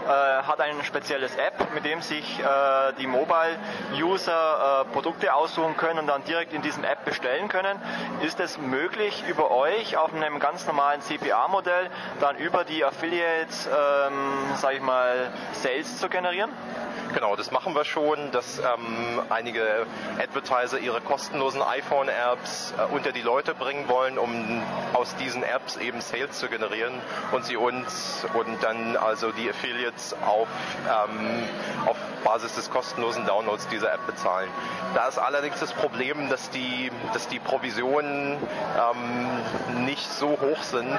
äh, 0.06 0.10
hat 0.10 0.62
ein 0.62 0.84
spezielles 0.84 1.36
App, 1.36 1.74
mit 1.74 1.86
dem 1.86 2.02
sich 2.02 2.40
äh, 2.40 2.94
die 2.98 3.08
Mobile-User 3.08 4.86
äh, 4.88 4.94
Produkte 4.94 5.34
aussuchen 5.34 5.76
können 5.76 6.00
und 6.00 6.08
dann 6.08 6.24
direkt 6.24 6.54
in 6.54 6.62
diesem 6.62 6.84
App 6.84 7.04
bestellen 7.04 7.48
können. 7.48 7.80
Ist 8.22 8.40
es 8.40 8.58
möglich, 8.58 9.24
über 9.28 9.52
euch 9.52 9.98
auf 9.98 10.14
einem 10.14 10.40
ganz 10.40 10.66
normalen 10.66 11.02
CPA-Modell 11.02 11.90
dann 12.20 12.38
über 12.38 12.64
die 12.64 12.86
Affiliates, 12.86 13.68
ähm, 13.68 14.34
sage 14.56 14.76
ich 14.76 14.82
mal, 14.82 15.32
Sales 15.54 16.00
zu 16.00 16.10
generieren? 16.10 16.52
Genau, 17.16 17.38
das 17.38 17.50
machen 17.50 17.74
wir 17.74 17.86
schon, 17.86 18.30
dass 18.34 18.60
ähm, 18.60 19.22
einige 19.30 19.86
Advertiser 20.20 20.80
ihre 20.80 21.00
kostenlosen 21.00 21.62
iPhone-Apps 21.62 22.74
äh, 22.78 22.94
unter 22.94 23.14
die 23.14 23.22
Leute 23.22 23.56
bringen 23.56 23.88
wollen, 23.88 24.18
um 24.18 24.62
aus 24.92 25.16
diesen 25.16 25.42
Apps 25.42 25.78
eben 25.78 26.02
Sales 26.02 26.38
zu 26.38 26.50
generieren 26.50 26.94
und 27.32 27.46
sie 27.46 27.56
uns 27.56 28.28
und 28.34 28.62
dann 28.62 28.98
also 28.98 29.32
die 29.32 29.50
Affiliates 29.50 30.14
auf, 30.26 30.50
ähm, 30.90 31.44
auf 31.86 31.96
Basis 32.26 32.56
des 32.56 32.70
kostenlosen 32.70 33.26
Downloads 33.26 33.68
dieser 33.70 33.94
App 33.94 34.06
bezahlen. 34.08 34.50
Da 34.96 35.08
ist 35.08 35.20
allerdings 35.20 35.60
das 35.60 35.72
Problem, 35.72 36.28
dass 36.28 36.50
die, 36.50 36.92
dass 37.14 37.28
die 37.28 37.40
Provisionen 37.40 38.36
ähm, 38.36 39.86
nicht 39.86 40.12
so 40.12 40.30
hoch 40.42 40.64
sind, 40.64 40.98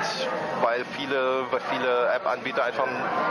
weil 0.62 0.84
viele, 0.96 1.50
weil 1.50 1.60
viele 1.70 2.08
App-Anbieter 2.14 2.64
einfach 2.64 2.86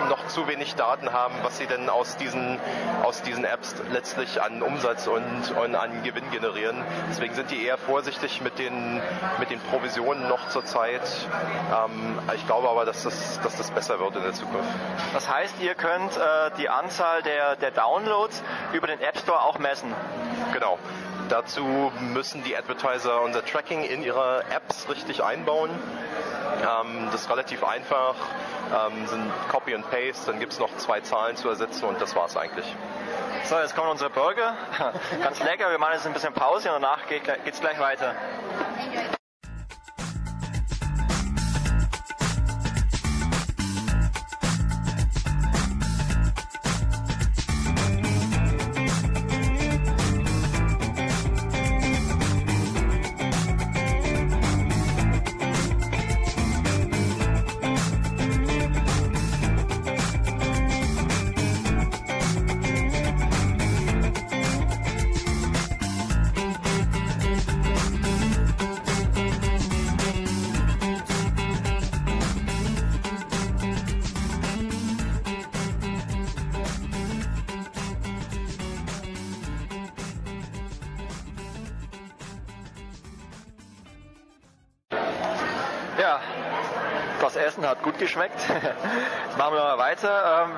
noch 0.09 0.27
zu 0.27 0.47
wenig 0.47 0.75
Daten 0.75 1.13
haben, 1.13 1.35
was 1.41 1.57
sie 1.57 1.67
denn 1.67 1.89
aus 1.89 2.17
diesen, 2.17 2.59
aus 3.03 3.21
diesen 3.21 3.45
Apps 3.45 3.75
letztlich 3.91 4.41
an 4.41 4.61
Umsatz 4.61 5.07
und, 5.07 5.23
und 5.61 5.75
an 5.75 6.03
Gewinn 6.03 6.29
generieren. 6.31 6.83
Deswegen 7.09 7.35
sind 7.35 7.51
die 7.51 7.63
eher 7.63 7.77
vorsichtig 7.77 8.41
mit 8.41 8.57
den, 8.57 9.01
mit 9.39 9.49
den 9.49 9.59
Provisionen 9.59 10.27
noch 10.27 10.49
zur 10.49 10.65
Zeit. 10.65 11.01
Ähm, 11.71 12.19
ich 12.35 12.45
glaube 12.45 12.69
aber, 12.69 12.85
dass 12.85 13.03
das, 13.03 13.39
dass 13.41 13.57
das 13.57 13.71
besser 13.71 13.99
wird 13.99 14.15
in 14.15 14.23
der 14.23 14.33
Zukunft. 14.33 14.69
Das 15.13 15.31
heißt, 15.31 15.59
ihr 15.61 15.75
könnt 15.75 16.17
äh, 16.17 16.51
die 16.57 16.69
Anzahl 16.69 17.21
der, 17.21 17.55
der 17.55 17.71
Downloads 17.71 18.43
über 18.73 18.87
den 18.87 18.99
App 18.99 19.17
Store 19.17 19.41
auch 19.43 19.59
messen? 19.59 19.93
Genau. 20.53 20.79
Dazu 21.29 21.91
müssen 22.13 22.43
die 22.43 22.55
Advertiser 22.55 23.21
unser 23.21 23.43
Tracking 23.43 23.83
in 23.83 24.03
ihre 24.03 24.43
Apps 24.53 24.87
richtig 24.89 25.23
einbauen. 25.23 25.71
Ähm, 26.61 27.09
das 27.11 27.21
ist 27.21 27.29
relativ 27.29 27.63
einfach, 27.63 28.15
ähm, 28.73 29.07
sind 29.07 29.31
Copy 29.49 29.73
and 29.73 29.89
Paste, 29.89 30.31
dann 30.31 30.39
gibt 30.39 30.53
es 30.53 30.59
noch 30.59 30.75
zwei 30.77 31.01
Zahlen 31.01 31.35
zu 31.35 31.49
ersetzen 31.49 31.85
und 31.85 31.99
das 31.99 32.15
war 32.15 32.25
es 32.25 32.37
eigentlich. 32.37 32.65
So, 33.43 33.57
jetzt 33.57 33.75
kommen 33.75 33.89
unsere 33.89 34.09
Burger. 34.09 34.55
Ganz 35.21 35.43
lecker, 35.43 35.69
wir 35.69 35.77
machen 35.77 35.93
jetzt 35.93 36.05
ein 36.05 36.13
bisschen 36.13 36.33
Pause 36.33 36.73
und 36.73 36.81
danach 36.81 37.07
geht 37.07 37.23
es 37.45 37.59
gleich 37.59 37.79
weiter. 37.79 38.15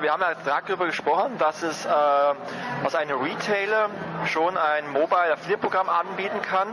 Wir 0.08 0.14
haben 0.14 0.22
ja 0.22 0.60
darüber 0.66 0.86
gesprochen, 0.86 1.36
dass 1.36 1.62
es 1.62 1.84
äh, 1.84 1.88
aus 2.82 2.94
einem 2.94 3.20
Retailer 3.20 3.90
schon 4.24 4.56
ein 4.56 4.88
Mobile 4.88 5.34
Affiliate 5.34 5.60
Programm 5.60 5.90
anbieten 5.90 6.40
kann 6.40 6.68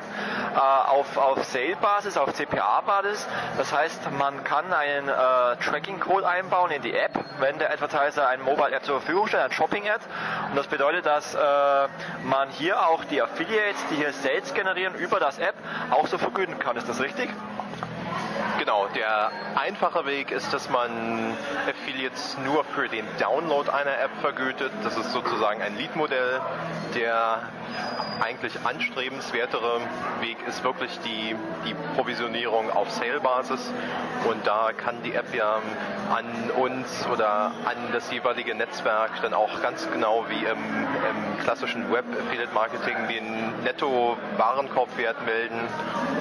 äh, 0.55 0.57
auf, 0.57 1.17
auf 1.17 1.43
Sale-Basis, 1.43 2.15
auf 2.15 2.31
CPA-Basis. 2.31 3.27
Das 3.57 3.73
heißt, 3.73 4.09
man 4.17 4.45
kann 4.45 4.71
einen 4.71 5.09
äh, 5.09 5.11
Tracking-Code 5.57 6.25
einbauen 6.25 6.71
in 6.71 6.81
die 6.81 6.95
App, 6.95 7.11
wenn 7.39 7.59
der 7.59 7.73
Advertiser 7.73 8.25
ein 8.25 8.41
Mobile 8.41 8.73
Ad 8.73 8.85
zur 8.85 9.01
Verfügung 9.01 9.27
stellt, 9.27 9.43
ein 9.43 9.51
Shopping-Ad. 9.51 9.99
Und 10.51 10.55
das 10.55 10.67
bedeutet, 10.67 11.05
dass 11.05 11.35
äh, 11.35 11.39
man 12.23 12.47
hier 12.51 12.87
auch 12.87 13.03
die 13.03 13.21
Affiliates, 13.21 13.85
die 13.91 13.95
hier 13.95 14.13
Sales 14.13 14.53
generieren 14.53 14.95
über 14.95 15.19
das 15.19 15.39
App, 15.39 15.55
auch 15.91 16.07
so 16.07 16.17
vergüten 16.17 16.57
kann. 16.57 16.77
Ist 16.77 16.87
das 16.87 17.01
richtig? 17.01 17.29
Genau, 18.57 18.87
der 18.95 19.31
einfache 19.55 20.05
Weg 20.05 20.31
ist, 20.31 20.53
dass 20.53 20.69
man 20.69 21.35
Affiliates 21.67 22.37
nur 22.45 22.63
für 22.63 22.87
den 22.87 23.05
Download 23.19 23.69
einer 23.69 23.99
App 23.99 24.11
vergütet. 24.21 24.71
Das 24.83 24.97
ist 24.97 25.11
sozusagen 25.11 25.61
ein 25.61 25.75
Lead-Modell. 25.77 26.39
Der 26.93 27.41
eigentlich 28.21 28.53
anstrebenswertere 28.63 29.81
Weg 30.21 30.37
ist 30.47 30.63
wirklich 30.63 30.97
die, 30.99 31.35
die 31.65 31.73
Provisionierung 31.95 32.71
auf 32.71 32.89
Sale-Basis. 32.91 33.73
Und 34.29 34.47
da 34.47 34.71
kann 34.71 35.03
die 35.03 35.13
App 35.13 35.33
ja 35.33 35.59
an 36.15 36.51
uns 36.51 37.05
oder 37.11 37.51
an 37.65 37.91
das 37.91 38.11
jeweilige 38.11 38.55
Netzwerk 38.55 39.11
dann 39.21 39.33
auch 39.33 39.61
ganz 39.61 39.87
genau 39.91 40.25
wie 40.29 40.45
im, 40.45 40.57
im 41.09 41.43
klassischen 41.43 41.91
Web-Affiliate-Marketing 41.91 43.07
den 43.09 43.63
Netto-Warenkorbwert 43.63 45.25
melden 45.25 45.59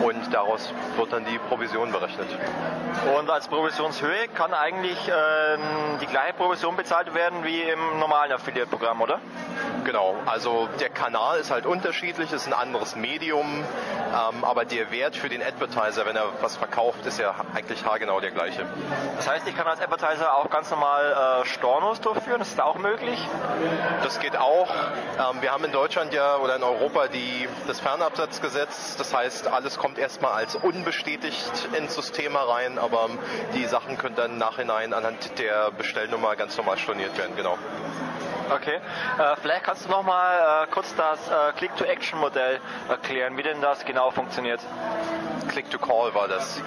und 0.03 0.32
daraus 0.32 0.72
wird 0.97 1.12
dann 1.12 1.24
die 1.24 1.39
Provision 1.49 1.93
berechnet. 1.93 2.24
Und 3.18 3.31
als 3.31 3.49
Provisionshöhe 3.49 4.29
kann 4.35 4.55
eigentlich 4.55 4.99
ähm, 5.09 5.61
die 6.01 6.07
gleiche 6.07 6.33
Provision 6.35 6.75
bezahlt 6.75 7.14
werden 7.14 7.45
wie 7.45 7.61
im 7.61 7.99
normalen 7.99 8.33
Affiliate-Programm, 8.33 9.03
oder? 9.03 9.20
Genau, 9.85 10.16
also 10.25 10.68
der 10.81 10.89
Kanal 10.89 11.39
ist 11.39 11.51
halt 11.51 11.66
unterschiedlich, 11.66 12.33
ist 12.33 12.47
ein 12.47 12.55
anderes 12.55 12.97
Medium, 12.97 13.47
ähm, 13.47 14.45
aber 14.45 14.64
der 14.64 14.91
Wert 14.91 15.16
für 15.16 15.29
den 15.29 15.43
Advertiser, 15.43 16.07
wenn 16.07 16.16
er 16.16 16.25
was 16.41 16.57
verkauft, 16.57 17.05
ist 17.05 17.18
ja 17.18 17.35
eigentlich 17.55 17.85
haargenau 17.85 18.20
der 18.20 18.31
gleiche. 18.31 18.64
Das 19.16 19.29
heißt, 19.29 19.47
ich 19.47 19.55
kann 19.55 19.66
als 19.66 19.81
Advertiser 19.81 20.35
auch 20.35 20.49
ganz 20.49 20.70
normal 20.70 21.43
äh, 21.43 21.47
Stornos 21.47 22.01
durchführen, 22.01 22.39
das 22.39 22.49
ist 22.49 22.61
auch 22.61 22.77
möglich? 22.77 23.18
Das 24.03 24.18
geht 24.18 24.39
auch. 24.39 24.70
Ähm, 24.70 25.43
wir 25.43 25.53
haben 25.53 25.64
in 25.64 25.72
Deutschland 25.72 26.14
ja 26.14 26.37
oder 26.37 26.57
in 26.57 26.62
Europa 26.62 27.09
die, 27.09 27.49
das 27.66 27.81
Fernabsatzgesetz, 27.81 28.97
das 28.97 29.12
heißt, 29.12 29.49
alles 29.49 29.79
kommt 29.79 29.99
erstmal 29.99 30.33
als 30.33 30.57
unbestätigt 30.57 31.68
ins 31.77 31.95
System 31.95 32.13
herein, 32.22 32.78
aber 32.78 33.08
die 33.54 33.64
Sachen 33.66 33.98
können 33.98 34.16
dann 34.16 34.38
nachhinein 34.38 34.92
anhand 34.92 35.38
der 35.38 35.70
Bestellnummer 35.70 36.36
ganz 36.36 36.56
normal 36.56 36.78
storniert 36.78 37.16
werden, 37.18 37.36
genau. 37.36 37.58
Okay. 38.50 38.76
Äh, 38.76 39.36
vielleicht 39.40 39.64
kannst 39.64 39.86
du 39.86 39.90
noch 39.90 40.02
mal 40.02 40.64
äh, 40.64 40.66
kurz 40.70 40.94
das 40.96 41.18
äh, 41.28 41.52
Click-to-Action-Modell 41.56 42.60
erklären, 42.88 43.36
wie 43.38 43.42
denn 43.42 43.60
das 43.62 43.84
genau 43.84 44.10
funktioniert. 44.10 44.60
Click-to-Call 45.48 46.14
war 46.14 46.28
das. 46.28 46.60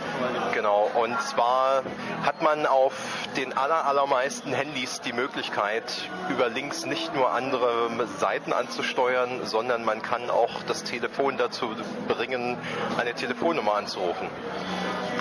Genau. 0.53 0.89
Und 0.95 1.19
zwar 1.21 1.83
hat 2.25 2.41
man 2.41 2.65
auf 2.65 2.93
den 3.35 3.55
aller, 3.55 3.85
allermeisten 3.85 4.53
Handys 4.53 5.01
die 5.01 5.13
Möglichkeit, 5.13 5.83
über 6.29 6.49
Links 6.49 6.85
nicht 6.85 7.13
nur 7.13 7.31
andere 7.31 7.89
Seiten 8.17 8.53
anzusteuern, 8.53 9.45
sondern 9.45 9.83
man 9.83 10.01
kann 10.01 10.29
auch 10.29 10.63
das 10.67 10.83
Telefon 10.83 11.37
dazu 11.37 11.75
bringen, 12.07 12.57
eine 12.97 13.13
Telefonnummer 13.13 13.75
anzurufen. 13.75 14.29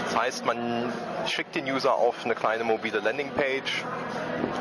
Das 0.07 0.17
heißt, 0.17 0.45
man 0.47 0.93
schickt 1.27 1.57
den 1.57 1.67
User 1.67 1.95
auf 1.95 2.25
eine 2.25 2.37
kleine 2.37 2.63
mobile 2.63 3.01
Landingpage, 3.01 3.85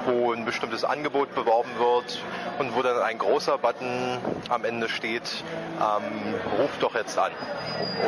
wo 0.08 0.34
ein 0.34 0.44
bestimmtes 0.44 0.84
Angebot 0.84 1.36
beworben 1.36 1.70
wird 1.78 2.20
und 2.58 2.76
wo 2.76 2.82
dann 2.82 3.00
ein 3.04 3.20
großer 3.20 3.60
Button 3.60 4.18
am 4.50 4.66
Ende 4.66 4.90
steht, 4.90 5.44
ähm, 5.80 6.34
ruf 6.60 6.72
doch 6.80 6.96
jetzt 6.96 7.20
an 7.20 7.32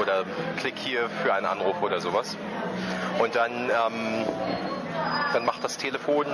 oder 0.01 0.23
klick 0.57 0.73
hier 0.77 1.09
für 1.23 1.31
einen 1.31 1.45
Anruf 1.45 1.79
oder 1.83 2.01
sowas. 2.01 2.35
Und 3.19 3.35
dann 3.35 3.69
ähm, 3.69 4.25
dann 5.33 5.45
macht 5.45 5.63
das 5.63 5.77
Telefon 5.77 6.25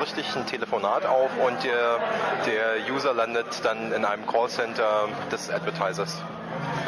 richtig 0.00 0.34
ein 0.36 0.46
Telefonat 0.46 1.06
auf 1.06 1.30
und 1.46 1.62
der, 1.64 1.98
der 2.46 2.92
User 2.92 3.14
landet 3.14 3.64
dann 3.64 3.92
in 3.92 4.04
einem 4.04 4.26
Callcenter 4.26 5.08
des 5.30 5.50
Advertisers. 5.50 6.22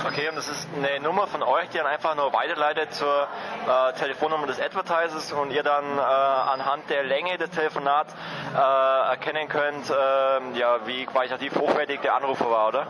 Okay, 0.04 0.28
und 0.28 0.36
das 0.36 0.48
ist 0.48 0.68
eine 0.76 0.98
Nummer 1.00 1.28
von 1.28 1.42
euch, 1.42 1.68
die 1.68 1.78
dann 1.78 1.86
einfach 1.86 2.16
nur 2.16 2.32
weiterleitet 2.32 2.92
zur 2.92 3.28
äh, 3.68 3.92
Telefonnummer 3.92 4.46
des 4.48 4.60
Advertisers 4.60 5.32
und 5.32 5.52
ihr 5.52 5.62
dann 5.62 5.96
äh, 5.96 6.00
anhand 6.00 6.90
der 6.90 7.04
Länge 7.04 7.38
des 7.38 7.50
Telefonats 7.50 8.12
äh, 8.52 8.58
erkennen 8.58 9.48
könnt, 9.48 9.90
ähm, 9.90 10.56
ja, 10.56 10.86
wie 10.86 11.06
qualitativ 11.06 11.54
hochwertig 11.54 12.00
der 12.00 12.16
Anrufer 12.16 12.50
war, 12.50 12.68
oder? 12.68 12.86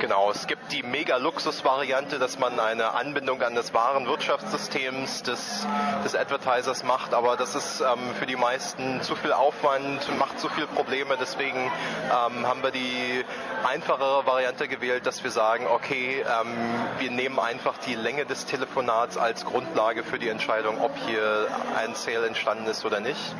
Genau, 0.00 0.30
es 0.30 0.46
gibt 0.46 0.72
die 0.72 0.82
Mega-Luxus-Variante, 0.82 2.18
dass 2.18 2.38
man 2.38 2.58
eine 2.58 2.94
Anbindung 2.94 3.42
an 3.42 3.54
das 3.54 3.74
Warenwirtschaftssystem 3.74 5.02
des, 5.26 5.66
des 6.04 6.16
Advertisers 6.16 6.82
macht, 6.82 7.12
aber 7.12 7.36
das 7.36 7.47
ist 7.54 7.80
ähm, 7.80 8.14
für 8.18 8.26
die 8.26 8.36
meisten 8.36 9.02
zu 9.02 9.14
viel 9.16 9.32
Aufwand, 9.32 10.18
macht 10.18 10.38
zu 10.40 10.48
viele 10.48 10.66
Probleme, 10.66 11.16
deswegen 11.20 11.58
ähm, 11.58 12.46
haben 12.46 12.62
wir 12.62 12.70
die 12.70 13.24
einfachere 13.66 14.26
Variante 14.26 14.68
gewählt, 14.68 15.06
dass 15.06 15.24
wir 15.24 15.30
sagen, 15.30 15.66
okay, 15.66 16.22
ähm, 16.22 16.54
wir 16.98 17.10
nehmen 17.10 17.38
einfach 17.38 17.78
die 17.78 17.94
Länge 17.94 18.26
des 18.26 18.46
Telefonats 18.46 19.16
als 19.16 19.44
Grundlage 19.44 20.04
für 20.04 20.18
die 20.18 20.28
Entscheidung, 20.28 20.80
ob 20.80 20.96
hier 21.06 21.48
ein 21.76 21.94
Sale 21.94 22.26
entstanden 22.26 22.66
ist 22.66 22.84
oder 22.84 23.00
nicht 23.00 23.34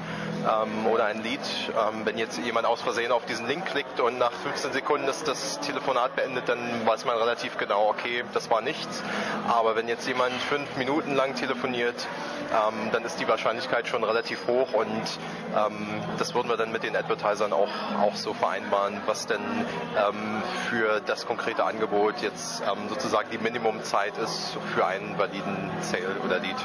ähm, 0.44 0.86
oder 0.86 1.06
ein 1.06 1.22
Lead. 1.22 1.40
Ähm, 1.68 2.02
wenn 2.04 2.18
jetzt 2.18 2.38
jemand 2.38 2.66
aus 2.66 2.80
Versehen 2.82 3.12
auf 3.12 3.24
diesen 3.26 3.46
Link 3.46 3.66
klickt 3.66 4.00
und 4.00 4.18
nach 4.18 4.32
15 4.32 4.72
Sekunden 4.72 5.08
ist 5.08 5.26
das 5.28 5.60
Telefonat 5.60 6.14
beendet, 6.16 6.48
dann 6.48 6.58
weiß 6.86 7.04
man 7.04 7.16
relativ 7.16 7.56
genau, 7.58 7.88
okay, 7.88 8.24
das 8.34 8.50
war 8.50 8.60
nichts. 8.60 9.02
Aber 9.48 9.76
wenn 9.76 9.88
jetzt 9.88 10.06
jemand 10.06 10.32
fünf 10.34 10.76
Minuten 10.76 11.14
lang 11.14 11.34
telefoniert, 11.34 12.06
ähm, 12.52 12.90
dann 12.92 13.04
ist 13.04 13.20
die 13.20 13.28
Wahrscheinlichkeit 13.28 13.88
schon 13.88 14.04
relativ 14.04 14.46
hoch 14.46 14.72
und 14.72 15.18
Ähm, 15.56 15.86
das 16.18 16.34
würden 16.34 16.48
wir 16.48 16.56
dann 16.56 16.72
mit 16.72 16.82
den 16.82 16.96
Advertisern 16.96 17.52
auch, 17.52 17.70
auch 18.00 18.14
so 18.14 18.34
vereinbaren, 18.34 19.00
was 19.06 19.26
denn 19.26 19.40
ähm, 19.40 20.42
für 20.68 21.00
das 21.00 21.26
konkrete 21.26 21.64
Angebot 21.64 22.20
jetzt 22.20 22.62
ähm, 22.62 22.88
sozusagen 22.88 23.30
die 23.30 23.38
Minimumzeit 23.38 24.16
ist 24.18 24.56
für 24.74 24.86
einen 24.86 25.18
validen 25.18 25.70
Sale 25.80 26.16
oder 26.24 26.38
Lead. 26.38 26.56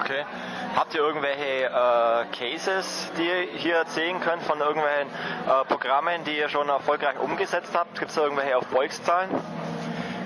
Okay. 0.00 0.24
Habt 0.74 0.94
ihr 0.94 1.00
irgendwelche 1.00 1.66
äh, 1.66 2.24
Cases, 2.34 3.10
die 3.18 3.26
ihr 3.26 3.58
hier 3.58 3.76
erzählen 3.76 4.18
könnt 4.20 4.42
von 4.42 4.58
irgendwelchen 4.58 5.08
äh, 5.08 5.64
Programmen, 5.66 6.24
die 6.24 6.38
ihr 6.38 6.48
schon 6.48 6.68
erfolgreich 6.68 7.18
umgesetzt 7.20 7.72
habt? 7.74 7.98
Gibt 7.98 8.10
es 8.10 8.16
da 8.16 8.22
irgendwelche 8.22 8.52
Erfolgszahlen? 8.52 9.30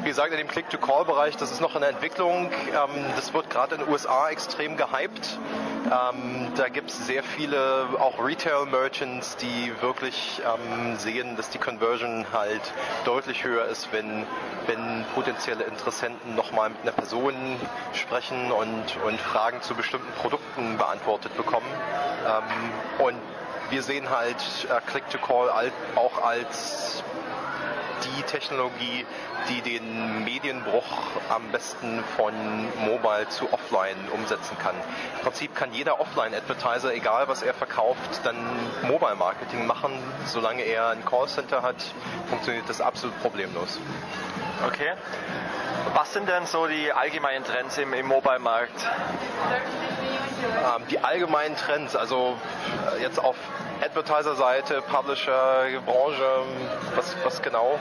Wie 0.07 0.11
gesagt, 0.11 0.31
in 0.31 0.39
dem 0.39 0.47
Click-to-Call-Bereich, 0.47 1.37
das 1.37 1.51
ist 1.51 1.61
noch 1.61 1.75
in 1.75 1.81
der 1.81 1.91
Entwicklung. 1.91 2.49
Ähm, 2.53 3.05
das 3.17 3.35
wird 3.35 3.51
gerade 3.51 3.75
in 3.75 3.81
den 3.81 3.91
USA 3.91 4.29
extrem 4.29 4.77
gehypt. 4.77 5.37
Ähm, 5.87 6.53
da 6.55 6.69
gibt 6.69 6.91
es 6.91 7.09
sehr 7.09 7.25
viele 7.25 7.89
auch 7.99 8.25
Retail-Merchants, 8.25 9.37
die 9.39 9.73
wirklich 9.81 10.41
ähm, 10.45 10.97
sehen, 10.97 11.35
dass 11.37 11.51
die 11.51 11.59
Conversion 11.59 12.25
halt 12.33 12.61
deutlich 13.05 13.43
höher 13.43 13.65
ist, 13.65 13.93
wenn, 13.93 14.25
wenn 14.69 15.05
potenzielle 15.17 15.65
Interessenten 15.65 16.37
nochmal 16.37 16.71
mit 16.71 16.83
einer 16.83 16.93
Person 16.93 17.35
sprechen 17.93 18.53
und, 18.53 18.85
und 19.05 19.21
Fragen 19.21 19.61
zu 19.61 19.75
bestimmten 19.75 20.13
Produkten 20.13 20.79
beantwortet 20.79 21.37
bekommen. 21.37 21.67
Und 22.99 23.17
wir 23.71 23.83
sehen 23.83 24.09
halt 24.11 24.37
äh, 24.71 24.81
Click-to-Call 24.89 25.73
auch 25.97 26.23
als 26.23 27.03
die 28.17 28.23
Technologie, 28.23 29.05
die 29.49 29.61
den 29.61 30.25
Medienbruch 30.25 30.85
am 31.29 31.51
besten 31.53 32.03
von 32.17 32.33
Mobile 32.85 33.29
zu 33.29 33.53
Offline 33.53 33.97
umsetzen 34.13 34.57
kann. 34.59 34.75
Im 35.17 35.23
Prinzip 35.23 35.55
kann 35.55 35.73
jeder 35.73 36.01
Offline-Advertiser, 36.01 36.95
egal 36.95 37.29
was 37.29 37.43
er 37.43 37.55
verkauft, 37.55 38.21
dann 38.25 38.37
Mobile-Marketing 38.83 39.67
machen. 39.67 39.93
Solange 40.27 40.63
er 40.63 40.91
ein 40.91 41.05
Callcenter 41.05 41.63
hat, 41.63 41.77
funktioniert 42.29 42.69
das 42.69 42.81
absolut 42.81 43.21
problemlos. 43.21 43.79
Okay. 44.65 44.93
Was 45.95 46.13
sind 46.13 46.29
denn 46.29 46.47
so 46.47 46.67
die 46.67 46.93
allgemeinen 46.93 47.45
Trends 47.45 47.79
im, 47.79 47.93
im 47.93 48.07
Mobile-Markt? 48.07 48.73
Ähm, 50.43 50.83
die 50.91 50.99
allgemeinen 50.99 51.57
Trends, 51.57 51.97
also 51.97 52.37
äh, 52.97 53.03
jetzt 53.03 53.19
auf 53.19 53.37
Advertiser-Seite, 53.83 54.83
Publisher, 54.83 55.65
Branche, 55.85 56.43
was, 56.95 57.17
was 57.25 57.43
genau? 57.43 57.79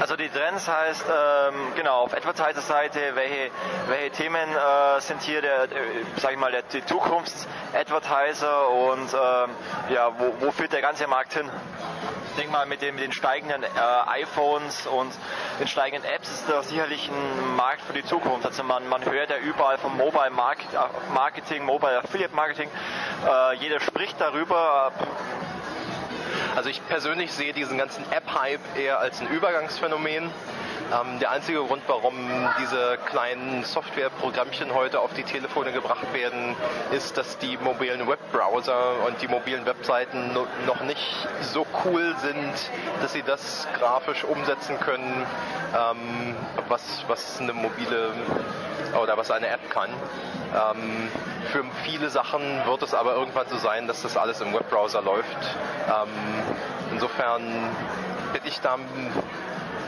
Also 0.00 0.16
die 0.16 0.28
Trends 0.28 0.68
heißt, 0.68 1.04
ähm, 1.08 1.54
genau, 1.76 2.02
auf 2.02 2.14
Advertiser-Seite, 2.14 3.14
welche, 3.14 3.50
welche 3.88 4.10
Themen 4.10 4.50
äh, 4.50 5.00
sind 5.00 5.22
hier 5.22 5.42
der, 5.42 5.66
der, 5.66 5.80
sag 6.16 6.32
ich 6.32 6.38
mal, 6.38 6.50
der, 6.50 6.62
die 6.62 6.84
Zukunfts-Advertiser 6.84 8.68
und 8.68 9.12
ähm, 9.12 9.50
ja, 9.90 10.10
wo, 10.18 10.34
wo 10.40 10.50
führt 10.50 10.72
der 10.72 10.82
ganze 10.82 11.06
Markt 11.06 11.34
hin? 11.34 11.50
Ich 12.32 12.38
denke 12.38 12.52
mal, 12.52 12.64
mit, 12.64 12.80
dem, 12.80 12.94
mit 12.94 13.04
den 13.04 13.12
steigenden 13.12 13.62
äh, 13.62 14.22
iPhones 14.22 14.86
und 14.86 15.12
den 15.60 15.68
steigenden 15.68 16.10
Apps 16.10 16.30
ist 16.30 16.48
das 16.48 16.70
sicherlich 16.70 17.10
ein 17.10 17.56
Markt 17.56 17.82
für 17.82 17.92
die 17.92 18.04
Zukunft. 18.06 18.46
Also 18.46 18.62
man, 18.62 18.88
man 18.88 19.04
hört 19.04 19.28
ja 19.28 19.36
überall 19.36 19.76
vom 19.76 19.98
Mobile 19.98 20.30
Marketing, 20.30 21.66
Mobile 21.66 21.98
Affiliate 21.98 22.34
Marketing. 22.34 22.70
Äh, 23.28 23.56
jeder 23.56 23.80
spricht 23.80 24.18
darüber. 24.18 24.92
Also 26.56 26.70
ich 26.70 26.80
persönlich 26.88 27.34
sehe 27.34 27.52
diesen 27.52 27.76
ganzen 27.76 28.02
App-Hype 28.10 28.78
eher 28.78 28.98
als 28.98 29.20
ein 29.20 29.28
Übergangsphänomen. 29.28 30.30
Ähm, 30.92 31.18
der 31.20 31.30
einzige 31.30 31.60
Grund, 31.64 31.82
warum 31.86 32.14
diese 32.60 32.98
kleinen 33.06 33.64
Softwareprogrammchen 33.64 34.74
heute 34.74 35.00
auf 35.00 35.14
die 35.14 35.22
Telefone 35.22 35.72
gebracht 35.72 36.12
werden, 36.12 36.54
ist, 36.90 37.16
dass 37.16 37.38
die 37.38 37.56
mobilen 37.56 38.06
Webbrowser 38.06 39.06
und 39.06 39.22
die 39.22 39.28
mobilen 39.28 39.64
Webseiten 39.64 40.34
noch 40.66 40.80
nicht 40.82 41.28
so 41.40 41.66
cool 41.84 42.14
sind, 42.20 42.52
dass 43.00 43.12
sie 43.12 43.22
das 43.22 43.66
grafisch 43.78 44.24
umsetzen 44.24 44.78
können, 44.80 45.26
ähm, 45.74 46.36
was, 46.68 47.04
was 47.08 47.40
eine 47.40 47.54
mobile 47.54 48.12
oder 49.00 49.16
was 49.16 49.30
eine 49.30 49.48
App 49.48 49.70
kann. 49.70 49.90
Ähm, 50.52 51.08
für 51.52 51.64
viele 51.84 52.10
Sachen 52.10 52.42
wird 52.66 52.82
es 52.82 52.92
aber 52.92 53.14
irgendwann 53.14 53.46
so 53.48 53.56
sein, 53.56 53.86
dass 53.86 54.02
das 54.02 54.18
alles 54.18 54.42
im 54.42 54.52
Webbrowser 54.52 55.00
läuft. 55.00 55.38
Ähm, 55.88 56.10
insofern 56.92 57.42
bin 58.34 58.42
ich 58.44 58.60
da 58.60 58.76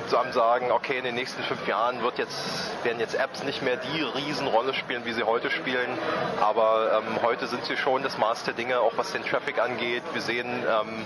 so 0.09 0.19
sagen, 0.31 0.71
okay, 0.71 0.99
in 0.99 1.05
den 1.05 1.15
nächsten 1.15 1.43
fünf 1.43 1.67
Jahren 1.67 2.03
wird 2.03 2.19
jetzt, 2.19 2.37
werden 2.85 3.01
jetzt 3.01 3.15
Apps 3.15 3.43
nicht 3.43 3.63
mehr 3.63 3.77
die 3.77 4.03
Riesenrolle 4.03 4.75
spielen, 4.75 5.05
wie 5.05 5.13
sie 5.13 5.25
heute 5.25 5.51
spielen. 5.51 5.99
Aber 6.41 7.03
ähm, 7.07 7.23
heute 7.23 7.47
sind 7.47 7.65
sie 7.65 7.77
schon 7.77 8.03
das 8.03 8.19
Maß 8.19 8.45
der 8.45 8.55
Dinge, 8.55 8.81
auch 8.81 8.93
was 8.97 9.13
den 9.13 9.25
Traffic 9.25 9.59
angeht. 9.61 10.03
Wir 10.13 10.23
sehen, 10.23 10.47
ähm, 10.47 11.05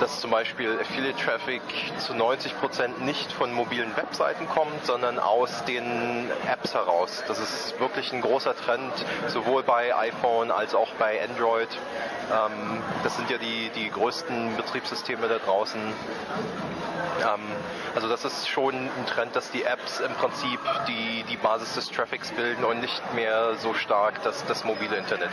dass 0.00 0.20
zum 0.20 0.30
Beispiel 0.30 0.78
Affiliate 0.80 1.16
Traffic 1.22 1.62
zu 1.98 2.14
90 2.14 2.58
Prozent 2.58 3.04
nicht 3.04 3.32
von 3.32 3.52
mobilen 3.52 3.96
Webseiten 3.96 4.48
kommt, 4.48 4.84
sondern 4.84 5.18
aus 5.18 5.64
den 5.64 6.30
Apps 6.50 6.74
heraus. 6.74 7.22
Das 7.28 7.38
ist 7.38 7.78
wirklich 7.78 8.12
ein 8.12 8.20
großer 8.20 8.56
Trend, 8.56 8.92
sowohl 9.28 9.62
bei 9.62 9.94
iPhone 9.94 10.50
als 10.50 10.74
auch 10.74 10.88
bei 10.98 11.20
Android. 11.22 11.68
Ähm, 12.30 12.82
das 13.04 13.16
sind 13.16 13.30
ja 13.30 13.38
die, 13.38 13.70
die 13.74 13.90
größten 13.90 14.56
Betriebssysteme 14.56 15.28
da 15.28 15.38
draußen. 15.38 15.80
Ähm, 17.20 17.40
also 17.94 18.08
das 18.08 18.21
ist 18.24 18.48
schon 18.48 18.74
ein 18.74 19.06
Trend, 19.06 19.34
dass 19.36 19.50
die 19.50 19.64
Apps 19.64 20.00
im 20.00 20.12
Prinzip 20.14 20.60
die, 20.88 21.24
die 21.28 21.36
Basis 21.36 21.74
des 21.74 21.90
Traffics 21.90 22.30
bilden 22.30 22.64
und 22.64 22.80
nicht 22.80 23.14
mehr 23.14 23.54
so 23.56 23.74
stark 23.74 24.22
das, 24.22 24.44
das 24.46 24.64
mobile 24.64 24.96
Internet. 24.96 25.30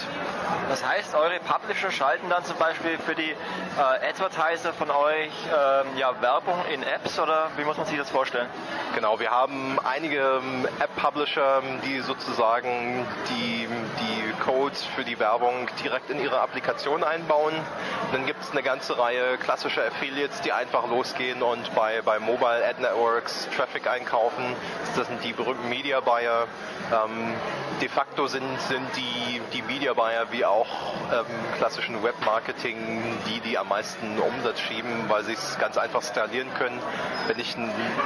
Das 0.70 0.86
heißt, 0.86 1.16
eure 1.16 1.40
Publisher 1.40 1.92
schalten 1.92 2.30
dann 2.30 2.44
zum 2.44 2.58
Beispiel 2.58 2.98
für 2.98 3.16
die 3.16 3.32
äh, 3.32 4.10
Advertiser 4.10 4.74
von 4.74 4.90
euch 4.92 5.32
äh, 5.48 6.00
ja, 6.00 6.22
Werbung 6.22 6.58
in 6.74 6.84
Apps 6.84 7.20
oder 7.20 7.50
wie 7.58 7.64
muss 7.64 7.78
man 7.78 7.86
sich 7.86 7.98
das 7.98 8.10
vorstellen? 8.10 8.48
Genau, 8.96 9.20
wir 9.20 9.32
haben 9.32 9.80
einige 9.84 10.20
ähm, 10.20 10.68
App-Publisher, 10.80 11.62
die 11.86 12.00
sozusagen 12.02 13.06
die, 13.30 13.68
die 14.00 14.19
Codes 14.40 14.84
für 14.96 15.04
die 15.04 15.20
Werbung 15.20 15.68
direkt 15.84 16.10
in 16.10 16.20
ihre 16.22 16.40
Applikation 16.40 17.04
einbauen. 17.04 17.54
Dann 18.12 18.26
gibt 18.26 18.42
es 18.42 18.52
eine 18.52 18.64
ganze 18.64 18.98
Reihe 18.98 19.38
klassischer 19.38 19.86
Affiliates, 19.86 20.42
die 20.42 20.52
einfach 20.52 20.88
losgehen 20.88 21.42
und 21.44 21.74
bei, 21.76 22.02
bei 22.02 22.20
Mobile 22.20 22.66
Ad 22.68 22.82
Networks 22.82 23.48
Traffic 23.56 23.88
einkaufen. 23.88 24.56
Das 24.96 25.08
sind 25.08 25.24
die 25.24 25.34
berühmten 25.34 25.70
Media 25.70 26.00
Buyer. 26.00 26.48
Ähm, 26.92 27.34
de 27.82 27.88
facto 27.88 28.28
sind, 28.28 28.60
sind 28.62 28.86
die, 28.96 29.42
die 29.54 29.62
Media 29.62 29.94
Buyer 29.94 30.32
wie 30.32 30.44
auch 30.44 30.68
ähm, 31.12 31.26
klassischen 31.58 32.04
Webmarketing 32.04 33.20
die, 33.28 33.40
die 33.42 33.58
am 33.58 33.70
meisten 33.70 34.20
Umsatz 34.20 34.60
schieben, 34.60 35.06
weil 35.08 35.24
sie 35.24 35.34
es 35.34 35.58
ganz 35.60 35.78
einfach 35.78 36.02
skalieren 36.02 36.52
können. 36.56 36.80
Wenn 37.28 37.40
ich 37.40 37.56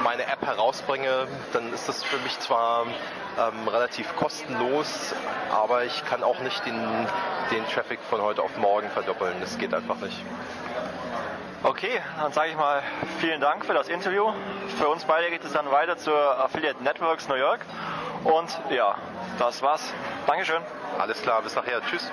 meine 0.03 0.23
App 0.23 0.45
herausbringe, 0.45 1.27
dann 1.53 1.71
ist 1.73 1.87
das 1.87 2.03
für 2.03 2.17
mich 2.19 2.37
zwar 2.39 2.85
ähm, 2.85 3.67
relativ 3.67 4.15
kostenlos, 4.15 5.15
aber 5.51 5.85
ich 5.85 6.03
kann 6.05 6.23
auch 6.23 6.39
nicht 6.39 6.65
den, 6.65 6.75
den 7.51 7.65
Traffic 7.67 7.99
von 8.09 8.21
heute 8.21 8.41
auf 8.41 8.57
morgen 8.57 8.89
verdoppeln. 8.89 9.35
Das 9.39 9.57
geht 9.57 9.73
einfach 9.73 9.97
nicht. 9.97 10.17
Okay, 11.63 12.01
dann 12.19 12.33
sage 12.33 12.49
ich 12.49 12.57
mal 12.57 12.83
vielen 13.19 13.39
Dank 13.39 13.65
für 13.65 13.73
das 13.73 13.87
Interview. 13.87 14.33
Für 14.77 14.89
uns 14.89 15.05
beide 15.05 15.29
geht 15.29 15.45
es 15.45 15.53
dann 15.53 15.71
weiter 15.71 15.95
zur 15.95 16.43
Affiliate 16.43 16.83
Networks 16.83 17.29
New 17.29 17.35
York. 17.35 17.61
Und 18.23 18.59
ja, 18.69 18.95
das 19.39 19.61
war's. 19.61 19.81
Dankeschön. 20.25 20.61
Alles 20.99 21.21
klar, 21.21 21.41
bis 21.41 21.55
nachher. 21.55 21.81
Tschüss. 21.81 22.11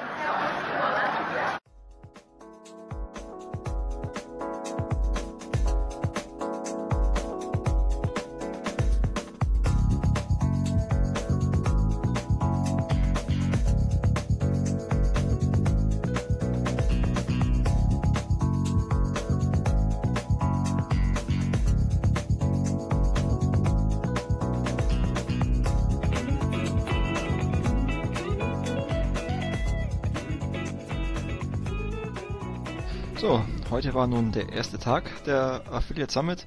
Heute 33.81 33.95
war 33.95 34.07
nun 34.07 34.31
der 34.31 34.53
erste 34.53 34.79
Tag 34.79 35.05
der 35.25 35.63
Affiliate 35.71 36.13
Summit. 36.13 36.45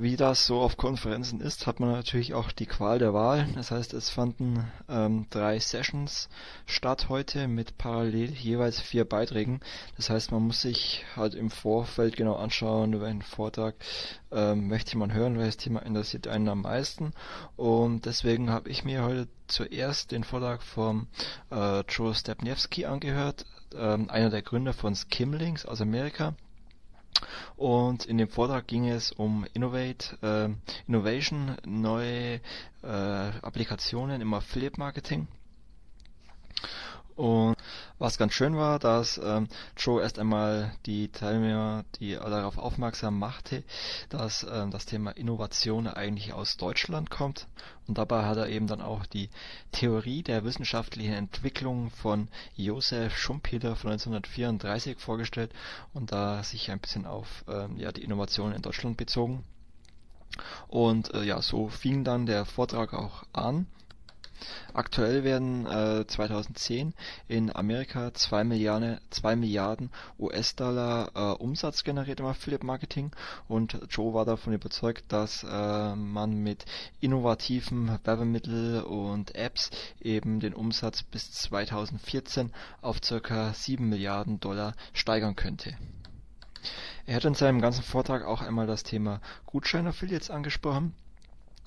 Wie 0.00 0.16
das 0.16 0.46
so 0.46 0.62
auf 0.62 0.78
Konferenzen 0.78 1.42
ist, 1.42 1.66
hat 1.66 1.78
man 1.78 1.92
natürlich 1.92 2.32
auch 2.32 2.52
die 2.52 2.64
Qual 2.64 2.98
der 2.98 3.12
Wahl. 3.12 3.46
Das 3.54 3.70
heißt, 3.70 3.92
es 3.92 4.08
fanden 4.08 4.66
ähm, 4.88 5.26
drei 5.28 5.58
Sessions 5.58 6.30
statt 6.64 7.10
heute 7.10 7.48
mit 7.48 7.76
parallel 7.76 8.30
jeweils 8.30 8.80
vier 8.80 9.04
Beiträgen. 9.04 9.60
Das 9.98 10.08
heißt, 10.08 10.32
man 10.32 10.44
muss 10.44 10.62
sich 10.62 11.04
halt 11.16 11.34
im 11.34 11.50
Vorfeld 11.50 12.16
genau 12.16 12.36
anschauen, 12.36 12.98
welchen 13.02 13.20
Vortrag 13.20 13.74
ähm, 14.32 14.68
möchte 14.68 14.96
man 14.96 15.12
hören, 15.12 15.38
welches 15.38 15.58
Thema 15.58 15.80
interessiert 15.80 16.28
einen 16.28 16.48
am 16.48 16.62
meisten. 16.62 17.12
Und 17.56 18.06
deswegen 18.06 18.48
habe 18.48 18.70
ich 18.70 18.86
mir 18.86 19.04
heute 19.04 19.28
zuerst 19.48 20.12
den 20.12 20.24
Vortrag 20.24 20.62
vom 20.62 21.08
äh, 21.50 21.80
Joe 21.80 22.14
Stepniewski 22.14 22.86
angehört, 22.86 23.44
ähm, 23.76 24.08
einer 24.08 24.30
der 24.30 24.40
Gründer 24.40 24.72
von 24.72 24.94
Skimlinks 24.94 25.66
aus 25.66 25.82
Amerika 25.82 26.32
und 27.60 28.06
in 28.06 28.16
dem 28.16 28.28
Vortrag 28.28 28.66
ging 28.66 28.88
es 28.88 29.12
um 29.12 29.44
Innovate, 29.52 30.16
äh, 30.22 30.48
Innovation, 30.88 31.58
neue 31.66 32.40
äh, 32.82 32.86
Applikationen 32.86 34.22
im 34.22 34.32
Affiliate 34.32 34.80
Marketing. 34.80 35.28
Und 37.20 37.54
was 37.98 38.16
ganz 38.16 38.32
schön 38.32 38.56
war, 38.56 38.78
dass 38.78 39.20
ähm, 39.22 39.46
Joe 39.76 40.00
erst 40.00 40.18
einmal 40.18 40.72
die 40.86 41.08
Teilnehmer, 41.08 41.84
die 41.98 42.14
darauf 42.14 42.56
aufmerksam 42.56 43.18
machte, 43.18 43.62
dass 44.08 44.46
ähm, 44.50 44.70
das 44.70 44.86
Thema 44.86 45.10
Innovation 45.10 45.86
eigentlich 45.86 46.32
aus 46.32 46.56
Deutschland 46.56 47.10
kommt. 47.10 47.46
Und 47.86 47.98
dabei 47.98 48.24
hat 48.24 48.38
er 48.38 48.48
eben 48.48 48.66
dann 48.68 48.80
auch 48.80 49.04
die 49.04 49.28
Theorie 49.70 50.22
der 50.22 50.44
wissenschaftlichen 50.44 51.12
Entwicklung 51.12 51.90
von 51.90 52.28
Josef 52.56 53.18
Schumpeter 53.18 53.76
von 53.76 53.90
1934 53.90 54.98
vorgestellt 54.98 55.52
und 55.92 56.12
da 56.12 56.42
sich 56.42 56.70
ein 56.70 56.80
bisschen 56.80 57.04
auf 57.04 57.44
ähm, 57.48 57.76
ja, 57.76 57.92
die 57.92 58.02
Innovation 58.02 58.52
in 58.52 58.62
Deutschland 58.62 58.96
bezogen. 58.96 59.44
Und 60.68 61.12
äh, 61.12 61.24
ja, 61.24 61.42
so 61.42 61.68
fing 61.68 62.02
dann 62.02 62.24
der 62.24 62.46
Vortrag 62.46 62.94
auch 62.94 63.24
an. 63.34 63.66
Aktuell 64.72 65.24
werden 65.24 65.66
äh, 65.66 66.06
2010 66.06 66.94
in 67.28 67.54
Amerika 67.54 68.12
2 68.14 68.44
Milliarden, 68.44 69.00
2 69.10 69.36
Milliarden 69.36 69.90
US-Dollar 70.18 71.10
äh, 71.14 71.42
Umsatz 71.42 71.84
generiert 71.84 72.20
im 72.20 72.26
Affiliate-Marketing 72.26 73.12
und 73.48 73.78
Joe 73.90 74.14
war 74.14 74.24
davon 74.24 74.52
überzeugt, 74.52 75.04
dass 75.08 75.44
äh, 75.44 75.94
man 75.94 76.34
mit 76.36 76.64
innovativen 77.00 77.98
Werbemitteln 78.04 78.82
und 78.84 79.34
Apps 79.34 79.70
eben 80.00 80.40
den 80.40 80.54
Umsatz 80.54 81.02
bis 81.02 81.32
2014 81.32 82.52
auf 82.80 83.00
ca. 83.00 83.52
7 83.52 83.88
Milliarden 83.88 84.40
Dollar 84.40 84.74
steigern 84.92 85.36
könnte. 85.36 85.76
Er 87.06 87.16
hat 87.16 87.24
in 87.24 87.34
seinem 87.34 87.60
ganzen 87.60 87.82
Vortrag 87.82 88.24
auch 88.24 88.42
einmal 88.42 88.66
das 88.66 88.82
Thema 88.82 89.20
Gutschein-Affiliates 89.46 90.30
angesprochen 90.30 90.94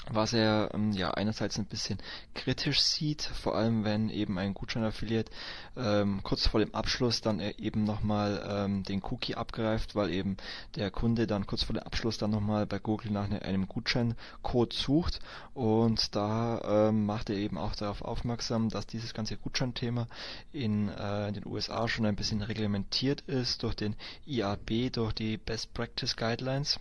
was 0.09 0.33
er 0.33 0.69
ähm, 0.73 0.91
ja 0.91 1.11
einerseits 1.11 1.57
ein 1.57 1.65
bisschen 1.65 1.97
kritisch 2.33 2.81
sieht, 2.81 3.21
vor 3.21 3.55
allem 3.55 3.83
wenn 3.85 4.09
eben 4.09 4.37
ein 4.37 4.53
Gutschein-Affiliate 4.53 5.31
ähm, 5.77 6.21
kurz 6.23 6.47
vor 6.47 6.59
dem 6.59 6.75
Abschluss 6.75 7.21
dann 7.21 7.39
eben 7.39 7.85
nochmal 7.85 8.43
ähm, 8.47 8.83
den 8.83 9.01
Cookie 9.03 9.35
abgreift, 9.35 9.95
weil 9.95 10.11
eben 10.11 10.37
der 10.75 10.91
Kunde 10.91 11.25
dann 11.25 11.47
kurz 11.47 11.63
vor 11.63 11.73
dem 11.73 11.83
Abschluss 11.83 12.17
dann 12.17 12.31
nochmal 12.31 12.65
bei 12.65 12.79
Google 12.79 13.11
nach 13.11 13.29
ne, 13.29 13.41
einem 13.41 13.67
Gutscheincode 13.67 14.73
sucht. 14.73 15.19
Und 15.53 16.15
da 16.15 16.89
ähm, 16.89 17.05
macht 17.05 17.29
er 17.29 17.37
eben 17.37 17.57
auch 17.57 17.75
darauf 17.75 18.01
aufmerksam, 18.01 18.69
dass 18.69 18.87
dieses 18.87 19.13
ganze 19.13 19.37
Gutscheinthema 19.37 20.07
in 20.51 20.89
äh, 20.89 21.31
den 21.31 21.45
USA 21.45 21.87
schon 21.87 22.05
ein 22.05 22.15
bisschen 22.15 22.41
reglementiert 22.41 23.21
ist 23.21 23.63
durch 23.63 23.75
den 23.75 23.95
IAB, 24.25 24.91
durch 24.91 25.13
die 25.13 25.37
Best 25.37 25.73
Practice 25.73 26.15
Guidelines 26.15 26.79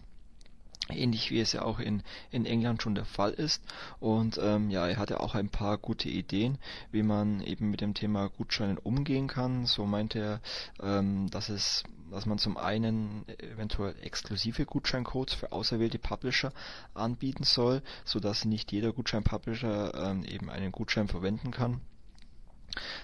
ähnlich 0.89 1.31
wie 1.31 1.41
es 1.41 1.53
ja 1.53 1.63
auch 1.63 1.79
in, 1.79 2.03
in 2.31 2.47
England 2.47 2.83
schon 2.83 2.95
der 2.95 3.05
Fall 3.05 3.33
ist. 3.33 3.63
Und 4.01 4.39
ähm, 4.43 4.71
ja, 4.71 4.87
er 4.87 4.97
hatte 4.97 5.21
auch 5.21 5.35
ein 5.35 5.49
paar 5.49 5.79
gute 5.79 6.09
Ideen, 6.09 6.59
wie 6.91 7.03
man 7.03 7.41
eben 7.43 7.71
mit 7.71 7.81
dem 7.81 7.95
Thema 7.95 8.29
Gutscheinen 8.29 8.79
umgehen 8.79 9.29
kann. 9.29 9.67
So 9.67 9.87
meinte 9.87 10.19
er, 10.19 10.41
ähm, 10.83 11.31
dass 11.31 11.49
es 11.49 11.85
dass 12.11 12.27
man 12.27 12.37
zum 12.37 12.59
einen 12.59 13.25
eventuell 13.39 13.95
exklusive 14.03 14.67
Gutscheincodes 14.67 15.33
für 15.33 15.51
auserwählte 15.51 15.99
Publisher 15.99 16.53
anbieten 16.93 17.45
soll, 17.45 17.81
so 18.05 18.21
dass 18.21 18.45
nicht 18.45 18.71
jeder 18.71 18.93
Gutschein-Publisher 18.93 19.95
ähm, 19.95 20.23
eben 20.25 20.51
einen 20.51 20.73
Gutschein 20.73 21.09
verwenden 21.09 21.53
kann 21.53 21.81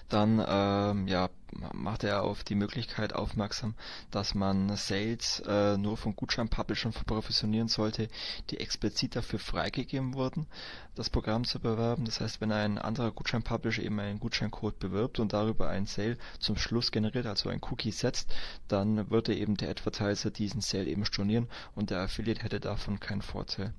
dann 0.09 0.43
ähm, 0.47 1.07
ja, 1.07 1.29
macht 1.73 2.03
er 2.03 2.23
auf 2.23 2.43
die 2.43 2.55
Möglichkeit 2.55 3.13
aufmerksam, 3.13 3.73
dass 4.11 4.35
man 4.35 4.75
Sales 4.75 5.41
äh, 5.47 5.77
nur 5.77 5.97
von 5.97 6.15
Gutschein-Publishern 6.15 6.93
provisionieren 7.05 7.67
sollte, 7.67 8.07
die 8.49 8.59
explizit 8.59 9.15
dafür 9.15 9.39
freigegeben 9.39 10.13
wurden, 10.13 10.47
das 10.95 11.09
Programm 11.09 11.45
zu 11.45 11.59
bewerben. 11.59 12.05
Das 12.05 12.21
heißt, 12.21 12.41
wenn 12.41 12.51
ein 12.51 12.77
anderer 12.77 13.11
Gutschein-Publisher 13.11 13.83
eben 13.83 13.99
einen 13.99 14.19
Gutscheincode 14.19 14.79
bewirbt 14.79 15.19
und 15.19 15.33
darüber 15.33 15.69
einen 15.69 15.87
Sale 15.87 16.17
zum 16.39 16.57
Schluss 16.57 16.91
generiert, 16.91 17.25
also 17.25 17.49
ein 17.49 17.61
Cookie 17.69 17.91
setzt, 17.91 18.33
dann 18.67 19.09
würde 19.09 19.35
eben 19.35 19.57
der 19.57 19.69
Advertiser 19.69 20.31
diesen 20.31 20.61
Sale 20.61 20.85
eben 20.85 21.05
stornieren 21.05 21.47
und 21.75 21.89
der 21.89 22.01
Affiliate 22.01 22.43
hätte 22.43 22.59
davon 22.59 22.99
keinen 22.99 23.21
Vorteil. 23.21 23.73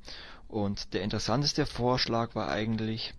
Und 0.48 0.94
der 0.94 1.02
interessanteste 1.02 1.64
Vorschlag 1.64 2.34
war 2.34 2.48
eigentlich, 2.48 3.14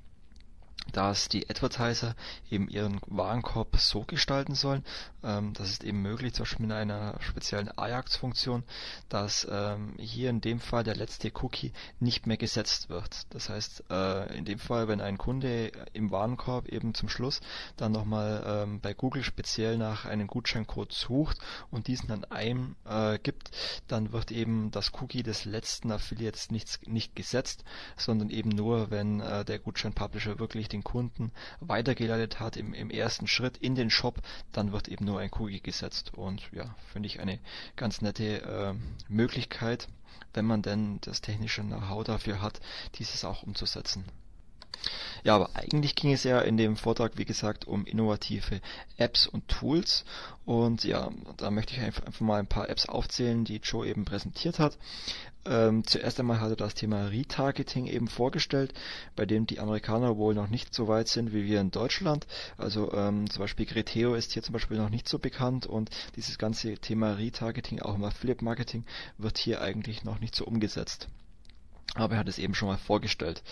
dass 0.91 1.29
die 1.29 1.49
Advertiser 1.49 2.15
eben 2.49 2.67
ihren 2.67 2.99
Warenkorb 3.07 3.77
so 3.77 4.03
gestalten 4.03 4.55
sollen, 4.55 4.83
ähm, 5.23 5.53
das 5.53 5.69
ist 5.69 5.83
eben 5.83 6.01
möglich, 6.01 6.33
zum 6.33 6.43
Beispiel 6.43 6.65
mit 6.65 6.75
einer 6.75 7.15
speziellen 7.19 7.69
Ajax-Funktion, 7.77 8.63
dass 9.09 9.47
ähm, 9.49 9.95
hier 9.97 10.29
in 10.29 10.41
dem 10.41 10.59
Fall 10.59 10.83
der 10.83 10.95
letzte 10.95 11.31
Cookie 11.41 11.73
nicht 11.99 12.27
mehr 12.27 12.37
gesetzt 12.37 12.89
wird. 12.89 13.25
Das 13.29 13.49
heißt, 13.49 13.85
äh, 13.89 14.37
in 14.37 14.45
dem 14.45 14.59
Fall, 14.59 14.87
wenn 14.87 15.01
ein 15.01 15.17
Kunde 15.17 15.71
im 15.93 16.11
Warenkorb 16.11 16.67
eben 16.69 16.93
zum 16.93 17.09
Schluss 17.09 17.41
dann 17.77 17.91
nochmal 17.91 18.43
ähm, 18.45 18.79
bei 18.79 18.93
Google 18.93 19.23
speziell 19.23 19.77
nach 19.77 20.05
einem 20.05 20.27
Gutscheincode 20.27 20.91
sucht 20.91 21.37
und 21.69 21.87
diesen 21.87 22.07
dann 22.07 22.25
eingibt, 22.25 23.49
äh, 23.49 23.51
dann 23.87 24.11
wird 24.11 24.31
eben 24.31 24.71
das 24.71 24.91
Cookie 25.01 25.23
des 25.23 25.45
letzten 25.45 25.91
Affiliates 25.91 26.51
nicht, 26.51 26.87
nicht 26.87 27.15
gesetzt, 27.15 27.63
sondern 27.97 28.29
eben 28.29 28.49
nur, 28.49 28.91
wenn 28.91 29.19
äh, 29.19 29.45
der 29.45 29.59
Gutschein-Publisher 29.59 30.39
wirklich 30.39 30.67
den 30.67 30.80
Kunden 30.83 31.31
weitergeleitet 31.59 32.39
hat 32.39 32.57
im, 32.57 32.73
im 32.73 32.89
ersten 32.89 33.27
Schritt 33.27 33.57
in 33.57 33.75
den 33.75 33.89
Shop, 33.89 34.21
dann 34.51 34.71
wird 34.71 34.87
eben 34.87 35.05
nur 35.05 35.19
ein 35.19 35.31
Cookie 35.33 35.61
gesetzt. 35.61 36.13
Und 36.13 36.41
ja, 36.51 36.75
finde 36.91 37.07
ich 37.07 37.19
eine 37.19 37.39
ganz 37.75 38.01
nette 38.01 38.41
äh, 38.41 38.73
Möglichkeit, 39.07 39.87
wenn 40.33 40.45
man 40.45 40.61
denn 40.61 40.99
das 41.01 41.21
technische 41.21 41.61
Know-how 41.61 42.03
dafür 42.03 42.41
hat, 42.41 42.59
dieses 42.95 43.25
auch 43.25 43.43
umzusetzen. 43.43 44.05
Ja, 45.23 45.35
aber 45.35 45.55
eigentlich 45.55 45.95
ging 45.95 46.11
es 46.11 46.23
ja 46.23 46.39
in 46.39 46.57
dem 46.57 46.75
Vortrag, 46.75 47.17
wie 47.17 47.25
gesagt, 47.25 47.67
um 47.67 47.85
innovative 47.85 48.61
Apps 48.97 49.27
und 49.27 49.47
Tools. 49.47 50.03
Und 50.45 50.83
ja, 50.83 51.11
da 51.37 51.51
möchte 51.51 51.73
ich 51.75 51.81
einfach, 51.81 52.19
mal 52.19 52.39
ein 52.39 52.47
paar 52.47 52.69
Apps 52.69 52.87
aufzählen, 52.87 53.45
die 53.45 53.57
Joe 53.57 53.87
eben 53.87 54.05
präsentiert 54.05 54.57
hat. 54.57 54.77
Ähm, 55.45 55.83
zuerst 55.85 56.19
einmal 56.19 56.39
hat 56.39 56.51
er 56.51 56.55
das 56.55 56.75
Thema 56.75 57.07
Retargeting 57.07 57.87
eben 57.87 58.07
vorgestellt, 58.07 58.73
bei 59.15 59.25
dem 59.25 59.47
die 59.47 59.59
Amerikaner 59.59 60.17
wohl 60.17 60.35
noch 60.35 60.49
nicht 60.49 60.73
so 60.73 60.87
weit 60.87 61.07
sind 61.07 61.33
wie 61.33 61.45
wir 61.45 61.61
in 61.61 61.71
Deutschland. 61.71 62.27
Also 62.57 62.91
ähm, 62.93 63.29
zum 63.29 63.41
Beispiel 63.41 63.65
Greteo 63.65 64.13
ist 64.15 64.33
hier 64.33 64.43
zum 64.43 64.53
Beispiel 64.53 64.77
noch 64.77 64.89
nicht 64.89 65.07
so 65.07 65.19
bekannt 65.19 65.65
und 65.65 65.89
dieses 66.15 66.37
ganze 66.37 66.75
Thema 66.75 67.13
Retargeting, 67.13 67.81
auch 67.81 67.95
im 67.95 68.03
Affiliate 68.03 68.43
Marketing, 68.43 68.85
wird 69.17 69.37
hier 69.37 69.61
eigentlich 69.61 70.03
noch 70.03 70.19
nicht 70.19 70.35
so 70.35 70.45
umgesetzt 70.45 71.07
aber 71.95 72.13
er 72.13 72.19
hat 72.19 72.29
es 72.29 72.39
eben 72.39 72.55
schon 72.55 72.69
mal 72.69 72.77
vorgestellt. 72.77 73.43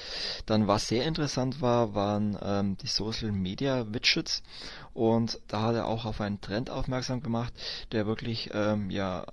Dann 0.45 0.67
was 0.67 0.87
sehr 0.87 1.05
interessant 1.05 1.61
war, 1.61 1.93
waren 1.93 2.37
ähm, 2.41 2.77
die 2.77 2.87
Social 2.87 3.31
Media 3.31 3.85
Widgets 3.93 4.43
und 4.93 5.39
da 5.47 5.61
hat 5.63 5.75
er 5.75 5.87
auch 5.87 6.05
auf 6.05 6.21
einen 6.21 6.41
Trend 6.41 6.69
aufmerksam 6.69 7.21
gemacht, 7.21 7.53
der 7.91 8.05
wirklich 8.05 8.49
ähm, 8.53 8.89
ja 8.89 9.25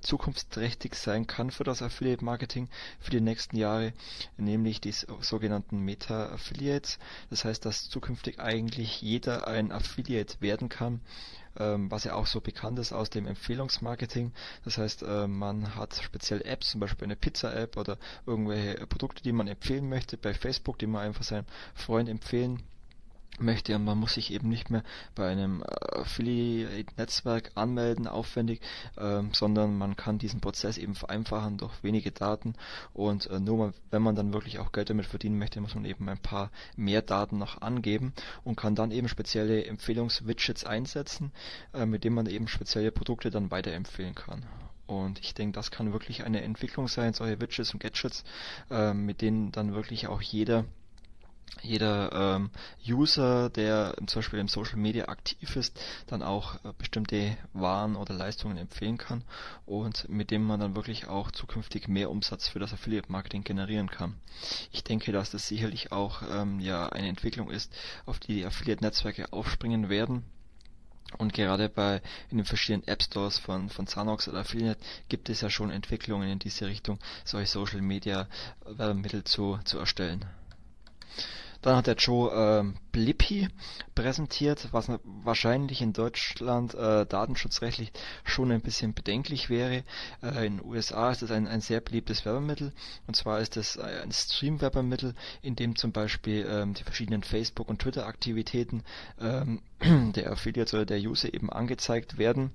zukunftsträchtig 0.00 0.94
sein 0.94 1.26
kann 1.26 1.50
für 1.50 1.64
das 1.64 1.82
Affiliate 1.82 2.24
Marketing 2.24 2.68
für 3.00 3.10
die 3.10 3.20
nächsten 3.20 3.56
Jahre, 3.56 3.92
nämlich 4.36 4.80
die 4.80 4.94
sogenannten 5.20 5.80
Meta 5.80 6.30
Affiliates. 6.32 6.98
Das 7.30 7.44
heißt, 7.44 7.64
dass 7.64 7.88
zukünftig 7.88 8.40
eigentlich 8.40 9.02
jeder 9.02 9.46
ein 9.46 9.72
Affiliate 9.72 10.40
werden 10.40 10.68
kann 10.68 11.00
ähm, 11.58 11.90
was 11.90 12.04
ja 12.04 12.14
auch 12.14 12.26
so 12.26 12.40
bekannt 12.40 12.78
ist 12.78 12.92
aus 12.92 13.10
dem 13.10 13.26
Empfehlungsmarketing. 13.26 14.32
Das 14.64 14.78
heißt, 14.78 15.02
äh, 15.02 15.26
man 15.26 15.74
hat 15.74 16.00
spezielle 16.02 16.44
Apps, 16.44 16.70
zum 16.70 16.80
Beispiel 16.80 17.04
eine 17.04 17.16
Pizza-App 17.16 17.76
oder 17.76 17.98
irgendwelche 18.26 18.86
Produkte, 18.86 19.22
die 19.22 19.32
man 19.32 19.48
empfehlen 19.48 19.88
möchte 19.88 20.16
bei 20.16 20.34
Facebook, 20.34 20.78
die 20.78 20.86
man 20.86 21.06
einfach 21.06 21.24
seinem 21.24 21.46
Freund 21.74 22.08
empfehlen 22.08 22.62
möchte 23.40 23.76
und 23.76 23.84
man 23.84 23.98
muss 23.98 24.14
sich 24.14 24.32
eben 24.32 24.48
nicht 24.48 24.70
mehr 24.70 24.82
bei 25.14 25.28
einem 25.28 25.62
äh, 25.62 25.98
Affiliate-Netzwerk 26.00 27.52
anmelden, 27.54 28.06
aufwendig, 28.06 28.60
ähm, 28.96 29.30
sondern 29.32 29.76
man 29.76 29.96
kann 29.96 30.18
diesen 30.18 30.40
Prozess 30.40 30.78
eben 30.78 30.94
vereinfachen 30.94 31.58
durch 31.58 31.82
wenige 31.82 32.12
Daten 32.12 32.54
und 32.92 33.28
äh, 33.28 33.40
nur 33.40 33.58
mal, 33.58 33.72
wenn 33.90 34.02
man 34.02 34.16
dann 34.16 34.32
wirklich 34.32 34.58
auch 34.58 34.72
Geld 34.72 34.90
damit 34.90 35.06
verdienen 35.06 35.38
möchte, 35.38 35.60
muss 35.60 35.74
man 35.74 35.84
eben 35.84 36.08
ein 36.08 36.18
paar 36.18 36.50
mehr 36.76 37.02
Daten 37.02 37.38
noch 37.38 37.60
angeben 37.60 38.12
und 38.44 38.56
kann 38.56 38.74
dann 38.74 38.90
eben 38.90 39.08
spezielle 39.08 39.64
Empfehlungswidgets 39.64 40.64
einsetzen, 40.64 41.32
äh, 41.74 41.86
mit 41.86 42.04
denen 42.04 42.16
man 42.16 42.26
eben 42.26 42.48
spezielle 42.48 42.92
Produkte 42.92 43.30
dann 43.30 43.50
weiterempfehlen 43.50 44.14
kann. 44.14 44.44
Und 44.88 45.20
ich 45.20 45.34
denke, 45.34 45.54
das 45.54 45.70
kann 45.70 45.92
wirklich 45.92 46.24
eine 46.24 46.42
Entwicklung 46.42 46.88
sein, 46.88 47.12
solche 47.12 47.38
Widgets 47.42 47.74
und 47.74 47.80
Gadgets, 47.80 48.24
äh, 48.70 48.94
mit 48.94 49.20
denen 49.20 49.52
dann 49.52 49.74
wirklich 49.74 50.06
auch 50.06 50.22
jeder 50.22 50.64
jeder 51.62 52.36
ähm, 52.36 52.50
User, 52.86 53.50
der 53.50 53.94
zum 54.06 54.20
Beispiel 54.20 54.38
im 54.38 54.48
Social 54.48 54.78
Media 54.78 55.08
aktiv 55.08 55.56
ist, 55.56 55.78
dann 56.06 56.22
auch 56.22 56.54
äh, 56.64 56.72
bestimmte 56.78 57.36
Waren 57.52 57.96
oder 57.96 58.14
Leistungen 58.14 58.56
empfehlen 58.56 58.96
kann 58.96 59.24
und 59.66 60.08
mit 60.08 60.30
dem 60.30 60.44
man 60.44 60.60
dann 60.60 60.76
wirklich 60.76 61.08
auch 61.08 61.30
zukünftig 61.30 61.88
mehr 61.88 62.10
Umsatz 62.10 62.48
für 62.48 62.58
das 62.58 62.72
Affiliate 62.72 63.10
Marketing 63.10 63.44
generieren 63.44 63.90
kann. 63.90 64.14
Ich 64.72 64.84
denke, 64.84 65.12
dass 65.12 65.30
das 65.30 65.48
sicherlich 65.48 65.92
auch 65.92 66.22
ähm, 66.30 66.60
ja 66.60 66.88
eine 66.88 67.08
Entwicklung 67.08 67.50
ist, 67.50 67.74
auf 68.06 68.18
die 68.18 68.38
die 68.38 68.46
Affiliate 68.46 68.84
Netzwerke 68.84 69.32
aufspringen 69.32 69.88
werden. 69.88 70.24
Und 71.16 71.32
gerade 71.32 71.68
bei 71.68 72.02
in 72.30 72.36
den 72.36 72.44
verschiedenen 72.44 72.86
App 72.86 73.02
Stores 73.02 73.38
von, 73.38 73.70
von 73.70 73.86
Zanox 73.86 74.28
oder 74.28 74.40
Affiliate 74.40 74.80
gibt 75.08 75.30
es 75.30 75.40
ja 75.40 75.48
schon 75.48 75.70
Entwicklungen 75.70 76.28
in 76.28 76.38
diese 76.38 76.66
Richtung, 76.66 76.98
solche 77.24 77.50
Social 77.50 77.80
Media 77.80 78.28
Werbemittel 78.64 79.24
zu, 79.24 79.58
zu 79.64 79.78
erstellen. 79.78 80.26
Dann 81.68 81.76
hat 81.76 81.86
der 81.86 81.96
Joe 81.96 82.30
äh, 82.32 82.78
Blippi 82.92 83.46
präsentiert, 83.94 84.68
was 84.72 84.88
wahrscheinlich 85.04 85.82
in 85.82 85.92
Deutschland 85.92 86.72
äh, 86.72 87.04
datenschutzrechtlich 87.04 87.92
schon 88.24 88.50
ein 88.52 88.62
bisschen 88.62 88.94
bedenklich 88.94 89.50
wäre. 89.50 89.84
Äh, 90.22 90.46
in 90.46 90.56
den 90.56 90.64
USA 90.64 91.10
ist 91.10 91.20
es 91.20 91.30
ein, 91.30 91.46
ein 91.46 91.60
sehr 91.60 91.82
beliebtes 91.82 92.24
Werbemittel 92.24 92.72
und 93.06 93.16
zwar 93.16 93.40
ist 93.40 93.58
es 93.58 93.76
ein 93.76 94.10
Stream-Werbemittel, 94.10 95.14
in 95.42 95.56
dem 95.56 95.76
zum 95.76 95.92
Beispiel 95.92 96.48
ähm, 96.50 96.72
die 96.72 96.84
verschiedenen 96.84 97.22
Facebook- 97.22 97.68
und 97.68 97.82
Twitter-Aktivitäten 97.82 98.82
ähm, 99.20 99.60
der 100.14 100.32
Affiliates 100.32 100.72
oder 100.72 100.86
der 100.86 101.00
User 101.00 101.34
eben 101.34 101.52
angezeigt 101.52 102.16
werden 102.16 102.50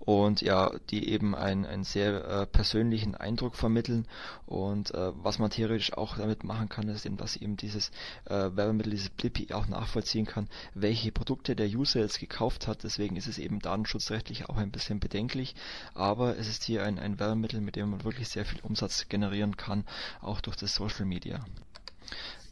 und 0.00 0.40
ja, 0.40 0.72
die 0.90 1.08
eben 1.08 1.34
einen, 1.34 1.64
einen 1.64 1.84
sehr 1.84 2.24
äh, 2.24 2.46
persönlichen 2.46 3.14
Eindruck 3.14 3.56
vermitteln. 3.56 4.06
Und 4.46 4.92
äh, 4.94 5.12
was 5.14 5.38
man 5.38 5.50
theoretisch 5.50 5.92
auch 5.92 6.16
damit 6.16 6.44
machen 6.44 6.68
kann, 6.68 6.88
ist 6.88 7.06
eben, 7.06 7.16
dass 7.16 7.36
eben 7.36 7.56
dieses 7.56 7.90
äh, 8.24 8.50
Werbemittel, 8.54 8.90
dieses 8.90 9.10
Blippi 9.10 9.52
auch 9.52 9.68
nachvollziehen 9.68 10.26
kann, 10.26 10.48
welche 10.74 11.12
Produkte 11.12 11.56
der 11.56 11.68
User 11.68 12.00
jetzt 12.00 12.20
gekauft 12.20 12.66
hat, 12.66 12.84
deswegen 12.84 13.16
ist 13.16 13.26
es 13.26 13.38
eben 13.38 13.60
datenschutzrechtlich 13.60 14.48
auch 14.48 14.56
ein 14.56 14.70
bisschen 14.70 15.00
bedenklich, 15.00 15.54
aber 15.94 16.36
es 16.38 16.48
ist 16.48 16.64
hier 16.64 16.84
ein, 16.84 16.98
ein 16.98 17.18
Werbemittel, 17.18 17.60
mit 17.60 17.76
dem 17.76 17.90
man 17.90 18.04
wirklich 18.04 18.28
sehr 18.28 18.44
viel 18.44 18.60
Umsatz 18.62 19.08
generieren 19.08 19.56
kann, 19.56 19.84
auch 20.20 20.40
durch 20.40 20.56
das 20.56 20.74
Social 20.74 21.06
Media. 21.06 21.44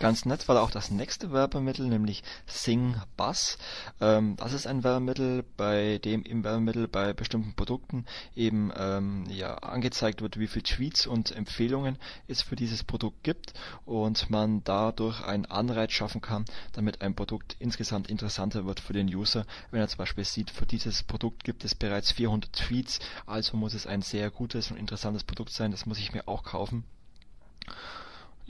Ganz 0.01 0.25
nett 0.25 0.49
war 0.49 0.63
auch 0.63 0.71
das 0.71 0.91
nächste 0.91 1.31
Werbemittel, 1.31 1.87
nämlich 1.87 2.23
Sing 2.47 2.95
Buzz. 3.19 3.59
Ähm, 4.01 4.35
das 4.37 4.55
ist 4.55 4.67
ein 4.67 4.83
Werbemittel, 4.83 5.45
bei 5.59 5.99
dem 5.99 6.23
im 6.23 6.43
Werbemittel 6.43 6.89
bei 6.89 7.13
bestimmten 7.13 7.55
Produkten 7.55 8.07
eben 8.35 8.73
ähm, 8.75 9.27
ja, 9.29 9.57
angezeigt 9.59 10.23
wird, 10.23 10.39
wie 10.39 10.47
viele 10.47 10.63
Tweets 10.63 11.07
und 11.07 11.37
Empfehlungen 11.37 11.99
es 12.29 12.41
für 12.41 12.57
dieses 12.57 12.83
Produkt 12.83 13.23
gibt 13.25 13.53
und 13.85 14.31
man 14.31 14.65
dadurch 14.65 15.23
einen 15.23 15.45
Anreiz 15.45 15.93
schaffen 15.93 16.23
kann, 16.23 16.47
damit 16.73 17.03
ein 17.03 17.15
Produkt 17.15 17.57
insgesamt 17.59 18.09
interessanter 18.09 18.65
wird 18.65 18.81
für 18.81 18.95
den 18.95 19.15
User. 19.15 19.45
Wenn 19.71 19.83
er 19.83 19.89
zum 19.89 19.99
Beispiel 19.99 20.25
sieht, 20.25 20.51
für 20.51 20.65
dieses 20.65 21.03
Produkt 21.03 21.45
gibt 21.45 21.63
es 21.63 21.75
bereits 21.75 22.13
400 22.13 22.51
Tweets, 22.55 23.01
also 23.27 23.59
muss 23.59 23.75
es 23.75 23.87
ein 23.87 24.01
sehr 24.01 24.31
gutes 24.31 24.71
und 24.71 24.79
interessantes 24.79 25.25
Produkt 25.25 25.51
sein, 25.51 25.73
das 25.73 25.85
muss 25.85 25.99
ich 25.99 26.15
mir 26.15 26.27
auch 26.27 26.43
kaufen. 26.43 26.85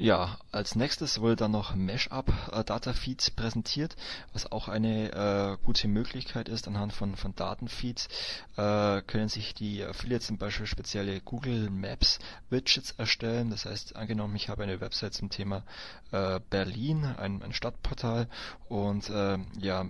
Ja, 0.01 0.38
als 0.51 0.76
nächstes 0.76 1.20
wurde 1.20 1.36
dann 1.36 1.51
noch 1.51 1.74
Mashup 1.74 2.32
äh, 2.53 2.64
Datafeeds 2.64 3.32
präsentiert, 3.32 3.96
was 4.32 4.51
auch 4.51 4.68
eine 4.68 5.12
äh, 5.12 5.62
gute 5.62 5.88
Möglichkeit 5.88 6.48
ist. 6.48 6.66
Anhand 6.66 6.94
von, 6.94 7.16
von 7.16 7.34
Datenfeeds 7.34 8.09
äh, 8.57 9.03
können 9.03 9.28
sich 9.28 9.53
die 9.53 9.84
Affiliates 9.84 10.28
zum 10.28 10.38
Beispiel 10.38 10.64
spezielle 10.64 11.20
Google 11.20 11.68
Maps 11.68 12.18
Widgets 12.48 12.92
erstellen. 12.92 13.51
Das 13.51 13.66
heißt, 13.66 13.94
angenommen, 13.94 14.36
ich 14.36 14.48
habe 14.48 14.62
eine 14.62 14.80
Website 14.80 15.12
zum 15.12 15.28
Thema 15.28 15.64
äh, 16.12 16.40
Berlin, 16.48 17.05
ein, 17.05 17.42
ein 17.42 17.53
Stadtportal 17.53 18.26
und 18.70 19.11
äh, 19.11 19.36
ja, 19.59 19.84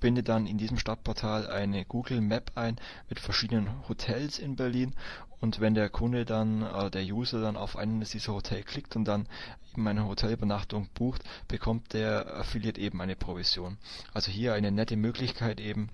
binde 0.00 0.22
dann 0.22 0.46
in 0.46 0.58
diesem 0.58 0.78
Stadtportal 0.78 1.48
eine 1.48 1.84
Google 1.84 2.20
Map 2.20 2.52
ein 2.54 2.76
mit 3.08 3.20
verschiedenen 3.20 3.88
Hotels 3.88 4.38
in 4.38 4.56
Berlin 4.56 4.94
und 5.40 5.60
wenn 5.60 5.74
der 5.74 5.88
Kunde 5.88 6.24
dann, 6.24 6.62
äh, 6.62 6.90
der 6.90 7.02
User 7.02 7.40
dann 7.40 7.56
auf 7.56 7.76
eines 7.76 8.10
dieser 8.10 8.34
Hotels 8.34 8.66
klickt 8.66 8.96
und 8.96 9.04
dann 9.06 9.26
eben 9.72 9.86
eine 9.86 10.06
Hotelübernachtung 10.06 10.88
bucht, 10.94 11.22
bekommt 11.48 11.92
der 11.92 12.36
Affiliate 12.36 12.80
eben 12.80 13.00
eine 13.00 13.16
Provision. 13.16 13.78
Also 14.12 14.30
hier 14.30 14.54
eine 14.54 14.70
nette 14.70 14.96
Möglichkeit 14.96 15.60
eben 15.60 15.88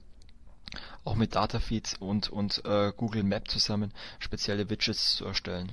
auch 1.05 1.15
mit 1.15 1.37
Datafeeds 1.37 1.95
und, 1.95 2.29
und 2.29 2.65
äh, 2.65 2.93
Google 2.97 3.23
Map 3.23 3.49
zusammen 3.49 3.93
spezielle 4.19 4.69
Widgets 4.69 5.17
zu 5.17 5.25
erstellen. 5.25 5.71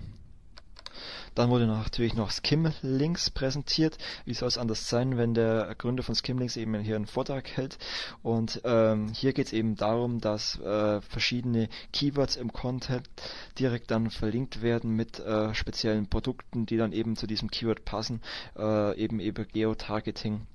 Dann 1.35 1.49
wurde 1.49 1.67
natürlich 1.67 2.13
noch 2.13 2.31
Skimlinks 2.31 3.29
präsentiert. 3.29 3.97
Wie 4.25 4.33
soll 4.33 4.47
es 4.47 4.57
anders 4.57 4.89
sein, 4.89 5.17
wenn 5.17 5.33
der 5.33 5.73
Gründer 5.77 6.03
von 6.03 6.15
Skimlinks 6.15 6.57
eben 6.57 6.75
hier 6.79 6.95
einen 6.95 7.07
Vortrag 7.07 7.49
hält? 7.49 7.77
Und 8.21 8.61
ähm, 8.63 9.09
hier 9.13 9.33
geht 9.33 9.47
es 9.47 9.53
eben 9.53 9.75
darum, 9.75 10.19
dass 10.19 10.59
äh, 10.59 11.01
verschiedene 11.01 11.69
Keywords 11.91 12.35
im 12.35 12.53
Content 12.53 13.09
direkt 13.59 13.91
dann 13.91 14.09
verlinkt 14.09 14.61
werden 14.61 14.91
mit 14.91 15.19
äh, 15.19 15.53
speziellen 15.53 16.07
Produkten, 16.07 16.65
die 16.65 16.77
dann 16.77 16.93
eben 16.93 17.15
zu 17.15 17.27
diesem 17.27 17.49
Keyword 17.49 17.85
passen, 17.85 18.21
äh, 18.57 18.97
eben 18.97 19.19
über 19.19 19.45
Geotargeting 19.45 20.47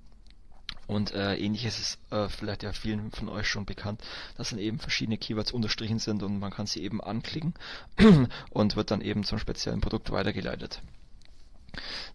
und 0.88 1.12
äh, 1.14 1.36
ähnliches 1.36 1.78
ist 1.78 1.98
äh, 2.10 2.28
vielleicht 2.28 2.64
ja 2.64 2.72
vielen 2.72 3.12
von 3.12 3.28
euch 3.28 3.46
schon 3.46 3.66
bekannt, 3.66 4.02
dass 4.36 4.50
dann 4.50 4.58
eben 4.58 4.80
verschiedene 4.80 5.18
Keywords 5.18 5.52
unterstrichen 5.52 6.00
sind 6.00 6.22
und 6.24 6.40
man 6.40 6.50
kann 6.50 6.66
sie 6.66 6.82
eben 6.82 7.00
anklicken 7.00 7.54
und 8.50 8.74
wird 8.74 8.90
dann 8.90 9.02
eben 9.02 9.22
zum 9.22 9.38
speziellen 9.38 9.80
Produkt 9.80 10.10
weitergeleitet. 10.10 10.82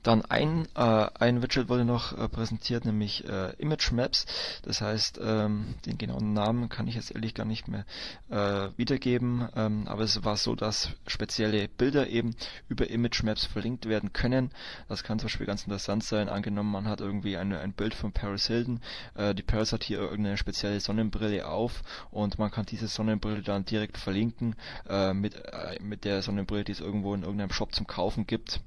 Dann 0.03 0.23
ein, 0.25 0.67
äh, 0.75 1.07
ein 1.19 1.41
Widget 1.41 1.69
wurde 1.69 1.85
noch 1.85 2.17
äh, 2.17 2.27
präsentiert, 2.27 2.85
nämlich 2.85 3.27
äh, 3.27 3.53
Image 3.57 3.91
Maps. 3.91 4.25
Das 4.63 4.81
heißt, 4.81 5.19
ähm, 5.23 5.75
den 5.85 5.97
genauen 5.97 6.33
Namen 6.33 6.69
kann 6.69 6.87
ich 6.87 6.95
jetzt 6.95 7.15
ehrlich 7.15 7.33
gar 7.33 7.45
nicht 7.45 7.67
mehr 7.67 7.85
äh, 8.29 8.69
wiedergeben, 8.77 9.47
ähm, 9.55 9.87
aber 9.87 10.03
es 10.03 10.23
war 10.23 10.37
so, 10.37 10.55
dass 10.55 10.89
spezielle 11.07 11.67
Bilder 11.67 12.07
eben 12.07 12.35
über 12.67 12.89
Image 12.89 13.23
Maps 13.23 13.45
verlinkt 13.45 13.87
werden 13.87 14.11
können. 14.11 14.51
Das 14.89 15.03
kann 15.03 15.19
zum 15.19 15.27
Beispiel 15.27 15.45
ganz 15.45 15.63
interessant 15.63 16.03
sein. 16.03 16.29
Angenommen, 16.29 16.71
man 16.71 16.87
hat 16.87 16.99
irgendwie 16.99 17.37
eine, 17.37 17.59
ein 17.59 17.73
Bild 17.73 17.93
von 17.93 18.11
Paris 18.11 18.47
Hilton. 18.47 18.81
Äh, 19.15 19.33
die 19.33 19.43
Paris 19.43 19.71
hat 19.71 19.83
hier 19.83 19.99
irgendeine 19.99 20.37
spezielle 20.37 20.79
Sonnenbrille 20.79 21.47
auf 21.47 21.83
und 22.11 22.39
man 22.39 22.51
kann 22.51 22.65
diese 22.65 22.87
Sonnenbrille 22.87 23.41
dann 23.41 23.65
direkt 23.65 23.97
verlinken 23.97 24.55
äh, 24.89 25.13
mit, 25.13 25.35
äh, 25.35 25.79
mit 25.81 26.03
der 26.03 26.21
Sonnenbrille, 26.21 26.65
die 26.65 26.73
es 26.73 26.81
irgendwo 26.81 27.13
in 27.13 27.23
irgendeinem 27.23 27.51
Shop 27.51 27.73
zum 27.73 27.87
Kaufen 27.87 28.27
gibt 28.27 28.61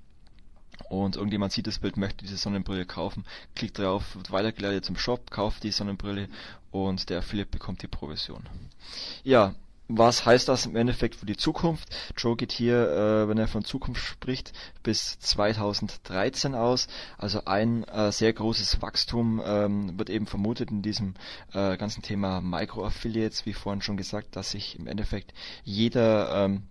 und 0.88 1.16
irgendjemand 1.16 1.52
sieht 1.52 1.66
das 1.66 1.78
Bild, 1.78 1.96
möchte 1.96 2.24
diese 2.24 2.36
Sonnenbrille 2.36 2.86
kaufen, 2.86 3.24
klickt 3.54 3.78
drauf, 3.78 4.16
wird 4.16 4.30
weitergeleitet 4.30 4.84
zum 4.84 4.96
Shop, 4.96 5.30
kauft 5.30 5.62
die 5.62 5.70
Sonnenbrille 5.70 6.28
und 6.70 7.10
der 7.10 7.18
Affiliate 7.18 7.50
bekommt 7.50 7.82
die 7.82 7.88
Provision. 7.88 8.48
Ja, 9.24 9.54
was 9.88 10.26
heißt 10.26 10.48
das 10.48 10.66
im 10.66 10.74
Endeffekt 10.74 11.14
für 11.14 11.26
die 11.26 11.36
Zukunft? 11.36 11.88
Joe 12.16 12.36
geht 12.36 12.50
hier, 12.50 12.90
äh, 12.90 13.28
wenn 13.28 13.38
er 13.38 13.46
von 13.46 13.64
Zukunft 13.64 14.04
spricht, 14.04 14.52
bis 14.82 15.18
2013 15.20 16.56
aus. 16.56 16.88
Also 17.18 17.44
ein 17.44 17.84
äh, 17.84 18.10
sehr 18.10 18.32
großes 18.32 18.82
Wachstum 18.82 19.40
ähm, 19.44 19.96
wird 19.96 20.10
eben 20.10 20.26
vermutet 20.26 20.72
in 20.72 20.82
diesem 20.82 21.14
äh, 21.52 21.76
ganzen 21.76 22.02
Thema 22.02 22.40
Micro-Affiliates, 22.40 23.46
wie 23.46 23.52
vorhin 23.52 23.80
schon 23.80 23.96
gesagt, 23.96 24.34
dass 24.34 24.50
sich 24.50 24.76
im 24.76 24.88
Endeffekt 24.88 25.32
jeder 25.62 26.46
ähm, 26.46 26.62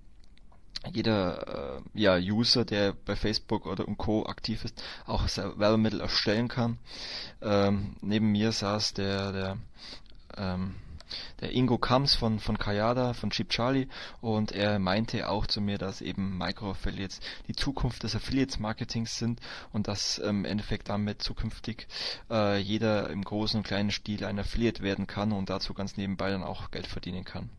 jeder 0.93 1.77
äh, 1.77 1.81
ja, 1.93 2.17
User, 2.17 2.65
der 2.65 2.93
bei 2.93 3.15
Facebook 3.15 3.65
oder 3.65 3.87
und 3.87 3.97
Co. 3.97 4.25
aktiv 4.25 4.65
ist, 4.65 4.81
auch 5.05 5.27
Werbemittel 5.57 6.01
erstellen 6.01 6.47
kann. 6.47 6.77
Ähm, 7.41 7.95
neben 8.01 8.31
mir 8.31 8.51
saß 8.51 8.93
der, 8.93 9.31
der, 9.31 9.57
ähm, 10.37 10.75
der 11.41 11.53
Ingo 11.53 11.77
Kams 11.77 12.15
von, 12.15 12.39
von 12.39 12.57
Kayada, 12.57 13.13
von 13.13 13.29
Cheap 13.29 13.49
Charlie 13.49 13.87
und 14.21 14.51
er 14.51 14.79
meinte 14.79 15.29
auch 15.29 15.47
zu 15.47 15.61
mir, 15.61 15.77
dass 15.77 16.01
eben 16.01 16.37
Micro-Affiliates 16.37 17.19
die 17.47 17.55
Zukunft 17.55 18.03
des 18.03 18.15
Affiliates-Marketings 18.15 19.17
sind 19.17 19.39
und 19.71 19.87
dass 19.87 20.17
im 20.17 20.45
Endeffekt 20.45 20.89
damit 20.89 21.21
zukünftig 21.21 21.87
äh, 22.29 22.57
jeder 22.57 23.09
im 23.09 23.23
großen 23.23 23.59
und 23.59 23.67
kleinen 23.67 23.91
Stil 23.91 24.25
ein 24.25 24.39
Affiliate 24.39 24.81
werden 24.81 25.07
kann 25.07 25.31
und 25.31 25.49
dazu 25.49 25.73
ganz 25.73 25.97
nebenbei 25.97 26.31
dann 26.31 26.43
auch 26.43 26.71
Geld 26.71 26.87
verdienen 26.87 27.23
kann. 27.23 27.49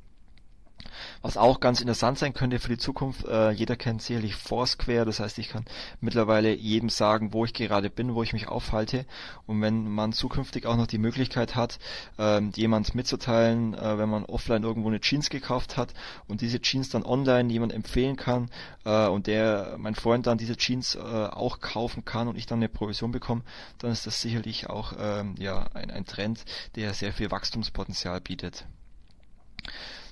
Was 1.22 1.36
auch 1.36 1.60
ganz 1.60 1.80
interessant 1.80 2.18
sein 2.18 2.34
könnte 2.34 2.58
für 2.58 2.68
die 2.68 2.78
Zukunft, 2.78 3.24
äh, 3.26 3.50
jeder 3.50 3.76
kennt 3.76 4.02
sicherlich 4.02 4.34
Foursquare, 4.34 5.04
das 5.04 5.20
heißt, 5.20 5.38
ich 5.38 5.48
kann 5.48 5.64
mittlerweile 6.00 6.54
jedem 6.54 6.88
sagen, 6.88 7.32
wo 7.32 7.44
ich 7.44 7.52
gerade 7.52 7.90
bin, 7.90 8.14
wo 8.14 8.22
ich 8.22 8.32
mich 8.32 8.48
aufhalte. 8.48 9.06
Und 9.46 9.60
wenn 9.62 9.88
man 9.90 10.12
zukünftig 10.12 10.66
auch 10.66 10.76
noch 10.76 10.86
die 10.86 10.98
Möglichkeit 10.98 11.54
hat, 11.54 11.78
ähm, 12.18 12.52
jemand 12.54 12.94
mitzuteilen, 12.94 13.74
äh, 13.74 13.98
wenn 13.98 14.08
man 14.08 14.24
offline 14.24 14.62
irgendwo 14.62 14.88
eine 14.88 15.00
Jeans 15.00 15.30
gekauft 15.30 15.76
hat 15.76 15.94
und 16.28 16.40
diese 16.40 16.60
Jeans 16.60 16.90
dann 16.90 17.04
online 17.04 17.52
jemand 17.52 17.72
empfehlen 17.72 18.16
kann 18.16 18.50
äh, 18.84 19.06
und 19.06 19.26
der, 19.26 19.76
mein 19.78 19.94
Freund 19.94 20.26
dann 20.26 20.38
diese 20.38 20.56
Jeans 20.56 20.94
äh, 20.94 20.98
auch 20.98 21.60
kaufen 21.60 22.04
kann 22.04 22.28
und 22.28 22.36
ich 22.36 22.46
dann 22.46 22.58
eine 22.58 22.68
Provision 22.68 23.12
bekomme, 23.12 23.42
dann 23.78 23.90
ist 23.90 24.06
das 24.06 24.20
sicherlich 24.20 24.68
auch 24.68 24.92
ähm, 24.98 25.34
ja, 25.38 25.66
ein, 25.74 25.90
ein 25.90 26.04
Trend, 26.04 26.44
der 26.74 26.94
sehr 26.94 27.12
viel 27.12 27.30
Wachstumspotenzial 27.30 28.20
bietet. 28.20 28.66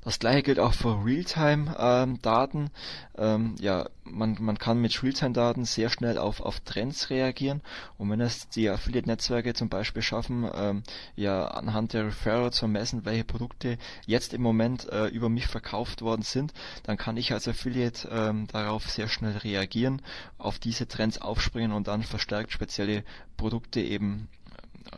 Das 0.04 0.18
gleiche 0.18 0.42
gilt 0.42 0.58
auch 0.58 0.74
für 0.74 1.02
Realtime-Daten. 1.02 2.70
Ähm, 3.16 3.54
ja, 3.58 3.88
man, 4.04 4.36
man 4.38 4.58
kann 4.58 4.78
mit 4.78 5.02
Realtime-Daten 5.02 5.64
sehr 5.64 5.88
schnell 5.88 6.18
auf, 6.18 6.40
auf 6.40 6.60
Trends 6.60 7.08
reagieren 7.08 7.62
und 7.96 8.10
wenn 8.10 8.20
es 8.20 8.48
die 8.50 8.68
Affiliate-Netzwerke 8.68 9.54
zum 9.54 9.70
Beispiel 9.70 10.02
schaffen, 10.02 10.48
ähm, 10.54 10.82
ja 11.16 11.46
anhand 11.46 11.94
der 11.94 12.06
Referrer 12.06 12.52
zu 12.52 12.68
messen, 12.68 13.06
welche 13.06 13.24
Produkte 13.24 13.78
jetzt 14.04 14.34
im 14.34 14.42
Moment 14.42 14.86
äh, 14.90 15.06
über 15.06 15.30
mich 15.30 15.46
verkauft 15.46 16.02
worden 16.02 16.22
sind, 16.22 16.52
dann 16.82 16.98
kann 16.98 17.16
ich 17.16 17.32
als 17.32 17.48
Affiliate 17.48 18.08
ähm, 18.12 18.46
darauf 18.48 18.90
sehr 18.90 19.08
schnell 19.08 19.38
reagieren, 19.38 20.02
auf 20.36 20.58
diese 20.58 20.86
Trends 20.86 21.18
aufspringen 21.18 21.72
und 21.72 21.88
dann 21.88 22.02
verstärkt 22.02 22.52
spezielle 22.52 23.04
Produkte 23.38 23.80
eben 23.80 24.28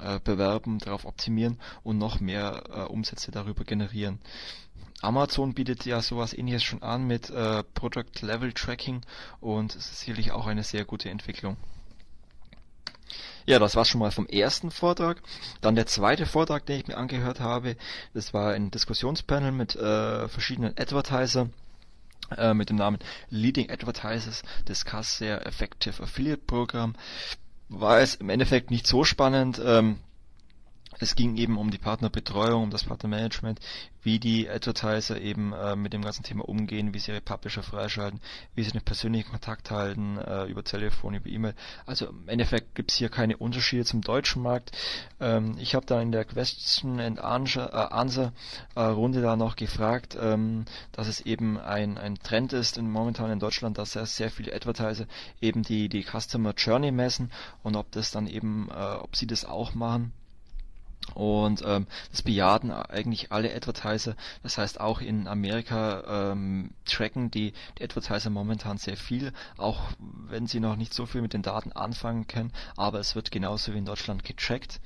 äh, 0.02 0.18
bewerben, 0.18 0.78
darauf 0.78 1.04
optimieren 1.04 1.59
und 1.84 1.98
noch 1.98 2.18
mehr 2.18 2.64
äh, 2.72 2.80
Umsätze 2.82 3.30
darüber 3.30 3.62
generieren. 3.62 4.18
Amazon 5.03 5.55
bietet 5.55 5.84
ja 5.84 6.01
sowas 6.01 6.32
ähnliches 6.32 6.62
schon 6.62 6.82
an 6.82 7.07
mit 7.07 7.30
äh, 7.30 7.62
Product 7.74 8.22
Level 8.22 8.53
Tracking 8.53 9.03
und 9.40 9.74
es 9.76 9.90
ist 9.90 10.01
sicherlich 10.01 10.32
auch 10.32 10.47
eine 10.47 10.62
sehr 10.62 10.84
gute 10.84 11.11
Entwicklung. 11.11 11.57
Ja, 13.47 13.61
das 13.61 13.76
war's 13.76 13.88
schon 13.88 14.01
mal 14.01 14.11
vom 14.11 14.26
ersten 14.26 14.72
Vortrag. 14.72 15.22
Dann 15.61 15.76
der 15.76 15.86
zweite 15.86 16.26
Vortrag, 16.26 16.66
den 16.66 16.80
ich 16.80 16.88
mir 16.88 16.97
angehört 16.97 17.38
habe, 17.38 17.76
das 18.12 18.34
war 18.34 18.53
ein 18.53 18.72
Diskussionspanel 18.72 19.53
mit 19.53 19.76
äh, 19.76 20.28
verschiedenen 20.28 20.74
Advertiser 20.76 21.49
äh, 22.36 22.55
mit 22.55 22.70
dem 22.70 22.76
Namen 22.76 22.99
Leading 23.30 23.70
Advertisers 23.70 24.42
Discuss 24.68 25.18
Their 25.18 25.47
Effective 25.47 26.03
Affiliate 26.03 26.42
Program. 26.44 26.94
War 27.68 28.01
es 28.01 28.16
im 28.16 28.30
Endeffekt 28.30 28.72
nicht 28.72 28.86
so 28.86 29.05
spannend. 29.05 29.61
Ähm, 29.64 30.01
es 30.99 31.14
ging 31.14 31.36
eben 31.36 31.59
um 31.59 31.70
die 31.70 31.78
Partnerbetreuung, 31.78 32.64
um 32.64 32.70
das 32.70 32.84
Partnermanagement, 32.84 33.61
wie 34.03 34.18
die 34.18 34.49
Advertiser 34.49 35.20
eben 35.20 35.53
äh, 35.53 35.74
mit 35.76 35.92
dem 35.92 36.03
ganzen 36.03 36.22
Thema 36.22 36.49
umgehen, 36.49 36.94
wie 36.94 36.99
sie 36.99 37.11
ihre 37.11 37.20
Publisher 37.20 37.62
freischalten, 37.62 38.20
wie 38.55 38.62
sie 38.62 38.70
den 38.70 38.82
persönlichen 38.82 39.30
Kontakt 39.30 39.70
halten, 39.70 40.16
äh, 40.16 40.44
über 40.44 40.62
Telefon, 40.62 41.14
über 41.14 41.28
E-Mail. 41.28 41.55
Also 41.86 42.07
im 42.07 42.28
Endeffekt 42.28 42.74
gibt 42.74 42.92
es 42.92 42.99
hier 42.99 43.09
keine 43.09 43.36
Unterschiede 43.36 43.84
zum 43.84 44.01
deutschen 44.01 44.42
Markt. 44.42 44.70
Ähm, 45.20 45.57
ich 45.59 45.74
habe 45.74 45.86
da 45.86 46.01
in 46.01 46.12
der 46.12 46.24
Question 46.24 47.01
and 47.01 47.18
Answer, 47.18 47.68
äh, 47.72 47.94
Answer 47.94 48.32
äh, 48.74 48.82
Runde 48.82 49.20
da 49.22 49.36
noch 49.36 49.57
gefragt, 49.57 50.16
ähm, 50.20 50.66
dass 50.92 51.09
es 51.09 51.20
eben 51.20 51.59
ein, 51.59 51.99
ein 51.99 52.14
Trend 52.16 52.53
ist 52.53 52.78
in, 52.78 52.90
momentan 52.90 53.30
in 53.30 53.40
Deutschland, 53.40 53.76
dass 53.76 53.92
sehr, 53.92 54.07
sehr 54.07 54.30
viele 54.30 54.55
Advertiser 54.55 55.07
eben 55.40 55.62
die, 55.62 55.88
die 55.88 56.05
Customer 56.05 56.55
Journey 56.57 56.92
messen 56.92 57.32
und 57.62 57.76
ob 57.76 57.90
das 57.90 58.12
dann 58.12 58.26
eben, 58.26 58.68
äh, 58.70 58.94
ob 58.94 59.16
sie 59.16 59.26
das 59.26 59.44
auch 59.44 59.74
machen 59.74 60.12
und 61.14 61.62
ähm, 61.64 61.86
das 62.11 62.22
bejahen 62.22 62.70
eigentlich 62.70 63.32
alle 63.32 63.54
Advertiser. 63.54 64.16
Das 64.42 64.59
heißt, 64.59 64.80
auch 64.80 65.00
in 65.00 65.28
Amerika 65.28 66.32
ähm, 66.32 66.72
tracken 66.84 67.30
die, 67.30 67.52
die 67.78 67.84
Advertiser 67.84 68.30
momentan 68.30 68.78
sehr 68.78 68.96
viel, 68.96 69.32
auch 69.57 69.80
wenn 69.98 70.46
sie 70.46 70.61
noch 70.61 70.76
nicht 70.76 70.92
so 70.92 71.07
viel 71.07 71.22
mit 71.22 71.32
den 71.32 71.42
Daten 71.42 71.72
anfangen 71.72 72.26
können. 72.26 72.52
Aber 72.76 72.98
es 72.98 73.14
wird 73.14 73.30
genauso 73.30 73.72
wie 73.72 73.78
in 73.78 73.84
Deutschland 73.84 74.24
getrackt. 74.24 74.80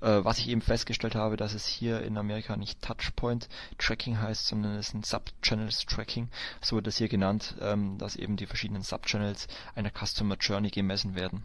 Äh, 0.00 0.24
was 0.24 0.38
ich 0.38 0.48
eben 0.48 0.60
festgestellt 0.60 1.14
habe, 1.14 1.36
dass 1.36 1.54
es 1.54 1.66
hier 1.66 2.02
in 2.02 2.18
Amerika 2.18 2.56
nicht 2.56 2.82
Touchpoint 2.82 3.48
Tracking 3.78 4.20
heißt, 4.20 4.46
sondern 4.46 4.74
es 4.74 4.88
ist 4.88 4.94
ein 4.94 5.02
Subchannels 5.02 5.86
Tracking. 5.86 6.28
So 6.60 6.76
wird 6.76 6.86
es 6.86 6.98
hier 6.98 7.08
genannt, 7.08 7.54
ähm, 7.60 7.98
dass 7.98 8.16
eben 8.16 8.36
die 8.36 8.46
verschiedenen 8.46 8.82
Subchannels 8.82 9.48
einer 9.74 9.90
Customer 9.90 10.36
Journey 10.38 10.70
gemessen 10.70 11.14
werden. 11.14 11.44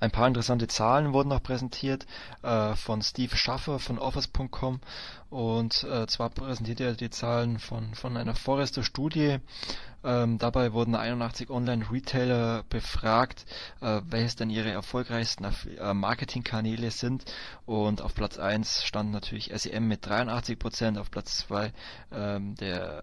Ein 0.00 0.10
paar 0.10 0.26
interessante 0.28 0.66
Zahlen 0.66 1.12
wurden 1.12 1.28
noch 1.28 1.42
präsentiert 1.42 2.06
äh, 2.42 2.74
von 2.74 3.00
Steve 3.02 3.36
Schaffer 3.36 3.78
von 3.78 3.98
Office.com 3.98 4.80
und 5.30 5.84
äh, 5.84 6.06
zwar 6.06 6.30
präsentiert 6.30 6.80
er 6.80 6.94
die 6.94 7.10
Zahlen 7.10 7.58
von, 7.58 7.94
von 7.94 8.16
einer 8.16 8.34
Forrester-Studie 8.34 9.38
ähm, 10.04 10.38
dabei 10.38 10.72
wurden 10.72 10.94
81 10.94 11.48
Online-Retailer 11.48 12.64
befragt, 12.68 13.46
äh, 13.80 14.02
welches 14.04 14.36
denn 14.36 14.50
ihre 14.50 14.70
erfolgreichsten 14.70 15.44
äh, 15.44 15.94
Marketingkanäle 15.94 16.90
sind. 16.90 17.24
Und 17.64 18.02
auf 18.02 18.14
Platz 18.14 18.38
1 18.38 18.84
stand 18.84 19.10
natürlich 19.10 19.50
SEM 19.54 19.88
mit 19.88 20.06
83%, 20.06 20.98
auf 20.98 21.10
Platz 21.10 21.38
2 21.38 21.72
ähm, 22.12 22.54
der 22.56 23.02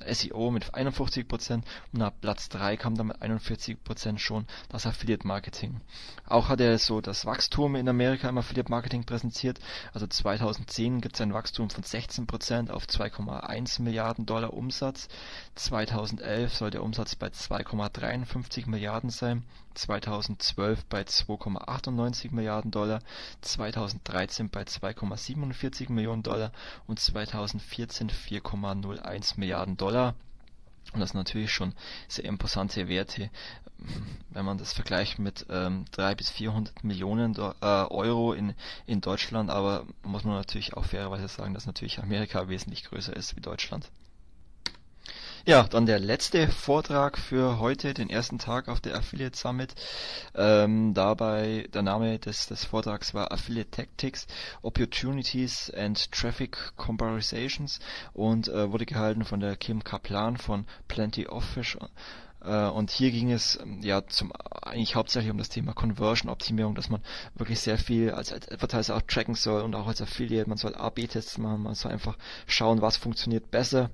äh, 0.00 0.14
SEO 0.14 0.50
mit 0.50 0.74
51% 0.74 1.62
und 1.92 2.02
ab 2.02 2.14
Platz 2.20 2.48
3 2.48 2.76
kam 2.76 2.96
dann 2.96 3.08
mit 3.08 3.18
41% 3.22 4.18
schon 4.18 4.46
das 4.68 4.86
Affiliate 4.86 5.26
Marketing. 5.26 5.80
Auch 6.26 6.48
hat 6.48 6.60
er 6.60 6.78
so 6.78 7.00
das 7.00 7.26
Wachstum 7.26 7.76
in 7.76 7.88
Amerika 7.88 8.28
im 8.28 8.38
Affiliate 8.38 8.70
Marketing 8.70 9.04
präsentiert. 9.04 9.60
Also 9.92 10.06
2010 10.08 11.00
gibt 11.00 11.14
es 11.14 11.20
ein 11.20 11.32
Wachstum 11.32 11.70
von 11.70 11.84
16% 11.84 12.70
auf 12.70 12.86
2,1 12.86 13.82
Milliarden 13.82 14.26
Dollar 14.26 14.52
Umsatz. 14.52 15.08
2011 15.54 16.23
2011 16.24 16.54
soll 16.54 16.70
der 16.70 16.82
Umsatz 16.82 17.16
bei 17.16 17.26
2,53 17.26 18.68
Milliarden 18.68 19.10
sein, 19.10 19.44
2012 19.74 20.84
bei 20.86 21.02
2,98 21.02 22.34
Milliarden 22.34 22.70
Dollar, 22.70 23.00
2013 23.42 24.48
bei 24.48 24.62
2,47 24.62 25.92
Millionen 25.92 26.22
Dollar 26.22 26.50
und 26.86 26.98
2014 26.98 28.08
4,01 28.08 29.38
Milliarden 29.38 29.76
Dollar. 29.76 30.14
Und 30.94 31.00
das 31.00 31.10
sind 31.10 31.18
natürlich 31.18 31.52
schon 31.52 31.74
sehr 32.08 32.24
imposante 32.24 32.88
Werte, 32.88 33.30
wenn 34.30 34.44
man 34.46 34.56
das 34.58 34.72
vergleicht 34.72 35.18
mit 35.18 35.44
ähm, 35.50 35.84
300 35.92 36.16
bis 36.16 36.30
400 36.30 36.84
Millionen 36.84 37.34
Do 37.34 37.52
äh, 37.60 37.66
Euro 37.66 38.32
in, 38.32 38.54
in 38.86 39.00
Deutschland. 39.00 39.50
Aber 39.50 39.84
muss 40.02 40.24
man 40.24 40.36
natürlich 40.36 40.74
auch 40.74 40.84
fairerweise 40.84 41.28
sagen, 41.28 41.52
dass 41.52 41.66
natürlich 41.66 41.98
Amerika 41.98 42.48
wesentlich 42.48 42.84
größer 42.84 43.14
ist 43.14 43.36
wie 43.36 43.40
Deutschland. 43.40 43.90
Ja, 45.46 45.64
dann 45.64 45.84
der 45.84 45.98
letzte 45.98 46.48
Vortrag 46.48 47.18
für 47.18 47.58
heute, 47.58 47.92
den 47.92 48.08
ersten 48.08 48.38
Tag 48.38 48.66
auf 48.68 48.80
der 48.80 48.94
Affiliate 48.96 49.36
Summit. 49.36 49.74
Ähm, 50.34 50.94
dabei 50.94 51.68
der 51.74 51.82
Name 51.82 52.18
des, 52.18 52.46
des 52.46 52.64
Vortrags 52.64 53.12
war 53.12 53.30
Affiliate 53.30 53.70
Tactics, 53.70 54.26
Opportunities 54.62 55.70
and 55.76 56.10
Traffic 56.12 56.56
Comparisons 56.76 57.80
und 58.14 58.48
äh, 58.48 58.72
wurde 58.72 58.86
gehalten 58.86 59.26
von 59.26 59.40
der 59.40 59.56
Kim 59.56 59.84
Kaplan 59.84 60.38
von 60.38 60.64
Plenty 60.88 61.26
of 61.26 61.44
Fish. 61.44 61.76
Äh, 62.42 62.68
und 62.68 62.90
hier 62.90 63.10
ging 63.10 63.30
es 63.30 63.58
ähm, 63.60 63.82
ja 63.82 64.06
zum 64.06 64.32
eigentlich 64.62 64.96
hauptsächlich 64.96 65.30
um 65.30 65.36
das 65.36 65.50
Thema 65.50 65.74
Conversion 65.74 66.30
Optimierung, 66.30 66.74
dass 66.74 66.88
man 66.88 67.02
wirklich 67.34 67.60
sehr 67.60 67.76
viel 67.76 68.12
als 68.12 68.32
Advertiser 68.32 68.96
auch 68.96 69.02
tracken 69.02 69.34
soll 69.34 69.60
und 69.60 69.74
auch 69.74 69.88
als 69.88 70.00
Affiliate, 70.00 70.48
man 70.48 70.56
soll 70.56 70.74
A/B-Tests 70.74 71.36
machen, 71.36 71.64
man 71.64 71.74
soll 71.74 71.92
einfach 71.92 72.16
schauen, 72.46 72.80
was 72.80 72.96
funktioniert 72.96 73.50
besser 73.50 73.90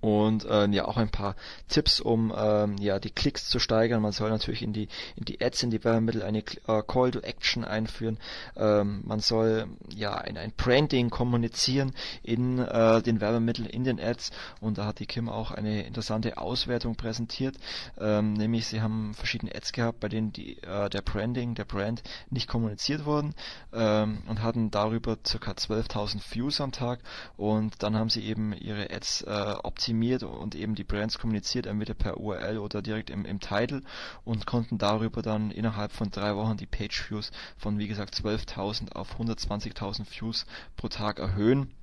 und 0.00 0.44
äh, 0.44 0.66
ja 0.68 0.86
auch 0.86 0.96
ein 0.96 1.10
paar 1.10 1.36
Tipps, 1.68 2.00
um 2.00 2.32
ähm, 2.36 2.76
ja 2.78 2.98
die 2.98 3.10
Klicks 3.10 3.48
zu 3.48 3.58
steigern. 3.58 4.02
Man 4.02 4.12
soll 4.12 4.30
natürlich 4.30 4.62
in 4.62 4.72
die 4.72 4.88
in 5.16 5.24
die 5.24 5.40
Ads, 5.40 5.64
in 5.64 5.70
die 5.70 5.82
Werbemittel 5.84 6.22
eine 6.22 6.38
äh, 6.38 6.82
Call 6.86 7.10
to 7.10 7.20
Action 7.20 7.64
einführen. 7.64 8.18
Ähm, 8.56 9.02
man 9.04 9.20
soll 9.20 9.68
ja 9.94 10.14
ein, 10.14 10.36
ein 10.36 10.52
Branding 10.56 11.10
kommunizieren 11.10 11.92
in 12.22 12.58
äh, 12.58 13.02
den 13.02 13.20
Werbemitteln, 13.20 13.68
in 13.68 13.84
den 13.84 14.00
Ads. 14.00 14.30
Und 14.60 14.78
da 14.78 14.86
hat 14.86 14.98
die 14.98 15.06
Kim 15.06 15.28
auch 15.28 15.50
eine 15.50 15.86
interessante 15.86 16.38
Auswertung 16.38 16.96
präsentiert. 16.96 17.56
Ähm, 17.98 18.34
nämlich 18.34 18.66
sie 18.66 18.82
haben 18.82 19.14
verschiedene 19.14 19.54
Ads 19.54 19.72
gehabt, 19.72 20.00
bei 20.00 20.08
denen 20.08 20.32
die 20.32 20.62
äh, 20.62 20.88
der 20.90 21.02
Branding, 21.02 21.54
der 21.54 21.64
Brand 21.64 22.02
nicht 22.30 22.48
kommuniziert 22.48 23.04
wurden 23.04 23.34
ähm, 23.72 24.22
und 24.28 24.42
hatten 24.42 24.70
darüber 24.70 25.16
ca. 25.16 25.52
12.000 25.52 26.20
Views 26.30 26.60
am 26.60 26.72
Tag. 26.72 27.00
Und 27.36 27.82
dann 27.82 27.96
haben 27.96 28.10
sie 28.10 28.24
eben 28.24 28.52
ihre 28.52 28.90
Ads 28.90 29.22
äh, 29.22 29.54
optimiert 29.76 30.22
und 30.22 30.54
eben 30.54 30.74
die 30.74 30.84
Brands 30.84 31.18
kommuniziert, 31.18 31.66
entweder 31.66 31.92
per 31.92 32.18
URL 32.18 32.56
oder 32.56 32.80
direkt 32.80 33.10
im, 33.10 33.26
im 33.26 33.40
Title 33.40 33.82
und 34.24 34.46
konnten 34.46 34.78
darüber 34.78 35.20
dann 35.20 35.50
innerhalb 35.50 35.92
von 35.92 36.10
drei 36.10 36.34
Wochen 36.34 36.56
die 36.56 36.64
Page 36.66 37.10
Views 37.10 37.30
von 37.58 37.78
wie 37.78 37.86
gesagt 37.86 38.14
12.000 38.14 38.92
auf 38.92 39.20
120.000 39.20 40.06
Views 40.08 40.46
pro 40.76 40.88
Tag 40.88 41.18
erhöhen. 41.18 41.74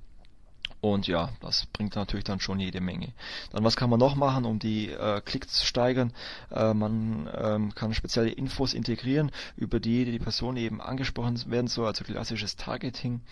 Und 0.84 1.06
ja, 1.06 1.30
das 1.40 1.64
bringt 1.72 1.96
natürlich 1.96 2.26
dann 2.26 2.40
schon 2.40 2.60
jede 2.60 2.82
Menge. 2.82 3.14
Dann 3.52 3.64
was 3.64 3.74
kann 3.74 3.88
man 3.88 3.98
noch 3.98 4.16
machen, 4.16 4.44
um 4.44 4.58
die 4.58 4.90
äh, 4.90 5.22
Klicks 5.22 5.54
zu 5.54 5.64
steigern? 5.64 6.12
Äh, 6.50 6.74
man 6.74 7.26
ähm, 7.34 7.74
kann 7.74 7.94
spezielle 7.94 8.28
Infos 8.28 8.74
integrieren, 8.74 9.32
über 9.56 9.80
die 9.80 10.04
die 10.04 10.18
Person 10.18 10.58
eben 10.58 10.82
angesprochen 10.82 11.42
werden 11.50 11.68
soll, 11.68 11.86
also 11.86 12.04
klassisches 12.04 12.56
Targeting. 12.56 13.22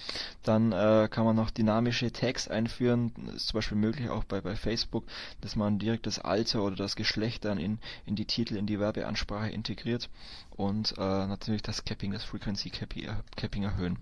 Dann 0.43 0.73
äh, 0.73 1.09
kann 1.11 1.27
man 1.27 1.37
noch 1.37 1.51
dynamische 1.51 2.11
Tags 2.11 2.49
einführen. 2.49 3.13
Ist 3.37 3.49
zum 3.49 3.59
Beispiel 3.59 3.77
möglich 3.77 4.09
auch 4.09 4.25
bei, 4.25 4.41
bei 4.41 4.57
Facebook, 4.57 5.05
dass 5.43 5.55
man 5.55 5.79
direkt 5.79 6.07
das 6.07 6.21
Alter 6.21 6.63
oder 6.63 6.77
das 6.77 6.97
Geschlecht 6.97 7.45
dann 7.45 7.59
in, 7.59 7.81
in 8.07 8.17
die 8.17 8.25
Titel, 8.25 8.57
in 8.57 8.65
die 8.65 8.81
Werbeansprache 8.81 9.51
integriert 9.51 10.09
und 10.57 10.93
äh, 10.97 11.27
natürlich 11.27 11.61
das 11.61 11.85
Capping, 11.85 12.13
das 12.13 12.25
Frequency 12.25 12.71
Capping 12.71 13.63
erhöhen. 13.63 13.99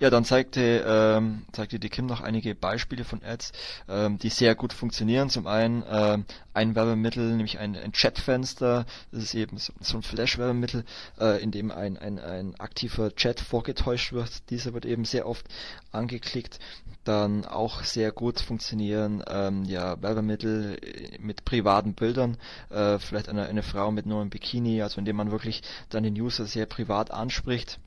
Ja, 0.00 0.10
dann 0.10 0.24
zeigte, 0.24 0.84
ähm, 0.86 1.44
zeigte 1.52 1.78
die 1.78 1.88
Kim 1.88 2.06
noch 2.06 2.20
einige 2.20 2.54
Beispiele 2.54 3.04
von 3.04 3.22
Ads, 3.22 3.52
ähm, 3.88 4.18
die 4.18 4.28
sehr 4.30 4.54
gut 4.54 4.72
funktionieren. 4.72 5.28
Zum 5.30 5.46
einen 5.46 5.84
ähm, 5.88 6.24
ein 6.52 6.74
Werbemittel, 6.74 7.30
nämlich 7.30 7.58
ein, 7.58 7.76
ein 7.76 7.92
Chatfenster. 7.92 8.86
Das 9.12 9.22
ist 9.22 9.34
eben 9.34 9.58
so, 9.58 9.72
so 9.80 9.98
ein 9.98 10.02
Flash-Werbemittel, 10.02 10.84
äh, 11.20 11.42
in 11.42 11.50
dem 11.50 11.70
ein, 11.70 11.96
ein, 11.96 12.18
ein 12.18 12.58
aktiver 12.58 13.14
Chat 13.14 13.40
vorgetäuscht 13.40 14.12
wird. 14.12 14.50
Dieser 14.50 14.74
wird 14.74 14.86
eben 14.86 15.04
sehr 15.04 15.26
oft 15.26 15.46
angeklickt. 15.92 16.58
Dann 17.04 17.44
auch 17.44 17.84
sehr 17.84 18.12
gut 18.12 18.40
funktionieren 18.40 19.22
ähm, 19.28 19.64
ja, 19.64 20.00
Werbemittel 20.02 20.78
mit 21.20 21.44
privaten 21.44 21.94
Bildern. 21.94 22.38
Äh, 22.70 22.98
vielleicht 22.98 23.28
eine, 23.28 23.46
eine 23.46 23.62
Frau 23.62 23.92
mit 23.92 24.06
nur 24.06 24.20
einem 24.20 24.30
Bikini, 24.30 24.82
also 24.82 24.98
indem 24.98 25.16
man 25.16 25.30
wirklich 25.30 25.62
dann 25.90 26.02
den 26.02 26.18
User 26.18 26.46
sehr 26.46 26.66
privat 26.66 27.10
anspricht. 27.10 27.78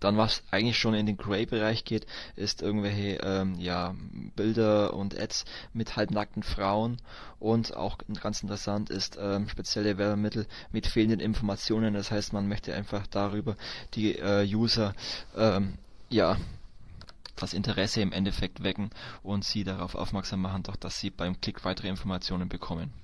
Dann 0.00 0.16
was 0.16 0.42
eigentlich 0.50 0.78
schon 0.78 0.94
in 0.94 1.06
den 1.06 1.16
Grey-Bereich 1.16 1.84
geht, 1.84 2.06
ist 2.36 2.62
irgendwelche 2.62 3.18
ähm, 3.22 3.54
ja, 3.58 3.94
Bilder 4.36 4.94
und 4.94 5.18
Ads 5.18 5.44
mit 5.72 5.96
halbnackten 5.96 6.42
Frauen 6.42 6.98
und 7.38 7.76
auch 7.76 7.98
ganz 8.20 8.42
interessant 8.42 8.90
ist 8.90 9.18
ähm, 9.20 9.48
spezielle 9.48 9.98
Werbemittel 9.98 10.46
mit 10.70 10.86
fehlenden 10.86 11.20
Informationen. 11.20 11.94
Das 11.94 12.10
heißt, 12.10 12.32
man 12.32 12.48
möchte 12.48 12.74
einfach 12.74 13.06
darüber 13.06 13.56
die 13.94 14.18
äh, 14.18 14.44
User 14.44 14.94
ähm, 15.36 15.74
ja 16.08 16.36
das 17.36 17.54
Interesse 17.54 18.00
im 18.00 18.12
Endeffekt 18.12 18.62
wecken 18.62 18.90
und 19.22 19.44
sie 19.44 19.64
darauf 19.64 19.94
aufmerksam 19.94 20.42
machen, 20.42 20.62
doch 20.62 20.76
dass 20.76 21.00
sie 21.00 21.10
beim 21.10 21.40
Klick 21.40 21.64
weitere 21.64 21.88
Informationen 21.88 22.48
bekommen. 22.48 23.01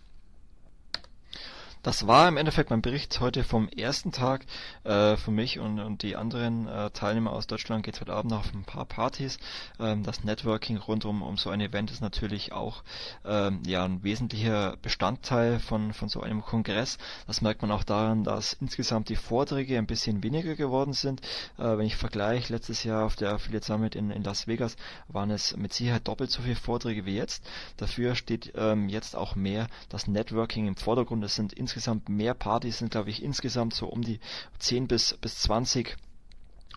Das 1.85 2.09
war 2.09 2.27
im 2.27 2.37
Endeffekt 2.37 2.71
mein 2.71 2.83
Bericht 2.83 3.21
heute 3.21 3.45
vom 3.45 3.69
ersten 3.69 4.11
Tag. 4.11 4.45
Äh, 4.83 5.17
für 5.17 5.31
mich 5.31 5.61
und, 5.61 5.79
und 5.79 6.03
die 6.03 6.17
anderen 6.17 6.67
äh, 6.67 6.91
Teilnehmer 6.91 7.33
aus 7.33 7.47
Deutschland 7.47 7.85
geht 7.85 7.95
es 7.95 8.01
heute 8.01 8.15
Abend 8.15 8.33
noch 8.33 8.41
auf 8.41 8.53
ein 8.53 8.65
paar 8.65 8.85
Partys. 8.85 9.39
Ähm, 9.79 10.03
das 10.03 10.25
Networking 10.25 10.77
rund 10.77 11.05
um, 11.05 11.23
um 11.23 11.37
so 11.37 11.51
ein 11.51 11.61
Event 11.61 11.93
ist 11.93 12.01
natürlich 12.01 12.53
auch 12.53 12.83
ähm, 13.25 13.63
ja, 13.65 13.85
ein 13.85 14.03
wesentlicher 14.03 14.77
Bestandteil 14.83 15.61
von, 15.61 15.93
von 15.93 16.09
so 16.09 16.21
einem 16.21 16.43
Kongress. 16.43 16.99
Das 17.29 17.43
merkt 17.43 17.63
man 17.63 17.71
auch 17.71 17.85
daran, 17.85 18.25
dass 18.25 18.55
insgesamt 18.55 19.09
die 19.09 19.17
Vorträge 19.17 19.79
ein 19.79 19.87
bisschen 19.87 20.25
weniger 20.25 20.57
geworden 20.57 20.95
sind. 20.95 21.21
Äh, 21.59 21.79
wenn 21.79 21.87
ich 21.87 21.97
vergleiche, 21.97 22.53
letztes 22.53 22.83
Jahr 22.83 23.07
auf 23.07 23.15
der 23.15 23.31
Affiliate 23.35 23.65
Summit 23.65 23.95
in, 23.95 24.11
in 24.11 24.25
Las 24.25 24.49
Vegas 24.49 24.77
waren 25.07 25.31
es 25.31 25.57
mit 25.57 25.73
Sicherheit 25.73 26.09
doppelt 26.09 26.33
so 26.33 26.43
viele 26.43 26.57
Vorträge 26.57 27.07
wie 27.07 27.15
jetzt. 27.15 27.45
Dafür 27.77 28.17
steht 28.17 28.53
ähm, 28.57 28.89
jetzt 28.89 29.15
auch 29.15 29.37
mehr 29.37 29.69
das 29.89 30.09
Networking 30.09 30.67
im 30.67 30.75
Vordergrund. 30.75 31.23
Es 31.23 31.37
sind 31.37 31.53
insgesamt 31.69 32.09
mehr 32.09 32.33
Partys, 32.33 32.79
sind 32.79 32.91
glaube 32.91 33.11
ich 33.11 33.23
insgesamt 33.23 33.75
so 33.75 33.89
um 33.89 34.01
die 34.01 34.21
10 34.59 34.89
bis, 34.89 35.19
bis 35.21 35.39
20 35.41 35.97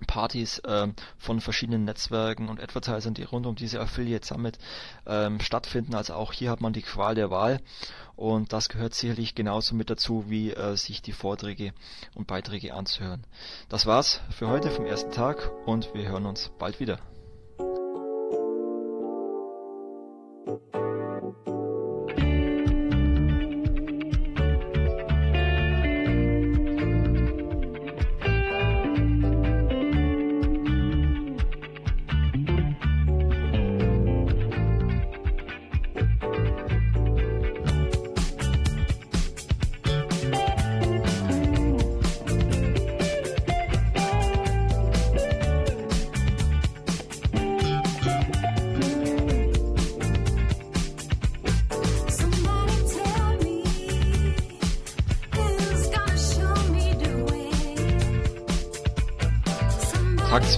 Partys 0.06 0.60
äh, 0.60 0.88
von 1.18 1.40
verschiedenen 1.40 1.86
Netzwerken 1.86 2.50
und 2.50 2.60
Advertisern, 2.60 3.14
die 3.14 3.24
rund 3.24 3.46
um 3.46 3.56
diese 3.56 3.80
Affiliate 3.80 4.26
Summit 4.26 4.58
ähm, 5.06 5.40
stattfinden. 5.40 5.96
Also 5.96 6.16
auch 6.16 6.34
hier 6.34 6.52
hat 6.52 6.60
man 6.60 6.74
die 6.74 6.82
Qual 6.82 7.16
der 7.16 7.30
Wahl 7.30 7.62
und 8.18 8.52
das 8.52 8.68
gehört 8.68 8.94
sicherlich 8.94 9.34
genauso 9.34 9.76
mit 9.76 9.90
dazu, 9.90 10.26
wie 10.28 10.52
äh, 10.52 10.76
sich 10.76 11.02
die 11.02 11.14
Vorträge 11.14 11.74
und 12.14 12.28
Beiträge 12.28 12.74
anzuhören. 12.74 13.26
Das 13.70 13.86
war's 13.86 14.20
für 14.30 14.50
heute 14.50 14.72
vom 14.72 14.86
ersten 14.86 15.12
Tag 15.12 15.52
und 15.66 15.94
wir 15.94 16.10
hören 16.10 16.26
uns 16.26 16.52
bald 16.60 16.82
wieder. 16.82 17.00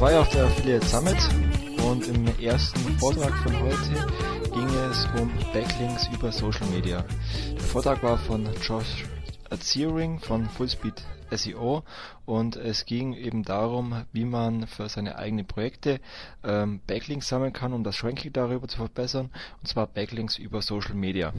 2 0.03 0.19
auf 0.19 0.27
der 0.31 0.47
Affiliate 0.47 0.85
Summit 0.85 1.15
und 1.89 2.05
im 2.09 2.27
ersten 2.37 2.77
Vortrag 2.99 3.33
von 3.37 3.57
heute 3.61 4.51
ging 4.51 4.67
es 4.91 5.07
um 5.17 5.31
Backlinks 5.53 6.09
über 6.13 6.29
Social 6.29 6.67
Media. 6.71 7.05
Der 7.53 7.61
Vortrag 7.61 8.03
war 8.03 8.17
von 8.17 8.49
Josh 8.61 9.05
Ziering 9.61 10.19
von 10.19 10.49
Fullspeed 10.49 11.01
SEO 11.31 11.83
und 12.25 12.57
es 12.57 12.85
ging 12.85 13.13
eben 13.13 13.43
darum, 13.43 14.03
wie 14.11 14.25
man 14.25 14.67
für 14.67 14.89
seine 14.89 15.15
eigenen 15.15 15.47
Projekte 15.47 16.01
ähm, 16.43 16.81
Backlinks 16.85 17.29
sammeln 17.29 17.53
kann, 17.53 17.71
um 17.71 17.85
das 17.85 18.03
Ranking 18.03 18.33
darüber 18.33 18.67
zu 18.67 18.75
verbessern, 18.75 19.31
und 19.61 19.69
zwar 19.69 19.87
Backlinks 19.87 20.37
über 20.37 20.61
Social 20.61 20.95
Media. 20.95 21.31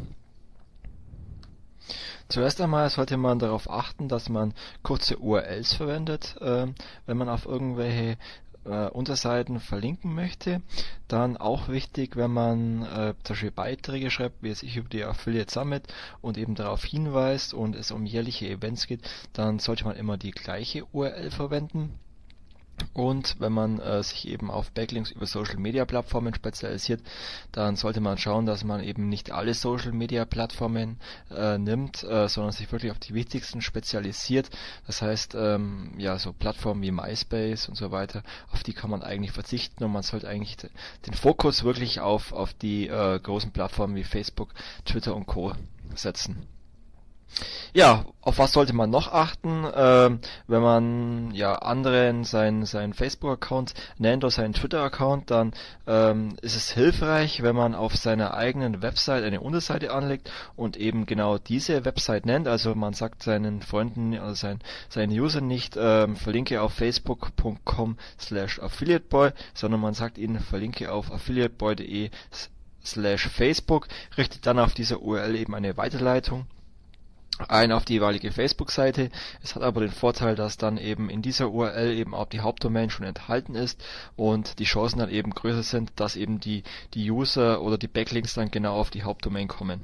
Zuerst 2.28 2.60
einmal 2.62 2.88
sollte 2.88 3.18
man 3.18 3.38
darauf 3.38 3.68
achten, 3.68 4.08
dass 4.08 4.30
man 4.30 4.54
kurze 4.82 5.18
URLs 5.18 5.74
verwendet, 5.74 6.36
äh, 6.40 6.66
wenn 7.04 7.16
man 7.18 7.28
auf 7.28 7.44
irgendwelche 7.44 8.16
äh, 8.64 8.88
Unterseiten 8.88 9.60
verlinken 9.60 10.14
möchte. 10.14 10.62
Dann 11.08 11.36
auch 11.36 11.68
wichtig, 11.68 12.16
wenn 12.16 12.30
man 12.30 12.82
äh, 12.82 13.14
zum 13.22 13.34
Beispiel 13.34 13.50
Beiträge 13.50 14.10
schreibt, 14.10 14.42
wie 14.42 14.50
es 14.50 14.62
ich 14.62 14.76
über 14.76 14.88
die 14.88 15.04
Affiliate 15.04 15.52
Summit 15.52 15.84
und 16.20 16.38
eben 16.38 16.54
darauf 16.54 16.84
hinweist 16.84 17.54
und 17.54 17.76
es 17.76 17.90
um 17.90 18.06
jährliche 18.06 18.48
Events 18.48 18.86
geht, 18.86 19.08
dann 19.32 19.58
sollte 19.58 19.84
man 19.84 19.96
immer 19.96 20.16
die 20.16 20.32
gleiche 20.32 20.84
URL 20.92 21.30
verwenden. 21.30 21.98
Und 22.92 23.40
wenn 23.40 23.52
man 23.52 23.80
äh, 23.80 24.02
sich 24.02 24.28
eben 24.28 24.50
auf 24.50 24.70
Backlinks 24.70 25.10
über 25.10 25.26
Social 25.26 25.56
Media 25.56 25.84
Plattformen 25.84 26.34
spezialisiert, 26.34 27.02
dann 27.52 27.76
sollte 27.76 28.00
man 28.00 28.18
schauen, 28.18 28.46
dass 28.46 28.64
man 28.64 28.82
eben 28.82 29.08
nicht 29.08 29.32
alle 29.32 29.54
Social 29.54 29.92
Media 29.92 30.24
Plattformen 30.24 30.98
äh, 31.30 31.58
nimmt, 31.58 32.04
äh, 32.04 32.28
sondern 32.28 32.52
sich 32.52 32.70
wirklich 32.70 32.92
auf 32.92 32.98
die 32.98 33.14
wichtigsten 33.14 33.60
spezialisiert. 33.62 34.50
Das 34.86 35.02
heißt, 35.02 35.34
ähm, 35.34 35.94
ja, 35.98 36.18
so 36.18 36.32
Plattformen 36.32 36.82
wie 36.82 36.92
MySpace 36.92 37.68
und 37.68 37.76
so 37.76 37.90
weiter, 37.90 38.22
auf 38.52 38.62
die 38.62 38.72
kann 38.72 38.90
man 38.90 39.02
eigentlich 39.02 39.32
verzichten 39.32 39.82
und 39.84 39.92
man 39.92 40.02
sollte 40.02 40.28
eigentlich 40.28 40.56
den 41.06 41.14
Fokus 41.14 41.64
wirklich 41.64 42.00
auf, 42.00 42.32
auf 42.32 42.54
die 42.54 42.86
äh, 42.86 43.18
großen 43.18 43.50
Plattformen 43.50 43.96
wie 43.96 44.04
Facebook, 44.04 44.50
Twitter 44.84 45.14
und 45.14 45.26
Co. 45.26 45.52
setzen. 45.94 46.46
Ja, 47.72 48.04
auf 48.20 48.38
was 48.38 48.52
sollte 48.52 48.72
man 48.72 48.90
noch 48.90 49.12
achten, 49.12 49.66
ähm, 49.74 50.20
wenn 50.46 50.62
man 50.62 51.30
ja 51.32 51.56
anderen 51.56 52.24
seinen 52.24 52.66
seinen 52.66 52.94
Facebook-Account 52.94 53.74
nennt 53.98 54.22
oder 54.24 54.30
seinen 54.30 54.54
Twitter-Account, 54.54 55.30
dann 55.30 55.52
ähm, 55.86 56.36
ist 56.40 56.56
es 56.56 56.70
hilfreich, 56.70 57.42
wenn 57.42 57.56
man 57.56 57.74
auf 57.74 57.96
seiner 57.96 58.34
eigenen 58.34 58.80
Website 58.80 59.24
eine 59.24 59.40
Unterseite 59.40 59.92
anlegt 59.92 60.30
und 60.56 60.76
eben 60.76 61.04
genau 61.06 61.38
diese 61.38 61.84
Website 61.84 62.26
nennt. 62.26 62.46
Also 62.46 62.74
man 62.74 62.94
sagt 62.94 63.22
seinen 63.22 63.60
Freunden 63.62 64.14
oder 64.14 64.36
seinen 64.36 64.60
seinen 64.88 65.18
Usern 65.18 65.46
nicht 65.46 65.76
ähm, 65.76 66.16
verlinke 66.16 66.62
auf 66.62 66.74
facebook.com 66.74 67.98
slash 68.20 68.60
affiliateboy, 68.60 69.32
sondern 69.52 69.80
man 69.80 69.94
sagt 69.94 70.18
ihnen 70.18 70.38
verlinke 70.38 70.92
auf 70.92 71.10
affiliateboy.de 71.10 72.10
slash 72.84 73.28
Facebook, 73.28 73.88
richtet 74.16 74.46
dann 74.46 74.58
auf 74.58 74.74
dieser 74.74 75.00
URL 75.02 75.34
eben 75.34 75.54
eine 75.54 75.76
Weiterleitung 75.76 76.46
ein 77.48 77.72
auf 77.72 77.84
die 77.84 77.94
jeweilige 77.94 78.30
Facebook-Seite. 78.30 79.10
Es 79.42 79.54
hat 79.54 79.62
aber 79.62 79.80
den 79.80 79.90
Vorteil, 79.90 80.36
dass 80.36 80.56
dann 80.56 80.78
eben 80.78 81.10
in 81.10 81.22
dieser 81.22 81.50
URL 81.50 81.92
eben 81.92 82.14
auch 82.14 82.28
die 82.28 82.40
Hauptdomain 82.40 82.90
schon 82.90 83.06
enthalten 83.06 83.54
ist 83.54 83.82
und 84.16 84.58
die 84.58 84.64
Chancen 84.64 85.00
dann 85.00 85.10
eben 85.10 85.32
größer 85.32 85.62
sind, 85.62 85.92
dass 85.96 86.16
eben 86.16 86.38
die, 86.38 86.62
die 86.94 87.10
User 87.10 87.62
oder 87.62 87.78
die 87.78 87.88
Backlinks 87.88 88.34
dann 88.34 88.50
genau 88.50 88.76
auf 88.76 88.90
die 88.90 89.02
Hauptdomain 89.02 89.48
kommen. 89.48 89.80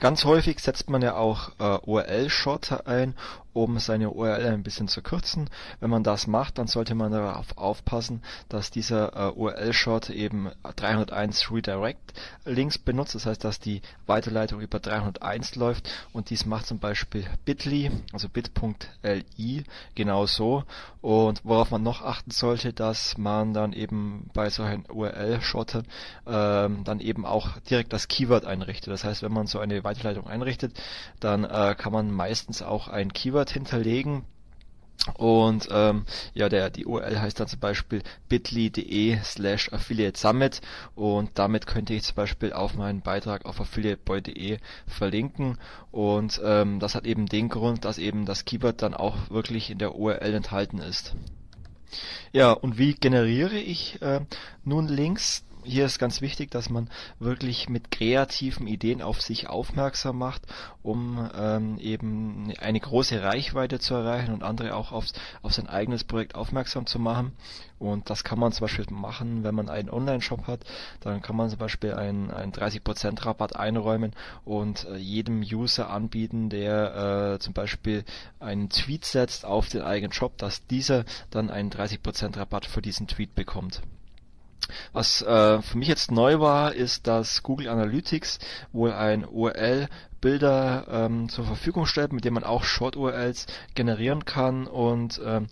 Ganz 0.00 0.24
häufig 0.24 0.58
setzt 0.58 0.90
man 0.90 1.02
ja 1.02 1.14
auch 1.14 1.52
äh, 1.58 1.78
URL-Shorter 1.86 2.86
ein, 2.86 3.14
um 3.54 3.78
seine 3.78 4.10
URL 4.10 4.52
ein 4.52 4.62
bisschen 4.62 4.88
zu 4.88 5.00
kürzen. 5.00 5.48
Wenn 5.80 5.88
man 5.88 6.02
das 6.02 6.26
macht, 6.26 6.58
dann 6.58 6.66
sollte 6.66 6.94
man 6.94 7.12
darauf 7.12 7.56
aufpassen, 7.56 8.22
dass 8.48 8.70
dieser 8.70 9.30
äh, 9.30 9.32
URL-Short 9.32 10.10
eben 10.10 10.50
301 10.76 11.50
Redirect 11.50 12.12
Links 12.44 12.76
benutzt. 12.76 13.14
Das 13.14 13.26
heißt, 13.26 13.42
dass 13.42 13.60
die 13.60 13.80
Weiterleitung 14.06 14.60
über 14.60 14.80
301 14.80 15.54
läuft 15.56 15.88
und 16.12 16.30
dies 16.30 16.44
macht 16.44 16.66
zum 16.66 16.78
Beispiel 16.78 17.24
bit.ly, 17.44 17.90
also 18.12 18.28
bit.li 18.28 19.64
genauso. 19.94 20.64
Und 21.00 21.44
worauf 21.44 21.70
man 21.70 21.82
noch 21.82 22.02
achten 22.02 22.30
sollte, 22.30 22.72
dass 22.72 23.18
man 23.18 23.54
dann 23.54 23.72
eben 23.72 24.30
bei 24.32 24.50
solchen 24.50 24.84
URL-Shortern 24.90 25.86
ähm, 26.26 26.82
dann 26.84 27.00
eben 27.00 27.24
auch 27.24 27.58
direkt 27.70 27.92
das 27.92 28.08
Keyword 28.08 28.46
einrichtet. 28.46 28.92
Das 28.92 29.04
heißt, 29.04 29.22
wenn 29.22 29.32
man 29.32 29.46
so 29.46 29.58
eine 29.58 29.84
Weiterleitung 29.84 30.26
einrichtet, 30.26 30.72
dann 31.20 31.44
äh, 31.44 31.74
kann 31.76 31.92
man 31.92 32.10
meistens 32.10 32.62
auch 32.62 32.88
ein 32.88 33.12
Keyword 33.44 33.50
hinterlegen 33.50 34.24
Und 35.18 35.68
ähm, 35.70 36.06
ja, 36.32 36.48
der 36.48 36.70
die 36.70 36.86
URL 36.86 37.20
heißt 37.20 37.38
dann 37.38 37.48
zum 37.48 37.60
Beispiel 37.60 38.02
bit.ly.de 38.28 39.18
slash 39.22 39.70
affiliate 39.72 40.18
summit 40.18 40.60
und 40.94 41.30
damit 41.34 41.66
könnte 41.66 41.92
ich 41.92 42.04
zum 42.04 42.14
Beispiel 42.14 42.52
auf 42.52 42.74
meinen 42.74 43.02
Beitrag 43.02 43.44
auf 43.44 43.60
affiliateboy.de 43.60 44.58
verlinken 44.86 45.58
und 45.90 46.40
ähm, 46.42 46.78
das 46.78 46.94
hat 46.94 47.06
eben 47.06 47.26
den 47.26 47.48
Grund, 47.48 47.84
dass 47.84 47.98
eben 47.98 48.24
das 48.24 48.44
Keyword 48.44 48.80
dann 48.80 48.94
auch 48.94 49.30
wirklich 49.30 49.68
in 49.70 49.78
der 49.78 49.94
URL 49.94 50.34
enthalten 50.34 50.78
ist. 50.78 51.14
Ja, 52.32 52.52
und 52.52 52.78
wie 52.78 52.94
generiere 52.94 53.58
ich 53.58 54.00
äh, 54.00 54.20
nun 54.64 54.88
Links? 54.88 55.43
Hier 55.64 55.86
ist 55.86 55.98
ganz 55.98 56.20
wichtig, 56.20 56.50
dass 56.50 56.70
man 56.70 56.88
wirklich 57.18 57.68
mit 57.68 57.90
kreativen 57.90 58.66
Ideen 58.66 59.02
auf 59.02 59.20
sich 59.22 59.48
aufmerksam 59.48 60.18
macht, 60.18 60.42
um 60.82 61.28
ähm, 61.34 61.78
eben 61.78 62.52
eine 62.60 62.80
große 62.80 63.22
Reichweite 63.22 63.78
zu 63.78 63.94
erreichen 63.94 64.32
und 64.32 64.42
andere 64.42 64.74
auch 64.76 64.92
aufs, 64.92 65.12
auf 65.42 65.52
sein 65.52 65.66
eigenes 65.66 66.04
Projekt 66.04 66.34
aufmerksam 66.34 66.86
zu 66.86 66.98
machen. 66.98 67.32
Und 67.78 68.08
das 68.08 68.24
kann 68.24 68.38
man 68.38 68.52
zum 68.52 68.64
Beispiel 68.64 68.86
machen, 68.90 69.44
wenn 69.44 69.54
man 69.54 69.68
einen 69.68 69.90
Online-Shop 69.90 70.46
hat. 70.46 70.60
Dann 71.00 71.22
kann 71.22 71.36
man 71.36 71.50
zum 71.50 71.58
Beispiel 71.58 71.94
einen, 71.94 72.30
einen 72.30 72.52
30% 72.52 73.24
Rabatt 73.26 73.56
einräumen 73.56 74.12
und 74.44 74.86
äh, 74.86 74.96
jedem 74.96 75.40
User 75.42 75.90
anbieten, 75.90 76.50
der 76.50 77.34
äh, 77.34 77.38
zum 77.40 77.52
Beispiel 77.52 78.04
einen 78.40 78.70
Tweet 78.70 79.04
setzt 79.04 79.44
auf 79.44 79.68
den 79.68 79.82
eigenen 79.82 80.12
Shop, 80.12 80.38
dass 80.38 80.66
dieser 80.66 81.04
dann 81.30 81.50
einen 81.50 81.70
30% 81.70 82.36
Rabatt 82.38 82.66
für 82.66 82.82
diesen 82.82 83.06
Tweet 83.06 83.34
bekommt. 83.34 83.82
Was 84.92 85.22
äh, 85.22 85.62
für 85.62 85.78
mich 85.78 85.88
jetzt 85.88 86.10
neu 86.10 86.40
war, 86.40 86.74
ist, 86.74 87.06
dass 87.06 87.42
Google 87.42 87.68
Analytics 87.68 88.38
wohl 88.72 88.92
ein 88.92 89.24
URL 89.24 89.88
Bilder 90.24 90.86
ähm, 90.88 91.28
zur 91.28 91.44
Verfügung 91.44 91.84
stellt, 91.84 92.14
mit 92.14 92.24
dem 92.24 92.32
man 92.32 92.44
auch 92.44 92.64
Short-URLs 92.64 93.46
generieren 93.74 94.24
kann 94.24 94.66
und 94.66 95.20
ähm, 95.22 95.48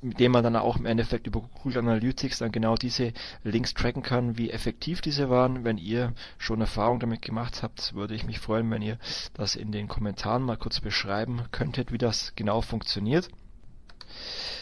mit 0.00 0.20
dem 0.20 0.30
man 0.30 0.44
dann 0.44 0.54
auch 0.54 0.76
im 0.76 0.86
Endeffekt 0.86 1.26
über 1.26 1.40
Google 1.40 1.78
Analytics 1.78 2.38
dann 2.38 2.52
genau 2.52 2.76
diese 2.76 3.12
Links 3.42 3.74
tracken 3.74 4.04
kann, 4.04 4.38
wie 4.38 4.50
effektiv 4.50 5.00
diese 5.00 5.30
waren. 5.30 5.64
Wenn 5.64 5.78
ihr 5.78 6.12
schon 6.38 6.60
Erfahrung 6.60 7.00
damit 7.00 7.22
gemacht 7.22 7.64
habt, 7.64 7.92
würde 7.92 8.14
ich 8.14 8.24
mich 8.24 8.38
freuen, 8.38 8.70
wenn 8.70 8.82
ihr 8.82 8.98
das 9.34 9.56
in 9.56 9.72
den 9.72 9.88
Kommentaren 9.88 10.44
mal 10.44 10.56
kurz 10.56 10.78
beschreiben 10.78 11.46
könntet, 11.50 11.90
wie 11.90 11.98
das 11.98 12.34
genau 12.36 12.60
funktioniert. 12.60 13.28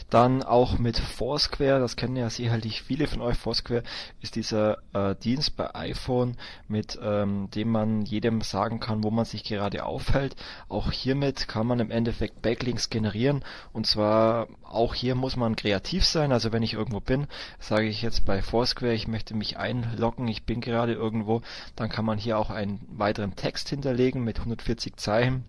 Dann 0.09 0.45
auch 0.45 0.79
mit 0.79 0.99
Foursquare, 0.99 1.81
das 1.81 1.97
kennen 1.97 2.15
ja 2.15 2.31
sicherlich 2.31 2.83
viele 2.83 3.09
von 3.09 3.21
euch. 3.21 3.37
Foursquare 3.37 3.83
ist 4.21 4.37
dieser 4.37 4.79
äh, 4.93 5.17
Dienst 5.17 5.57
bei 5.57 5.75
iPhone, 5.75 6.37
mit 6.69 6.97
ähm, 7.03 7.51
dem 7.51 7.71
man 7.71 8.03
jedem 8.03 8.41
sagen 8.41 8.79
kann, 8.79 9.03
wo 9.03 9.11
man 9.11 9.25
sich 9.25 9.43
gerade 9.43 9.85
aufhält. 9.85 10.37
Auch 10.69 10.93
hiermit 10.93 11.49
kann 11.49 11.67
man 11.67 11.81
im 11.81 11.91
Endeffekt 11.91 12.41
Backlinks 12.41 12.89
generieren 12.89 13.45
und 13.73 13.89
zwar 13.89 14.47
auch 14.63 14.95
hier 14.95 15.17
muss 15.17 15.35
man 15.35 15.57
kreativ 15.57 16.05
sein. 16.05 16.31
Also 16.31 16.53
wenn 16.53 16.63
ich 16.63 16.75
irgendwo 16.75 17.01
bin, 17.01 17.27
sage 17.59 17.89
ich 17.89 18.03
jetzt 18.03 18.25
bei 18.25 18.43
Foursquare, 18.43 18.95
ich 18.95 19.09
möchte 19.09 19.35
mich 19.35 19.59
einloggen, 19.59 20.29
ich 20.29 20.45
bin 20.45 20.61
gerade 20.61 20.93
irgendwo, 20.93 21.43
dann 21.75 21.89
kann 21.89 22.05
man 22.05 22.19
hier 22.19 22.39
auch 22.39 22.51
einen 22.51 22.81
weiteren 22.91 23.35
Text 23.35 23.71
hinterlegen 23.71 24.23
mit 24.23 24.39
140 24.39 24.97
Zeichen 24.97 25.45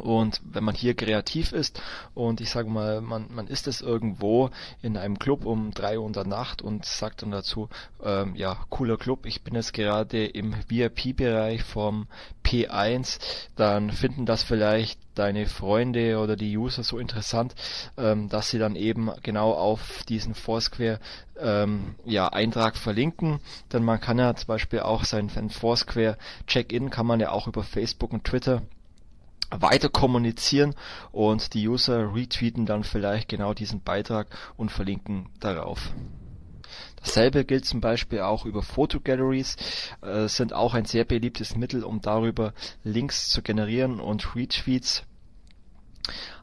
und 0.00 0.40
wenn 0.44 0.64
man 0.64 0.74
hier 0.74 0.94
kreativ 0.94 1.52
ist 1.52 1.80
und 2.14 2.40
ich 2.40 2.50
sage 2.50 2.68
mal, 2.68 3.00
man, 3.00 3.26
man 3.34 3.46
ist 3.46 3.66
es 3.66 3.80
irgendwo 3.80 4.50
in 4.82 4.96
einem 4.96 5.18
Club 5.18 5.44
um 5.44 5.72
drei 5.72 5.98
Uhr 5.98 6.06
in 6.06 6.12
der 6.12 6.26
Nacht 6.26 6.62
und 6.62 6.84
sagt 6.84 7.22
dann 7.22 7.30
dazu, 7.30 7.68
ähm, 8.02 8.34
ja, 8.34 8.58
cooler 8.70 8.96
Club, 8.96 9.26
ich 9.26 9.42
bin 9.42 9.54
jetzt 9.54 9.72
gerade 9.72 10.26
im 10.26 10.54
VIP-Bereich 10.68 11.62
vom 11.62 12.06
P1, 12.44 13.18
dann 13.56 13.90
finden 13.90 14.26
das 14.26 14.42
vielleicht 14.42 15.00
deine 15.16 15.46
Freunde 15.46 16.18
oder 16.18 16.36
die 16.36 16.56
User 16.56 16.82
so 16.82 16.98
interessant, 16.98 17.54
ähm, 17.96 18.28
dass 18.28 18.50
sie 18.50 18.58
dann 18.58 18.76
eben 18.76 19.10
genau 19.22 19.52
auf 19.52 20.04
diesen 20.08 20.34
Foursquare 20.34 21.00
ähm, 21.38 21.96
ja, 22.04 22.28
Eintrag 22.28 22.76
verlinken. 22.76 23.40
Denn 23.72 23.82
man 23.82 24.00
kann 24.00 24.18
ja 24.18 24.34
zum 24.34 24.46
Beispiel 24.46 24.80
auch 24.80 25.04
sein 25.04 25.30
Foursquare 25.50 26.18
Check-in 26.46 26.90
kann 26.90 27.06
man 27.06 27.20
ja 27.20 27.30
auch 27.30 27.46
über 27.48 27.62
Facebook 27.62 28.12
und 28.12 28.24
Twitter 28.24 28.62
weiter 29.50 29.88
kommunizieren 29.88 30.74
und 31.12 31.54
die 31.54 31.68
User 31.68 32.14
retweeten 32.14 32.66
dann 32.66 32.84
vielleicht 32.84 33.28
genau 33.28 33.54
diesen 33.54 33.82
Beitrag 33.82 34.28
und 34.56 34.70
verlinken 34.70 35.28
darauf. 35.40 35.92
Dasselbe 36.96 37.44
gilt 37.44 37.64
zum 37.64 37.80
Beispiel 37.80 38.20
auch 38.20 38.44
über 38.44 38.62
Fotogalleries, 38.62 39.56
äh, 40.02 40.26
sind 40.26 40.52
auch 40.52 40.74
ein 40.74 40.86
sehr 40.86 41.04
beliebtes 41.04 41.54
Mittel, 41.54 41.84
um 41.84 42.00
darüber 42.00 42.52
Links 42.82 43.28
zu 43.28 43.42
generieren 43.42 44.00
und 44.00 44.34
Retweets 44.34 45.04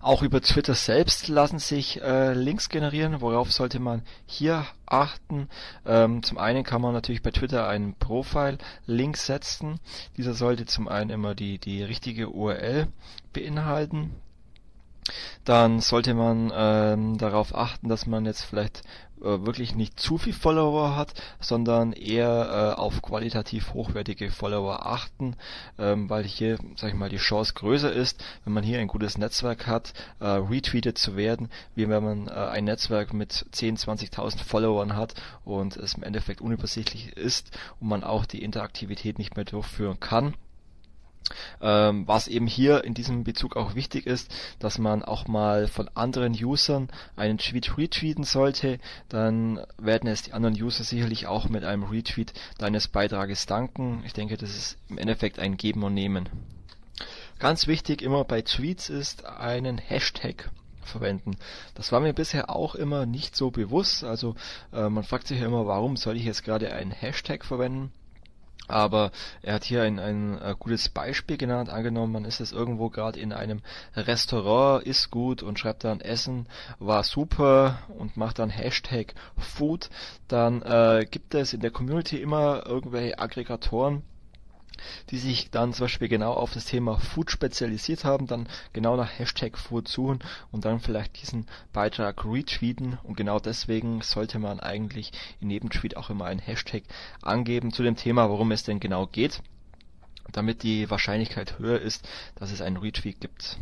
auch 0.01 0.21
über 0.21 0.41
Twitter 0.41 0.75
selbst 0.75 1.27
lassen 1.27 1.59
sich 1.59 2.01
äh, 2.01 2.33
Links 2.33 2.69
generieren. 2.69 3.21
Worauf 3.21 3.51
sollte 3.51 3.79
man 3.79 4.01
hier 4.25 4.65
achten? 4.85 5.47
Ähm, 5.85 6.23
zum 6.23 6.37
einen 6.37 6.63
kann 6.63 6.81
man 6.81 6.93
natürlich 6.93 7.21
bei 7.21 7.31
Twitter 7.31 7.67
einen 7.67 7.95
Profile-Link 7.95 9.17
setzen. 9.17 9.79
Dieser 10.17 10.33
sollte 10.33 10.65
zum 10.65 10.87
einen 10.87 11.09
immer 11.09 11.35
die, 11.35 11.57
die 11.59 11.83
richtige 11.83 12.29
URL 12.29 12.87
beinhalten. 13.31 14.11
Dann 15.43 15.79
sollte 15.81 16.13
man 16.13 16.51
ähm, 16.55 17.17
darauf 17.17 17.55
achten, 17.55 17.89
dass 17.89 18.05
man 18.05 18.25
jetzt 18.25 18.43
vielleicht 18.43 18.83
wirklich 19.23 19.75
nicht 19.75 19.99
zu 19.99 20.17
viel 20.17 20.33
Follower 20.33 20.95
hat, 20.95 21.13
sondern 21.39 21.93
eher 21.93 22.75
äh, 22.77 22.79
auf 22.79 23.01
qualitativ 23.01 23.73
hochwertige 23.73 24.31
Follower 24.31 24.85
achten, 24.85 25.35
ähm, 25.79 26.09
weil 26.09 26.23
hier, 26.23 26.57
sag 26.75 26.89
ich 26.89 26.95
mal, 26.95 27.09
die 27.09 27.17
Chance 27.17 27.53
größer 27.53 27.91
ist, 27.91 28.23
wenn 28.43 28.53
man 28.53 28.63
hier 28.63 28.79
ein 28.79 28.87
gutes 28.87 29.17
Netzwerk 29.17 29.67
hat, 29.67 29.93
äh, 30.19 30.25
retweetet 30.25 30.97
zu 30.97 31.15
werden, 31.15 31.49
wie 31.75 31.89
wenn 31.89 32.03
man 32.03 32.27
äh, 32.27 32.31
ein 32.31 32.65
Netzwerk 32.65 33.13
mit 33.13 33.45
10, 33.51 33.77
20.000 33.77 34.43
Followern 34.43 34.95
hat 34.95 35.15
und 35.45 35.77
es 35.77 35.93
im 35.95 36.03
Endeffekt 36.03 36.41
unübersichtlich 36.41 37.15
ist 37.15 37.57
und 37.79 37.87
man 37.87 38.03
auch 38.03 38.25
die 38.25 38.43
Interaktivität 38.43 39.17
nicht 39.17 39.35
mehr 39.35 39.45
durchführen 39.45 39.99
kann. 39.99 40.33
Ähm, 41.61 42.07
was 42.07 42.27
eben 42.27 42.47
hier 42.47 42.83
in 42.83 42.93
diesem 42.93 43.23
Bezug 43.23 43.55
auch 43.55 43.75
wichtig 43.75 44.05
ist, 44.05 44.33
dass 44.59 44.77
man 44.77 45.03
auch 45.03 45.27
mal 45.27 45.67
von 45.67 45.89
anderen 45.93 46.33
Usern 46.33 46.89
einen 47.15 47.37
Tweet 47.37 47.77
retweeten 47.77 48.23
sollte, 48.23 48.79
dann 49.09 49.59
werden 49.77 50.09
es 50.09 50.23
die 50.23 50.33
anderen 50.33 50.61
User 50.61 50.83
sicherlich 50.83 51.27
auch 51.27 51.49
mit 51.49 51.63
einem 51.63 51.83
Retweet 51.83 52.33
deines 52.57 52.87
Beitrages 52.87 53.45
danken. 53.45 54.03
Ich 54.05 54.13
denke, 54.13 54.37
das 54.37 54.49
ist 54.51 54.77
im 54.89 54.97
Endeffekt 54.97 55.39
ein 55.39 55.57
Geben 55.57 55.83
und 55.83 55.93
Nehmen. 55.93 56.29
Ganz 57.39 57.67
wichtig 57.67 58.01
immer 58.01 58.23
bei 58.23 58.41
Tweets 58.41 58.89
ist 58.89 59.25
einen 59.25 59.77
Hashtag 59.77 60.49
verwenden. 60.85 61.37
Das 61.75 61.91
war 61.91 61.99
mir 61.99 62.13
bisher 62.13 62.49
auch 62.49 62.75
immer 62.75 63.05
nicht 63.05 63.35
so 63.35 63.51
bewusst. 63.51 64.03
Also 64.03 64.35
äh, 64.71 64.89
man 64.89 65.03
fragt 65.03 65.27
sich 65.27 65.39
ja 65.39 65.45
immer, 65.45 65.65
warum 65.65 65.97
soll 65.97 66.17
ich 66.17 66.25
jetzt 66.25 66.43
gerade 66.43 66.73
einen 66.73 66.91
Hashtag 66.91 67.45
verwenden? 67.45 67.91
Aber 68.67 69.11
er 69.41 69.55
hat 69.55 69.65
hier 69.65 69.83
ein, 69.83 69.99
ein 69.99 70.41
äh, 70.41 70.55
gutes 70.57 70.89
Beispiel 70.89 71.37
genannt. 71.37 71.69
Angenommen, 71.69 72.13
man 72.13 72.25
ist 72.25 72.39
jetzt 72.39 72.53
irgendwo 72.53 72.89
gerade 72.89 73.19
in 73.19 73.33
einem 73.33 73.61
Restaurant, 73.95 74.83
isst 74.85 75.11
gut 75.11 75.43
und 75.43 75.59
schreibt 75.59 75.83
dann 75.83 75.99
Essen 75.99 76.47
war 76.79 77.03
super 77.03 77.79
und 77.97 78.17
macht 78.17 78.39
dann 78.39 78.49
Hashtag 78.49 79.13
Food. 79.37 79.89
Dann 80.27 80.61
äh, 80.61 81.05
gibt 81.09 81.35
es 81.35 81.53
in 81.53 81.59
der 81.59 81.71
Community 81.71 82.21
immer 82.21 82.65
irgendwelche 82.65 83.19
Aggregatoren, 83.19 84.03
die 85.09 85.17
sich 85.17 85.51
dann 85.51 85.73
zum 85.73 85.85
Beispiel 85.85 86.07
genau 86.07 86.33
auf 86.33 86.53
das 86.53 86.65
Thema 86.65 86.97
Food 86.99 87.31
spezialisiert 87.31 88.03
haben, 88.05 88.27
dann 88.27 88.47
genau 88.73 88.95
nach 88.95 89.17
Hashtag 89.17 89.57
Food 89.57 89.87
suchen 89.87 90.19
und 90.51 90.65
dann 90.65 90.79
vielleicht 90.79 91.21
diesen 91.21 91.47
Beitrag 91.71 92.25
retweeten 92.25 92.97
und 93.03 93.17
genau 93.17 93.39
deswegen 93.39 94.01
sollte 94.01 94.39
man 94.39 94.59
eigentlich 94.59 95.11
in 95.39 95.49
jedem 95.49 95.69
Tweet 95.69 95.97
auch 95.97 96.09
immer 96.09 96.25
einen 96.25 96.39
Hashtag 96.39 96.83
angeben 97.21 97.71
zu 97.71 97.83
dem 97.83 97.95
Thema, 97.95 98.29
worum 98.29 98.51
es 98.51 98.63
denn 98.63 98.79
genau 98.79 99.07
geht, 99.07 99.41
damit 100.31 100.63
die 100.63 100.89
Wahrscheinlichkeit 100.89 101.59
höher 101.59 101.79
ist, 101.79 102.07
dass 102.35 102.51
es 102.51 102.61
einen 102.61 102.77
Retweet 102.77 103.19
gibt. 103.19 103.57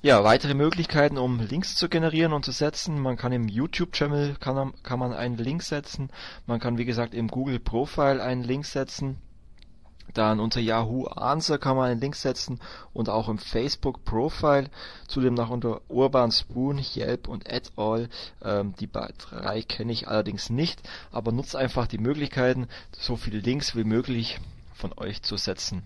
Ja, 0.00 0.22
weitere 0.22 0.54
Möglichkeiten, 0.54 1.18
um 1.18 1.40
Links 1.40 1.74
zu 1.74 1.88
generieren 1.88 2.32
und 2.32 2.44
zu 2.44 2.52
setzen. 2.52 3.00
Man 3.00 3.16
kann 3.16 3.32
im 3.32 3.48
YouTube-Channel 3.48 4.36
kann, 4.38 4.72
kann 4.84 4.98
man 5.00 5.12
einen 5.12 5.36
Link 5.36 5.64
setzen. 5.64 6.10
Man 6.46 6.60
kann, 6.60 6.78
wie 6.78 6.84
gesagt, 6.84 7.14
im 7.14 7.26
Google 7.26 7.58
Profile 7.58 8.22
einen 8.22 8.44
Link 8.44 8.64
setzen. 8.64 9.18
Dann 10.14 10.40
unter 10.40 10.60
Yahoo 10.60 11.06
Answer 11.06 11.58
kann 11.58 11.76
man 11.76 11.90
einen 11.90 12.00
Link 12.00 12.16
setzen 12.16 12.60
und 12.92 13.08
auch 13.08 13.28
im 13.28 13.38
Facebook 13.38 14.04
Profile. 14.04 14.70
Zudem 15.06 15.34
noch 15.34 15.50
unter 15.50 15.80
Urban 15.88 16.32
Spoon, 16.32 16.78
Yelp 16.78 17.28
und 17.28 17.48
et 17.48 17.72
al. 17.76 18.08
Ähm, 18.42 18.74
die 18.80 18.88
drei 18.90 19.62
kenne 19.62 19.92
ich 19.92 20.08
allerdings 20.08 20.50
nicht, 20.50 20.80
aber 21.12 21.32
nutzt 21.32 21.56
einfach 21.56 21.86
die 21.86 21.98
Möglichkeiten, 21.98 22.68
so 22.92 23.16
viele 23.16 23.38
Links 23.38 23.76
wie 23.76 23.84
möglich 23.84 24.40
von 24.74 24.92
euch 24.96 25.22
zu 25.22 25.36
setzen. 25.36 25.82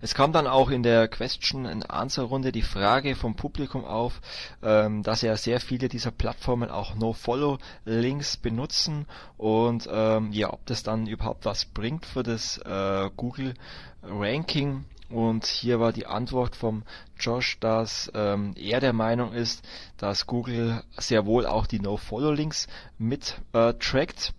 Es 0.00 0.14
kam 0.14 0.32
dann 0.32 0.46
auch 0.46 0.70
in 0.70 0.82
der 0.82 1.08
Question-and-Answer-Runde 1.08 2.52
die 2.52 2.62
Frage 2.62 3.16
vom 3.16 3.36
Publikum 3.36 3.84
auf, 3.84 4.20
ähm, 4.62 5.02
dass 5.02 5.22
ja 5.22 5.36
sehr 5.36 5.60
viele 5.60 5.88
dieser 5.88 6.10
Plattformen 6.10 6.70
auch 6.70 6.94
No-Follow-Links 6.94 8.36
benutzen 8.38 9.06
und 9.36 9.88
ähm, 9.90 10.32
ja, 10.32 10.52
ob 10.52 10.64
das 10.66 10.82
dann 10.82 11.06
überhaupt 11.06 11.44
was 11.44 11.64
bringt 11.64 12.06
für 12.06 12.22
das 12.22 12.58
äh, 12.58 13.10
Google-Ranking. 13.16 14.84
Und 15.10 15.46
hier 15.46 15.80
war 15.80 15.92
die 15.92 16.06
Antwort 16.06 16.54
vom 16.54 16.82
Josh, 17.18 17.58
dass 17.60 18.12
ähm, 18.14 18.54
er 18.58 18.80
der 18.80 18.92
Meinung 18.92 19.32
ist, 19.32 19.66
dass 19.96 20.26
Google 20.26 20.82
sehr 20.98 21.24
wohl 21.24 21.46
auch 21.46 21.66
die 21.66 21.80
No-Follow-Links 21.80 22.66
mit 22.98 23.40
äh, 23.54 23.72
trackt 23.74 24.34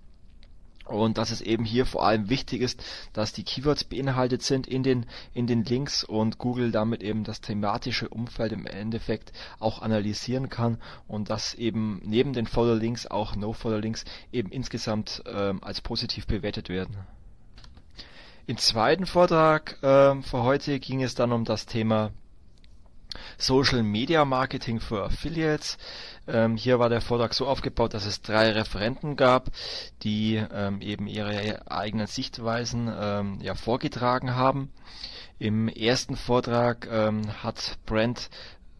und 0.90 1.18
dass 1.18 1.32
es 1.32 1.41
eben 1.41 1.64
hier 1.64 1.86
vor 1.86 2.06
allem 2.06 2.30
wichtig 2.30 2.61
ist, 2.61 2.84
dass 3.14 3.34
die 3.34 3.44
Keywords 3.44 3.84
beinhaltet 3.84 4.41
sind 4.41 4.68
in 4.68 4.84
den 4.84 5.06
in 5.34 5.48
den 5.48 5.64
Links 5.64 6.03
und 6.03 6.38
Google 6.38 6.72
damit 6.72 7.03
eben 7.03 7.24
das 7.24 7.41
thematische 7.41 8.10
Umfeld 8.10 8.52
im 8.52 8.66
Endeffekt 8.66 9.32
auch 9.60 9.82
analysieren 9.82 10.49
kann 10.49 10.78
und 11.07 11.30
dass 11.30 11.53
eben 11.53 12.02
neben 12.03 12.34
den 12.34 12.48
Follow 12.48 12.74
Links 12.74 13.06
auch 13.07 13.36
No 13.36 13.53
Follow 13.53 13.78
Links 13.78 14.06
eben 14.32 14.52
insgesamt 14.52 15.24
ähm, 15.26 15.64
als 15.64 15.82
positiv 15.82 16.28
bewertet 16.28 16.70
werden. 16.70 16.98
Im 18.48 18.57
zweiten 18.57 19.06
Vortrag 19.06 19.78
ähm, 19.84 20.24
für 20.24 20.41
heute 20.41 20.80
ging 20.80 21.03
es 21.03 21.14
dann 21.14 21.32
um 21.32 21.45
das 21.45 21.68
Thema 21.68 22.11
Social 23.38 23.84
Media 23.84 24.26
Marketing 24.26 24.80
für 24.80 25.03
Affiliates. 25.03 25.77
Ähm, 26.27 26.57
hier 26.57 26.80
war 26.80 26.90
der 26.90 27.02
Vortrag 27.02 27.34
so 27.34 27.48
aufgebaut, 27.48 27.94
dass 27.94 28.06
es 28.06 28.22
drei 28.22 28.52
Referenten 28.52 29.15
gab, 29.15 29.49
die 30.03 30.36
ähm, 30.36 30.81
eben 30.81 31.07
ihre 31.07 31.69
eigenen 31.72 32.07
Sichtweisen 32.07 32.91
ähm, 32.95 33.40
ja, 33.41 33.56
vorgetragen 33.56 34.36
haben. 34.36 34.72
Im 35.40 35.69
ersten 35.69 36.15
Vortrag 36.15 36.88
ähm, 36.91 37.44
hat 37.44 37.77
Brent 37.86 38.30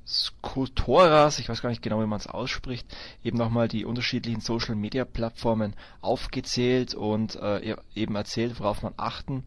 Skultoras, 0.06 1.38
ich 1.38 1.50
weiß 1.50 1.62
gar 1.62 1.70
nicht 1.70 1.84
genau, 1.84 2.02
wie 2.02 2.08
man 2.08 2.20
es 2.20 2.28
ausspricht, 2.28 2.88
eben 3.24 3.38
nochmal 3.38 3.68
die 3.68 3.86
unterschiedlichen 3.86 4.42
Social 4.42 4.76
Media 4.76 5.06
Plattformen 5.06 5.76
aufgezählt 6.02 6.96
und 6.96 7.36
äh, 7.36 7.76
eben 7.94 8.16
erzählt, 8.16 8.60
worauf 8.60 8.82
man 8.82 8.94
achten 8.98 9.44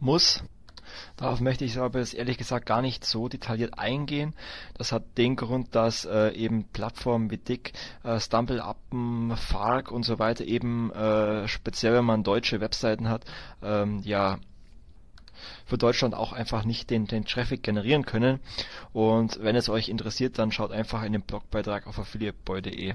muss. 0.00 0.42
Darauf 1.16 1.40
möchte 1.40 1.64
ich 1.64 1.78
aber 1.78 1.98
jetzt 1.98 2.14
ehrlich 2.14 2.38
gesagt 2.38 2.66
gar 2.66 2.82
nicht 2.82 3.04
so 3.04 3.28
detailliert 3.28 3.78
eingehen. 3.78 4.34
Das 4.74 4.92
hat 4.92 5.02
den 5.18 5.36
Grund, 5.36 5.74
dass 5.74 6.04
äh, 6.04 6.30
eben 6.30 6.64
Plattformen 6.64 7.30
wie 7.30 7.38
Dick, 7.38 7.72
äh, 8.04 8.20
Stumble 8.20 8.62
Uppen, 8.62 9.36
Fark 9.36 9.90
und 9.90 10.04
so 10.04 10.18
weiter 10.18 10.44
eben 10.44 10.92
äh, 10.92 11.48
speziell 11.48 11.94
wenn 11.94 12.04
man 12.04 12.24
deutsche 12.24 12.60
Webseiten 12.60 13.08
hat, 13.08 13.24
ähm, 13.62 14.00
ja 14.04 14.38
für 15.64 15.78
Deutschland 15.78 16.14
auch 16.14 16.32
einfach 16.32 16.64
nicht 16.64 16.90
den, 16.90 17.06
den 17.06 17.24
Traffic 17.24 17.62
generieren 17.62 18.06
können. 18.06 18.40
Und 18.92 19.38
wenn 19.42 19.56
es 19.56 19.68
euch 19.68 19.88
interessiert, 19.88 20.38
dann 20.38 20.52
schaut 20.52 20.72
einfach 20.72 21.02
in 21.02 21.12
den 21.12 21.22
Blogbeitrag 21.22 21.86
auf 21.86 21.98
affiliateboy.de. 21.98 22.94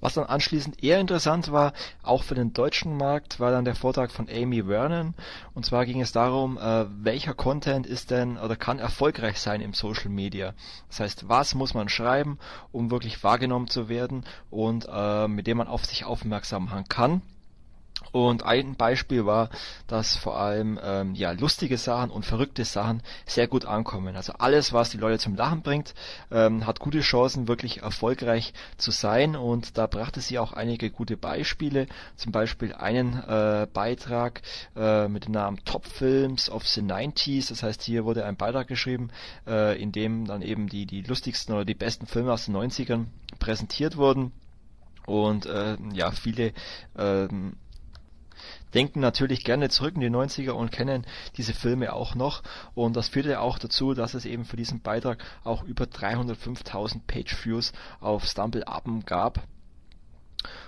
Was 0.00 0.14
dann 0.14 0.24
anschließend 0.24 0.82
eher 0.82 1.00
interessant 1.00 1.52
war, 1.52 1.72
auch 2.02 2.22
für 2.22 2.34
den 2.34 2.52
deutschen 2.52 2.96
Markt, 2.96 3.40
war 3.40 3.50
dann 3.50 3.64
der 3.64 3.74
Vortrag 3.74 4.10
von 4.10 4.28
Amy 4.28 4.64
Vernon. 4.64 5.14
Und 5.54 5.66
zwar 5.66 5.84
ging 5.86 6.00
es 6.00 6.12
darum, 6.12 6.58
äh, 6.58 6.86
welcher 7.02 7.34
Content 7.34 7.86
ist 7.86 8.10
denn 8.10 8.38
oder 8.38 8.56
kann 8.56 8.78
erfolgreich 8.78 9.40
sein 9.40 9.60
im 9.60 9.74
Social 9.74 10.10
Media. 10.10 10.54
Das 10.88 11.00
heißt, 11.00 11.28
was 11.28 11.54
muss 11.54 11.74
man 11.74 11.88
schreiben, 11.88 12.38
um 12.72 12.90
wirklich 12.90 13.22
wahrgenommen 13.22 13.68
zu 13.68 13.88
werden 13.88 14.24
und 14.50 14.86
äh, 14.90 15.28
mit 15.28 15.46
dem 15.46 15.58
man 15.58 15.68
auf 15.68 15.84
sich 15.84 16.04
aufmerksam 16.04 16.66
machen 16.66 16.84
kann. 16.88 17.22
Und 18.12 18.44
ein 18.44 18.74
Beispiel 18.74 19.24
war, 19.26 19.50
dass 19.86 20.16
vor 20.16 20.36
allem 20.36 20.78
ähm, 20.82 21.14
ja 21.14 21.30
lustige 21.32 21.78
Sachen 21.78 22.10
und 22.10 22.26
verrückte 22.26 22.64
Sachen 22.64 23.02
sehr 23.26 23.46
gut 23.46 23.64
ankommen. 23.64 24.16
Also 24.16 24.32
alles, 24.34 24.72
was 24.72 24.90
die 24.90 24.96
Leute 24.96 25.18
zum 25.18 25.36
Lachen 25.36 25.62
bringt, 25.62 25.94
ähm, 26.30 26.66
hat 26.66 26.80
gute 26.80 27.00
Chancen, 27.00 27.46
wirklich 27.46 27.82
erfolgreich 27.82 28.52
zu 28.78 28.90
sein. 28.90 29.36
Und 29.36 29.78
da 29.78 29.86
brachte 29.86 30.20
sie 30.20 30.38
auch 30.38 30.52
einige 30.52 30.90
gute 30.90 31.16
Beispiele. 31.16 31.86
Zum 32.16 32.32
Beispiel 32.32 32.74
einen 32.74 33.14
äh, 33.22 33.66
Beitrag 33.72 34.42
äh, 34.76 35.06
mit 35.08 35.26
dem 35.26 35.32
Namen 35.32 35.64
Top 35.64 35.86
Films 35.86 36.50
of 36.50 36.66
the 36.66 36.82
90s. 36.82 37.48
Das 37.50 37.62
heißt, 37.62 37.82
hier 37.82 38.04
wurde 38.04 38.24
ein 38.24 38.36
Beitrag 38.36 38.66
geschrieben, 38.66 39.10
äh, 39.46 39.80
in 39.80 39.92
dem 39.92 40.26
dann 40.26 40.42
eben 40.42 40.68
die, 40.68 40.86
die 40.86 41.02
lustigsten 41.02 41.54
oder 41.54 41.64
die 41.64 41.74
besten 41.74 42.06
Filme 42.06 42.32
aus 42.32 42.46
den 42.46 42.56
90ern 42.56 43.06
präsentiert 43.38 43.96
wurden. 43.96 44.32
Und 45.06 45.46
äh, 45.46 45.76
ja, 45.92 46.10
viele 46.12 46.52
ähm, 46.96 47.54
denken 48.74 49.00
natürlich 49.00 49.44
gerne 49.44 49.68
zurück 49.68 49.94
in 49.94 50.00
die 50.00 50.10
90er 50.10 50.50
und 50.50 50.72
kennen 50.72 51.06
diese 51.36 51.54
Filme 51.54 51.92
auch 51.92 52.14
noch. 52.14 52.42
Und 52.74 52.96
das 52.96 53.08
führte 53.08 53.40
auch 53.40 53.58
dazu, 53.58 53.94
dass 53.94 54.14
es 54.14 54.24
eben 54.24 54.44
für 54.44 54.56
diesen 54.56 54.80
Beitrag 54.80 55.22
auch 55.44 55.62
über 55.62 55.84
305.000 55.84 57.00
Page-Views 57.06 57.72
auf 58.00 58.24
Stumble 58.24 58.66
Up'em 58.66 59.04
gab. 59.04 59.42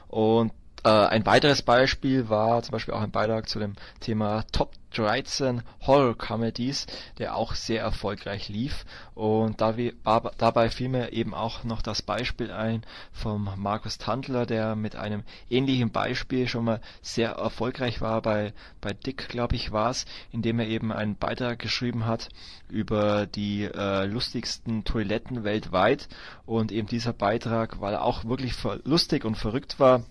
Und 0.08 0.52
äh, 0.84 0.88
ein 0.88 1.24
weiteres 1.26 1.62
Beispiel 1.62 2.28
war 2.28 2.62
zum 2.62 2.72
Beispiel 2.72 2.94
auch 2.94 3.02
ein 3.02 3.12
Beitrag 3.12 3.48
zu 3.48 3.58
dem 3.58 3.74
Thema 4.00 4.44
Top 4.50 4.72
13 4.94 5.62
Horror 5.86 6.16
Comedies, 6.16 6.86
der 7.18 7.36
auch 7.36 7.54
sehr 7.54 7.82
erfolgreich 7.82 8.48
lief. 8.48 8.84
Und 9.14 9.60
dabei 9.60 10.70
fiel 10.70 10.88
mir 10.88 11.12
eben 11.12 11.34
auch 11.34 11.64
noch 11.64 11.82
das 11.82 12.02
Beispiel 12.02 12.50
ein 12.50 12.84
vom 13.12 13.48
Markus 13.56 13.98
Tandler, 13.98 14.44
der 14.44 14.76
mit 14.76 14.96
einem 14.96 15.22
ähnlichen 15.48 15.90
Beispiel 15.90 16.48
schon 16.48 16.64
mal 16.64 16.80
sehr 17.00 17.30
erfolgreich 17.32 18.00
war 18.00 18.20
bei, 18.20 18.52
bei 18.80 18.92
Dick, 18.92 19.28
glaube 19.28 19.54
ich, 19.56 19.72
war 19.72 19.90
es, 19.90 20.04
indem 20.30 20.58
er 20.58 20.66
eben 20.66 20.92
einen 20.92 21.16
Beitrag 21.16 21.58
geschrieben 21.58 22.06
hat 22.06 22.28
über 22.68 23.26
die 23.26 23.64
äh, 23.64 24.04
lustigsten 24.04 24.84
Toiletten 24.84 25.44
weltweit. 25.44 26.08
Und 26.44 26.72
eben 26.72 26.88
dieser 26.88 27.12
Beitrag, 27.12 27.80
weil 27.80 27.94
er 27.94 28.02
auch 28.02 28.24
wirklich 28.24 28.54
lustig 28.84 29.24
und 29.24 29.36
verrückt 29.36 29.78
war, 29.78 30.02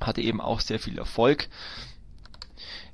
hatte 0.00 0.20
eben 0.20 0.40
auch 0.40 0.60
sehr 0.60 0.78
viel 0.78 0.98
Erfolg. 0.98 1.48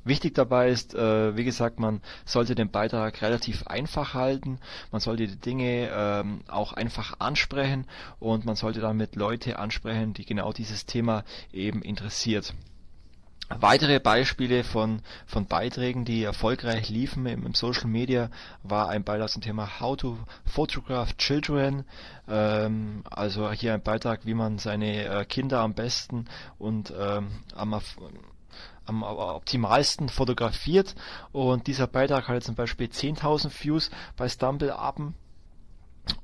Wichtig 0.06 0.34
dabei 0.34 0.68
ist, 0.68 0.94
äh, 0.94 1.36
wie 1.36 1.42
gesagt, 1.42 1.80
man 1.80 2.00
sollte 2.24 2.54
den 2.54 2.70
Beitrag 2.70 3.22
relativ 3.22 3.66
einfach 3.66 4.14
halten, 4.14 4.60
man 4.92 5.00
sollte 5.00 5.26
die 5.26 5.36
Dinge 5.36 5.90
ähm, 5.92 6.42
auch 6.46 6.72
einfach 6.72 7.18
ansprechen 7.18 7.88
und 8.20 8.44
man 8.44 8.54
sollte 8.54 8.80
damit 8.80 9.16
Leute 9.16 9.58
ansprechen, 9.58 10.14
die 10.14 10.24
genau 10.24 10.52
dieses 10.52 10.86
Thema 10.86 11.24
eben 11.52 11.82
interessiert. 11.82 12.54
Weitere 13.48 14.00
Beispiele 14.00 14.64
von, 14.64 15.02
von 15.24 15.46
Beiträgen, 15.46 16.04
die 16.04 16.24
erfolgreich 16.24 16.88
liefen 16.88 17.26
im, 17.26 17.54
Social 17.54 17.86
Media, 17.86 18.28
war 18.64 18.88
ein 18.88 19.04
Beitrag 19.04 19.30
zum 19.30 19.40
Thema 19.40 19.78
How 19.78 19.96
to 19.96 20.18
Photograph 20.44 21.16
Children. 21.16 21.84
Ähm, 22.28 23.04
also 23.08 23.52
hier 23.52 23.74
ein 23.74 23.82
Beitrag, 23.82 24.26
wie 24.26 24.34
man 24.34 24.58
seine 24.58 25.04
äh, 25.04 25.24
Kinder 25.24 25.60
am 25.60 25.74
besten 25.74 26.24
und 26.58 26.92
ähm, 26.98 27.28
am, 27.54 27.80
am 28.84 29.02
optimalsten 29.04 30.08
fotografiert. 30.08 30.96
Und 31.30 31.68
dieser 31.68 31.86
Beitrag 31.86 32.26
hatte 32.26 32.40
zum 32.40 32.56
Beispiel 32.56 32.88
10.000 32.88 33.50
Views 33.62 33.90
bei 34.16 34.28
Stumble 34.28 34.74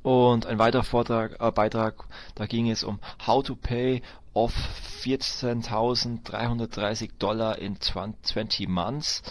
und 0.02 0.46
ein 0.46 0.58
weiterer 0.58 0.84
Vortrag, 0.84 1.36
äh, 1.40 1.50
Beitrag, 1.50 2.04
da 2.34 2.46
ging 2.46 2.70
es 2.70 2.84
um 2.84 3.00
How 3.26 3.42
to 3.42 3.54
Pay 3.54 4.02
off 4.34 4.54
14.330 5.02 7.10
Dollar 7.18 7.58
in 7.58 7.80
20 7.80 8.68
Months. 8.68 9.22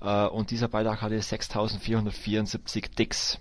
Äh, 0.00 0.26
und 0.26 0.50
dieser 0.50 0.68
Beitrag 0.68 1.02
hatte 1.02 1.18
6.474 1.18 2.94
Dicks. 2.96 3.38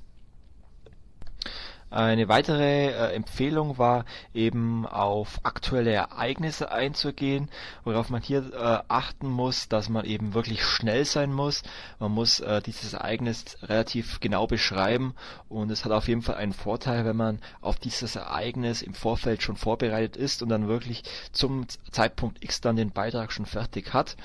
Eine 1.90 2.28
weitere 2.28 2.88
äh, 2.88 3.16
Empfehlung 3.16 3.78
war 3.78 4.04
eben 4.34 4.86
auf 4.86 5.40
aktuelle 5.44 5.94
Ereignisse 5.94 6.70
einzugehen, 6.70 7.50
worauf 7.86 8.10
man 8.10 8.22
hier 8.22 8.54
äh, 8.54 8.84
achten 8.90 9.30
muss, 9.30 9.70
dass 9.70 9.88
man 9.88 10.04
eben 10.04 10.34
wirklich 10.34 10.64
schnell 10.64 11.06
sein 11.06 11.32
muss. 11.32 11.64
Man 12.00 12.12
muss 12.12 12.42
äh, 12.42 12.62
dieses 12.62 12.94
Ereignis 12.94 13.58
relativ 13.64 14.20
genau 14.20 14.48
beschreiben 14.48 15.16
und 15.48 15.72
es 15.72 15.86
hat 15.86 15.94
auf 15.94 16.10
jeden 16.10 16.22
Fall 16.22 16.36
einen 16.36 16.54
Vorteil, 16.54 17.06
wenn 17.06 17.16
man 17.16 17.40
auf 17.62 17.78
dieses 17.78 18.18
Ereignis 18.18 18.82
im 18.82 18.94
Vorfeld 18.94 19.42
schon 19.42 19.56
vorbereitet 19.56 20.18
ist 20.18 20.42
und 20.42 20.50
dann 20.50 20.68
wirklich 20.68 21.04
zum 21.32 21.68
Zeitpunkt 21.92 22.44
X 22.44 22.60
dann 22.60 22.76
den 22.76 22.92
Beitrag 22.92 23.32
schon 23.32 23.46
fertig 23.46 23.94
hat. 23.94 24.18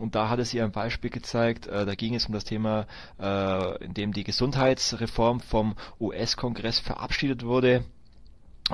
Und 0.00 0.14
da 0.14 0.30
hatte 0.30 0.46
sie 0.46 0.62
ein 0.62 0.72
Beispiel 0.72 1.10
gezeigt, 1.10 1.66
äh, 1.66 1.84
da 1.84 1.94
ging 1.94 2.14
es 2.14 2.24
um 2.24 2.32
das 2.32 2.44
Thema, 2.44 2.86
äh, 3.20 3.84
in 3.84 3.92
dem 3.92 4.14
die 4.14 4.24
Gesundheitsreform 4.24 5.40
vom 5.40 5.76
US-Kongress 6.00 6.78
verabschiedet 6.78 7.44
wurde. 7.44 7.84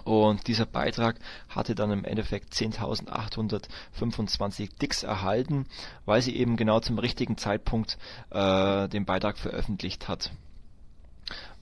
Und 0.05 0.47
dieser 0.47 0.67
Beitrag 0.67 1.17
hatte 1.49 1.75
dann 1.75 1.91
im 1.91 2.05
Endeffekt 2.05 2.55
10.825 2.55 4.79
Dicks 4.79 5.03
erhalten, 5.03 5.67
weil 6.05 6.23
sie 6.23 6.37
eben 6.37 6.57
genau 6.57 6.79
zum 6.79 7.01
richtigen 7.01 7.37
Zeitpunkt 7.37 7.99
äh, 8.31 8.89
den 8.89 9.05
Beitrag 9.05 9.37
veröffentlicht 9.37 10.07
hat. 10.07 10.31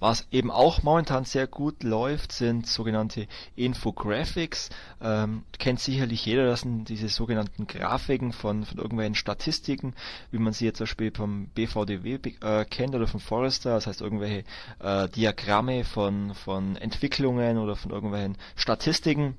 Was 0.04 0.26
eben 0.30 0.50
auch 0.50 0.82
momentan 0.82 1.24
sehr 1.24 1.46
gut 1.46 1.82
läuft, 1.82 2.32
sind 2.32 2.66
sogenannte 2.66 3.26
Infographics. 3.56 4.68
Ähm, 5.00 5.44
kennt 5.58 5.80
sicherlich 5.80 6.26
jeder, 6.26 6.44
das 6.44 6.60
sind 6.60 6.90
diese 6.90 7.08
sogenannten 7.08 7.66
Grafiken 7.66 8.34
von, 8.34 8.66
von 8.66 8.76
irgendwelchen 8.76 9.14
Statistiken, 9.14 9.94
wie 10.30 10.36
man 10.36 10.52
sie 10.52 10.66
jetzt 10.66 10.76
zum 10.76 10.84
Beispiel 10.84 11.10
vom 11.10 11.46
BVDW 11.54 12.18
äh, 12.42 12.66
kennt 12.66 12.94
oder 12.94 13.06
von 13.06 13.18
Forrester, 13.18 13.70
das 13.70 13.86
heißt 13.86 14.02
irgendwelche 14.02 14.44
äh, 14.80 15.08
Diagramme 15.08 15.84
von, 15.84 16.34
von 16.34 16.76
Entwicklungen 16.76 17.56
oder 17.56 17.74
von 17.74 17.90
irgendwelchen 17.90 18.36
Statistiken. 18.56 19.38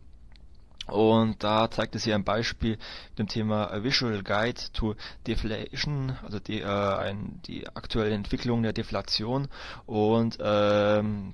Und 0.88 1.44
da 1.44 1.70
zeigt 1.72 1.96
es 1.96 2.04
hier 2.04 2.16
ein 2.16 2.24
Beispiel 2.24 2.78
mit 3.10 3.20
dem 3.20 3.28
Thema 3.28 3.84
Visual 3.84 4.22
Guide 4.22 4.62
to 4.74 4.96
Deflation, 5.26 6.16
also 6.24 6.40
die, 6.40 6.62
äh, 6.62 6.66
ein, 6.66 7.42
die 7.48 7.68
aktuelle 7.68 8.14
Entwicklung 8.14 8.62
der 8.62 8.74
Deflation 8.74 9.48
und 9.88 10.38
ähm, 10.40 11.34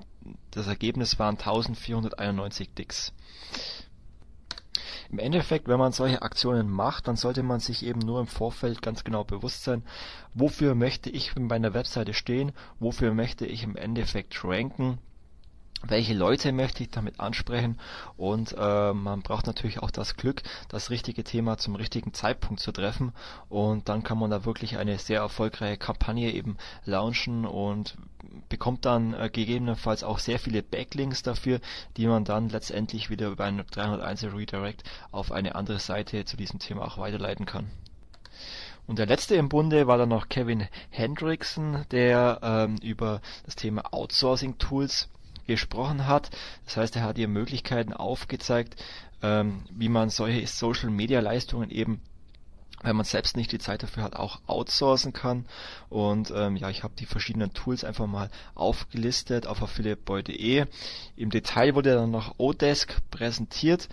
das 0.51 0.67
Ergebnis 0.67 1.19
waren 1.19 1.37
1491 1.37 2.73
Dicks. 2.73 3.13
Im 5.11 5.19
Endeffekt, 5.19 5.67
wenn 5.67 5.79
man 5.79 5.91
solche 5.91 6.21
Aktionen 6.21 6.69
macht, 6.69 7.09
dann 7.09 7.17
sollte 7.17 7.43
man 7.43 7.59
sich 7.59 7.83
eben 7.83 7.99
nur 7.99 8.21
im 8.21 8.27
Vorfeld 8.27 8.81
ganz 8.81 9.03
genau 9.03 9.25
bewusst 9.25 9.65
sein, 9.65 9.83
wofür 10.33 10.75
möchte 10.75 11.09
ich 11.09 11.33
bei 11.35 11.55
einer 11.55 11.73
Webseite 11.73 12.13
stehen, 12.13 12.53
wofür 12.79 13.13
möchte 13.13 13.45
ich 13.45 13.63
im 13.63 13.75
Endeffekt 13.75 14.41
ranken 14.45 14.99
welche 15.87 16.13
Leute 16.13 16.51
möchte 16.51 16.83
ich 16.83 16.89
damit 16.89 17.19
ansprechen 17.19 17.79
und 18.17 18.55
äh, 18.57 18.93
man 18.93 19.21
braucht 19.21 19.47
natürlich 19.47 19.79
auch 19.79 19.91
das 19.91 20.15
Glück, 20.15 20.43
das 20.69 20.89
richtige 20.89 21.23
Thema 21.23 21.57
zum 21.57 21.75
richtigen 21.75 22.13
Zeitpunkt 22.13 22.61
zu 22.61 22.71
treffen 22.71 23.13
und 23.49 23.89
dann 23.89 24.03
kann 24.03 24.17
man 24.17 24.31
da 24.31 24.45
wirklich 24.45 24.77
eine 24.77 24.97
sehr 24.99 25.19
erfolgreiche 25.19 25.77
Kampagne 25.77 26.31
eben 26.33 26.57
launchen 26.85 27.45
und 27.45 27.97
bekommt 28.49 28.85
dann 28.85 29.13
äh, 29.13 29.29
gegebenenfalls 29.29 30.03
auch 30.03 30.19
sehr 30.19 30.39
viele 30.39 30.61
Backlinks 30.61 31.23
dafür, 31.23 31.59
die 31.97 32.07
man 32.07 32.25
dann 32.25 32.49
letztendlich 32.49 33.09
wieder 33.09 33.29
über 33.29 33.45
einen 33.45 33.65
301 33.65 34.25
Redirect 34.25 34.83
auf 35.11 35.31
eine 35.31 35.55
andere 35.55 35.79
Seite 35.79 36.25
zu 36.25 36.37
diesem 36.37 36.59
Thema 36.59 36.85
auch 36.85 36.97
weiterleiten 36.97 37.45
kann. 37.45 37.71
Und 38.87 38.99
der 38.99 39.05
letzte 39.05 39.35
im 39.35 39.47
Bunde 39.47 39.87
war 39.87 39.97
dann 39.97 40.09
noch 40.09 40.27
Kevin 40.27 40.67
Hendrickson, 40.89 41.85
der 41.91 42.39
ähm, 42.41 42.75
über 42.81 43.21
das 43.45 43.55
Thema 43.55 43.93
Outsourcing 43.93 44.57
Tools 44.57 45.07
gesprochen 45.47 46.07
hat. 46.07 46.29
Das 46.65 46.77
heißt, 46.77 46.95
er 46.95 47.03
hat 47.03 47.17
ihr 47.17 47.27
Möglichkeiten 47.27 47.93
aufgezeigt, 47.93 48.81
ähm, 49.21 49.63
wie 49.71 49.89
man 49.89 50.09
solche 50.09 50.45
Social-Media-Leistungen 50.47 51.69
eben 51.69 52.01
wenn 52.83 52.95
man 52.95 53.05
selbst 53.05 53.37
nicht 53.37 53.51
die 53.51 53.59
Zeit 53.59 53.83
dafür 53.83 54.03
hat, 54.03 54.15
auch 54.15 54.41
outsourcen 54.47 55.13
kann. 55.13 55.45
Und 55.89 56.31
ähm, 56.35 56.55
ja, 56.55 56.69
ich 56.69 56.83
habe 56.83 56.93
die 56.97 57.05
verschiedenen 57.05 57.53
Tools 57.53 57.83
einfach 57.83 58.07
mal 58.07 58.29
aufgelistet 58.55 59.47
auf 59.47 59.61
affiliateboy.de. 59.61 60.65
Im 61.15 61.29
Detail 61.29 61.75
wurde 61.75 61.93
dann 61.93 62.11
noch 62.11 62.35
Odesk 62.37 62.97
präsentiert. 63.11 63.87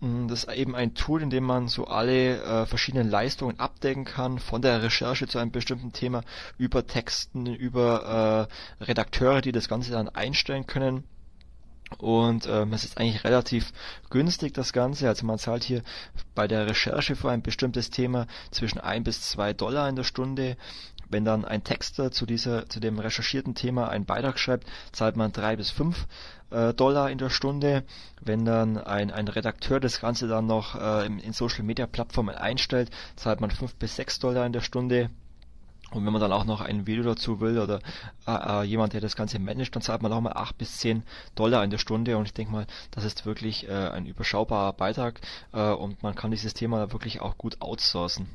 Mm, 0.00 0.28
das 0.28 0.44
ist 0.44 0.52
eben 0.52 0.74
ein 0.74 0.94
Tool, 0.94 1.22
in 1.22 1.30
dem 1.30 1.44
man 1.44 1.68
so 1.68 1.86
alle 1.86 2.42
äh, 2.42 2.66
verschiedenen 2.66 3.08
Leistungen 3.08 3.58
abdecken 3.58 4.04
kann, 4.04 4.38
von 4.38 4.62
der 4.62 4.82
Recherche 4.82 5.26
zu 5.26 5.38
einem 5.38 5.50
bestimmten 5.52 5.92
Thema, 5.92 6.22
über 6.58 6.86
Texten, 6.86 7.46
über 7.46 8.48
äh, 8.80 8.84
Redakteure, 8.84 9.40
die 9.40 9.52
das 9.52 9.68
Ganze 9.68 9.92
dann 9.92 10.08
einstellen 10.08 10.66
können. 10.66 11.04
Und 11.98 12.48
ähm, 12.48 12.72
es 12.72 12.84
ist 12.84 12.98
eigentlich 12.98 13.22
relativ 13.24 13.72
günstig 14.10 14.52
das 14.52 14.72
Ganze. 14.72 15.08
Also 15.08 15.24
man 15.24 15.38
zahlt 15.38 15.62
hier 15.64 15.82
bei 16.34 16.48
der 16.48 16.66
Recherche 16.66 17.14
für 17.14 17.30
ein 17.30 17.42
bestimmtes 17.42 17.90
Thema 17.90 18.26
zwischen 18.50 18.80
ein 18.80 19.04
bis 19.04 19.22
zwei 19.22 19.52
Dollar 19.52 19.88
in 19.88 19.96
der 19.96 20.04
Stunde. 20.04 20.56
Wenn 21.08 21.24
dann 21.24 21.44
ein 21.44 21.62
Texter 21.62 22.10
zu 22.10 22.26
dieser, 22.26 22.68
zu 22.68 22.80
dem 22.80 22.98
recherchierten 22.98 23.54
Thema 23.54 23.88
einen 23.88 24.04
Beitrag 24.04 24.40
schreibt, 24.40 24.66
zahlt 24.90 25.16
man 25.16 25.30
drei 25.30 25.54
bis 25.54 25.70
fünf 25.70 26.08
äh, 26.50 26.74
Dollar 26.74 27.10
in 27.10 27.18
der 27.18 27.30
Stunde. 27.30 27.84
Wenn 28.20 28.44
dann 28.44 28.78
ein, 28.78 29.10
ein 29.10 29.28
Redakteur 29.28 29.80
das 29.80 30.00
Ganze 30.00 30.28
dann 30.28 30.46
noch 30.46 30.74
äh, 30.74 31.06
in, 31.06 31.18
in 31.18 31.32
Social 31.32 31.64
Media 31.64 31.86
Plattformen 31.86 32.34
einstellt, 32.34 32.90
zahlt 33.16 33.40
man 33.40 33.50
fünf 33.50 33.74
bis 33.76 33.96
sechs 33.96 34.18
Dollar 34.18 34.46
in 34.46 34.52
der 34.52 34.60
Stunde. 34.60 35.10
Und 35.92 36.04
wenn 36.04 36.12
man 36.12 36.20
dann 36.20 36.32
auch 36.32 36.44
noch 36.44 36.60
ein 36.60 36.86
Video 36.86 37.04
dazu 37.04 37.40
will 37.40 37.58
oder 37.58 37.80
äh, 38.26 38.62
äh, 38.62 38.62
jemand, 38.64 38.92
der 38.92 39.00
das 39.00 39.14
Ganze 39.14 39.38
managt, 39.38 39.74
dann 39.76 39.82
zahlt 39.82 40.02
man 40.02 40.12
auch 40.12 40.20
mal 40.20 40.32
8 40.32 40.58
bis 40.58 40.78
10 40.78 41.04
Dollar 41.36 41.62
in 41.62 41.70
der 41.70 41.78
Stunde. 41.78 42.16
Und 42.16 42.26
ich 42.26 42.34
denke 42.34 42.52
mal, 42.52 42.66
das 42.90 43.04
ist 43.04 43.24
wirklich 43.24 43.68
äh, 43.68 43.72
ein 43.72 44.06
überschaubarer 44.06 44.72
Beitrag 44.72 45.20
äh, 45.52 45.70
und 45.70 46.02
man 46.02 46.16
kann 46.16 46.32
dieses 46.32 46.54
Thema 46.54 46.92
wirklich 46.92 47.20
auch 47.20 47.38
gut 47.38 47.60
outsourcen. 47.60 48.28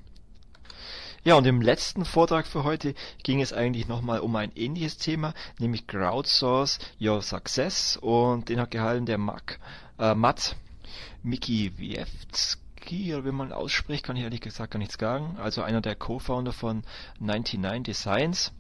Ja, 1.24 1.36
und 1.36 1.46
im 1.46 1.62
letzten 1.62 2.04
Vortrag 2.04 2.48
für 2.48 2.64
heute 2.64 2.96
ging 3.22 3.42
es 3.42 3.54
eigentlich 3.54 3.88
nochmal 3.88 4.22
um 4.22 4.36
ein 4.36 4.52
ähnliches 4.56 4.98
Thema, 4.98 5.36
nämlich 5.60 5.86
Crowdsource 5.86 6.80
Your 7.00 7.22
Success 7.22 7.96
und 7.96 8.50
den 8.50 8.60
hat 8.60 8.72
gehalten 8.72 9.06
der 9.06 9.20
Mac, 9.20 9.60
äh, 10.00 10.16
Matt 10.16 10.56
Mikiewicz 11.22 12.58
oder 12.92 13.24
wie 13.24 13.32
man 13.32 13.54
ausspricht, 13.54 14.04
kann 14.04 14.16
ich 14.18 14.24
ehrlich 14.24 14.42
gesagt 14.42 14.72
gar 14.72 14.80
nichts 14.80 14.98
sagen. 15.00 15.38
Also 15.38 15.62
einer 15.62 15.82
der 15.82 15.96
Co-Founder 15.96 16.54
von 16.54 16.84
99 17.20 17.84
Designs. 17.84 18.52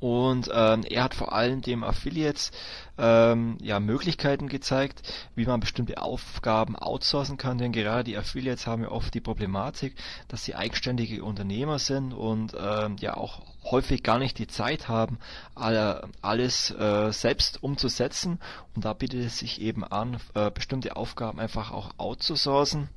Und 0.00 0.50
ähm, 0.52 0.82
er 0.84 1.04
hat 1.04 1.14
vor 1.14 1.32
allem 1.32 1.62
dem 1.62 1.84
Affiliates 1.84 2.50
ähm, 2.98 3.58
ja, 3.62 3.80
Möglichkeiten 3.80 4.48
gezeigt, 4.48 5.02
wie 5.34 5.46
man 5.46 5.60
bestimmte 5.60 6.02
Aufgaben 6.02 6.76
outsourcen 6.76 7.36
kann, 7.36 7.58
denn 7.58 7.72
gerade 7.72 8.04
die 8.04 8.16
Affiliates 8.16 8.66
haben 8.66 8.82
ja 8.82 8.90
oft 8.90 9.14
die 9.14 9.20
Problematik, 9.20 9.94
dass 10.28 10.44
sie 10.44 10.54
eigenständige 10.54 11.24
Unternehmer 11.24 11.78
sind 11.78 12.12
und 12.12 12.54
ähm, 12.58 12.96
ja 13.00 13.16
auch 13.16 13.42
häufig 13.64 14.02
gar 14.02 14.18
nicht 14.18 14.38
die 14.38 14.46
Zeit 14.46 14.88
haben, 14.88 15.18
alle, 15.54 16.08
alles 16.20 16.70
äh, 16.70 17.10
selbst 17.12 17.62
umzusetzen. 17.62 18.40
Und 18.74 18.84
da 18.84 18.92
bietet 18.92 19.24
es 19.24 19.38
sich 19.38 19.60
eben 19.60 19.84
an, 19.84 20.18
äh, 20.34 20.50
bestimmte 20.50 20.96
Aufgaben 20.96 21.40
einfach 21.40 21.72
auch 21.72 21.92
outzusourcen 21.96 22.88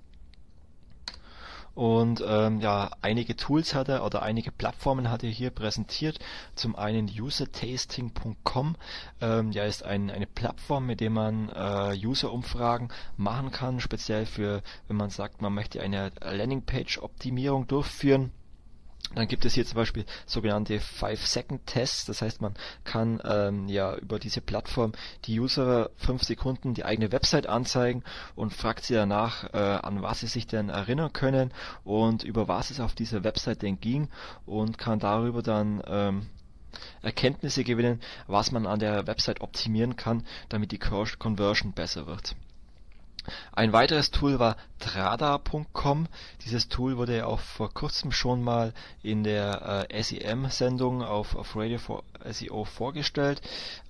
und 1.77 2.23
ähm, 2.27 2.59
ja, 2.59 2.89
einige 3.03 3.35
Tools 3.35 3.75
hat 3.75 3.87
er 3.87 4.03
oder 4.03 4.23
einige 4.23 4.51
Plattformen 4.51 5.11
hat 5.11 5.23
er 5.23 5.29
hier 5.29 5.51
präsentiert. 5.51 6.17
Zum 6.55 6.75
einen 6.75 7.07
usertasting.com, 7.07 8.75
ähm, 9.21 9.51
ja, 9.51 9.63
ist 9.63 9.83
ein, 9.83 10.09
eine 10.09 10.25
Plattform, 10.25 10.87
mit 10.87 11.01
der 11.01 11.11
man 11.11 11.49
äh, 11.49 11.95
User-Umfragen 12.03 12.89
machen 13.15 13.51
kann, 13.51 13.79
speziell 13.79 14.25
für, 14.25 14.63
wenn 14.87 14.97
man 14.97 15.11
sagt, 15.11 15.43
man 15.43 15.53
möchte 15.53 15.79
eine 15.79 16.11
Landingpage-Optimierung 16.19 17.67
durchführen 17.67 18.31
dann 19.15 19.27
gibt 19.27 19.45
es 19.45 19.53
hier 19.53 19.65
zum 19.65 19.77
Beispiel 19.77 20.05
sogenannte 20.25 20.79
5-Second-Tests, 20.79 22.05
das 22.05 22.21
heißt 22.21 22.41
man 22.41 22.53
kann 22.83 23.21
ähm, 23.23 23.67
ja 23.67 23.95
über 23.95 24.19
diese 24.19 24.41
Plattform 24.41 24.91
die 25.25 25.39
User 25.39 25.89
5 25.97 26.23
Sekunden 26.23 26.73
die 26.73 26.85
eigene 26.85 27.11
Website 27.11 27.47
anzeigen 27.47 28.03
und 28.35 28.53
fragt 28.53 28.83
sie 28.83 28.93
danach, 28.93 29.53
äh, 29.53 29.57
an 29.57 30.01
was 30.01 30.19
sie 30.19 30.27
sich 30.27 30.47
denn 30.47 30.69
erinnern 30.69 31.13
können 31.13 31.51
und 31.83 32.23
über 32.23 32.47
was 32.47 32.69
es 32.69 32.79
auf 32.79 32.95
dieser 32.95 33.23
Website 33.23 33.61
denn 33.61 33.79
ging 33.79 34.09
und 34.45 34.77
kann 34.77 34.99
darüber 34.99 35.41
dann 35.41 35.81
ähm, 35.87 36.27
Erkenntnisse 37.01 37.63
gewinnen, 37.63 38.01
was 38.27 38.51
man 38.51 38.67
an 38.67 38.79
der 38.79 39.07
Website 39.07 39.41
optimieren 39.41 39.95
kann, 39.95 40.25
damit 40.49 40.71
die 40.71 40.79
Conversion 40.79 41.73
besser 41.73 42.07
wird. 42.07 42.35
Ein 43.51 43.73
weiteres 43.73 44.11
Tool 44.11 44.39
war 44.39 44.57
Trada.com. 44.79 46.07
Dieses 46.45 46.69
Tool 46.69 46.97
wurde 46.97 47.25
auch 47.25 47.39
vor 47.39 47.73
kurzem 47.73 48.11
schon 48.11 48.43
mal 48.43 48.73
in 49.03 49.23
der 49.23 49.87
äh, 49.89 50.03
SEM-Sendung 50.03 51.03
auf, 51.03 51.35
Radio 51.55 51.77
for 51.77 52.03
SEO 52.29 52.65
vorgestellt. 52.65 53.41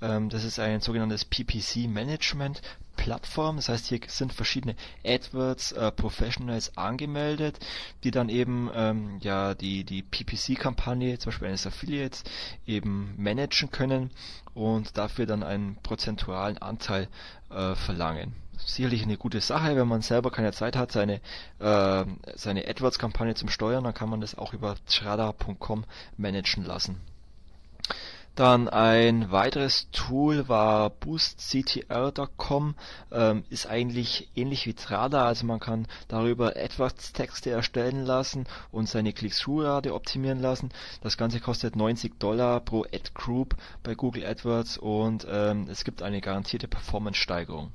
Ähm, 0.01 0.29
das 0.29 0.43
ist 0.43 0.59
ein 0.59 0.81
sogenanntes 0.81 1.25
PPC-Management 1.25 2.61
Plattform. 2.97 3.55
Das 3.55 3.69
heißt, 3.69 3.85
hier 3.87 3.99
sind 4.07 4.33
verschiedene 4.33 4.75
AdWords 5.05 5.71
äh, 5.71 5.91
Professionals 5.91 6.75
angemeldet, 6.77 7.59
die 8.03 8.11
dann 8.11 8.27
eben 8.27 8.69
ähm, 8.73 9.19
ja 9.21 9.53
die 9.53 9.85
die 9.85 10.01
PPC-Kampagne, 10.01 11.17
zum 11.17 11.31
Beispiel 11.31 11.47
eines 11.47 11.65
Affiliates, 11.65 12.23
eben 12.65 13.13
managen 13.17 13.71
können 13.71 14.11
und 14.53 14.97
dafür 14.97 15.25
dann 15.25 15.43
einen 15.43 15.77
prozentualen 15.83 16.57
Anteil 16.57 17.07
äh, 17.49 17.75
verlangen 17.75 18.35
sicherlich 18.57 19.03
eine 19.03 19.17
gute 19.17 19.41
Sache, 19.41 19.75
wenn 19.75 19.87
man 19.87 20.01
selber 20.01 20.31
keine 20.31 20.51
Zeit 20.51 20.75
hat, 20.75 20.91
seine, 20.91 21.21
äh, 21.59 22.05
seine 22.35 22.67
AdWords-Kampagne 22.67 23.35
zum 23.35 23.49
Steuern, 23.49 23.83
dann 23.83 23.93
kann 23.93 24.09
man 24.09 24.21
das 24.21 24.37
auch 24.37 24.53
über 24.53 24.75
Trada.com 24.87 25.85
managen 26.17 26.65
lassen. 26.65 27.01
Dann 28.37 28.69
ein 28.69 29.31
weiteres 29.31 29.89
Tool 29.91 30.47
war 30.47 30.91
boostctr.com, 30.91 32.75
ähm, 33.11 33.43
ist 33.49 33.65
eigentlich 33.65 34.29
ähnlich 34.35 34.67
wie 34.67 34.75
Trada, 34.75 35.25
also 35.25 35.47
man 35.47 35.59
kann 35.59 35.87
darüber 36.07 36.55
AdWords-Texte 36.55 37.49
erstellen 37.49 38.05
lassen 38.05 38.45
und 38.71 38.87
seine 38.87 39.11
Click-Through-Rate 39.11 39.91
optimieren 39.91 40.39
lassen. 40.39 40.69
Das 41.01 41.17
Ganze 41.17 41.39
kostet 41.39 41.75
90 41.75 42.19
Dollar 42.19 42.59
pro 42.59 42.83
Ad-Group 42.83 43.55
bei 43.81 43.95
Google 43.95 44.23
AdWords 44.23 44.77
und 44.77 45.25
ähm, 45.27 45.67
es 45.67 45.83
gibt 45.83 46.03
eine 46.03 46.21
garantierte 46.21 46.67
Performance-Steigerung. 46.67 47.71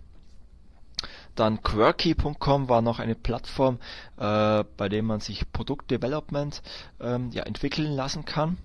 Dann 1.35 1.63
Quirky.com 1.63 2.69
war 2.69 2.83
noch 2.83 2.99
eine 2.99 3.15
Plattform, 3.15 3.79
äh, 4.19 4.65
bei 4.77 4.89
der 4.89 5.03
man 5.03 5.21
sich 5.21 5.51
Produktdevelopment 5.53 6.63
ähm, 7.01 7.31
ja, 7.33 7.45
entwickeln 7.45 7.93
lassen 7.93 8.25
kann. 8.25 8.59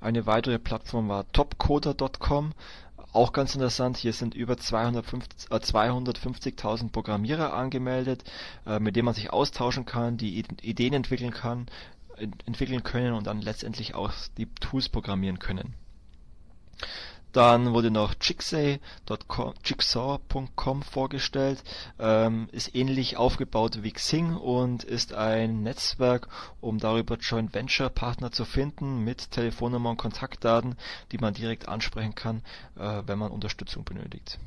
Eine 0.00 0.26
weitere 0.26 0.58
Plattform 0.58 1.08
war 1.08 1.30
Topcoder.com. 1.32 2.52
Auch 3.12 3.32
ganz 3.32 3.54
interessant, 3.54 3.96
hier 3.96 4.12
sind 4.12 4.34
über 4.34 4.54
250.000 4.54 5.56
äh, 5.56 5.60
250 5.60 6.92
Programmierer 6.92 7.52
angemeldet, 7.52 8.22
äh, 8.66 8.78
mit 8.78 8.94
denen 8.94 9.06
man 9.06 9.14
sich 9.14 9.32
austauschen 9.32 9.84
kann, 9.84 10.16
die 10.16 10.38
Ideen 10.62 10.94
entwickeln 10.94 11.32
kann, 11.32 11.66
entwickeln 12.46 12.84
können 12.84 13.14
und 13.14 13.26
dann 13.26 13.40
letztendlich 13.40 13.94
auch 13.94 14.12
die 14.36 14.46
Tools 14.46 14.88
programmieren 14.88 15.40
können. 15.40 15.74
Dann 17.32 17.72
wurde 17.72 17.90
noch 17.90 18.14
Jigsaw.com 18.20 18.82
vorgestellt, 20.82 21.62
ähm, 21.98 22.48
ist 22.50 22.74
ähnlich 22.74 23.16
aufgebaut 23.16 23.82
wie 23.82 23.92
Xing 23.92 24.36
und 24.36 24.82
ist 24.82 25.14
ein 25.14 25.62
Netzwerk, 25.62 26.28
um 26.60 26.78
darüber 26.78 27.16
Joint 27.16 27.54
Venture 27.54 27.90
Partner 27.90 28.32
zu 28.32 28.44
finden 28.44 29.04
mit 29.04 29.30
Telefonnummer 29.30 29.90
und 29.90 29.98
Kontaktdaten, 29.98 30.76
die 31.12 31.18
man 31.18 31.34
direkt 31.34 31.68
ansprechen 31.68 32.14
kann, 32.14 32.42
äh, 32.76 33.02
wenn 33.06 33.18
man 33.18 33.30
Unterstützung 33.30 33.84
benötigt. 33.84 34.38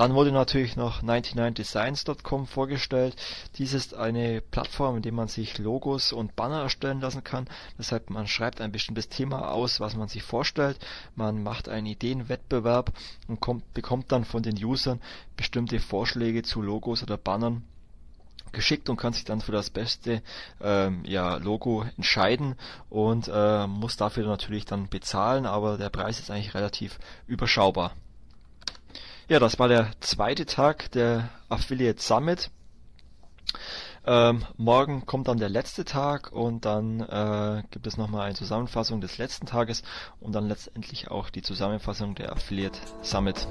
Dann 0.00 0.14
wurde 0.14 0.32
natürlich 0.32 0.76
noch 0.76 1.02
99designs.com 1.02 2.46
vorgestellt. 2.46 3.16
Dies 3.56 3.74
ist 3.74 3.92
eine 3.92 4.40
Plattform, 4.40 4.96
in 4.96 5.02
der 5.02 5.12
man 5.12 5.28
sich 5.28 5.58
Logos 5.58 6.14
und 6.14 6.36
Banner 6.36 6.62
erstellen 6.62 7.02
lassen 7.02 7.22
kann. 7.22 7.50
Das 7.76 7.92
heißt, 7.92 8.08
man 8.08 8.26
schreibt 8.26 8.62
ein 8.62 8.72
bestimmtes 8.72 9.10
Thema 9.10 9.52
aus, 9.52 9.78
was 9.78 9.96
man 9.96 10.08
sich 10.08 10.22
vorstellt. 10.22 10.78
Man 11.16 11.42
macht 11.42 11.68
einen 11.68 11.84
Ideenwettbewerb 11.84 12.94
und 13.28 13.40
kommt, 13.40 13.74
bekommt 13.74 14.10
dann 14.10 14.24
von 14.24 14.42
den 14.42 14.56
Usern 14.64 15.02
bestimmte 15.36 15.78
Vorschläge 15.80 16.42
zu 16.44 16.62
Logos 16.62 17.02
oder 17.02 17.18
Bannern 17.18 17.62
geschickt 18.52 18.88
und 18.88 18.96
kann 18.96 19.12
sich 19.12 19.26
dann 19.26 19.42
für 19.42 19.52
das 19.52 19.68
beste 19.68 20.22
ähm, 20.62 21.02
ja, 21.04 21.36
Logo 21.36 21.84
entscheiden 21.98 22.54
und 22.88 23.30
äh, 23.30 23.66
muss 23.66 23.98
dafür 23.98 24.26
natürlich 24.26 24.64
dann 24.64 24.88
bezahlen, 24.88 25.44
aber 25.44 25.76
der 25.76 25.90
Preis 25.90 26.20
ist 26.20 26.30
eigentlich 26.30 26.54
relativ 26.54 26.98
überschaubar. 27.26 27.92
Ja, 29.30 29.38
das 29.38 29.60
war 29.60 29.68
der 29.68 29.92
zweite 30.00 30.44
Tag 30.44 30.90
der 30.90 31.28
Affiliate 31.48 32.02
Summit. 32.02 32.50
Ähm, 34.04 34.44
morgen 34.56 35.06
kommt 35.06 35.28
dann 35.28 35.38
der 35.38 35.48
letzte 35.48 35.84
Tag 35.84 36.32
und 36.32 36.64
dann 36.64 36.98
äh, 36.98 37.62
gibt 37.70 37.86
es 37.86 37.96
nochmal 37.96 38.22
eine 38.22 38.34
Zusammenfassung 38.34 39.00
des 39.00 39.18
letzten 39.18 39.46
Tages 39.46 39.84
und 40.18 40.32
dann 40.32 40.48
letztendlich 40.48 41.12
auch 41.12 41.30
die 41.30 41.42
Zusammenfassung 41.42 42.16
der 42.16 42.32
Affiliate 42.32 42.80
Summit. 43.02 43.46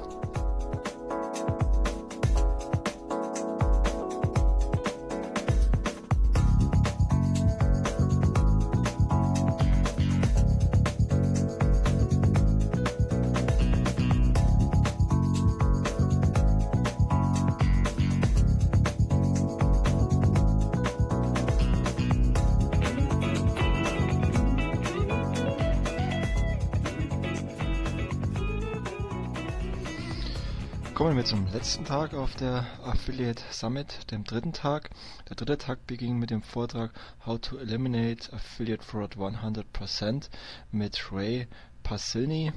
Letzten 31.60 31.84
Tag 31.84 32.14
auf 32.14 32.36
der 32.36 32.65
Affiliate 32.86 33.44
Summit, 33.52 34.10
dem 34.11 34.23
dritten 34.23 34.53
Tag. 34.53 34.91
Der 35.27 35.36
dritte 35.36 35.57
Tag 35.57 35.86
beging 35.88 36.18
mit 36.18 36.30
dem 36.30 36.41
Vortrag 36.41 36.94
How 37.26 37.38
to 37.38 37.57
Eliminate 37.57 38.31
Affiliate 38.31 38.81
Fraud 38.81 39.18
100% 39.18 40.30
mit 40.72 41.11
Ray 41.11 41.48
Pasilny. 41.84 42.53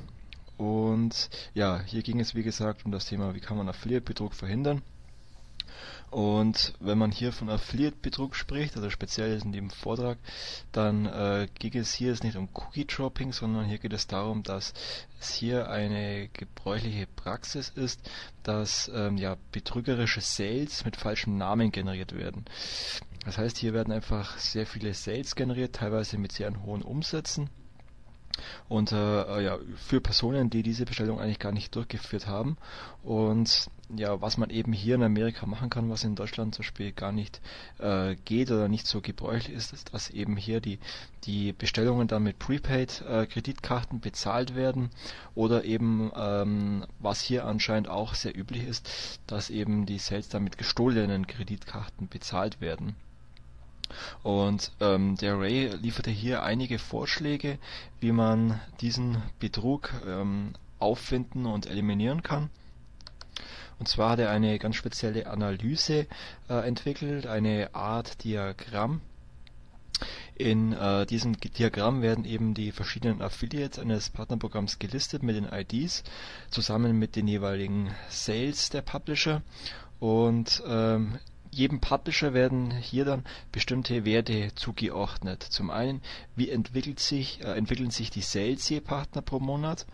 Und 0.57 1.31
ja, 1.53 1.81
hier 1.85 2.05
ging 2.05 2.20
es 2.20 2.37
wie 2.37 2.45
gesagt 2.45 2.85
um 2.85 2.93
das 2.93 3.07
Thema, 3.07 3.35
wie 3.35 3.41
kann 3.41 3.57
man 3.57 3.69
Affiliate-Betrug 3.69 4.35
verhindern. 4.35 4.83
Und 6.12 6.74
wenn 6.78 6.98
man 6.98 7.10
hier 7.10 7.32
von 7.32 7.48
Affiliate-Betrug 7.48 8.36
spricht, 8.36 8.76
also 8.76 8.90
speziell 8.90 9.40
in 9.43 9.51
dem 9.51 9.70
Vortrag, 9.70 10.18
dann 10.70 11.06
äh, 11.06 11.48
geht 11.59 11.74
es 11.74 11.94
hier 11.94 12.14
nicht 12.22 12.36
um 12.36 12.51
Cookie-Dropping, 12.52 13.32
sondern 13.32 13.64
hier 13.64 13.78
geht 13.78 13.94
es 13.94 14.09
darum, 14.09 14.43
dass 14.43 14.74
es 15.18 15.32
hier 15.32 15.70
eine 15.70 16.28
gebräuchliche 16.28 17.06
Praxis 17.06 17.70
ist, 17.70 17.98
dass 18.43 18.90
ähm, 18.94 19.16
ja, 19.16 19.39
betrügerische 19.52 20.20
Sales 20.20 20.84
mit 20.84 20.98
falschem 20.98 21.39
Namen 21.39 21.72
generiert 21.72 22.14
werden. 22.14 22.44
Das 23.24 23.39
heißt, 23.39 23.56
hier 23.56 23.72
werden 23.72 23.94
einfach 23.94 24.36
sehr 24.36 24.66
viele 24.66 24.93
Sales 24.93 25.34
generiert, 25.34 25.76
teilweise 25.76 26.18
mit 26.18 26.32
sehr 26.32 26.52
hohen 26.62 26.82
Umsätzen 26.82 27.48
und 28.69 28.93
äh, 28.93 29.43
ja, 29.43 29.59
für 29.77 30.01
Personen, 30.01 30.51
die 30.51 30.63
diese 30.63 30.85
Bestellung 30.85 31.21
eigentlich 31.21 31.39
gar 31.39 31.53
nicht 31.53 31.75
durchgeführt 31.75 32.27
haben. 32.27 32.57
Und 33.03 33.69
ja, 33.95 34.21
was 34.21 34.39
man 34.39 34.51
eben 34.51 34.73
hier 34.73 34.95
in 34.95 35.03
Amerika 35.03 35.47
machen 35.47 35.69
kann, 35.71 35.91
was 35.91 36.05
in 36.05 36.15
Deutschland 36.15 36.55
zum 36.55 36.63
Beispiel 36.63 36.93
gar 36.93 37.13
nicht 37.13 37.41
äh, 37.79 38.17
geht 38.25 38.51
oder 38.51 38.69
nicht 38.69 38.87
so 38.87 39.01
gebräuchlich 39.01 39.55
ist, 39.55 39.73
ist, 39.73 39.93
dass 39.93 40.11
eben 40.11 40.37
hier 40.37 40.61
die, 40.61 40.79
die 41.25 41.53
Bestellungen 41.53 42.09
dann 42.09 42.23
mit 42.23 42.39
Prepaid-Kreditkarten 42.39 43.99
äh, 43.99 44.01
bezahlt 44.01 44.55
werden 44.55 44.91
oder 45.35 45.65
eben, 45.65 46.11
ähm, 46.17 46.85
was 46.99 47.21
hier 47.21 47.45
anscheinend 47.47 47.89
auch 47.89 48.15
sehr 48.15 48.37
üblich 48.37 48.65
ist, 48.65 49.21
dass 49.27 49.51
eben 49.51 49.87
die 49.87 49.99
Sales 49.99 50.29
dann 50.29 50.45
mit 50.45 50.59
gestohlenen 50.59 51.27
Kreditkarten 51.27 52.09
bezahlt 52.09 52.61
werden. 52.61 52.97
Und 54.23 54.73
ähm, 54.81 55.16
der 55.16 55.39
Ray 55.39 55.69
lieferte 55.77 56.10
hier 56.10 56.43
einige 56.43 56.78
Vorschläge, 56.78 57.59
wie 58.01 58.12
man 58.12 58.60
diesen 58.81 59.23
Betrug 59.39 59.93
ähm, 60.06 60.52
auffinden 60.78 61.47
und 61.47 61.66
eliminieren 61.66 62.23
kann. 62.23 62.51
Und 63.78 63.89
zwar 63.89 64.10
hat 64.10 64.20
er 64.20 64.31
eine 64.31 64.59
ganz 64.59 64.77
spezielle 64.77 65.27
Analyse 65.27 66.06
äh, 66.48 66.66
entwickelt, 66.66 67.27
eine 67.27 67.74
Art 67.74 68.23
Diagramm. 68.23 69.01
In 70.35 70.73
äh, 70.73 71.06
diesem 71.06 71.39
Diagramm 71.39 72.02
werden 72.02 72.24
eben 72.24 72.55
die 72.55 72.73
verschiedenen 72.73 73.23
Affiliates 73.23 73.78
eines 73.78 74.10
Partnerprogramms 74.10 74.78
gelistet 74.78 75.23
mit 75.23 75.36
den 75.36 75.44
IDs 75.44 76.05
zusammen 76.51 76.98
mit 76.98 77.16
den 77.16 77.28
jeweiligen 77.28 77.90
Sales 78.09 78.70
der 78.70 78.82
Publisher 78.82 79.43
und 80.01 80.62
ähm, 80.66 81.19
jedem 81.55 81.81
Publisher 81.81 82.33
werden 82.33 82.70
hier 82.70 83.05
dann 83.05 83.24
bestimmte 83.53 84.07
Werte 84.07 84.55
zugeordnet. 84.55 85.43
Zum 85.43 85.70
einen, 85.70 86.01
wie 86.35 86.49
entwickelt 86.49 86.99
sich, 86.99 87.41
äh, 87.43 87.53
entwickeln 87.57 87.91
sich 87.91 88.11
die 88.11 88.23
Sales 88.23 88.69
je 88.69 88.81
Partner 88.81 89.20
pro 89.20 89.39
Monat? 89.39 89.87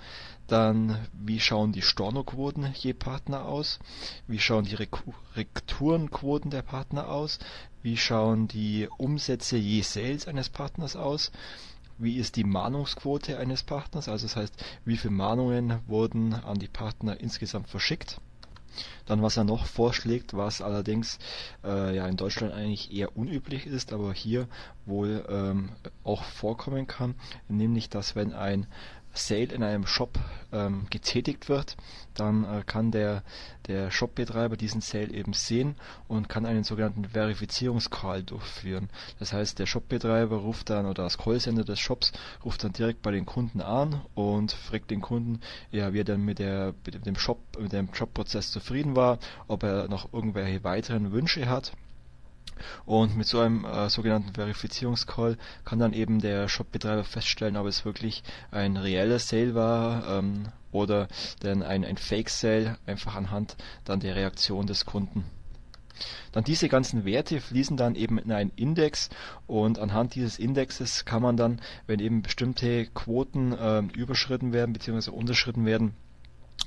Dann, 0.46 1.06
wie 1.12 1.40
schauen 1.40 1.72
die 1.72 1.82
Stornoquoten 1.82 2.72
je 2.74 2.94
Partner 2.94 3.44
aus? 3.44 3.80
Wie 4.28 4.38
schauen 4.38 4.64
die 4.64 4.76
Retourenquoten 5.36 6.50
der 6.50 6.62
Partner 6.62 7.08
aus? 7.08 7.40
Wie 7.82 7.96
schauen 7.96 8.46
die 8.46 8.88
Umsätze 8.96 9.56
je 9.56 9.82
Sales 9.82 10.28
eines 10.28 10.48
Partners 10.48 10.94
aus? 10.94 11.32
Wie 11.98 12.16
ist 12.16 12.36
die 12.36 12.44
Mahnungsquote 12.44 13.36
eines 13.38 13.64
Partners? 13.64 14.08
Also 14.08 14.26
das 14.26 14.36
heißt, 14.36 14.64
wie 14.84 14.96
viele 14.96 15.12
Mahnungen 15.12 15.80
wurden 15.88 16.32
an 16.32 16.60
die 16.60 16.68
Partner 16.68 17.18
insgesamt 17.18 17.68
verschickt? 17.68 18.20
Dann 19.06 19.22
was 19.22 19.36
er 19.36 19.44
noch 19.44 19.66
vorschlägt, 19.66 20.34
was 20.34 20.60
allerdings 20.62 21.18
äh, 21.64 21.94
ja 21.94 22.06
in 22.06 22.16
Deutschland 22.16 22.52
eigentlich 22.52 22.92
eher 22.92 23.16
unüblich 23.16 23.66
ist, 23.66 23.92
aber 23.92 24.12
hier 24.12 24.48
wohl 24.86 25.24
ähm, 25.28 25.70
auch 26.04 26.24
vorkommen 26.24 26.86
kann, 26.86 27.14
nämlich 27.48 27.88
dass 27.90 28.16
wenn 28.16 28.32
ein 28.32 28.66
Sale 29.12 29.52
in 29.52 29.62
einem 29.62 29.86
Shop 29.86 30.18
ähm, 30.52 30.86
getätigt 30.90 31.48
wird, 31.48 31.76
dann 32.14 32.44
äh, 32.44 32.62
kann 32.64 32.90
der, 32.90 33.22
der 33.66 33.90
Shopbetreiber 33.90 34.56
diesen 34.56 34.80
Sale 34.80 35.12
eben 35.12 35.32
sehen 35.32 35.76
und 36.06 36.28
kann 36.28 36.46
einen 36.46 36.64
sogenannten 36.64 37.04
Verifizierungscall 37.04 38.22
durchführen. 38.22 38.88
Das 39.18 39.32
heißt, 39.32 39.58
der 39.58 39.66
Shopbetreiber 39.66 40.36
ruft 40.36 40.70
dann 40.70 40.86
oder 40.86 41.04
das 41.04 41.18
Callcenter 41.18 41.64
des 41.64 41.78
Shops 41.78 42.12
ruft 42.44 42.64
dann 42.64 42.72
direkt 42.72 43.02
bei 43.02 43.10
den 43.10 43.26
Kunden 43.26 43.60
an 43.60 44.00
und 44.14 44.52
fragt 44.52 44.90
den 44.90 45.00
Kunden, 45.00 45.40
ja, 45.70 45.92
wie 45.92 46.00
er 46.00 46.04
dann 46.04 46.24
mit, 46.24 46.38
der, 46.38 46.74
mit 46.84 47.04
dem 47.06 47.16
Shop, 47.16 47.38
mit 47.58 47.72
dem 47.72 47.92
Shopprozess 47.92 48.52
zufrieden 48.52 48.96
war, 48.96 49.18
ob 49.46 49.62
er 49.62 49.88
noch 49.88 50.12
irgendwelche 50.12 50.64
weiteren 50.64 51.12
Wünsche 51.12 51.48
hat 51.48 51.72
und 52.84 53.16
mit 53.16 53.26
so 53.26 53.40
einem 53.40 53.64
äh, 53.64 53.88
sogenannten 53.88 54.34
Verifizierungscall 54.34 55.36
kann 55.64 55.78
dann 55.78 55.92
eben 55.92 56.20
der 56.20 56.48
Shopbetreiber 56.48 57.04
feststellen, 57.04 57.56
ob 57.56 57.66
es 57.66 57.84
wirklich 57.84 58.22
ein 58.50 58.76
reeller 58.76 59.18
Sale 59.18 59.54
war 59.54 60.18
ähm, 60.18 60.48
oder 60.72 61.08
denn 61.42 61.62
ein, 61.62 61.84
ein 61.84 61.96
Fake 61.96 62.30
Sale, 62.30 62.78
einfach 62.86 63.14
anhand 63.14 63.56
dann 63.84 64.00
der 64.00 64.16
Reaktion 64.16 64.66
des 64.66 64.84
Kunden. 64.84 65.24
Dann 66.32 66.44
diese 66.44 66.68
ganzen 66.68 67.04
Werte 67.04 67.40
fließen 67.40 67.76
dann 67.76 67.94
eben 67.94 68.18
in 68.18 68.30
einen 68.32 68.52
Index 68.54 69.10
und 69.46 69.78
anhand 69.78 70.14
dieses 70.14 70.38
Indexes 70.38 71.04
kann 71.04 71.22
man 71.22 71.36
dann, 71.36 71.60
wenn 71.86 72.00
eben 72.00 72.22
bestimmte 72.22 72.86
Quoten 72.86 73.52
äh, 73.52 73.80
überschritten 73.96 74.52
werden 74.52 74.72
bzw. 74.72 75.10
unterschritten 75.10 75.66
werden, 75.66 75.94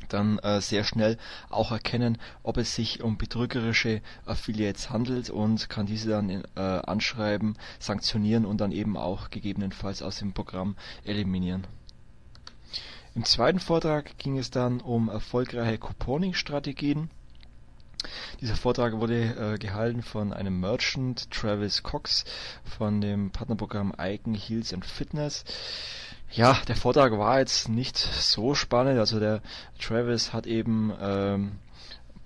dann 0.09 0.39
äh, 0.39 0.61
sehr 0.61 0.83
schnell 0.83 1.17
auch 1.49 1.71
erkennen, 1.71 2.17
ob 2.43 2.57
es 2.57 2.75
sich 2.75 3.01
um 3.01 3.17
betrügerische 3.17 4.01
Affiliates 4.25 4.89
handelt 4.89 5.29
und 5.29 5.69
kann 5.69 5.85
diese 5.85 6.09
dann 6.09 6.29
äh, 6.29 6.43
anschreiben, 6.59 7.57
sanktionieren 7.79 8.45
und 8.45 8.61
dann 8.61 8.71
eben 8.71 8.97
auch 8.97 9.29
gegebenenfalls 9.29 10.01
aus 10.01 10.17
dem 10.17 10.33
Programm 10.33 10.75
eliminieren. 11.03 11.65
Im 13.13 13.25
zweiten 13.25 13.59
Vortrag 13.59 14.17
ging 14.17 14.37
es 14.37 14.51
dann 14.51 14.79
um 14.79 15.09
erfolgreiche 15.09 15.77
Couponing-Strategien. 15.77 17.09
Dieser 18.39 18.55
Vortrag 18.55 18.93
wurde 18.93 19.53
äh, 19.53 19.57
gehalten 19.57 20.01
von 20.01 20.33
einem 20.33 20.59
Merchant, 20.59 21.29
Travis 21.29 21.83
Cox, 21.83 22.23
von 22.63 23.01
dem 23.01 23.31
Partnerprogramm 23.31 23.93
Icon 23.99 24.33
Heals 24.33 24.73
and 24.73 24.85
Fitness. 24.85 25.43
Ja, 26.33 26.57
der 26.67 26.77
Vortrag 26.77 27.11
war 27.17 27.39
jetzt 27.39 27.67
nicht 27.67 27.97
so 27.97 28.55
spannend. 28.55 28.97
Also 28.97 29.19
der 29.19 29.41
Travis 29.79 30.31
hat 30.31 30.47
eben 30.47 30.93
ähm, 31.01 31.59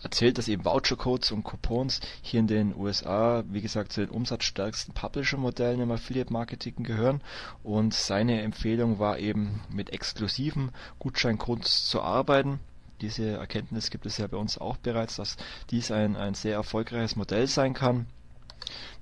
erzählt, 0.03 0.37
dass 0.37 0.47
eben 0.47 0.63
Vouchercodes 0.63 1.31
und 1.31 1.43
Coupons 1.43 2.01
hier 2.21 2.39
in 2.39 2.45
den 2.45 2.75
USA, 2.75 3.43
wie 3.49 3.61
gesagt, 3.61 3.91
zu 3.91 4.01
den 4.01 4.11
umsatzstärksten 4.11 4.93
Publisher-Modellen 4.93 5.81
im 5.81 5.89
Affiliate-Marketing 5.89 6.83
gehören. 6.83 7.21
Und 7.63 7.95
seine 7.95 8.43
Empfehlung 8.43 8.99
war 8.99 9.17
eben, 9.17 9.61
mit 9.69 9.91
exklusiven 9.91 10.69
Gutscheincodes 10.99 11.87
zu 11.87 12.03
arbeiten. 12.03 12.59
Diese 13.01 13.31
Erkenntnis 13.31 13.89
gibt 13.89 14.05
es 14.05 14.19
ja 14.19 14.27
bei 14.27 14.37
uns 14.37 14.59
auch 14.59 14.77
bereits, 14.77 15.15
dass 15.15 15.35
dies 15.71 15.89
ein, 15.89 16.15
ein 16.15 16.35
sehr 16.35 16.53
erfolgreiches 16.53 17.15
Modell 17.15 17.47
sein 17.47 17.73
kann. 17.73 18.05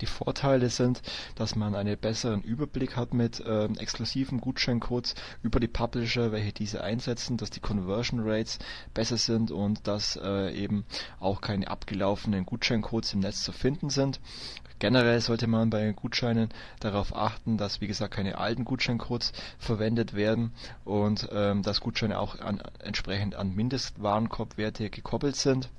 Die 0.02 0.06
Vorteile 0.06 0.70
sind, 0.70 1.02
dass 1.36 1.56
man 1.56 1.76
einen 1.76 1.98
besseren 1.98 2.42
Überblick 2.42 2.96
hat 2.96 3.14
mit 3.14 3.40
äh, 3.40 3.66
exklusiven 3.66 4.42
Gutscheincodes 4.42 5.16
über 5.42 5.60
die 5.60 5.68
Publisher, 5.68 6.32
welche 6.32 6.52
diese 6.52 6.84
einsetzen, 6.84 7.38
dass 7.38 7.50
die 7.50 7.60
Conversion 7.60 8.22
Rates 8.24 8.60
besser 8.94 9.18
sind 9.18 9.52
und 9.52 9.88
dass 9.88 10.18
äh, 10.22 10.52
eben 10.54 10.86
auch 11.20 11.42
keine 11.42 11.68
abgelaufenen 11.68 12.46
Gutscheincodes 12.46 13.14
im 13.14 13.22
Netz 13.22 13.44
zu 13.44 13.52
finden 13.52 13.90
sind. 13.90 14.20
Generell 14.80 15.22
sollte 15.22 15.48
man 15.48 15.70
bei 15.70 15.94
Gutscheinen 15.94 16.50
darauf 16.82 17.16
achten, 17.16 17.58
dass 17.58 17.80
wie 17.80 17.88
gesagt 17.88 18.14
keine 18.14 18.38
alten 18.38 18.66
Gutscheincodes 18.66 19.32
verwendet 19.58 20.14
werden 20.14 20.52
und 20.84 21.30
ähm, 21.32 21.64
dass 21.64 21.80
Gutscheine 21.80 22.20
auch 22.20 22.40
an, 22.40 22.62
entsprechend 22.80 23.36
an 23.36 23.56
Mindestwarenkorbwerte 23.56 24.90
gekoppelt 24.90 25.38
sind. 25.38 25.70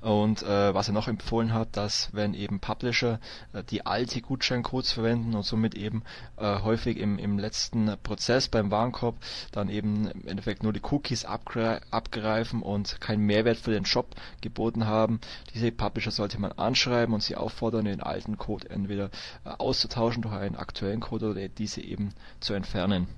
Und 0.00 0.42
äh, 0.42 0.74
was 0.74 0.88
er 0.88 0.94
noch 0.94 1.08
empfohlen 1.08 1.52
hat, 1.52 1.76
dass 1.76 2.10
wenn 2.12 2.34
eben 2.34 2.60
Publisher 2.60 3.18
äh, 3.52 3.64
die 3.64 3.84
alte 3.84 4.20
Gutscheincodes 4.20 4.92
verwenden 4.92 5.34
und 5.34 5.44
somit 5.44 5.74
eben 5.74 6.04
äh, 6.36 6.60
häufig 6.60 6.98
im, 6.98 7.18
im 7.18 7.38
letzten 7.38 7.96
Prozess 8.02 8.48
beim 8.48 8.70
Warenkorb 8.70 9.16
dann 9.50 9.68
eben 9.68 10.06
im 10.08 10.28
Endeffekt 10.28 10.62
nur 10.62 10.72
die 10.72 10.82
Cookies 10.82 11.24
abgre 11.24 11.80
abgreifen 11.90 12.62
und 12.62 13.00
keinen 13.00 13.24
Mehrwert 13.24 13.58
für 13.58 13.72
den 13.72 13.86
Shop 13.86 14.14
geboten 14.40 14.86
haben, 14.86 15.20
diese 15.54 15.72
Publisher 15.72 16.10
sollte 16.10 16.40
man 16.40 16.52
anschreiben 16.52 17.14
und 17.14 17.22
sie 17.22 17.36
auffordern, 17.36 17.86
den 17.86 18.02
alten 18.02 18.38
Code 18.38 18.70
entweder 18.70 19.10
äh, 19.44 19.50
auszutauschen 19.58 20.22
durch 20.22 20.34
einen 20.34 20.56
aktuellen 20.56 21.00
Code 21.00 21.30
oder 21.30 21.48
diese 21.48 21.80
eben 21.80 22.10
zu 22.40 22.54
entfernen. 22.54 23.08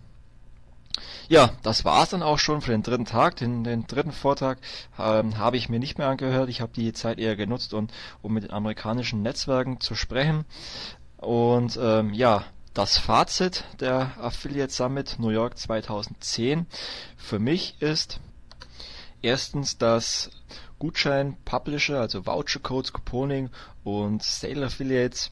Ja, 1.29 1.51
das 1.63 1.85
war's 1.85 2.11
dann 2.11 2.23
auch 2.23 2.39
schon 2.39 2.61
für 2.61 2.73
den 2.73 2.83
dritten 2.83 3.05
Tag. 3.05 3.37
Den, 3.37 3.65
den 3.65 3.87
dritten 3.87 4.13
Vortrag 4.13 4.59
ähm, 4.99 5.39
habe 5.39 5.57
ich 5.57 5.69
mir 5.69 5.79
nicht 5.79 5.99
mehr 5.99 6.09
angehört. 6.09 6.49
Ich 6.49 6.61
habe 6.61 6.73
die 6.75 6.93
Zeit 6.93 7.19
eher 7.19 7.37
genutzt, 7.37 7.75
um, 7.75 7.89
um 8.23 8.35
mit 8.35 8.45
den 8.45 8.53
amerikanischen 8.53 9.23
Netzwerken 9.23 9.81
zu 9.81 9.95
sprechen. 9.95 10.45
Und 11.17 11.79
ähm, 11.81 12.15
ja, 12.15 12.45
das 12.75 12.99
Fazit 12.99 13.65
der 13.81 14.13
Affiliate 14.21 14.73
Summit 14.73 15.17
New 15.19 15.31
York 15.31 15.59
2010 15.59 16.67
für 17.17 17.39
mich 17.39 17.81
ist 17.81 18.21
erstens, 19.23 19.77
dass 19.77 20.31
Gutschein 20.79 21.37
Publisher, 21.45 22.01
also 22.01 22.27
Voucher 22.27 22.61
Codes, 22.61 22.93
Couponing 22.93 23.51
und 23.85 24.23
Sale 24.23 24.67
Affiliates 24.67 25.31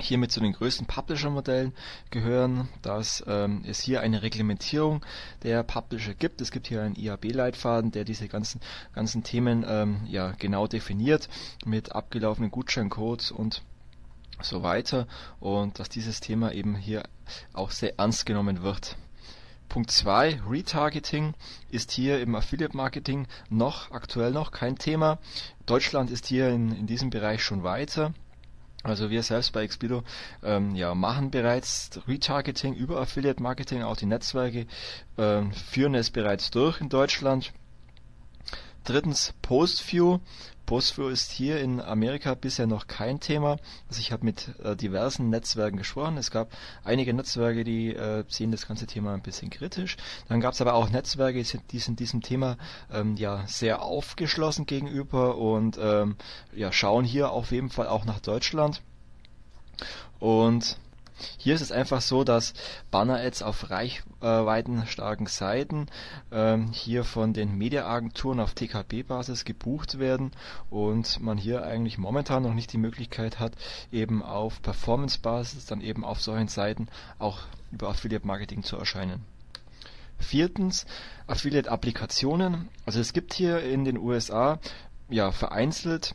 hiermit 0.00 0.32
zu 0.32 0.40
den 0.40 0.52
größten 0.52 0.86
Publisher-Modellen 0.86 1.72
gehören, 2.10 2.68
dass 2.82 3.24
ähm, 3.26 3.62
es 3.66 3.80
hier 3.80 4.00
eine 4.00 4.22
Reglementierung 4.22 5.04
der 5.42 5.62
Publisher 5.62 6.14
gibt. 6.14 6.40
Es 6.40 6.50
gibt 6.50 6.66
hier 6.68 6.82
einen 6.82 6.96
IAB-Leitfaden, 6.96 7.90
der 7.90 8.04
diese 8.04 8.28
ganzen, 8.28 8.60
ganzen 8.94 9.22
Themen 9.22 9.64
ähm, 9.66 10.00
ja, 10.06 10.32
genau 10.38 10.66
definiert 10.66 11.28
mit 11.64 11.92
abgelaufenen 11.92 12.50
Gutscheincodes 12.50 13.30
und 13.30 13.62
so 14.42 14.62
weiter 14.62 15.06
und 15.38 15.78
dass 15.78 15.88
dieses 15.88 16.20
Thema 16.20 16.52
eben 16.52 16.76
hier 16.76 17.02
auch 17.52 17.70
sehr 17.70 17.98
ernst 17.98 18.26
genommen 18.26 18.62
wird. 18.62 18.96
Punkt 19.68 19.92
2, 19.92 20.40
Retargeting 20.48 21.34
ist 21.70 21.92
hier 21.92 22.20
im 22.20 22.34
Affiliate 22.34 22.76
Marketing 22.76 23.28
noch 23.50 23.92
aktuell 23.92 24.32
noch 24.32 24.50
kein 24.50 24.76
Thema. 24.76 25.18
Deutschland 25.64 26.10
ist 26.10 26.26
hier 26.26 26.48
in, 26.48 26.74
in 26.74 26.88
diesem 26.88 27.10
Bereich 27.10 27.44
schon 27.44 27.62
weiter. 27.62 28.12
Also 28.82 29.10
wir 29.10 29.22
selbst 29.22 29.52
bei 29.52 29.62
Expedo 29.62 30.02
ähm, 30.42 30.74
ja, 30.74 30.94
machen 30.94 31.30
bereits 31.30 32.00
Retargeting 32.08 32.74
über 32.74 33.00
Affiliate 33.00 33.42
Marketing, 33.42 33.82
auch 33.82 33.96
die 33.96 34.06
Netzwerke 34.06 34.66
ähm, 35.18 35.52
führen 35.52 35.94
es 35.94 36.10
bereits 36.10 36.50
durch 36.50 36.80
in 36.80 36.88
Deutschland. 36.88 37.52
Drittens 38.84 39.34
Postview. 39.42 40.20
Postview 40.70 41.08
ist 41.08 41.32
hier 41.32 41.60
in 41.60 41.80
Amerika 41.80 42.34
bisher 42.34 42.68
noch 42.68 42.86
kein 42.86 43.18
Thema. 43.18 43.56
Also 43.88 43.98
ich 43.98 44.12
habe 44.12 44.24
mit 44.24 44.54
äh, 44.62 44.76
diversen 44.76 45.28
Netzwerken 45.28 45.76
gesprochen. 45.76 46.16
Es 46.16 46.30
gab 46.30 46.52
einige 46.84 47.12
Netzwerke, 47.12 47.64
die 47.64 47.92
äh, 47.92 48.22
sehen 48.28 48.52
das 48.52 48.68
ganze 48.68 48.86
Thema 48.86 49.12
ein 49.12 49.20
bisschen 49.20 49.50
kritisch. 49.50 49.96
Dann 50.28 50.40
gab 50.40 50.52
es 50.52 50.60
aber 50.60 50.74
auch 50.74 50.88
Netzwerke, 50.88 51.42
die 51.42 51.78
sind 51.80 51.98
diesem 51.98 52.22
Thema 52.22 52.56
ähm, 52.92 53.16
ja 53.16 53.44
sehr 53.48 53.82
aufgeschlossen 53.82 54.64
gegenüber 54.64 55.38
und 55.38 55.76
ähm, 55.82 56.14
ja 56.54 56.70
schauen 56.70 57.04
hier 57.04 57.32
auf 57.32 57.50
jeden 57.50 57.70
Fall 57.70 57.88
auch 57.88 58.04
nach 58.04 58.20
Deutschland. 58.20 58.80
Und 60.20 60.78
hier 61.36 61.54
ist 61.54 61.60
es 61.60 61.72
einfach 61.72 62.00
so, 62.00 62.24
dass 62.24 62.54
Banner-Ads 62.90 63.42
auf 63.42 63.70
reichweitenstarken 63.70 65.26
Seiten 65.26 65.86
ähm, 66.32 66.72
hier 66.72 67.04
von 67.04 67.32
den 67.32 67.56
Mediaagenturen 67.56 68.40
auf 68.40 68.54
TKP-Basis 68.54 69.44
gebucht 69.44 69.98
werden 69.98 70.32
und 70.70 71.20
man 71.20 71.38
hier 71.38 71.64
eigentlich 71.64 71.98
momentan 71.98 72.42
noch 72.42 72.54
nicht 72.54 72.72
die 72.72 72.78
Möglichkeit 72.78 73.38
hat, 73.38 73.52
eben 73.92 74.22
auf 74.22 74.62
Performance-Basis 74.62 75.66
dann 75.66 75.80
eben 75.80 76.04
auf 76.04 76.20
solchen 76.20 76.48
Seiten 76.48 76.88
auch 77.18 77.40
über 77.72 77.88
Affiliate-Marketing 77.88 78.62
zu 78.62 78.76
erscheinen. 78.76 79.24
Viertens, 80.18 80.86
Affiliate-Applikationen. 81.26 82.68
Also 82.84 83.00
es 83.00 83.12
gibt 83.12 83.32
hier 83.32 83.62
in 83.62 83.84
den 83.84 83.96
USA 83.96 84.58
ja 85.08 85.32
vereinzelt 85.32 86.14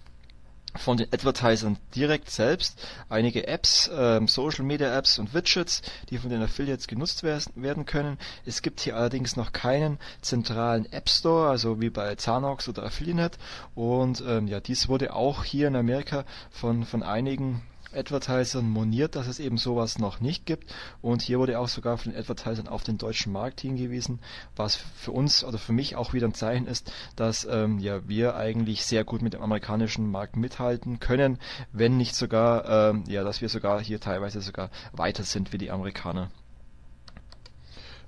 von 0.77 0.97
den 0.97 1.11
Advertisern 1.11 1.77
direkt 1.95 2.29
selbst 2.29 2.85
einige 3.09 3.47
Apps, 3.47 3.89
ähm, 3.93 4.27
Social 4.27 4.65
Media 4.65 4.95
Apps 4.95 5.19
und 5.19 5.33
Widgets, 5.33 5.81
die 6.09 6.17
von 6.17 6.29
den 6.29 6.41
Affiliates 6.41 6.87
genutzt 6.87 7.23
werden 7.23 7.85
können. 7.85 8.17
Es 8.45 8.61
gibt 8.61 8.81
hier 8.81 8.95
allerdings 8.95 9.35
noch 9.35 9.53
keinen 9.53 9.99
zentralen 10.21 10.91
App 10.91 11.09
Store, 11.09 11.49
also 11.49 11.81
wie 11.81 11.89
bei 11.89 12.15
Zanox 12.15 12.67
oder 12.67 12.83
Affiliate. 12.83 13.37
Und 13.73 14.23
ähm, 14.27 14.47
ja, 14.47 14.59
dies 14.59 14.89
wurde 14.89 15.13
auch 15.13 15.43
hier 15.43 15.67
in 15.67 15.75
Amerika 15.75 16.25
von, 16.51 16.85
von 16.85 17.03
einigen 17.03 17.61
Advertisern 17.95 18.69
moniert, 18.69 19.15
dass 19.15 19.27
es 19.27 19.39
eben 19.39 19.57
sowas 19.57 19.97
noch 19.97 20.19
nicht 20.19 20.45
gibt. 20.45 20.73
Und 21.01 21.21
hier 21.21 21.39
wurde 21.39 21.59
auch 21.59 21.67
sogar 21.67 21.97
von 21.97 22.11
den 22.11 22.19
Advertisern 22.19 22.67
auf 22.67 22.83
den 22.83 22.97
deutschen 22.97 23.31
Markt 23.31 23.61
hingewiesen, 23.61 24.19
was 24.55 24.75
für 24.75 25.11
uns 25.11 25.43
oder 25.43 25.57
für 25.57 25.73
mich 25.73 25.95
auch 25.95 26.13
wieder 26.13 26.27
ein 26.27 26.33
Zeichen 26.33 26.67
ist, 26.67 26.91
dass 27.15 27.45
ähm, 27.49 27.79
ja 27.79 28.07
wir 28.07 28.35
eigentlich 28.35 28.85
sehr 28.85 29.03
gut 29.03 29.21
mit 29.21 29.33
dem 29.33 29.41
amerikanischen 29.41 30.09
Markt 30.09 30.35
mithalten 30.35 30.99
können, 30.99 31.39
wenn 31.71 31.97
nicht 31.97 32.15
sogar 32.15 32.89
ähm, 32.89 33.03
ja, 33.07 33.23
dass 33.23 33.41
wir 33.41 33.49
sogar 33.49 33.81
hier 33.81 33.99
teilweise 33.99 34.41
sogar 34.41 34.69
weiter 34.93 35.23
sind 35.23 35.53
wie 35.53 35.57
die 35.57 35.71
Amerikaner. 35.71 36.29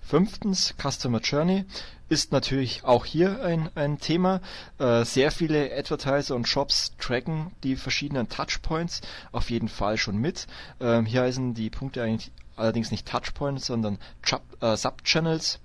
Fünftens, 0.08 0.74
Customer 0.82 1.20
Journey 1.20 1.66
ist 2.08 2.32
natürlich 2.32 2.86
auch 2.86 3.04
hier 3.04 3.44
ein, 3.44 3.70
ein 3.76 4.00
Thema. 4.00 4.40
Äh, 4.80 5.04
sehr 5.04 5.32
viele 5.32 5.70
Advertiser 5.78 6.34
und 6.34 6.48
Shops 6.48 6.96
tracken 6.98 7.52
die 7.64 7.76
verschiedenen 7.76 8.30
Touchpoints 8.30 9.02
auf 9.34 9.50
jeden 9.50 9.68
Fall 9.68 9.98
schon 9.98 10.16
mit. 10.16 10.48
Ähm, 10.80 11.06
hier 11.06 11.24
heißen 11.24 11.56
die 11.56 11.70
Punkte 11.70 12.04
eigentlich 12.04 12.32
allerdings 12.56 12.90
nicht 12.90 13.06
Touchpoints, 13.06 13.66
sondern 13.66 14.00
äh, 14.62 14.78
Subchannels. 14.78 15.60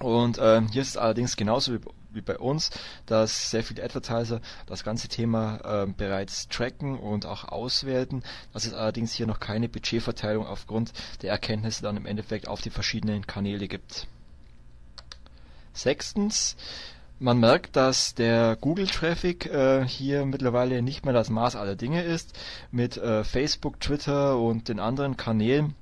Und 0.00 0.40
ähm, 0.42 0.66
hier 0.66 0.82
ist 0.82 0.88
es 0.88 0.96
allerdings 0.96 1.36
genauso 1.36 1.74
wie 1.74 1.80
wie 2.14 2.20
bei 2.20 2.38
uns, 2.38 2.70
dass 3.06 3.50
sehr 3.50 3.62
viele 3.62 3.82
Advertiser 3.82 4.40
das 4.66 4.84
ganze 4.84 5.08
Thema 5.08 5.84
äh, 5.84 5.86
bereits 5.86 6.48
tracken 6.48 6.98
und 6.98 7.26
auch 7.26 7.44
auswerten, 7.44 8.22
dass 8.52 8.66
es 8.66 8.74
allerdings 8.74 9.12
hier 9.12 9.26
noch 9.26 9.40
keine 9.40 9.68
Budgetverteilung 9.68 10.46
aufgrund 10.46 10.92
der 11.22 11.30
Erkenntnisse 11.30 11.82
dann 11.82 11.96
im 11.96 12.06
Endeffekt 12.06 12.48
auf 12.48 12.60
die 12.60 12.70
verschiedenen 12.70 13.26
Kanäle 13.26 13.68
gibt. 13.68 14.06
Sechstens, 15.72 16.56
man 17.18 17.38
merkt, 17.38 17.76
dass 17.76 18.14
der 18.14 18.56
Google-Traffic 18.60 19.46
äh, 19.46 19.86
hier 19.86 20.26
mittlerweile 20.26 20.82
nicht 20.82 21.04
mehr 21.04 21.14
das 21.14 21.30
Maß 21.30 21.56
aller 21.56 21.76
Dinge 21.76 22.02
ist. 22.02 22.36
Mit 22.70 22.96
äh, 22.96 23.22
Facebook, 23.22 23.78
Twitter 23.80 24.38
und 24.38 24.68
den 24.68 24.80
anderen 24.80 25.16
Kanälen 25.16 25.76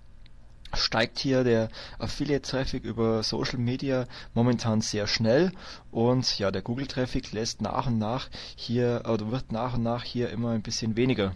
steigt 0.74 1.18
hier 1.18 1.44
der 1.44 1.68
Affiliate-Traffic 1.98 2.84
über 2.84 3.22
Social 3.22 3.58
Media 3.58 4.06
momentan 4.34 4.80
sehr 4.80 5.06
schnell 5.06 5.52
und 5.90 6.38
ja, 6.38 6.50
der 6.50 6.62
Google-Traffic 6.62 7.32
lässt 7.32 7.60
nach 7.60 7.86
und 7.86 7.98
nach 7.98 8.28
hier 8.56 9.02
oder 9.08 9.30
wird 9.30 9.52
nach 9.52 9.74
und 9.74 9.82
nach 9.82 10.04
hier 10.04 10.30
immer 10.30 10.50
ein 10.50 10.62
bisschen 10.62 10.96
weniger. 10.96 11.34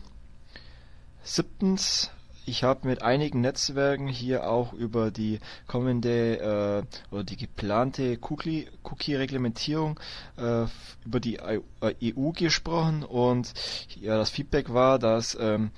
Siebtens, 1.23 2.11
ich 2.47 2.63
habe 2.63 2.87
mit 2.87 3.03
einigen 3.03 3.41
Netzwerken 3.41 4.07
hier 4.07 4.49
auch 4.49 4.75
über 4.75 5.11
die 5.11 5.41
kommende 5.67 6.39
äh, 6.39 7.15
oder 7.15 7.25
die 7.25 7.39
geplante 7.39 8.19
Cookie-Reglementierung 8.21 9.99
äh, 10.37 10.67
über 11.05 11.21
die 11.21 11.41
EU 11.41 12.31
gesprochen 12.33 13.03
und 13.03 13.53
ja, 14.01 14.19
das 14.19 14.31
Feedback 14.31 14.75
war, 14.75 14.99
dass 14.99 15.37
ähm, 15.41 15.71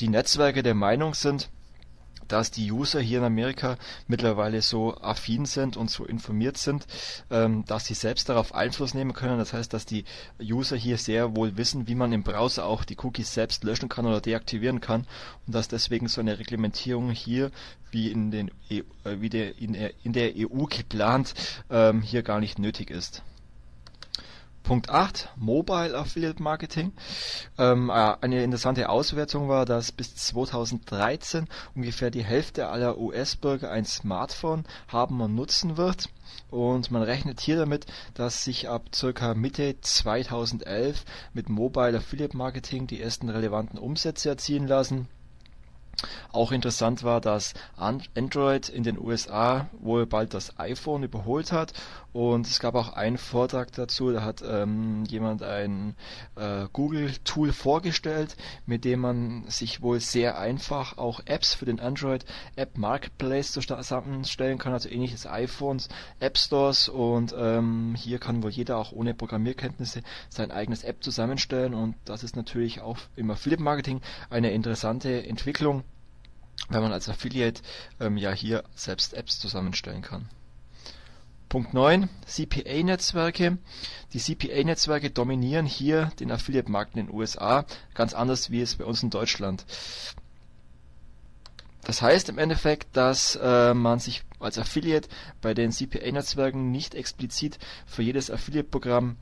die 0.00 0.08
Netzwerke 0.08 0.62
der 0.62 0.74
Meinung 0.74 1.14
sind, 1.14 1.48
dass 2.28 2.50
die 2.50 2.70
User 2.70 3.00
hier 3.00 3.18
in 3.18 3.24
Amerika 3.24 3.76
mittlerweile 4.06 4.62
so 4.62 4.96
affin 4.96 5.44
sind 5.46 5.76
und 5.76 5.90
so 5.90 6.04
informiert 6.04 6.56
sind, 6.56 6.86
ähm, 7.30 7.64
dass 7.66 7.86
sie 7.86 7.94
selbst 7.94 8.28
darauf 8.28 8.54
Einfluss 8.54 8.94
nehmen 8.94 9.12
können. 9.12 9.38
Das 9.38 9.52
heißt, 9.52 9.72
dass 9.72 9.86
die 9.86 10.04
User 10.40 10.76
hier 10.76 10.98
sehr 10.98 11.36
wohl 11.36 11.56
wissen, 11.56 11.88
wie 11.88 11.94
man 11.94 12.12
im 12.12 12.22
Browser 12.22 12.64
auch 12.66 12.84
die 12.84 12.96
Cookies 12.98 13.32
selbst 13.34 13.64
löschen 13.64 13.88
kann 13.88 14.06
oder 14.06 14.20
deaktivieren 14.20 14.80
kann 14.80 15.06
und 15.46 15.54
dass 15.54 15.68
deswegen 15.68 16.08
so 16.08 16.20
eine 16.20 16.38
Reglementierung 16.38 17.10
hier 17.10 17.50
wie 17.90 18.10
in, 18.10 18.30
den 18.30 18.50
EU, 18.70 18.80
äh, 19.04 19.20
wie 19.20 19.30
der, 19.30 19.58
in, 19.58 19.72
der, 19.72 19.92
in 20.04 20.12
der 20.12 20.32
EU 20.36 20.64
geplant 20.64 21.34
ähm, 21.70 22.02
hier 22.02 22.22
gar 22.22 22.40
nicht 22.40 22.58
nötig 22.58 22.90
ist. 22.90 23.22
Punkt 24.66 24.90
8, 24.90 25.28
Mobile 25.36 25.96
Affiliate 25.96 26.42
Marketing. 26.42 26.90
Ähm, 27.56 27.88
äh, 27.88 28.16
eine 28.20 28.42
interessante 28.42 28.88
Auswertung 28.88 29.48
war, 29.48 29.64
dass 29.64 29.92
bis 29.92 30.16
2013 30.16 31.46
ungefähr 31.76 32.10
die 32.10 32.24
Hälfte 32.24 32.66
aller 32.66 32.98
US-Bürger 32.98 33.70
ein 33.70 33.84
Smartphone 33.84 34.64
haben 34.88 35.20
und 35.20 35.36
nutzen 35.36 35.76
wird. 35.76 36.08
Und 36.50 36.90
man 36.90 37.02
rechnet 37.02 37.40
hier 37.40 37.58
damit, 37.58 37.86
dass 38.14 38.42
sich 38.42 38.68
ab 38.68 38.86
circa 38.92 39.34
Mitte 39.34 39.80
2011 39.80 41.04
mit 41.32 41.48
Mobile 41.48 41.98
Affiliate 41.98 42.36
Marketing 42.36 42.88
die 42.88 43.00
ersten 43.00 43.28
relevanten 43.28 43.78
Umsätze 43.78 44.30
erzielen 44.30 44.66
lassen. 44.66 45.06
Auch 46.30 46.52
interessant 46.52 47.04
war, 47.04 47.22
dass 47.22 47.54
Android 47.76 48.68
in 48.68 48.82
den 48.82 48.98
USA 48.98 49.70
wohl 49.80 50.06
bald 50.06 50.34
das 50.34 50.58
iPhone 50.58 51.02
überholt 51.04 51.52
hat 51.52 51.72
und 52.16 52.46
es 52.46 52.60
gab 52.60 52.74
auch 52.76 52.94
einen 52.94 53.18
Vortrag 53.18 53.72
dazu, 53.72 54.10
da 54.10 54.22
hat 54.22 54.42
ähm, 54.42 55.04
jemand 55.04 55.42
ein 55.42 55.94
äh, 56.34 56.64
Google-Tool 56.72 57.52
vorgestellt, 57.52 58.38
mit 58.64 58.86
dem 58.86 59.00
man 59.00 59.44
sich 59.48 59.82
wohl 59.82 60.00
sehr 60.00 60.38
einfach 60.38 60.96
auch 60.96 61.20
Apps 61.26 61.52
für 61.52 61.66
den 61.66 61.78
Android 61.78 62.24
App 62.56 62.78
Marketplace 62.78 63.52
zusammenstellen 63.52 64.56
kann, 64.56 64.72
also 64.72 64.88
ähnliches 64.88 65.26
iPhones, 65.26 65.90
App 66.18 66.38
Stores 66.38 66.88
und 66.88 67.34
ähm, 67.36 67.94
hier 67.94 68.18
kann 68.18 68.42
wohl 68.42 68.50
jeder 68.50 68.78
auch 68.78 68.92
ohne 68.92 69.12
Programmierkenntnisse 69.12 70.00
sein 70.30 70.50
eigenes 70.50 70.84
App 70.84 71.04
zusammenstellen 71.04 71.74
und 71.74 71.96
das 72.06 72.24
ist 72.24 72.34
natürlich 72.34 72.80
auch 72.80 72.96
im 73.16 73.30
Affiliate 73.30 73.62
Marketing 73.62 74.00
eine 74.30 74.52
interessante 74.52 75.26
Entwicklung 75.26 75.84
wenn 76.70 76.80
man 76.80 76.92
als 76.92 77.10
Affiliate 77.10 77.60
ähm, 78.00 78.16
ja 78.16 78.32
hier 78.32 78.64
selbst 78.74 79.12
Apps 79.12 79.38
zusammenstellen 79.38 80.00
kann. 80.00 80.30
Punkt 81.48 81.74
9, 81.74 82.08
CPA-Netzwerke. 82.26 83.58
Die 84.12 84.18
CPA-Netzwerke 84.18 85.10
dominieren 85.10 85.66
hier 85.66 86.10
den 86.18 86.30
Affiliate-Markt 86.32 86.96
in 86.96 87.06
den 87.06 87.14
USA, 87.14 87.64
ganz 87.94 88.14
anders 88.14 88.50
wie 88.50 88.60
es 88.60 88.76
bei 88.76 88.84
uns 88.84 89.02
in 89.02 89.10
Deutschland. 89.10 89.64
Das 91.84 92.02
heißt 92.02 92.28
im 92.28 92.38
Endeffekt, 92.38 92.96
dass 92.96 93.38
äh, 93.40 93.72
man 93.72 94.00
sich 94.00 94.24
als 94.40 94.58
Affiliate 94.58 95.08
bei 95.40 95.54
den 95.54 95.70
CPA-Netzwerken 95.70 96.72
nicht 96.72 96.96
explizit 96.96 97.60
für 97.86 98.02
jedes 98.02 98.28
Affiliate-Programm 98.28 99.16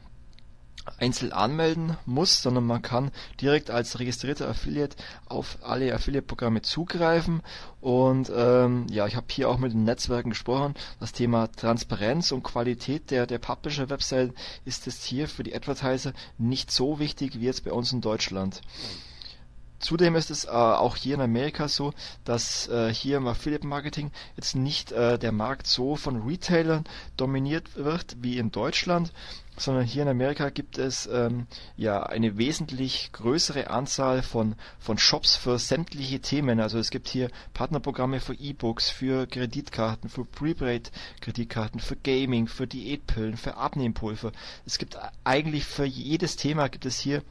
einzeln 0.99 1.33
anmelden 1.33 1.97
muss, 2.05 2.43
sondern 2.43 2.67
man 2.67 2.83
kann 2.83 3.11
direkt 3.41 3.71
als 3.71 3.99
registrierter 3.99 4.49
Affiliate 4.49 4.97
auf 5.27 5.59
alle 5.63 5.95
Affiliate-Programme 5.95 6.63
zugreifen. 6.63 7.43
Und 7.81 8.31
ähm, 8.35 8.87
ja, 8.91 9.07
ich 9.07 9.17
habe 9.17 9.27
hier 9.31 9.49
auch 9.49 9.59
mit 9.59 9.73
den 9.73 9.85
Netzwerken 9.85 10.31
gesprochen. 10.31 10.75
Das 11.01 11.13
Thema 11.13 11.51
Transparenz 11.51 12.33
und 12.33 12.43
Qualität 12.43 13.11
der, 13.11 13.27
der 13.27 13.39
Publisher-Website 13.39 14.35
ist 14.65 14.87
es 14.87 15.05
hier 15.05 15.29
für 15.29 15.43
die 15.43 15.55
Advertiser 15.55 16.13
nicht 16.39 16.71
so 16.71 16.99
wichtig 16.99 17.41
wie 17.41 17.47
jetzt 17.47 17.65
bei 17.65 17.73
uns 17.73 17.93
in 17.93 18.01
Deutschland. 18.01 18.61
Zudem 19.79 20.17
ist 20.17 20.31
es 20.31 20.45
äh, 20.45 20.49
auch 20.49 20.97
hier 20.97 21.15
in 21.15 21.21
Amerika 21.21 21.69
so, 21.69 21.93
dass 22.25 22.69
äh, 22.69 22.93
hier 22.93 23.19
im 23.19 23.27
Affiliate 23.27 23.67
Marketing 23.67 24.11
jetzt 24.37 24.57
nicht 24.57 24.93
äh, 24.93 25.19
der 25.19 25.33
Markt 25.33 25.67
so 25.67 25.97
von 25.97 26.23
Retailern 26.23 26.85
dominiert 27.17 27.77
wird 27.77 28.17
wie 28.21 28.39
in 28.39 28.51
Deutschland, 28.51 29.13
sondern 29.57 29.85
hier 29.85 30.03
in 30.03 30.09
Amerika 30.09 30.51
gibt 30.51 30.79
es 30.79 31.07
ähm, 31.07 31.47
ja 31.77 32.03
eine 32.03 32.39
wesentlich 32.39 33.11
größere 33.13 33.71
Anzahl 33.71 34.23
von, 34.23 34.57
von 34.79 34.99
Shops 34.99 35.37
für 35.37 35.59
sämtliche 35.59 36.21
Themen. 36.21 36.61
Also 36.61 36.79
es 36.79 36.91
gibt 36.91 37.09
hier 37.09 37.31
Partnerprogramme 37.53 38.21
für 38.21 38.35
E-Books, 38.35 38.91
für 38.91 39.27
Kreditkarten, 39.27 40.11
für 40.11 40.25
Prepaid-Kreditkarten, 40.25 41.81
für 41.81 41.97
Gaming, 41.97 42.49
für 42.49 42.67
Diätpillen, 42.67 43.37
für 43.37 43.57
Abnehmpulver. 43.57 44.33
Es 44.67 44.79
gibt 44.79 44.99
eigentlich 45.23 45.65
für 45.65 45.85
jedes 45.85 46.37
Thema 46.37 46.69
gibt 46.69 46.87
es 46.87 46.99
hier 46.99 47.23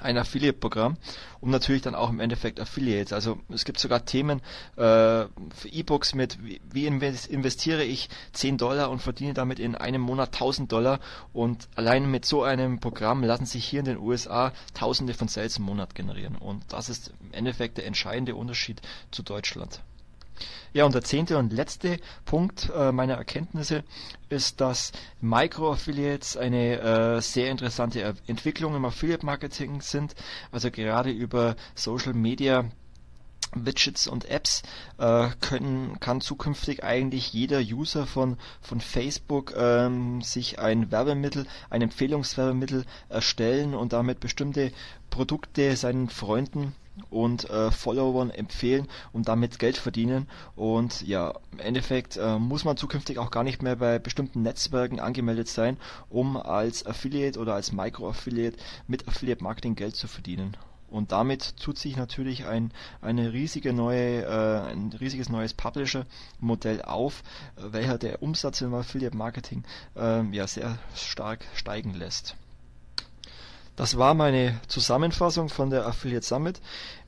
ein 0.00 0.16
Affiliate-Programm 0.16 0.96
und 1.40 1.50
natürlich 1.50 1.82
dann 1.82 1.94
auch 1.94 2.10
im 2.10 2.20
Endeffekt 2.20 2.60
Affiliates. 2.60 3.12
Also 3.12 3.38
es 3.48 3.64
gibt 3.64 3.78
sogar 3.78 4.04
Themen 4.04 4.40
äh, 4.76 4.80
für 4.80 5.68
E-Books 5.70 6.14
mit, 6.14 6.38
wie, 6.42 6.86
investiere 6.86 7.84
ich 7.84 8.08
10 8.32 8.58
Dollar 8.58 8.90
und 8.90 9.00
verdiene 9.00 9.34
damit 9.34 9.58
in 9.58 9.74
einem 9.74 10.00
Monat 10.00 10.34
1000 10.34 10.70
Dollar 10.70 11.00
und 11.32 11.68
allein 11.74 12.10
mit 12.10 12.24
so 12.24 12.42
einem 12.42 12.80
Programm 12.80 13.22
lassen 13.22 13.46
sich 13.46 13.64
hier 13.64 13.80
in 13.80 13.86
den 13.86 13.98
USA 13.98 14.52
Tausende 14.74 15.14
von 15.14 15.28
Sales 15.28 15.58
im 15.58 15.64
Monat 15.64 15.94
generieren 15.94 16.36
und 16.36 16.64
das 16.72 16.88
ist 16.88 17.12
im 17.20 17.32
Endeffekt 17.32 17.78
der 17.78 17.86
entscheidende 17.86 18.34
Unterschied 18.34 18.80
zu 19.10 19.22
Deutschland. 19.22 19.80
Ja, 20.72 20.84
und 20.84 20.94
der 20.94 21.02
zehnte 21.02 21.38
und 21.38 21.52
letzte 21.52 21.98
Punkt 22.24 22.70
äh, 22.74 22.92
meiner 22.92 23.14
Erkenntnisse 23.14 23.84
ist, 24.28 24.60
dass 24.60 24.92
Micro-Affiliates 25.20 26.36
eine 26.36 26.80
äh, 26.80 27.20
sehr 27.20 27.50
interessante 27.50 28.14
Entwicklung 28.26 28.74
im 28.76 28.84
Affiliate-Marketing 28.84 29.80
sind. 29.80 30.14
Also 30.52 30.70
gerade 30.70 31.10
über 31.10 31.56
Social 31.74 32.14
Media 32.14 32.64
Widgets 33.54 34.06
und 34.06 34.26
Apps 34.26 34.62
äh, 34.98 35.28
können, 35.40 35.98
kann 36.00 36.20
zukünftig 36.20 36.84
eigentlich 36.84 37.32
jeder 37.32 37.60
User 37.60 38.06
von, 38.06 38.36
von 38.60 38.80
Facebook 38.80 39.54
ähm, 39.56 40.20
sich 40.20 40.58
ein 40.58 40.90
Werbemittel, 40.90 41.46
ein 41.70 41.82
Empfehlungswerbemittel 41.82 42.84
erstellen 43.08 43.74
und 43.74 43.92
damit 43.92 44.20
bestimmte 44.20 44.72
Produkte 45.08 45.76
seinen 45.76 46.10
Freunden 46.10 46.74
und 47.10 47.48
äh, 47.50 47.70
Followern 47.70 48.30
empfehlen 48.30 48.88
und 49.12 49.28
damit 49.28 49.58
Geld 49.58 49.76
verdienen. 49.76 50.28
Und 50.56 51.06
ja, 51.06 51.34
im 51.52 51.60
Endeffekt 51.60 52.16
äh, 52.16 52.38
muss 52.38 52.64
man 52.64 52.76
zukünftig 52.76 53.18
auch 53.18 53.30
gar 53.30 53.44
nicht 53.44 53.62
mehr 53.62 53.76
bei 53.76 53.98
bestimmten 53.98 54.42
Netzwerken 54.42 55.00
angemeldet 55.00 55.48
sein, 55.48 55.76
um 56.08 56.36
als 56.36 56.86
Affiliate 56.86 57.38
oder 57.38 57.54
als 57.54 57.72
Micro-Affiliate 57.72 58.58
mit 58.86 59.08
Affiliate 59.08 59.42
Marketing 59.42 59.74
Geld 59.74 59.96
zu 59.96 60.08
verdienen. 60.08 60.56
Und 60.90 61.12
damit 61.12 61.56
tut 61.58 61.78
sich 61.78 61.96
natürlich 61.96 62.46
ein, 62.46 62.72
eine 63.02 63.32
riesige 63.32 63.72
neue, 63.72 64.22
äh, 64.22 64.70
ein 64.70 64.90
riesiges 64.98 65.28
neues 65.28 65.52
Publisher-Modell 65.52 66.82
auf, 66.82 67.22
welcher 67.56 67.98
der 67.98 68.22
Umsatz 68.22 68.62
im 68.62 68.74
Affiliate 68.74 69.16
Marketing 69.16 69.64
äh, 69.96 70.22
ja 70.34 70.46
sehr 70.46 70.78
stark 70.94 71.44
steigen 71.54 71.92
lässt. 71.92 72.36
Das 73.78 73.96
war 73.96 74.14
meine 74.14 74.60
Zusammenfassung 74.66 75.48
von 75.48 75.70
der 75.70 75.86
Affiliate 75.86 76.26
Summit. 76.26 76.60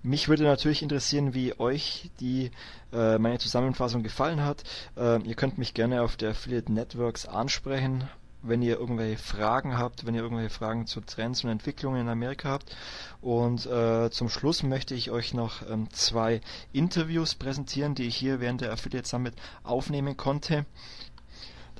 Mich 0.05 0.29
würde 0.29 0.45
natürlich 0.45 0.85
interessieren, 0.85 1.35
wie 1.35 1.59
euch 1.59 2.13
die 2.21 2.53
äh, 2.93 3.19
meine 3.19 3.41
Zusammenfassung 3.41 4.05
gefallen 4.05 4.45
hat. 4.45 4.63
Äh, 4.97 5.21
ihr 5.23 5.35
könnt 5.35 5.59
mich 5.59 5.75
gerne 5.75 6.01
auf 6.01 6.17
der 6.17 6.31
Affiliate 6.31 6.73
Networks 6.73 7.27
ansprechen, 7.27 8.09
wenn 8.43 8.63
ihr 8.63 8.79
irgendwelche 8.79 9.19
Fragen 9.19 9.79
habt, 9.79 10.07
wenn 10.07 10.15
ihr 10.15 10.23
irgendwelche 10.23 10.55
Fragen 10.55 10.87
zu 10.87 11.01
Trends 11.01 11.43
und 11.43 11.51
Entwicklungen 11.51 12.03
in 12.03 12.09
Amerika 12.09 12.51
habt. 12.51 12.77
Und 13.21 13.67
äh, 13.67 14.09
zum 14.13 14.29
Schluss 14.29 14.63
möchte 14.63 14.95
ich 14.95 15.11
euch 15.11 15.35
noch 15.35 15.69
ähm, 15.69 15.89
zwei 15.91 16.41
Interviews 16.73 17.35
präsentieren, 17.35 17.97
die 17.97 18.07
ich 18.07 18.15
hier 18.15 18.39
während 18.39 18.61
der 18.61 18.71
Affiliate 18.71 19.09
Summit 19.09 19.35
aufnehmen 19.65 20.17
konnte. 20.17 20.67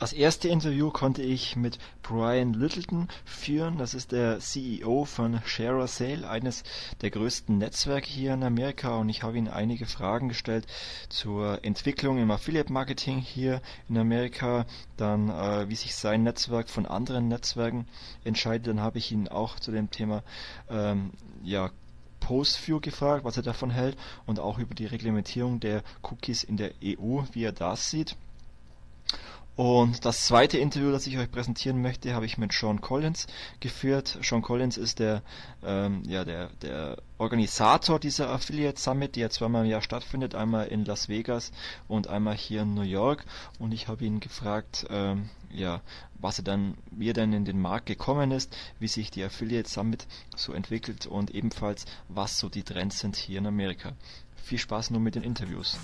Das 0.01 0.15
erste 0.15 0.49
Interview 0.49 0.91
konnte 0.91 1.21
ich 1.21 1.57
mit 1.57 1.79
Brian 2.03 2.55
Littleton 2.55 3.09
führen. 3.27 3.77
Das 3.77 3.93
ist 3.93 4.13
der 4.13 4.39
CEO 4.39 5.05
von 5.05 5.43
ShareASale, 5.45 6.27
eines 6.27 6.65
der 7.03 7.11
größten 7.11 7.59
Netzwerke 7.59 8.09
hier 8.09 8.33
in 8.33 8.43
Amerika. 8.43 8.97
Und 8.97 9.11
ich 9.11 9.23
habe 9.23 9.37
ihn 9.37 9.47
einige 9.47 9.85
Fragen 9.85 10.31
gestellt 10.31 10.67
zur 11.11 11.63
Entwicklung 11.67 12.17
im 12.17 12.31
Affiliate 12.31 12.73
Marketing 12.73 13.19
hier 13.19 13.61
in 13.91 13.99
Amerika, 13.99 14.65
dann 14.97 15.29
äh, 15.29 15.69
wie 15.69 15.77
sich 15.77 15.95
sein 15.95 16.23
Netzwerk 16.23 16.71
von 16.71 16.87
anderen 16.87 17.29
Netzwerken 17.29 17.87
entscheidet. 18.25 18.69
Dann 18.69 18.81
habe 18.81 18.97
ich 18.97 19.13
ihn 19.13 19.29
auch 19.29 19.61
zu 19.61 19.71
dem 19.71 19.91
Thema 19.91 20.23
ähm, 20.71 21.11
ja, 21.43 21.69
PostView 22.21 22.81
gefragt, 22.81 23.27
was 23.27 23.37
er 23.37 23.43
davon 23.43 23.69
hält 23.69 23.99
und 24.25 24.41
auch 24.41 24.59
über 24.59 24.75
die 24.75 24.87
Reglementierung 24.87 25.61
der 25.61 25.83
Cookies 26.01 26.43
in 26.43 26.57
der 26.57 26.71
EU, 26.83 27.21
wie 27.33 27.45
er 27.45 27.53
das 27.53 27.91
sieht. 27.91 28.17
Und 29.57 30.05
das 30.07 30.25
zweite 30.25 30.57
Interview, 30.57 30.91
das 30.91 31.07
ich 31.07 31.19
euch 31.19 31.31
präsentieren 31.31 31.83
möchte, 31.83 32.15
habe 32.15 32.25
ich 32.25 32.39
mit 32.39 32.53
Sean 32.53 32.81
Collins 32.81 33.27
geführt. 33.61 34.19
Sean 34.23 34.41
Collins 34.41 34.79
ist 34.79 35.01
der, 35.01 35.23
ähm, 35.63 36.03
ja, 36.07 36.25
der, 36.25 36.49
der 36.63 36.97
Organisator 37.19 37.99
dieser 37.99 38.31
Affiliate 38.31 38.81
Summit, 38.81 39.17
die 39.17 39.21
ja 39.21 39.29
zweimal 39.29 39.65
im 39.65 39.71
Jahr 39.71 39.83
stattfindet, 39.83 40.35
einmal 40.35 40.69
in 40.69 40.87
Las 40.87 41.11
Vegas 41.11 41.53
und 41.89 42.09
einmal 42.09 42.37
hier 42.37 42.63
in 42.63 42.73
New 42.75 42.83
York. 42.83 43.27
Und 43.59 43.73
ich 43.73 43.89
habe 43.89 44.05
ihn 44.05 44.21
gefragt, 44.21 44.87
ähm, 44.89 45.29
ja, 45.53 45.83
was 46.15 46.39
er 46.39 46.45
dann, 46.45 46.79
wie 46.91 47.11
er 47.11 47.15
dann 47.15 47.33
in 47.33 47.45
den 47.45 47.61
Markt 47.61 47.87
gekommen 47.87 48.31
ist, 48.31 48.57
wie 48.79 48.89
sich 48.89 49.11
die 49.11 49.25
Affiliate 49.25 49.69
Summit 49.69 50.07
so 50.37 50.53
entwickelt 50.53 51.07
und 51.07 51.33
ebenfalls, 51.33 51.85
was 52.09 52.39
so 52.39 52.49
die 52.49 52.63
Trends 52.63 53.01
sind 53.01 53.17
hier 53.17 53.39
in 53.39 53.47
Amerika. 53.47 53.93
viel 54.37 54.59
Spaß 54.59 54.91
nun 54.91 55.03
mit 55.03 55.17
den 55.17 55.23
Interviews. 55.23 55.77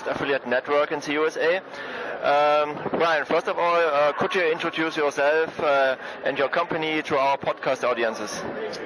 Biggest 0.00 0.16
affiliate 0.16 0.46
network 0.46 0.92
in 0.92 1.00
the 1.00 1.12
USA. 1.12 1.56
Um, 1.58 2.78
Brian, 2.90 3.24
first 3.24 3.48
of 3.48 3.58
all, 3.58 3.74
uh, 3.74 4.12
could 4.12 4.34
you 4.34 4.42
introduce 4.42 4.96
yourself 4.96 5.58
uh, 5.60 5.96
and 6.24 6.38
your 6.38 6.48
company 6.48 7.02
to 7.02 7.18
our 7.18 7.38
podcast 7.38 7.84
audiences? 7.84 8.42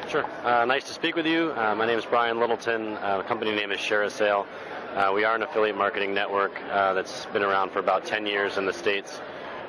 Sure. 0.08 0.24
Uh, 0.44 0.64
nice 0.64 0.84
to 0.84 0.92
speak 0.92 1.16
with 1.16 1.26
you. 1.26 1.52
Uh, 1.52 1.74
my 1.74 1.86
name 1.86 1.98
is 1.98 2.04
Brian 2.04 2.38
Littleton. 2.38 2.96
Uh, 2.96 3.18
the 3.18 3.24
company 3.24 3.52
name 3.52 3.72
is 3.72 3.80
ShareASale. 3.80 4.46
Uh, 4.94 5.12
we 5.12 5.24
are 5.24 5.34
an 5.34 5.42
affiliate 5.42 5.76
marketing 5.76 6.14
network 6.14 6.54
that's 6.68 7.26
been 7.26 7.42
around 7.42 7.70
for 7.70 7.80
about 7.80 8.04
10 8.04 8.26
years 8.26 8.56
in 8.58 8.66
the 8.66 8.72
States. 8.72 9.20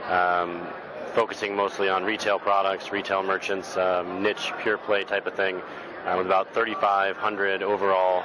Um, 0.09 0.67
focusing 1.13 1.55
mostly 1.55 1.89
on 1.89 2.03
retail 2.03 2.38
products, 2.38 2.91
retail 2.91 3.23
merchants, 3.23 3.77
um, 3.77 4.22
niche, 4.22 4.51
pure 4.61 4.77
play 4.77 5.03
type 5.03 5.26
of 5.26 5.34
thing, 5.34 5.61
with 6.17 6.26
about 6.26 6.53
3,500 6.53 7.63
overall 7.63 8.23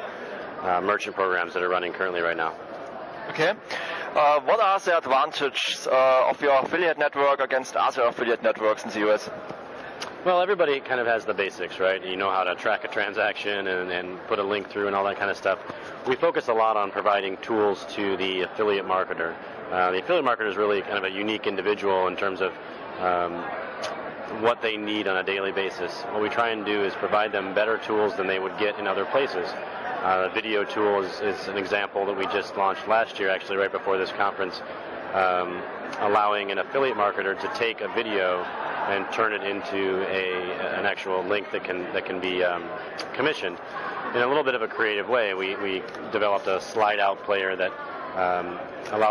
merchant 0.82 1.16
programs 1.16 1.54
that 1.54 1.62
are 1.62 1.70
running 1.70 1.92
currently 1.92 2.20
right 2.20 2.36
now. 2.36 2.54
Okay. 3.30 3.54
Uh, 4.16 4.40
what 4.40 4.58
are 4.58 4.80
the 4.80 4.98
advantages 4.98 5.86
uh, 5.86 6.28
of 6.28 6.42
your 6.42 6.58
affiliate 6.64 6.98
network 6.98 7.38
against 7.38 7.76
other 7.76 8.02
affiliate 8.02 8.42
networks 8.42 8.82
in 8.84 8.90
the 8.90 9.08
US? 9.08 9.30
Well, 10.24 10.40
everybody 10.40 10.80
kind 10.80 11.00
of 11.00 11.06
has 11.06 11.24
the 11.24 11.32
basics, 11.32 11.78
right? 11.78 12.04
You 12.04 12.16
know 12.16 12.28
how 12.28 12.42
to 12.42 12.56
track 12.56 12.82
a 12.82 12.88
transaction 12.88 13.68
and, 13.68 13.88
and 13.92 14.18
put 14.26 14.40
a 14.40 14.42
link 14.42 14.68
through 14.68 14.88
and 14.88 14.96
all 14.96 15.04
that 15.04 15.16
kind 15.16 15.30
of 15.30 15.36
stuff. 15.36 15.60
We 16.08 16.16
focus 16.16 16.48
a 16.48 16.52
lot 16.52 16.76
on 16.76 16.90
providing 16.90 17.36
tools 17.36 17.86
to 17.90 18.16
the 18.16 18.40
affiliate 18.40 18.84
marketer. 18.84 19.36
Uh, 19.70 19.92
the 19.92 20.00
affiliate 20.00 20.24
marketer 20.24 20.50
is 20.50 20.56
really 20.56 20.82
kind 20.82 20.98
of 20.98 21.04
a 21.04 21.10
unique 21.10 21.46
individual 21.46 22.08
in 22.08 22.16
terms 22.16 22.40
of 22.40 22.52
um, 22.98 23.34
what 24.42 24.60
they 24.60 24.76
need 24.76 25.06
on 25.06 25.18
a 25.18 25.22
daily 25.22 25.52
basis. 25.52 25.92
What 26.10 26.20
we 26.20 26.30
try 26.30 26.48
and 26.48 26.66
do 26.66 26.82
is 26.82 26.94
provide 26.94 27.30
them 27.30 27.54
better 27.54 27.78
tools 27.78 28.16
than 28.16 28.26
they 28.26 28.40
would 28.40 28.58
get 28.58 28.76
in 28.80 28.88
other 28.88 29.04
places. 29.04 29.48
Uh, 30.02 30.30
video 30.30 30.64
tool 30.64 31.02
is, 31.02 31.20
is, 31.20 31.48
an 31.48 31.58
example 31.58 32.06
that 32.06 32.16
we 32.16 32.24
just 32.28 32.56
launched 32.56 32.88
last 32.88 33.18
year, 33.18 33.28
actually, 33.28 33.58
right 33.58 33.70
before 33.70 33.98
this 33.98 34.10
conference, 34.12 34.62
um, 35.12 35.60
allowing 36.00 36.50
an 36.50 36.56
affiliate 36.56 36.96
marketer 36.96 37.38
to 37.38 37.48
take 37.54 37.82
a 37.82 37.88
video 37.88 38.42
and 38.88 39.04
turn 39.12 39.34
it 39.34 39.42
into 39.42 40.00
a, 40.08 40.54
an 40.78 40.86
actual 40.86 41.22
link 41.24 41.50
that 41.52 41.64
can 41.64 41.82
that 41.92 42.06
can 42.06 42.18
be 42.18 42.42
um, 42.42 42.64
commissioned 43.12 43.58
in 44.14 44.22
a 44.22 44.26
little 44.26 44.42
bit 44.42 44.54
of 44.54 44.62
a 44.62 44.68
creative 44.68 45.06
way. 45.06 45.34
We, 45.34 45.54
we 45.56 45.82
developed 46.12 46.46
a 46.46 46.62
slide 46.62 46.98
out 46.98 47.22
player 47.24 47.54
that 47.56 47.72
um, 48.16 48.58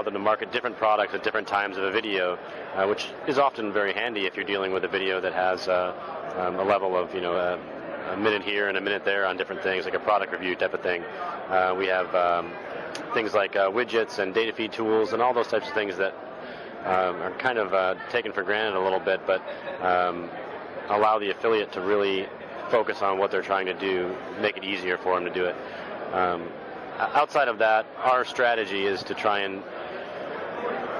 them 0.06 0.14
to 0.14 0.20
market 0.20 0.52
different 0.52 0.76
products 0.76 1.14
at 1.14 1.24
different 1.24 1.48
times 1.48 1.78
of 1.78 1.84
a 1.84 1.92
video, 1.92 2.40
uh, 2.76 2.88
which 2.88 3.10
is 3.28 3.38
often 3.38 3.72
very 3.72 3.94
handy 3.94 4.26
if 4.26 4.36
you're 4.36 4.44
dealing 4.44 4.74
with 4.74 4.84
a 4.86 4.88
video 4.88 5.22
that 5.22 5.34
has 5.34 5.68
uh, 5.68 5.94
um, 6.36 6.56
a 6.56 6.64
level 6.64 6.98
of, 6.98 7.14
you 7.14 7.22
know, 7.22 7.36
a, 7.36 7.60
a, 8.12 8.18
minute 8.18 8.44
here 8.44 8.68
and 8.68 8.78
a 8.78 8.82
minute 8.82 9.06
there 9.06 9.26
on 9.26 9.38
different 9.38 9.62
things, 9.62 9.86
like 9.86 9.94
a 9.94 10.00
product 10.00 10.32
review 10.32 10.56
type 10.56 10.74
of 10.74 10.82
thing. 10.82 11.04
Uh, 11.50 11.76
we 11.78 11.88
have 11.88 12.14
um, 12.16 12.52
things 13.14 13.34
like 13.34 13.56
uh, 13.56 13.70
widgets 13.70 14.20
and 14.20 14.34
data 14.34 14.54
feed 14.54 14.72
tools 14.72 15.14
and 15.14 15.22
all 15.22 15.34
those 15.34 15.48
types 15.48 15.68
of 15.68 15.74
things 15.74 15.98
that 15.98 16.14
um, 16.86 17.16
are 17.22 17.32
kind 17.38 17.58
of 17.58 17.74
uh, 17.74 17.96
taken 18.10 18.32
for 18.32 18.44
granted 18.44 18.78
a 18.78 18.82
little 18.82 19.00
bit, 19.00 19.20
but 19.26 19.42
um, 19.82 20.30
allow 20.90 21.20
the 21.20 21.30
affiliate 21.30 21.72
to 21.74 21.82
really 21.82 22.28
focus 22.70 23.02
on 23.02 23.18
what 23.18 23.32
they're 23.32 23.42
trying 23.42 23.66
to 23.66 23.74
do, 23.74 24.16
make 24.42 24.58
it 24.58 24.64
easier 24.64 24.98
for 24.98 25.16
them 25.16 25.26
to 25.26 25.34
do 25.34 25.46
it. 25.46 25.56
Um, 26.14 26.50
outside 26.98 27.48
of 27.48 27.58
that, 27.60 27.86
our 27.98 28.26
strategy 28.26 28.86
is 28.86 29.04
to 29.04 29.14
try 29.14 29.40
and 29.40 29.64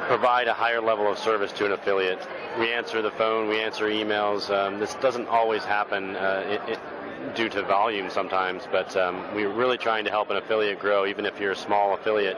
provide 0.08 0.48
a 0.48 0.54
higher 0.54 0.82
level 0.82 1.08
of 1.08 1.20
service 1.20 1.52
to 1.54 1.66
an 1.66 1.72
affiliate. 1.72 2.20
We 2.60 2.74
answer 2.74 3.02
the 3.02 3.12
phone, 3.12 3.48
we 3.48 3.62
answer 3.62 3.86
emails. 3.86 4.50
Um, 4.54 4.80
this 4.80 4.94
doesn't 4.96 5.28
always 5.28 5.64
happen 5.64 6.18
uh, 6.18 6.44
it, 6.68 6.74
it, 6.74 6.80
due 7.34 7.48
to 7.48 7.64
volume 7.64 8.10
sometimes, 8.10 8.68
but 8.70 8.98
um, 8.98 9.34
we're 9.34 9.52
really 9.52 9.78
trying 9.78 10.04
to 10.04 10.12
help 10.12 10.30
an 10.30 10.36
affiliate 10.36 10.78
grow, 10.78 11.06
even 11.06 11.26
if 11.26 11.40
you're 11.40 11.54
a 11.54 11.56
small 11.56 11.94
affiliate. 11.94 12.38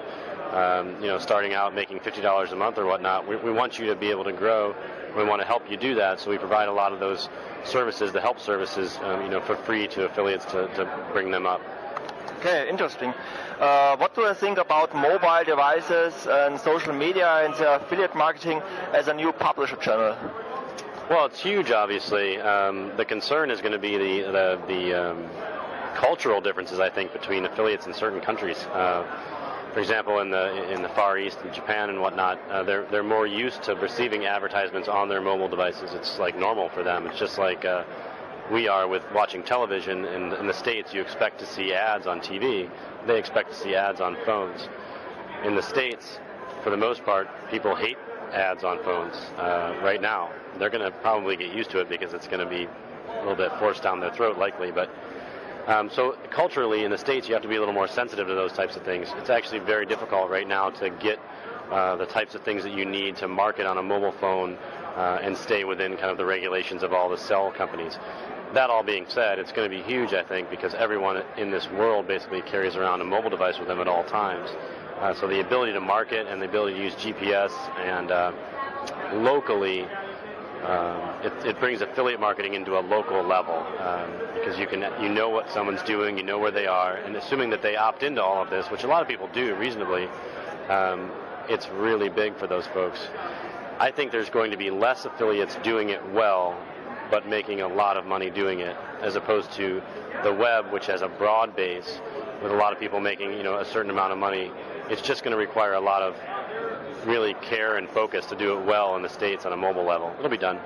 Um, 0.51 1.01
you 1.01 1.07
know, 1.07 1.17
starting 1.17 1.53
out 1.53 1.73
making 1.73 2.01
$50 2.01 2.51
a 2.51 2.55
month 2.55 2.77
or 2.77 2.85
whatnot, 2.85 3.27
we, 3.27 3.37
we 3.37 3.51
want 3.51 3.79
you 3.79 3.87
to 3.87 3.95
be 3.95 4.11
able 4.11 4.25
to 4.25 4.33
grow. 4.33 4.75
We 5.17 5.23
want 5.23 5.41
to 5.41 5.47
help 5.47 5.71
you 5.71 5.77
do 5.77 5.95
that, 5.95 6.19
so 6.19 6.29
we 6.29 6.37
provide 6.37 6.67
a 6.67 6.73
lot 6.73 6.93
of 6.93 6.99
those 6.99 7.27
services, 7.63 8.11
the 8.11 8.21
help 8.21 8.39
services, 8.39 8.99
um, 9.01 9.23
you 9.23 9.29
know, 9.29 9.41
for 9.41 9.55
free 9.55 9.87
to 9.87 10.05
affiliates 10.05 10.45
to, 10.45 10.67
to 10.75 11.09
bring 11.13 11.31
them 11.31 11.47
up. 11.47 11.61
Okay, 12.39 12.69
interesting. 12.69 13.13
Uh, 13.61 13.95
what 13.97 14.15
do 14.15 14.25
I 14.25 14.33
think 14.33 14.57
about 14.57 14.95
mobile 14.95 15.43
devices 15.45 16.15
and 16.27 16.59
social 16.59 16.93
media 16.93 17.45
and 17.45 17.53
affiliate 17.53 18.15
marketing 18.15 18.59
as 18.91 19.07
a 19.07 19.13
new 19.13 19.31
publisher 19.31 19.75
channel? 19.75 20.17
Well, 21.11 21.27
it's 21.27 21.39
huge, 21.39 21.69
obviously. 21.69 22.39
Um, 22.39 22.91
the 22.97 23.05
concern 23.05 23.51
is 23.51 23.61
going 23.61 23.73
to 23.73 23.77
be 23.77 23.97
the 23.99 24.31
the, 24.31 24.61
the 24.67 25.11
um, 25.11 25.29
cultural 25.93 26.41
differences, 26.41 26.79
I 26.79 26.89
think, 26.89 27.13
between 27.13 27.45
affiliates 27.45 27.85
in 27.85 27.93
certain 27.93 28.19
countries. 28.19 28.57
Uh, 28.73 29.05
for 29.73 29.79
example, 29.79 30.21
in 30.21 30.31
the 30.31 30.73
in 30.73 30.81
the 30.81 30.89
Far 30.89 31.19
East, 31.19 31.37
in 31.45 31.53
Japan 31.53 31.91
and 31.91 32.01
whatnot, 32.01 32.39
uh, 32.49 32.63
they're 32.63 32.85
they're 32.89 33.03
more 33.03 33.27
used 33.27 33.61
to 33.63 33.75
receiving 33.75 34.25
advertisements 34.25 34.87
on 34.87 35.07
their 35.07 35.21
mobile 35.21 35.47
devices. 35.47 35.93
It's 35.93 36.17
like 36.17 36.35
normal 36.35 36.69
for 36.69 36.81
them. 36.81 37.05
It's 37.05 37.19
just 37.19 37.37
like 37.37 37.63
uh, 37.63 37.83
we 38.51 38.67
are 38.67 38.87
with 38.87 39.03
watching 39.13 39.43
television. 39.43 40.05
In, 40.05 40.33
in 40.33 40.45
the 40.45 40.53
States, 40.53 40.93
you 40.93 41.01
expect 41.01 41.39
to 41.39 41.45
see 41.45 41.73
ads 41.73 42.05
on 42.05 42.19
TV. 42.19 42.69
They 43.07 43.17
expect 43.17 43.51
to 43.51 43.55
see 43.55 43.75
ads 43.75 44.01
on 44.01 44.17
phones. 44.25 44.67
In 45.45 45.55
the 45.55 45.61
States, 45.61 46.19
for 46.63 46.69
the 46.69 46.77
most 46.77 47.03
part, 47.05 47.29
people 47.49 47.75
hate 47.75 47.97
ads 48.33 48.63
on 48.63 48.83
phones 48.83 49.15
uh, 49.37 49.79
right 49.81 50.01
now. 50.01 50.31
They're 50.59 50.69
going 50.69 50.83
to 50.83 50.91
probably 50.99 51.37
get 51.37 51.53
used 51.55 51.71
to 51.71 51.79
it 51.79 51.89
because 51.89 52.13
it's 52.13 52.27
going 52.27 52.39
to 52.39 52.45
be 52.45 52.67
a 53.09 53.19
little 53.19 53.35
bit 53.35 53.51
forced 53.57 53.83
down 53.83 54.01
their 54.01 54.11
throat, 54.11 54.37
likely. 54.37 54.71
But 54.71 54.89
um, 55.67 55.89
so 55.89 56.17
culturally, 56.29 56.83
in 56.83 56.91
the 56.91 56.97
states, 56.97 57.27
you 57.27 57.33
have 57.33 57.43
to 57.43 57.49
be 57.49 57.55
a 57.55 57.59
little 57.59 57.73
more 57.73 57.87
sensitive 57.87 58.27
to 58.27 58.35
those 58.35 58.51
types 58.51 58.75
of 58.75 58.83
things. 58.83 59.07
It's 59.17 59.29
actually 59.29 59.59
very 59.59 59.85
difficult 59.85 60.29
right 60.29 60.47
now 60.47 60.71
to 60.71 60.89
get 60.89 61.19
uh, 61.71 61.95
the 61.95 62.05
types 62.05 62.35
of 62.35 62.43
things 62.43 62.63
that 62.63 62.73
you 62.73 62.83
need 62.83 63.15
to 63.17 63.27
market 63.29 63.65
on 63.65 63.77
a 63.77 63.83
mobile 63.83 64.11
phone 64.11 64.57
uh, 64.95 65.19
and 65.21 65.35
stay 65.35 65.63
within 65.63 65.95
kind 65.97 66.11
of 66.11 66.17
the 66.17 66.25
regulations 66.25 66.83
of 66.83 66.93
all 66.93 67.09
the 67.09 67.17
cell 67.17 67.51
companies. 67.51 67.97
That 68.53 68.69
all 68.69 68.83
being 68.83 69.05
said, 69.07 69.39
it's 69.39 69.51
going 69.51 69.69
to 69.69 69.75
be 69.75 69.81
huge, 69.83 70.13
I 70.13 70.23
think, 70.23 70.49
because 70.49 70.73
everyone 70.73 71.23
in 71.37 71.51
this 71.51 71.69
world 71.71 72.07
basically 72.07 72.41
carries 72.41 72.75
around 72.75 72.99
a 72.99 73.05
mobile 73.05 73.29
device 73.29 73.57
with 73.57 73.67
them 73.67 73.79
at 73.79 73.87
all 73.87 74.03
times. 74.03 74.49
Uh, 74.99 75.13
so 75.13 75.27
the 75.27 75.39
ability 75.39 75.73
to 75.73 75.79
market 75.79 76.27
and 76.27 76.41
the 76.41 76.45
ability 76.45 76.77
to 76.77 76.83
use 76.83 76.93
GPS 76.95 77.51
and 77.79 78.11
uh, 78.11 78.31
locally, 79.13 79.83
um, 80.63 81.01
it, 81.23 81.33
it, 81.45 81.59
brings 81.59 81.81
affiliate 81.81 82.19
marketing 82.19 82.53
into 82.53 82.77
a 82.77 82.81
local 82.81 83.23
level 83.23 83.65
um, 83.79 84.11
because 84.35 84.59
you 84.59 84.67
can 84.67 84.81
you 85.01 85.09
know 85.09 85.29
what 85.29 85.49
someone's 85.49 85.81
doing, 85.83 86.17
you 86.17 86.23
know 86.23 86.37
where 86.37 86.51
they 86.51 86.67
are, 86.67 86.97
and 86.97 87.15
assuming 87.15 87.49
that 87.49 87.63
they 87.63 87.75
opt 87.75 88.03
into 88.03 88.21
all 88.21 88.43
of 88.43 88.51
this, 88.51 88.69
which 88.69 88.83
a 88.83 88.87
lot 88.87 89.01
of 89.01 89.07
people 89.07 89.27
do 89.33 89.55
reasonably, 89.55 90.07
um, 90.69 91.09
it's 91.49 91.67
really 91.69 92.09
big 92.09 92.37
for 92.37 92.45
those 92.45 92.67
folks. 92.67 92.99
I 93.81 93.89
think 93.89 94.11
there's 94.11 94.29
going 94.29 94.51
to 94.51 94.57
be 94.57 94.69
less 94.69 95.05
affiliates 95.05 95.55
doing 95.63 95.89
it 95.89 96.07
well, 96.11 96.55
but 97.09 97.27
making 97.27 97.61
a 97.61 97.67
lot 97.67 97.97
of 97.97 98.05
money 98.05 98.29
doing 98.29 98.59
it, 98.59 98.77
as 99.01 99.15
opposed 99.15 99.51
to 99.53 99.81
the 100.23 100.31
web, 100.31 100.71
which 100.71 100.85
has 100.85 101.01
a 101.01 101.07
broad 101.07 101.55
base 101.55 101.99
with 102.43 102.51
a 102.51 102.55
lot 102.55 102.73
of 102.73 102.79
people 102.79 102.99
making 102.99 103.33
you 103.33 103.41
know 103.41 103.57
a 103.57 103.65
certain 103.65 103.89
amount 103.89 104.13
of 104.13 104.19
money. 104.19 104.51
It's 104.91 105.01
just 105.01 105.23
going 105.23 105.31
to 105.31 105.37
require 105.37 105.73
a 105.73 105.79
lot 105.79 106.03
of 106.03 106.15
really 107.07 107.33
care 107.41 107.77
and 107.77 107.89
focus 107.89 108.27
to 108.27 108.35
do 108.35 108.55
it 108.55 108.63
well 108.67 108.95
in 108.97 109.01
the 109.01 109.09
states 109.09 109.47
on 109.47 109.51
a 109.51 109.57
mobile 109.57 109.83
level. 109.83 110.13
It'll 110.19 110.29
be 110.29 110.37
done. 110.37 110.59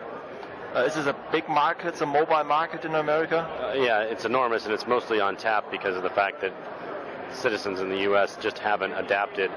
Uh, 0.76 0.80
is 0.80 0.96
this 0.96 1.06
a 1.06 1.16
big 1.32 1.48
market? 1.48 1.88
It's 1.88 2.02
a 2.02 2.06
mobile 2.06 2.44
market 2.44 2.84
in 2.84 2.96
America? 2.96 3.48
Uh, 3.62 3.82
yeah, 3.82 4.02
it's 4.02 4.26
enormous, 4.26 4.66
and 4.66 4.74
it's 4.74 4.88
mostly 4.88 5.22
on 5.22 5.38
tap 5.38 5.72
because 5.72 5.96
of 5.96 6.04
the 6.04 6.10
fact 6.10 6.42
that 6.42 6.54
citizens 7.32 7.80
in 7.80 7.88
the 7.88 8.00
U.S. 8.00 8.38
just 8.42 8.60
haven't 8.60 8.92
adapted 8.92 9.52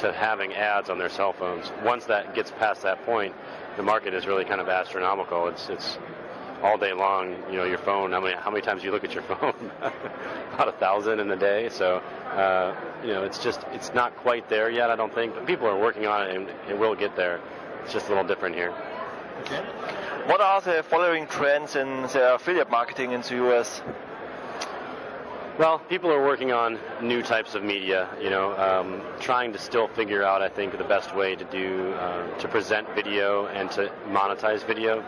to 0.00 0.12
having 0.12 0.52
ads 0.54 0.90
on 0.90 0.98
their 0.98 1.08
cell 1.08 1.32
phones. 1.32 1.70
Once 1.84 2.06
that 2.06 2.34
gets 2.34 2.50
past 2.52 2.82
that 2.82 3.04
point, 3.04 3.34
the 3.76 3.82
market 3.82 4.14
is 4.14 4.26
really 4.26 4.44
kind 4.44 4.60
of 4.60 4.68
astronomical. 4.68 5.48
It's 5.48 5.68
it's 5.68 5.98
all 6.62 6.76
day 6.76 6.92
long, 6.92 7.36
you 7.50 7.56
know, 7.56 7.64
your 7.64 7.78
phone. 7.78 8.12
How 8.12 8.20
many 8.20 8.34
how 8.36 8.50
many 8.50 8.62
times 8.62 8.82
do 8.82 8.86
you 8.86 8.92
look 8.92 9.04
at 9.04 9.14
your 9.14 9.22
phone? 9.34 9.70
About 10.54 10.68
a 10.68 10.72
thousand 10.72 11.20
in 11.20 11.30
a 11.30 11.36
day. 11.36 11.68
So, 11.68 11.98
uh, 12.32 12.74
you 13.02 13.12
know, 13.12 13.24
it's 13.24 13.42
just 13.42 13.60
it's 13.72 13.92
not 13.94 14.16
quite 14.16 14.48
there 14.48 14.70
yet. 14.70 14.90
I 14.90 14.96
don't 14.96 15.14
think, 15.14 15.34
but 15.34 15.46
people 15.46 15.66
are 15.66 15.78
working 15.78 16.06
on 16.06 16.28
it, 16.28 16.36
and 16.36 16.48
it 16.68 16.78
will 16.78 16.94
get 16.94 17.16
there. 17.16 17.40
It's 17.84 17.92
just 17.92 18.06
a 18.06 18.08
little 18.10 18.26
different 18.26 18.54
here. 18.54 18.72
Okay. 19.42 19.60
What 20.26 20.40
are 20.40 20.60
the 20.60 20.82
following 20.82 21.26
trends 21.26 21.76
in 21.76 22.02
the 22.02 22.34
affiliate 22.34 22.70
marketing 22.70 23.12
in 23.12 23.22
the 23.22 23.36
US? 23.48 23.80
Well, 25.58 25.80
people 25.80 26.12
are 26.12 26.24
working 26.24 26.52
on 26.52 26.78
new 27.02 27.20
types 27.20 27.56
of 27.56 27.64
media, 27.64 28.08
you 28.22 28.30
know, 28.30 28.56
um, 28.56 29.02
trying 29.18 29.52
to 29.54 29.58
still 29.58 29.88
figure 29.88 30.22
out, 30.22 30.40
I 30.40 30.48
think, 30.48 30.78
the 30.78 30.84
best 30.84 31.16
way 31.16 31.34
to 31.34 31.44
do, 31.46 31.94
uh, 31.94 32.38
to 32.38 32.46
present 32.46 32.88
video 32.94 33.46
and 33.46 33.68
to 33.72 33.90
monetize 34.06 34.64
video. 34.64 35.02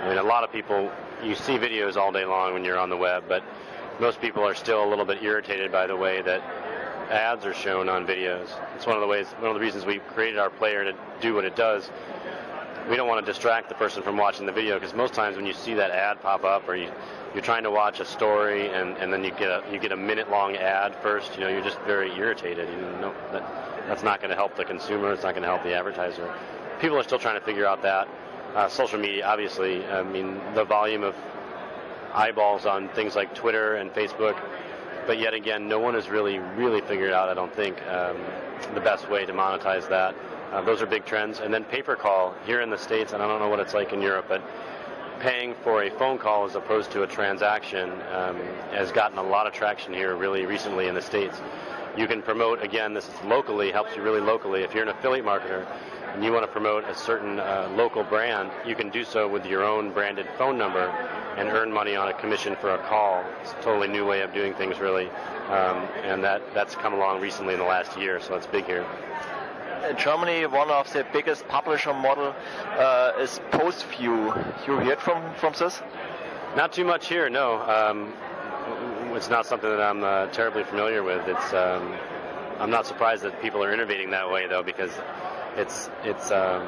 I 0.00 0.10
mean, 0.10 0.18
a 0.18 0.22
lot 0.22 0.44
of 0.44 0.52
people, 0.52 0.92
you 1.22 1.34
see 1.34 1.56
videos 1.56 1.96
all 1.96 2.12
day 2.12 2.26
long 2.26 2.52
when 2.52 2.64
you're 2.64 2.78
on 2.78 2.90
the 2.90 2.98
web, 2.98 3.24
but 3.28 3.42
most 3.98 4.20
people 4.20 4.44
are 4.44 4.54
still 4.54 4.84
a 4.84 4.88
little 4.88 5.06
bit 5.06 5.22
irritated 5.22 5.72
by 5.72 5.86
the 5.86 5.96
way 5.96 6.20
that 6.20 6.42
ads 7.10 7.46
are 7.46 7.54
shown 7.54 7.88
on 7.88 8.06
videos. 8.06 8.48
It's 8.76 8.84
one 8.84 8.96
of 8.96 9.00
the 9.00 9.08
ways, 9.08 9.28
one 9.38 9.52
of 9.52 9.54
the 9.54 9.60
reasons 9.60 9.86
we 9.86 10.00
created 10.00 10.38
our 10.38 10.50
player 10.50 10.84
to 10.84 10.94
do 11.22 11.32
what 11.32 11.46
it 11.46 11.56
does. 11.56 11.90
We 12.88 12.96
don't 12.96 13.08
want 13.08 13.24
to 13.24 13.32
distract 13.32 13.70
the 13.70 13.74
person 13.74 14.02
from 14.02 14.18
watching 14.18 14.44
the 14.44 14.52
video 14.52 14.78
because 14.78 14.94
most 14.94 15.14
times 15.14 15.36
when 15.36 15.46
you 15.46 15.54
see 15.54 15.72
that 15.74 15.90
ad 15.90 16.20
pop 16.20 16.44
up 16.44 16.68
or 16.68 16.76
you, 16.76 16.90
you're 17.32 17.42
trying 17.42 17.62
to 17.62 17.70
watch 17.70 17.98
a 18.00 18.04
story 18.04 18.68
and, 18.68 18.96
and 18.98 19.10
then 19.10 19.24
you 19.24 19.30
get 19.30 19.48
a 19.48 19.64
you 19.72 19.78
get 19.78 19.90
a 19.90 19.96
minute 19.96 20.30
long 20.30 20.54
ad 20.56 20.94
first, 20.96 21.34
you 21.34 21.40
know, 21.40 21.48
you're 21.48 21.64
just 21.64 21.78
very 21.80 22.12
irritated. 22.12 22.68
You 22.68 22.76
know, 22.76 23.14
that, 23.32 23.42
that's 23.86 24.02
not 24.02 24.20
going 24.20 24.30
to 24.30 24.36
help 24.36 24.54
the 24.56 24.64
consumer. 24.64 25.12
It's 25.12 25.22
not 25.22 25.32
going 25.32 25.42
to 25.42 25.48
help 25.48 25.62
the 25.62 25.74
advertiser. 25.74 26.30
People 26.78 26.98
are 26.98 27.02
still 27.02 27.18
trying 27.18 27.38
to 27.38 27.44
figure 27.44 27.66
out 27.66 27.80
that. 27.82 28.06
Uh, 28.54 28.68
social 28.68 28.98
media, 28.98 29.26
obviously, 29.26 29.84
I 29.86 30.02
mean, 30.02 30.38
the 30.54 30.64
volume 30.64 31.02
of 31.02 31.16
eyeballs 32.12 32.66
on 32.66 32.88
things 32.90 33.16
like 33.16 33.34
Twitter 33.34 33.76
and 33.76 33.90
Facebook, 33.90 34.40
but 35.06 35.18
yet 35.18 35.34
again, 35.34 35.68
no 35.68 35.80
one 35.80 35.94
has 35.94 36.08
really, 36.08 36.38
really 36.38 36.80
figured 36.82 37.12
out, 37.12 37.28
I 37.28 37.34
don't 37.34 37.52
think, 37.52 37.82
um, 37.88 38.16
the 38.74 38.80
best 38.80 39.10
way 39.10 39.26
to 39.26 39.32
monetize 39.32 39.88
that. 39.88 40.14
Uh, 40.54 40.62
those 40.62 40.80
are 40.80 40.86
big 40.86 41.04
trends. 41.04 41.40
And 41.40 41.52
then 41.52 41.64
paper 41.64 41.96
call 41.96 42.32
here 42.46 42.60
in 42.60 42.70
the 42.70 42.78
States, 42.78 43.12
and 43.12 43.20
I 43.20 43.26
don't 43.26 43.40
know 43.40 43.48
what 43.48 43.58
it's 43.58 43.74
like 43.74 43.92
in 43.92 44.00
Europe, 44.00 44.26
but 44.28 44.40
paying 45.18 45.54
for 45.64 45.82
a 45.82 45.90
phone 45.90 46.16
call 46.16 46.44
as 46.44 46.54
opposed 46.54 46.92
to 46.92 47.02
a 47.02 47.06
transaction 47.08 47.90
um, 48.12 48.36
has 48.70 48.92
gotten 48.92 49.18
a 49.18 49.22
lot 49.22 49.48
of 49.48 49.52
traction 49.52 49.92
here 49.92 50.14
really 50.14 50.46
recently 50.46 50.86
in 50.86 50.94
the 50.94 51.02
States. 51.02 51.40
You 51.96 52.06
can 52.06 52.22
promote, 52.22 52.62
again, 52.62 52.94
this 52.94 53.08
is 53.08 53.14
locally, 53.24 53.72
helps 53.72 53.96
you 53.96 54.02
really 54.02 54.20
locally. 54.20 54.62
If 54.62 54.74
you're 54.74 54.84
an 54.84 54.90
affiliate 54.90 55.26
marketer, 55.26 55.66
and 56.14 56.22
you 56.22 56.32
want 56.32 56.44
to 56.44 56.52
promote 56.52 56.84
a 56.84 56.94
certain 56.94 57.40
uh, 57.40 57.68
local 57.74 58.04
brand, 58.04 58.52
you 58.64 58.76
can 58.76 58.88
do 58.90 59.04
so 59.04 59.26
with 59.26 59.44
your 59.46 59.64
own 59.64 59.92
branded 59.92 60.28
phone 60.38 60.56
number 60.56 60.86
and 61.36 61.48
earn 61.48 61.72
money 61.72 61.96
on 61.96 62.08
a 62.08 62.14
commission 62.14 62.54
for 62.60 62.70
a 62.70 62.78
call. 62.78 63.24
It's 63.42 63.50
a 63.50 63.62
totally 63.62 63.88
new 63.88 64.06
way 64.06 64.20
of 64.22 64.32
doing 64.32 64.54
things, 64.54 64.78
really, 64.78 65.08
um, 65.48 65.88
and 66.04 66.22
that 66.22 66.42
that's 66.54 66.76
come 66.76 66.94
along 66.94 67.20
recently 67.20 67.54
in 67.54 67.60
the 67.60 67.66
last 67.66 67.98
year, 67.98 68.20
so 68.20 68.36
it's 68.36 68.46
big 68.46 68.66
here. 68.66 68.86
In 69.88 69.96
Germany, 69.98 70.46
one 70.46 70.70
of 70.70 70.92
the 70.92 71.06
biggest 71.12 71.46
publisher 71.48 71.92
model 71.92 72.34
uh, 72.78 73.12
is 73.18 73.40
PostView. 73.50 74.66
You 74.66 74.76
heard 74.76 75.00
from 75.00 75.34
from 75.34 75.52
this? 75.58 75.82
Not 76.56 76.72
too 76.72 76.84
much 76.84 77.08
here, 77.08 77.28
no. 77.28 77.60
Um, 77.62 78.14
it's 79.16 79.28
not 79.28 79.46
something 79.46 79.68
that 79.68 79.80
I'm 79.80 80.02
uh, 80.02 80.26
terribly 80.28 80.64
familiar 80.64 81.02
with. 81.02 81.26
It's 81.26 81.52
um, 81.52 81.94
I'm 82.58 82.70
not 82.70 82.86
surprised 82.86 83.22
that 83.24 83.42
people 83.42 83.62
are 83.62 83.72
innovating 83.72 84.10
that 84.10 84.30
way, 84.30 84.46
though, 84.46 84.62
because 84.62 84.92
it's 85.56 85.90
it's 86.04 86.30
um, 86.30 86.66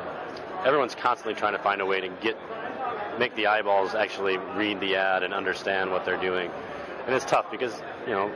everyone's 0.65 0.95
constantly 0.95 1.35
trying 1.35 1.53
to 1.53 1.63
find 1.63 1.81
a 1.81 1.87
way 1.87 2.01
to 2.01 2.09
get 2.21 2.37
make 3.19 3.35
the 3.37 3.47
eyeballs 3.47 3.95
actually 3.95 4.37
read 4.57 4.81
the 4.81 4.97
ad 4.97 5.23
and 5.23 5.33
understand 5.33 5.91
what 5.91 6.05
they're 6.05 6.21
doing. 6.21 6.51
And 7.07 7.15
it's 7.15 7.25
tough 7.25 7.51
because 7.51 7.81
you 8.07 8.13
know 8.13 8.31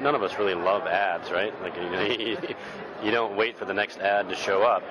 none 0.00 0.14
of 0.14 0.22
us 0.22 0.38
really 0.38 0.54
love 0.54 0.86
ads, 0.86 1.30
right? 1.30 1.52
Like 1.62 1.76
you, 1.76 1.90
know, 1.90 2.54
you 3.02 3.10
don't 3.10 3.36
wait 3.36 3.58
for 3.58 3.64
the 3.64 3.74
next 3.74 3.98
ad 3.98 4.28
to 4.28 4.34
show 4.34 4.62
up. 4.62 4.82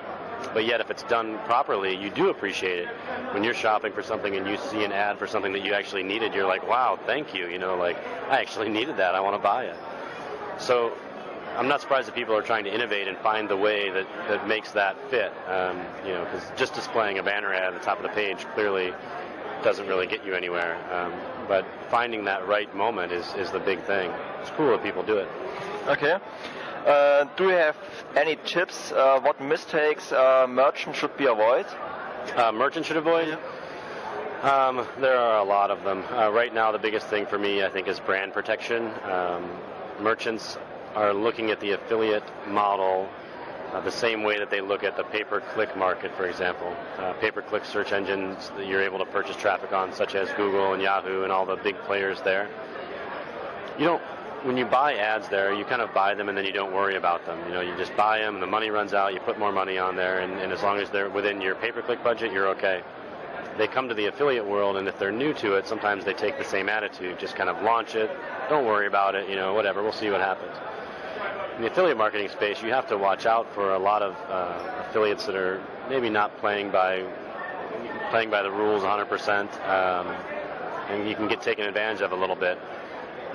But 0.52 0.66
yet, 0.66 0.80
if 0.80 0.90
it's 0.90 1.02
done 1.04 1.38
properly, 1.46 1.96
you 1.96 2.10
do 2.10 2.28
appreciate 2.28 2.80
it. 2.80 2.88
When 3.32 3.42
you're 3.42 3.54
shopping 3.54 3.92
for 3.92 4.02
something 4.02 4.36
and 4.36 4.46
you 4.46 4.58
see 4.58 4.84
an 4.84 4.92
ad 4.92 5.18
for 5.18 5.26
something 5.26 5.52
that 5.52 5.64
you 5.64 5.72
actually 5.72 6.02
needed, 6.02 6.34
you're 6.34 6.46
like, 6.46 6.66
"Wow, 6.68 6.98
thank 7.06 7.34
you!" 7.34 7.48
You 7.48 7.58
know, 7.58 7.76
like 7.76 7.96
I 8.28 8.40
actually 8.40 8.68
needed 8.68 8.96
that. 8.98 9.14
I 9.14 9.20
want 9.20 9.34
to 9.34 9.42
buy 9.42 9.64
it. 9.64 9.76
So 10.58 10.92
I'm 11.56 11.68
not 11.68 11.80
surprised 11.80 12.06
that 12.08 12.14
people 12.14 12.36
are 12.36 12.42
trying 12.42 12.64
to 12.64 12.74
innovate 12.74 13.08
and 13.08 13.16
find 13.18 13.48
the 13.48 13.56
way 13.56 13.88
that, 13.90 14.06
that 14.28 14.46
makes 14.46 14.72
that 14.72 14.96
fit. 15.10 15.32
Um, 15.48 15.80
you 16.04 16.12
know, 16.12 16.24
because 16.24 16.44
just 16.56 16.74
displaying 16.74 17.18
a 17.18 17.22
banner 17.22 17.52
ad 17.52 17.72
at 17.72 17.80
the 17.80 17.84
top 17.84 17.96
of 17.96 18.02
the 18.02 18.10
page 18.10 18.44
clearly 18.54 18.92
doesn't 19.62 19.86
really 19.86 20.06
get 20.06 20.24
you 20.24 20.34
anywhere. 20.34 20.76
Um, 20.92 21.14
but 21.48 21.64
finding 21.88 22.24
that 22.24 22.46
right 22.46 22.72
moment 22.74 23.10
is, 23.10 23.32
is 23.34 23.50
the 23.50 23.58
big 23.58 23.82
thing. 23.84 24.12
It's 24.42 24.50
cool 24.50 24.70
that 24.70 24.82
people 24.82 25.02
do 25.02 25.16
it. 25.16 25.28
Okay. 25.88 26.18
Uh, 26.86 27.24
do 27.36 27.44
you 27.44 27.50
have 27.50 27.76
any 28.14 28.36
tips 28.44 28.92
uh, 28.92 29.18
what 29.18 29.40
mistakes 29.40 30.12
uh, 30.12 30.46
merchants 30.48 31.00
should 31.00 31.16
be 31.16 31.26
avoid? 31.26 31.66
Uh, 32.36 32.52
merchants 32.52 32.86
should 32.86 32.96
avoid? 32.96 33.36
Um, 34.42 34.86
there 35.00 35.18
are 35.18 35.38
a 35.40 35.44
lot 35.44 35.72
of 35.72 35.82
them. 35.82 36.04
Uh, 36.12 36.30
right 36.30 36.54
now, 36.54 36.70
the 36.70 36.78
biggest 36.78 37.08
thing 37.08 37.26
for 37.26 37.40
me, 37.40 37.64
I 37.64 37.70
think, 37.70 37.88
is 37.88 37.98
brand 37.98 38.32
protection. 38.32 38.88
Um, 39.02 39.50
merchants 40.00 40.58
are 40.94 41.12
looking 41.12 41.50
at 41.50 41.58
the 41.58 41.72
affiliate 41.72 42.22
model 42.46 43.08
uh, 43.72 43.80
the 43.80 43.90
same 43.90 44.22
way 44.22 44.38
that 44.38 44.50
they 44.50 44.60
look 44.60 44.84
at 44.84 44.96
the 44.96 45.02
pay-per-click 45.02 45.76
market, 45.76 46.14
for 46.16 46.26
example. 46.26 46.72
Uh, 46.98 47.14
pay-per-click 47.14 47.64
search 47.64 47.90
engines 47.90 48.50
that 48.56 48.68
you're 48.68 48.82
able 48.82 48.98
to 48.98 49.06
purchase 49.06 49.36
traffic 49.36 49.72
on, 49.72 49.92
such 49.92 50.14
as 50.14 50.28
Google 50.36 50.72
and 50.72 50.80
Yahoo 50.80 51.24
and 51.24 51.32
all 51.32 51.46
the 51.46 51.56
big 51.56 51.76
players 51.78 52.22
there. 52.22 52.48
You 53.76 53.86
don't, 53.86 54.02
when 54.46 54.56
you 54.56 54.64
buy 54.64 54.94
ads 54.94 55.28
there, 55.28 55.52
you 55.52 55.64
kind 55.64 55.82
of 55.82 55.92
buy 55.92 56.14
them 56.14 56.28
and 56.28 56.38
then 56.38 56.44
you 56.44 56.52
don't 56.52 56.72
worry 56.72 56.96
about 56.96 57.26
them. 57.26 57.38
You 57.48 57.54
know, 57.54 57.60
you 57.60 57.76
just 57.76 57.94
buy 57.96 58.20
them 58.20 58.34
and 58.34 58.42
the 58.42 58.46
money 58.46 58.70
runs 58.70 58.94
out, 58.94 59.12
you 59.12 59.20
put 59.20 59.38
more 59.38 59.52
money 59.52 59.76
on 59.76 59.96
there, 59.96 60.20
and, 60.20 60.32
and 60.34 60.52
as 60.52 60.62
long 60.62 60.78
as 60.78 60.88
they're 60.90 61.10
within 61.10 61.40
your 61.40 61.56
pay-per-click 61.56 62.02
budget, 62.04 62.32
you're 62.32 62.48
okay. 62.48 62.82
They 63.58 63.66
come 63.66 63.88
to 63.88 63.94
the 63.94 64.06
affiliate 64.06 64.46
world, 64.46 64.76
and 64.76 64.86
if 64.86 64.98
they're 64.98 65.12
new 65.12 65.32
to 65.34 65.54
it, 65.54 65.66
sometimes 65.66 66.04
they 66.04 66.14
take 66.14 66.38
the 66.38 66.44
same 66.44 66.68
attitude, 66.68 67.18
just 67.18 67.34
kind 67.34 67.48
of 67.48 67.62
launch 67.62 67.94
it, 67.94 68.10
don't 68.48 68.66
worry 68.66 68.86
about 68.86 69.14
it, 69.14 69.28
you 69.28 69.36
know, 69.36 69.54
whatever, 69.54 69.82
we'll 69.82 69.92
see 69.92 70.10
what 70.10 70.20
happens 70.20 70.56
in 71.56 71.62
the 71.62 71.68
affiliate 71.68 71.96
marketing 71.96 72.28
space, 72.28 72.62
you 72.62 72.70
have 72.70 72.86
to 72.86 72.98
watch 72.98 73.24
out 73.24 73.52
for 73.54 73.72
a 73.72 73.78
lot 73.78 74.02
of 74.02 74.14
uh, 74.30 74.84
affiliates 74.88 75.24
that 75.24 75.34
are 75.34 75.62
maybe 75.88 76.10
not 76.10 76.36
playing 76.38 76.70
by 76.70 77.02
playing 78.10 78.30
by 78.30 78.42
the 78.42 78.50
rules 78.50 78.82
100%, 78.82 79.68
um, 79.68 80.06
and 80.90 81.08
you 81.08 81.14
can 81.16 81.28
get 81.28 81.40
taken 81.40 81.66
advantage 81.66 82.02
of 82.02 82.12
a 82.12 82.16
little 82.16 82.36
bit. 82.36 82.58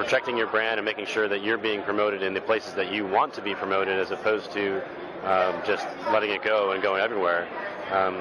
Protecting 0.01 0.35
your 0.35 0.47
brand 0.47 0.79
and 0.79 0.85
making 0.85 1.05
sure 1.05 1.27
that 1.27 1.43
you're 1.43 1.59
being 1.59 1.83
promoted 1.83 2.23
in 2.23 2.33
the 2.33 2.41
places 2.41 2.73
that 2.73 2.91
you 2.91 3.05
want 3.05 3.35
to 3.35 3.41
be 3.41 3.53
promoted, 3.53 3.99
as 3.99 4.09
opposed 4.09 4.51
to 4.51 4.81
um, 5.23 5.61
just 5.63 5.85
letting 6.11 6.31
it 6.31 6.41
go 6.41 6.71
and 6.71 6.81
going 6.81 6.99
everywhere. 6.99 7.47
Um, 7.91 8.15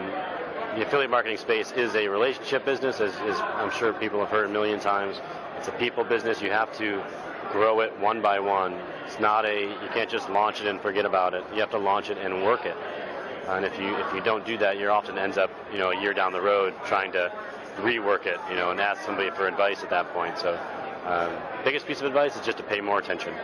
the 0.77 0.87
affiliate 0.87 1.11
marketing 1.11 1.39
space 1.39 1.73
is 1.73 1.95
a 1.95 2.07
relationship 2.07 2.67
business, 2.67 3.01
as, 3.01 3.15
as 3.21 3.41
I'm 3.41 3.71
sure 3.71 3.95
people 3.95 4.21
have 4.21 4.29
heard 4.29 4.45
a 4.45 4.53
million 4.53 4.79
times. 4.79 5.23
It's 5.57 5.69
a 5.69 5.73
people 5.73 6.05
business. 6.05 6.43
You 6.43 6.51
have 6.51 6.71
to 6.77 7.03
grow 7.51 7.81
it 7.81 7.99
one 7.99 8.21
by 8.21 8.41
one. 8.41 8.79
It's 9.07 9.19
not 9.19 9.47
a 9.47 9.63
you 9.63 9.89
can't 9.95 10.11
just 10.11 10.29
launch 10.29 10.61
it 10.61 10.67
and 10.67 10.79
forget 10.83 11.07
about 11.07 11.33
it. 11.33 11.45
You 11.55 11.61
have 11.61 11.71
to 11.71 11.79
launch 11.79 12.11
it 12.11 12.19
and 12.19 12.45
work 12.45 12.67
it. 12.67 12.77
And 13.49 13.65
if 13.65 13.79
you 13.81 13.97
if 13.97 14.15
you 14.15 14.21
don't 14.21 14.45
do 14.45 14.59
that, 14.59 14.79
you're 14.79 14.93
often 14.93 15.17
ends 15.17 15.39
up 15.39 15.51
you 15.73 15.79
know 15.79 15.93
a 15.93 16.01
year 16.03 16.13
down 16.13 16.35
the 16.35 16.43
road 16.43 16.75
trying 16.85 17.11
to 17.13 17.33
rework 17.79 18.27
it, 18.27 18.39
you 18.51 18.57
know, 18.57 18.71
and 18.71 18.81
ask 18.81 19.03
somebody 19.03 19.31
for 19.31 19.47
advice 19.47 19.83
at 19.83 19.91
that 19.91 20.13
point. 20.13 20.39
So, 20.39 20.59
um, 21.07 21.31
biggest 21.65 21.87
piece 21.87 22.01
of 22.01 22.07
advice 22.07 22.37
is 22.37 22.43
just 22.45 22.59
to 22.59 22.65
pay 22.65 22.81
more 22.81 22.99
attention. 22.99 23.35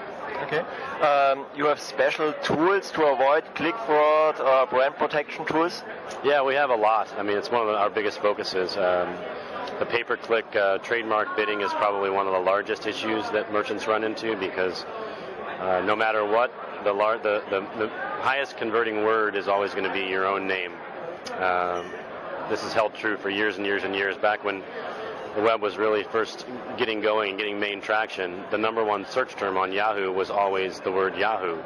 Okay. 0.42 0.60
Um, 1.00 1.46
you 1.56 1.66
have 1.66 1.80
special 1.80 2.32
tools 2.42 2.90
to 2.92 3.06
avoid 3.06 3.44
click 3.54 3.74
fraud 3.86 4.40
or 4.40 4.66
brand 4.66 4.96
protection 4.96 5.46
tools? 5.46 5.82
Yeah, 6.22 6.42
we 6.42 6.54
have 6.54 6.70
a 6.70 6.76
lot. 6.76 7.12
I 7.16 7.22
mean, 7.22 7.38
it's 7.38 7.50
one 7.50 7.62
of 7.62 7.68
our 7.74 7.88
biggest 7.88 8.20
focuses. 8.20 8.76
Um, 8.76 9.16
the 9.78 9.86
pay-per-click 9.86 10.54
uh, 10.54 10.78
trademark 10.78 11.36
bidding 11.36 11.60
is 11.60 11.70
probably 11.72 12.10
one 12.10 12.26
of 12.26 12.32
the 12.32 12.38
largest 12.38 12.86
issues 12.86 13.28
that 13.30 13.52
merchants 13.52 13.86
run 13.86 14.04
into 14.04 14.36
because 14.36 14.84
uh, 15.60 15.82
no 15.84 15.96
matter 15.96 16.24
what, 16.24 16.52
the, 16.84 16.92
lar- 16.92 17.18
the, 17.18 17.42
the, 17.50 17.60
the, 17.78 17.90
highest 18.16 18.56
converting 18.56 19.04
word 19.04 19.36
is 19.36 19.46
always 19.46 19.72
going 19.72 19.84
to 19.84 19.92
be 19.92 20.00
your 20.00 20.26
own 20.26 20.46
name. 20.46 20.72
Um, 21.38 21.86
this 22.48 22.62
has 22.62 22.72
held 22.72 22.94
true 22.94 23.16
for 23.16 23.30
years 23.30 23.56
and 23.56 23.64
years 23.64 23.84
and 23.84 23.94
years. 23.94 24.16
Back 24.16 24.42
when 24.44 24.62
the 25.36 25.42
web 25.42 25.60
was 25.60 25.76
really 25.76 26.02
first 26.02 26.46
getting 26.78 27.02
going 27.02 27.30
and 27.30 27.38
getting 27.38 27.60
main 27.60 27.82
traction, 27.82 28.42
the 28.50 28.56
number 28.56 28.82
one 28.82 29.04
search 29.04 29.36
term 29.36 29.58
on 29.58 29.70
Yahoo 29.70 30.10
was 30.10 30.30
always 30.30 30.80
the 30.80 30.90
word 30.90 31.14
Yahoo, 31.14 31.56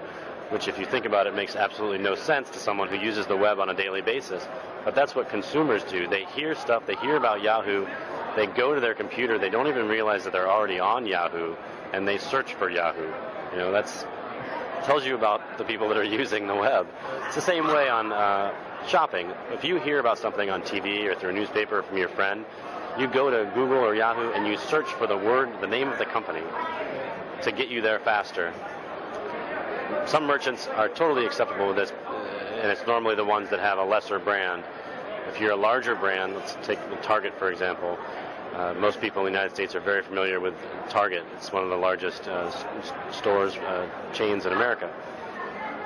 which, 0.50 0.66
if 0.66 0.76
you 0.76 0.84
think 0.84 1.06
about 1.06 1.28
it, 1.28 1.36
makes 1.36 1.54
absolutely 1.54 1.98
no 1.98 2.16
sense 2.16 2.50
to 2.50 2.58
someone 2.58 2.88
who 2.88 2.96
uses 2.96 3.26
the 3.26 3.36
web 3.36 3.60
on 3.60 3.70
a 3.70 3.74
daily 3.74 4.02
basis. 4.02 4.44
But 4.84 4.96
that's 4.96 5.14
what 5.14 5.28
consumers 5.28 5.84
do. 5.84 6.08
They 6.08 6.24
hear 6.24 6.56
stuff, 6.56 6.84
they 6.84 6.96
hear 6.96 7.14
about 7.14 7.42
Yahoo, 7.42 7.86
they 8.34 8.46
go 8.48 8.74
to 8.74 8.80
their 8.80 8.94
computer, 8.94 9.38
they 9.38 9.50
don't 9.50 9.68
even 9.68 9.86
realize 9.86 10.24
that 10.24 10.32
they're 10.32 10.50
already 10.50 10.80
on 10.80 11.06
Yahoo, 11.06 11.54
and 11.92 12.08
they 12.08 12.18
search 12.18 12.54
for 12.54 12.68
Yahoo. 12.68 13.12
You 13.52 13.58
know, 13.58 13.70
that's 13.70 14.04
tells 14.82 15.04
you 15.04 15.14
about 15.14 15.58
the 15.58 15.64
people 15.64 15.88
that 15.88 15.96
are 15.96 16.04
using 16.20 16.48
the 16.48 16.54
web. 16.56 16.88
It's 17.26 17.36
the 17.36 17.40
same 17.40 17.68
way 17.68 17.88
on 17.88 18.10
uh, 18.12 18.52
shopping. 18.88 19.30
If 19.52 19.62
you 19.62 19.78
hear 19.78 20.00
about 20.00 20.18
something 20.18 20.50
on 20.50 20.62
TV 20.62 21.04
or 21.04 21.14
through 21.14 21.30
a 21.30 21.34
newspaper 21.34 21.82
from 21.82 21.98
your 21.98 22.08
friend, 22.08 22.44
You 22.98 23.06
go 23.06 23.30
to 23.30 23.50
Google 23.54 23.78
or 23.78 23.94
Yahoo 23.94 24.32
and 24.32 24.46
you 24.46 24.56
search 24.56 24.86
for 24.86 25.06
the 25.06 25.16
word, 25.16 25.48
the 25.60 25.66
name 25.66 25.88
of 25.88 25.98
the 25.98 26.04
company 26.04 26.42
to 27.42 27.52
get 27.52 27.68
you 27.68 27.80
there 27.80 28.00
faster. 28.00 28.52
Some 30.06 30.24
merchants 30.26 30.68
are 30.68 30.88
totally 30.88 31.24
acceptable 31.24 31.68
with 31.68 31.76
this, 31.76 31.92
and 32.60 32.70
it's 32.70 32.86
normally 32.86 33.14
the 33.14 33.24
ones 33.24 33.48
that 33.50 33.60
have 33.60 33.78
a 33.78 33.84
lesser 33.84 34.18
brand. 34.18 34.64
If 35.28 35.40
you're 35.40 35.52
a 35.52 35.56
larger 35.56 35.94
brand, 35.94 36.34
let's 36.34 36.56
take 36.62 36.78
Target 37.02 37.38
for 37.38 37.50
example. 37.50 37.98
Uh, 38.54 38.74
most 38.74 39.00
people 39.00 39.24
in 39.24 39.32
the 39.32 39.38
United 39.38 39.54
States 39.54 39.74
are 39.74 39.80
very 39.80 40.02
familiar 40.02 40.40
with 40.40 40.54
Target. 40.88 41.24
It's 41.36 41.52
one 41.52 41.62
of 41.62 41.70
the 41.70 41.76
largest 41.76 42.26
uh, 42.26 42.50
stores, 43.12 43.56
uh, 43.56 43.88
chains 44.12 44.44
in 44.44 44.52
America. 44.52 44.92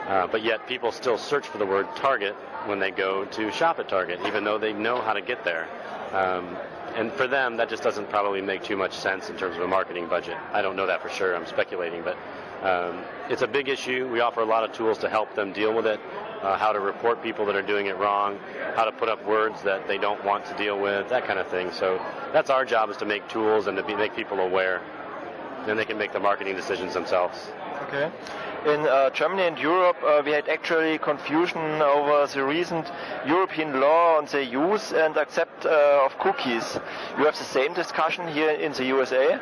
Uh, 0.08 0.26
but 0.26 0.42
yet 0.42 0.66
people 0.66 0.90
still 0.90 1.18
search 1.18 1.46
for 1.46 1.58
the 1.58 1.66
word 1.66 1.86
Target 1.96 2.34
when 2.66 2.78
they 2.78 2.90
go 2.90 3.24
to 3.26 3.52
shop 3.52 3.78
at 3.78 3.88
Target, 3.88 4.20
even 4.26 4.44
though 4.44 4.58
they 4.58 4.72
know 4.72 5.00
how 5.00 5.12
to 5.12 5.20
get 5.20 5.44
there. 5.44 5.68
Um, 6.12 6.56
and 6.94 7.12
for 7.12 7.26
them, 7.26 7.56
that 7.56 7.68
just 7.68 7.82
doesn't 7.82 8.08
probably 8.08 8.40
make 8.40 8.62
too 8.62 8.76
much 8.76 8.92
sense 8.92 9.28
in 9.30 9.36
terms 9.36 9.56
of 9.56 9.62
a 9.62 9.68
marketing 9.68 10.08
budget. 10.08 10.36
I 10.52 10.62
don't 10.62 10.76
know 10.76 10.86
that 10.86 11.02
for 11.02 11.08
sure. 11.08 11.34
I'm 11.34 11.46
speculating, 11.46 12.02
but 12.02 12.16
um, 12.62 13.02
it's 13.28 13.42
a 13.42 13.46
big 13.46 13.68
issue. 13.68 14.08
We 14.08 14.20
offer 14.20 14.40
a 14.40 14.46
lot 14.46 14.64
of 14.64 14.72
tools 14.72 14.98
to 14.98 15.08
help 15.08 15.34
them 15.34 15.52
deal 15.52 15.74
with 15.74 15.86
it. 15.86 16.00
Uh, 16.42 16.58
how 16.58 16.72
to 16.72 16.80
report 16.80 17.22
people 17.22 17.46
that 17.46 17.56
are 17.56 17.62
doing 17.62 17.86
it 17.86 17.96
wrong, 17.96 18.38
how 18.76 18.84
to 18.84 18.92
put 18.92 19.08
up 19.08 19.24
words 19.24 19.62
that 19.62 19.88
they 19.88 19.96
don't 19.96 20.22
want 20.26 20.44
to 20.44 20.54
deal 20.56 20.78
with, 20.78 21.08
that 21.08 21.26
kind 21.26 21.38
of 21.38 21.46
thing. 21.48 21.72
So 21.72 21.98
that's 22.34 22.50
our 22.50 22.66
job 22.66 22.90
is 22.90 22.98
to 22.98 23.06
make 23.06 23.26
tools 23.28 23.66
and 23.66 23.78
to 23.78 23.82
be, 23.82 23.94
make 23.94 24.14
people 24.14 24.38
aware. 24.40 24.82
Then 25.64 25.78
they 25.78 25.86
can 25.86 25.96
make 25.96 26.12
the 26.12 26.20
marketing 26.20 26.54
decisions 26.54 26.92
themselves. 26.92 27.50
Okay. 27.84 28.10
In 28.66 28.80
uh, 28.86 29.10
Germany 29.10 29.42
and 29.42 29.58
Europe, 29.58 29.98
uh, 30.02 30.22
we 30.24 30.32
had 30.32 30.48
actually 30.48 30.96
confusion 30.96 31.60
over 31.82 32.26
the 32.26 32.42
recent 32.42 32.90
European 33.26 33.78
law 33.78 34.16
on 34.16 34.24
the 34.24 34.42
use 34.42 34.92
and 34.92 35.14
accept 35.18 35.66
uh, 35.66 36.02
of 36.06 36.18
cookies. 36.18 36.80
You 37.18 37.26
have 37.26 37.36
the 37.36 37.44
same 37.44 37.74
discussion 37.74 38.26
here 38.26 38.52
in 38.52 38.72
the 38.72 38.86
USA? 38.86 39.38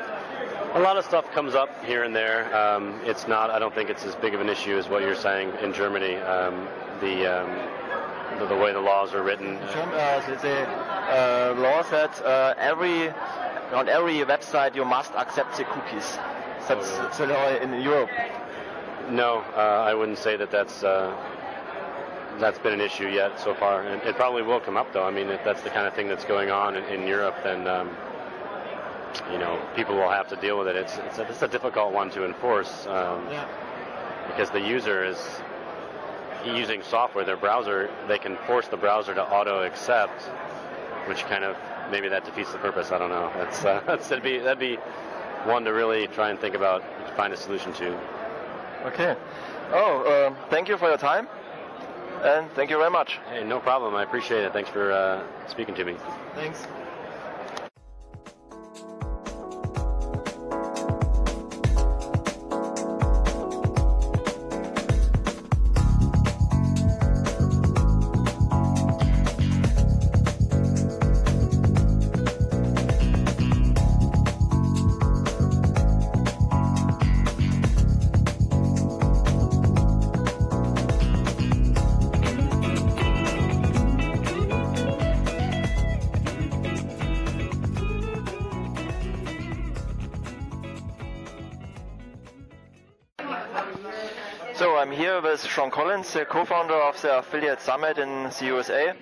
A 0.75 0.81
lot 0.81 0.97
of 0.97 1.05
stuff 1.05 1.31
comes 1.31 1.55
up 1.55 1.71
here 1.85 2.03
and 2.03 2.17
there. 2.17 2.53
Um, 2.57 3.01
it's 3.05 3.29
not, 3.29 3.51
I 3.51 3.61
don't 3.61 3.73
think 3.73 3.91
it's 3.91 4.05
as 4.05 4.17
big 4.17 4.35
of 4.35 4.41
an 4.41 4.49
issue 4.49 4.77
as 4.77 4.89
what 4.89 5.03
you're 5.03 5.15
saying 5.15 5.53
in 5.63 5.73
Germany. 5.73 6.17
Um, 6.17 6.67
the, 7.01 7.27
um, 7.27 8.39
the, 8.41 8.47
the 8.47 8.57
way 8.57 8.73
the 8.73 8.81
laws 8.81 9.15
are 9.15 9.23
written. 9.23 9.57
Uh, 9.57 10.23
the, 10.27 10.35
the 10.43 10.69
uh, 10.69 11.55
law 11.59 11.83
that 11.91 12.21
uh, 12.25 12.55
every 12.59 13.11
on 13.73 13.89
every 13.89 14.15
website 14.25 14.75
you 14.75 14.85
must 14.85 15.13
accept 15.15 15.57
the 15.57 15.65
cookies. 15.65 16.19
That's 16.69 16.91
Oh, 16.93 17.15
the 17.19 17.27
law 17.27 17.49
in 17.49 17.81
Europe. 17.81 18.11
No, 19.11 19.45
uh, 19.57 19.85
I 19.87 19.95
wouldn't 19.95 20.19
say 20.19 20.37
that 20.37 20.51
that's 20.51 20.83
uh, 20.83 21.15
that's 22.39 22.59
been 22.59 22.73
an 22.73 22.81
issue 22.81 23.09
yet 23.09 23.39
so 23.39 23.55
far. 23.55 23.83
And 23.83 24.03
it 24.03 24.17
probably 24.17 24.43
will 24.43 24.61
come 24.61 24.77
up 24.77 24.93
though. 24.93 25.05
I 25.05 25.11
mean, 25.11 25.29
if 25.29 25.45
that's 25.45 25.63
the 25.63 25.71
kind 25.71 25.87
of 25.87 25.95
thing 25.95 26.09
that's 26.09 26.25
going 26.25 26.51
on 26.51 26.77
in, 26.77 26.85
in 26.85 27.07
Europe, 27.07 27.37
then 27.43 27.67
um, 27.67 27.91
you 29.31 29.39
know 29.39 29.61
people 29.77 29.95
will 29.95 30.11
have 30.11 30.29
to 30.29 30.37
deal 30.37 30.59
with 30.59 30.69
it. 30.69 30.77
It's 30.77 30.97
it's 30.99 31.19
a, 31.19 31.23
it's 31.29 31.43
a 31.43 31.49
difficult 31.49 31.93
one 31.93 32.11
to 32.11 32.25
enforce 32.25 32.87
um, 32.87 33.27
because 34.29 34.51
the 34.51 34.61
user 34.61 35.05
is 35.05 35.19
using 36.45 36.83
software. 36.83 37.25
Their 37.25 37.37
browser, 37.37 37.91
they 38.09 38.19
can 38.19 38.37
force 38.47 38.69
the 38.69 38.77
browser 38.77 39.15
to 39.15 39.23
auto 39.23 39.63
accept, 39.65 40.23
which 41.07 41.25
kind 41.25 41.45
of 41.45 41.57
maybe 41.91 42.09
that 42.09 42.25
defeats 42.25 42.53
the 42.53 42.59
purpose. 42.59 42.93
I 42.93 42.99
don't 42.99 43.11
know. 43.11 43.31
That's 43.35 43.65
uh, 43.65 43.83
that's 43.87 44.09
that'd 44.09 44.25
be 44.25 44.39
that'd 44.39 44.59
be 44.59 44.79
one 45.45 45.65
to 45.65 45.73
really 45.73 46.07
try 46.09 46.31
and 46.31 46.39
think 46.39 46.55
about, 46.55 46.83
find 47.17 47.33
a 47.33 47.37
solution 47.37 47.73
to. 47.75 47.99
Okay. 48.85 49.17
Oh, 49.73 50.03
uh, 50.03 50.49
thank 50.51 50.69
you 50.69 50.77
for 50.77 50.89
your 50.89 50.99
time, 50.99 51.29
and 52.23 52.51
thank 52.53 52.69
you 52.71 52.79
very 52.79 52.91
much. 52.91 53.21
Hey, 53.31 53.45
no 53.45 53.61
problem. 53.61 53.95
I 53.95 54.03
appreciate 54.03 54.45
it. 54.45 54.53
Thanks 54.53 54.69
for 54.71 54.93
uh, 54.93 55.23
speaking 55.49 55.75
to 55.77 55.85
me. 55.85 55.97
Thanks. 56.35 56.67
Collins, 96.03 96.15
the 96.15 96.25
co-founder 96.25 96.75
of 96.75 97.01
the 97.01 97.19
Affiliate 97.19 97.61
Summit 97.61 97.99
in 97.99 98.25
the 98.25 98.45
USA. 98.47 98.93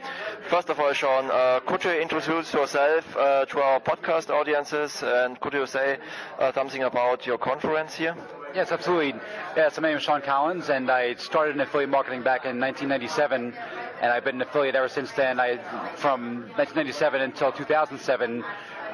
First 0.49 0.69
of 0.69 0.79
all, 0.79 0.93
Sean, 0.93 1.31
uh, 1.31 1.61
could 1.67 1.83
you 1.85 1.93
introduce 1.93 2.53
yourself 2.53 3.17
uh, 3.17 3.47
to 3.47 3.61
our 3.61 3.81
podcast 3.81 4.29
audiences 4.29 5.03
and 5.03 5.39
could 5.41 5.55
you 5.55 5.67
say 5.67 5.99
uh, 6.39 6.53
something 6.53 6.83
about 6.83 7.27
your 7.27 7.39
conference 7.39 7.95
here? 7.95 8.15
Yes, 8.55 8.71
absolutely. 8.73 9.19
Yeah, 9.57 9.71
so 9.71 9.81
my 9.81 9.89
name 9.89 9.97
is 9.97 10.03
Sean 10.03 10.21
Collins, 10.21 10.69
and 10.71 10.91
I 10.91 11.15
started 11.15 11.55
in 11.55 11.61
affiliate 11.61 11.91
marketing 11.91 12.23
back 12.23 12.45
in 12.45 12.61
1997, 12.61 13.55
and 14.03 14.13
I've 14.13 14.25
been 14.25 14.37
an 14.37 14.43
affiliate 14.43 14.75
ever 14.75 14.89
since 14.89 15.13
then. 15.13 15.39
I, 15.41 15.57
from 15.97 16.41
1997 16.57 17.21
until 17.23 17.53
2007, 17.53 18.45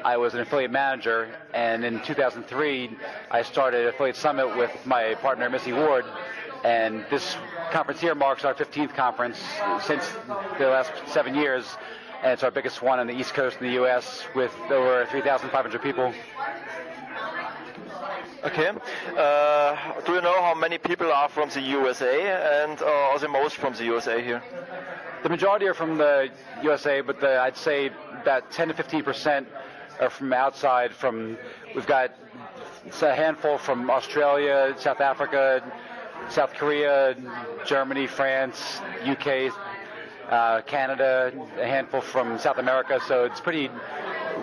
I 0.05 0.15
was 0.15 0.35
an 0.35 0.41
affiliate 0.41 0.71
manager, 0.71 1.29
and 1.53 1.83
in 1.83 2.01
2003, 2.01 2.97
I 3.31 3.41
started 3.41 3.87
Affiliate 3.87 4.15
Summit 4.15 4.55
with 4.55 4.71
my 4.85 5.15
partner 5.15 5.49
Missy 5.49 5.73
Ward, 5.73 6.05
and 6.63 7.05
this 7.09 7.35
conference 7.71 7.99
here 8.01 8.15
marks 8.15 8.45
our 8.45 8.53
15th 8.53 8.93
conference 8.93 9.39
since 9.81 10.09
the 10.57 10.67
last 10.67 10.91
seven 11.07 11.35
years, 11.35 11.65
and 12.23 12.31
it's 12.31 12.43
our 12.43 12.51
biggest 12.51 12.81
one 12.81 12.99
on 12.99 13.07
the 13.07 13.13
East 13.13 13.33
Coast 13.33 13.57
in 13.59 13.67
the 13.67 13.73
U.S. 13.73 14.25
with 14.35 14.53
over 14.69 15.05
3,500 15.09 15.81
people. 15.81 16.13
Okay. 18.43 18.71
Uh, 19.17 19.75
do 20.05 20.13
you 20.13 20.21
know 20.21 20.41
how 20.41 20.53
many 20.53 20.77
people 20.77 21.11
are 21.11 21.27
from 21.27 21.49
the 21.49 21.61
USA 21.61 22.63
and 22.63 22.81
uh, 22.81 22.85
are 22.85 23.19
the 23.19 23.27
most 23.27 23.55
from 23.57 23.73
the 23.73 23.83
USA 23.83 24.23
here? 24.23 24.41
The 25.23 25.29
majority 25.29 25.67
are 25.67 25.73
from 25.73 25.97
the 25.97 26.29
USA, 26.61 27.01
but 27.01 27.19
the, 27.19 27.39
I'd 27.41 27.57
say 27.57 27.91
about 28.21 28.51
10 28.51 28.69
to 28.69 28.73
15 28.73 29.03
percent 29.03 29.47
are 29.99 30.09
from 30.09 30.31
outside. 30.31 30.93
From 30.93 31.37
we've 31.75 31.87
got 31.87 32.15
a 33.01 33.15
handful 33.15 33.57
from 33.57 33.89
Australia, 33.89 34.75
South 34.77 35.01
Africa, 35.01 35.63
South 36.29 36.53
Korea, 36.53 37.15
Germany, 37.65 38.07
France, 38.07 38.79
UK, 39.05 39.51
uh, 40.29 40.61
Canada, 40.61 41.31
a 41.59 41.65
handful 41.65 42.01
from 42.01 42.37
South 42.37 42.57
America. 42.57 42.99
So 43.07 43.25
it's 43.25 43.39
pretty 43.39 43.69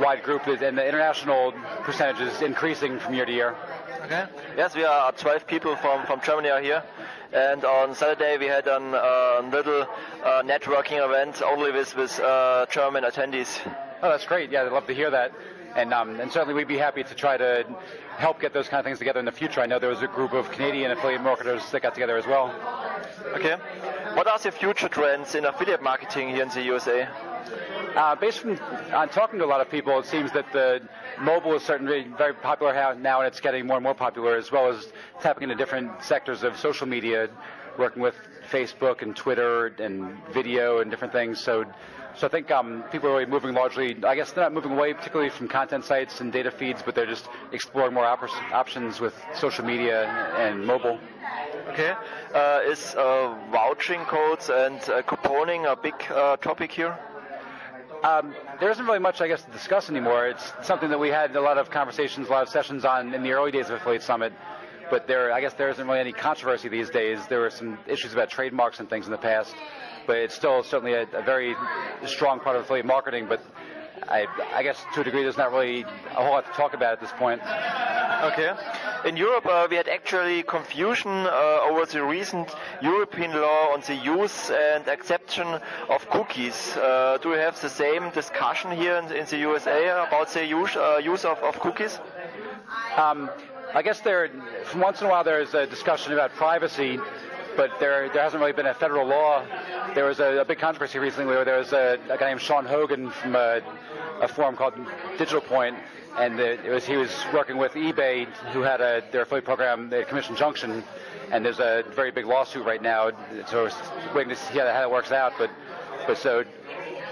wide 0.00 0.22
group, 0.22 0.46
and 0.46 0.78
the 0.78 0.86
international 0.86 1.52
percentage 1.82 2.20
is 2.20 2.42
increasing 2.42 2.98
from 2.98 3.14
year 3.14 3.26
to 3.26 3.32
year. 3.32 3.56
Okay. 4.04 4.26
Yes, 4.56 4.74
we 4.74 4.84
are 4.84 5.12
12 5.12 5.46
people 5.46 5.76
from, 5.76 6.04
from 6.04 6.20
Germany 6.20 6.50
are 6.50 6.60
here. 6.60 6.82
And 7.32 7.64
on 7.64 7.94
Saturday 7.94 8.36
we 8.36 8.46
had 8.46 8.66
a 8.66 8.76
uh, 8.76 9.48
little 9.50 9.86
uh, 10.22 10.42
networking 10.42 11.04
event 11.04 11.42
only 11.42 11.72
with, 11.72 11.96
with 11.96 12.20
uh, 12.20 12.66
German 12.70 13.04
attendees. 13.04 13.60
Oh, 14.02 14.10
that's 14.10 14.26
great. 14.26 14.50
Yeah, 14.50 14.64
I'd 14.64 14.72
love 14.72 14.86
to 14.88 14.94
hear 14.94 15.10
that. 15.10 15.32
And, 15.74 15.92
um, 15.94 16.20
and 16.20 16.30
certainly 16.30 16.54
we'd 16.54 16.68
be 16.68 16.76
happy 16.76 17.02
to 17.02 17.14
try 17.14 17.36
to 17.36 17.64
help 18.16 18.40
get 18.40 18.52
those 18.52 18.68
kind 18.68 18.78
of 18.80 18.84
things 18.84 18.98
together 18.98 19.18
in 19.18 19.26
the 19.26 19.32
future. 19.32 19.60
I 19.60 19.66
know 19.66 19.78
there 19.78 19.90
was 19.90 20.02
a 20.02 20.08
group 20.08 20.32
of 20.32 20.50
Canadian 20.50 20.90
affiliate 20.90 21.22
marketers 21.22 21.70
that 21.70 21.82
got 21.82 21.94
together 21.94 22.16
as 22.16 22.26
well. 22.26 22.54
Okay. 23.34 23.56
What 24.14 24.26
are 24.26 24.38
the 24.38 24.50
future 24.50 24.88
trends 24.88 25.34
in 25.34 25.44
affiliate 25.44 25.82
marketing 25.82 26.28
here 26.30 26.42
in 26.42 26.48
the 26.48 26.62
USA? 26.62 27.08
Uh, 27.96 28.16
based 28.16 28.40
from 28.40 28.58
on 28.92 29.08
talking 29.08 29.38
to 29.38 29.44
a 29.44 29.46
lot 29.46 29.60
of 29.60 29.70
people, 29.70 29.98
it 29.98 30.06
seems 30.06 30.32
that 30.32 30.50
the 30.52 30.80
mobile 31.20 31.54
is 31.54 31.62
certainly 31.62 32.06
very 32.18 32.34
popular 32.34 32.72
now, 32.96 33.20
and 33.20 33.26
it's 33.26 33.40
getting 33.40 33.66
more 33.66 33.76
and 33.76 33.84
more 33.84 33.94
popular, 33.94 34.36
as 34.36 34.50
well 34.50 34.68
as 34.68 34.92
tapping 35.20 35.44
into 35.44 35.54
different 35.54 36.02
sectors 36.02 36.42
of 36.42 36.56
social 36.58 36.88
media, 36.88 37.28
working 37.78 38.02
with 38.02 38.16
Facebook 38.50 39.02
and 39.02 39.14
Twitter 39.14 39.66
and 39.78 40.16
video 40.32 40.80
and 40.80 40.90
different 40.90 41.12
things. 41.12 41.40
So, 41.40 41.64
so 42.16 42.26
I 42.26 42.30
think 42.30 42.50
um, 42.50 42.84
people 42.92 43.08
are 43.10 43.14
really 43.14 43.26
moving 43.26 43.54
largely. 43.54 43.96
I 44.04 44.14
guess 44.14 44.32
they're 44.32 44.44
not 44.44 44.52
moving 44.52 44.72
away 44.72 44.94
particularly 44.94 45.30
from 45.30 45.48
content 45.48 45.84
sites 45.84 46.20
and 46.20 46.32
data 46.32 46.50
feeds, 46.50 46.82
but 46.82 46.94
they're 46.94 47.06
just 47.06 47.28
exploring 47.52 47.94
more 47.94 48.06
op- 48.06 48.28
options 48.52 49.00
with 49.00 49.14
social 49.34 49.64
media 49.64 50.06
and 50.36 50.64
mobile. 50.64 50.98
Okay. 51.70 51.94
Uh, 52.34 52.60
is 52.64 52.94
uh, 52.94 53.36
vouching 53.50 54.00
codes 54.04 54.48
and 54.48 54.78
uh, 54.90 55.02
couponing 55.02 55.70
a 55.70 55.74
big 55.74 55.94
uh, 56.10 56.36
topic 56.36 56.70
here? 56.70 56.96
Um, 58.04 58.34
there 58.60 58.70
isn't 58.70 58.84
really 58.84 58.98
much, 58.98 59.22
I 59.22 59.28
guess, 59.28 59.42
to 59.44 59.50
discuss 59.50 59.88
anymore. 59.88 60.28
It's 60.28 60.52
something 60.62 60.90
that 60.90 61.00
we 61.00 61.08
had 61.08 61.34
a 61.36 61.40
lot 61.40 61.56
of 61.56 61.70
conversations, 61.70 62.28
a 62.28 62.30
lot 62.30 62.42
of 62.42 62.50
sessions 62.50 62.84
on 62.84 63.14
in 63.14 63.22
the 63.22 63.32
early 63.32 63.50
days 63.50 63.70
of 63.70 63.76
Affiliate 63.76 64.02
Summit. 64.02 64.32
But 64.90 65.06
there, 65.06 65.32
I 65.32 65.40
guess, 65.40 65.54
there 65.54 65.68
isn't 65.68 65.86
really 65.86 66.00
any 66.00 66.12
controversy 66.12 66.68
these 66.68 66.90
days. 66.90 67.26
There 67.26 67.40
were 67.40 67.50
some 67.50 67.78
issues 67.86 68.12
about 68.12 68.30
trademarks 68.30 68.80
and 68.80 68.88
things 68.88 69.06
in 69.06 69.12
the 69.12 69.18
past, 69.18 69.54
but 70.06 70.16
it's 70.16 70.34
still 70.34 70.62
certainly 70.62 70.94
a, 70.94 71.02
a 71.12 71.22
very 71.22 71.56
strong 72.06 72.40
part 72.40 72.56
of 72.56 72.62
affiliate 72.62 72.86
marketing. 72.86 73.26
But 73.28 73.40
I, 74.08 74.26
I 74.52 74.62
guess 74.62 74.84
to 74.94 75.00
a 75.00 75.04
degree 75.04 75.22
there's 75.22 75.36
not 75.38 75.52
really 75.52 75.82
a 75.82 76.22
whole 76.22 76.32
lot 76.32 76.46
to 76.46 76.52
talk 76.52 76.74
about 76.74 76.92
at 76.94 77.00
this 77.00 77.12
point. 77.12 77.40
Okay. 78.24 78.52
In 79.04 79.18
Europe, 79.18 79.44
uh, 79.44 79.66
we 79.68 79.76
had 79.76 79.86
actually 79.88 80.42
confusion 80.44 81.10
uh, 81.10 81.60
over 81.68 81.84
the 81.84 82.02
recent 82.02 82.54
European 82.80 83.32
law 83.32 83.74
on 83.74 83.82
the 83.82 83.94
use 83.94 84.50
and 84.50 84.88
acceptance 84.88 85.62
of 85.90 86.08
cookies. 86.08 86.74
Uh, 86.76 87.18
do 87.20 87.30
you 87.30 87.36
have 87.36 87.60
the 87.60 87.68
same 87.68 88.08
discussion 88.10 88.70
here 88.70 88.96
in, 88.96 89.12
in 89.12 89.26
the 89.26 89.36
USA 89.38 89.88
about 89.88 90.30
the 90.30 90.46
use, 90.46 90.74
uh, 90.74 91.00
use 91.04 91.26
of, 91.26 91.38
of, 91.40 91.60
cookies? 91.60 92.00
Um, 92.96 93.28
I 93.74 93.82
guess 93.82 94.00
there, 94.00 94.30
once 94.76 95.00
in 95.00 95.06
a 95.08 95.10
while, 95.10 95.24
there's 95.24 95.52
a 95.54 95.66
discussion 95.66 96.12
about 96.12 96.32
privacy, 96.34 96.98
but 97.56 97.70
there, 97.80 98.08
there 98.10 98.22
hasn't 98.22 98.40
really 98.40 98.52
been 98.52 98.66
a 98.66 98.74
federal 98.74 99.06
law. 99.06 99.44
There 99.94 100.04
was 100.04 100.20
a, 100.20 100.40
a 100.40 100.44
big 100.44 100.58
controversy 100.58 100.98
recently 100.98 101.26
where 101.26 101.44
there 101.44 101.58
was 101.58 101.72
a, 101.72 101.98
a 102.08 102.16
guy 102.16 102.28
named 102.28 102.40
Sean 102.40 102.64
Hogan 102.64 103.10
from 103.10 103.34
a, 103.34 103.60
a 104.20 104.28
forum 104.28 104.56
called 104.56 104.74
Digital 105.18 105.40
Point 105.40 105.76
and 106.18 106.38
it 106.38 106.64
was 106.70 106.84
he 106.84 106.96
was 106.96 107.10
working 107.32 107.56
with 107.56 107.72
eBay, 107.72 108.26
who 108.52 108.60
had 108.62 108.80
a 108.80 109.02
their 109.10 109.22
affiliate 109.22 109.44
program, 109.44 109.90
the 109.90 110.04
Commission 110.04 110.36
Junction, 110.36 110.84
and 111.32 111.44
there's 111.44 111.58
a 111.58 111.84
very 111.94 112.10
big 112.10 112.26
lawsuit 112.26 112.64
right 112.64 112.82
now. 112.82 113.10
So 113.46 113.64
we're 113.64 114.14
waiting 114.14 114.30
to 114.30 114.36
see 114.36 114.58
how 114.58 114.64
that 114.64 114.90
works 114.90 115.10
out. 115.12 115.32
But 115.38 115.50
but 116.06 116.16
so 116.16 116.44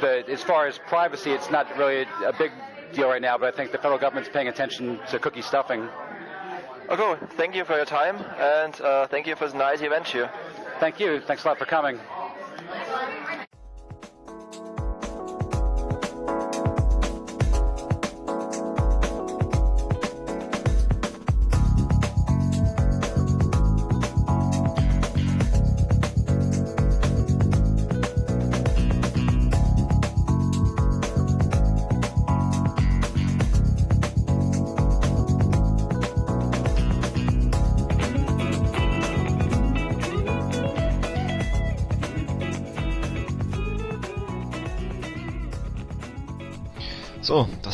as 0.03 0.43
far 0.43 0.67
as 0.67 0.79
privacy, 0.79 1.33
it's 1.33 1.51
not 1.51 1.67
really 1.77 2.07
a 2.25 2.33
big 2.39 2.53
deal 2.93 3.09
right 3.09 3.23
now. 3.23 3.39
But 3.39 3.53
I 3.53 3.57
think 3.57 3.73
the 3.73 3.79
federal 3.79 3.99
government's 3.99 4.31
paying 4.31 4.49
attention 4.49 5.01
to 5.11 5.19
cookie 5.19 5.43
stuffing. 5.43 5.89
Okay, 6.91 7.27
thank 7.37 7.55
you 7.55 7.65
for 7.65 7.77
your 7.77 7.85
time, 7.85 8.17
and 8.39 8.79
uh, 8.81 9.07
thank 9.07 9.27
you 9.27 9.37
for 9.37 9.49
the 9.49 9.57
nice 9.57 9.81
event 9.81 10.07
here. 10.07 10.31
Thank 10.81 10.99
you. 10.99 11.21
Thanks 11.21 11.45
a 11.45 11.49
lot 11.49 11.59
for 11.59 11.65
coming. 11.65 11.99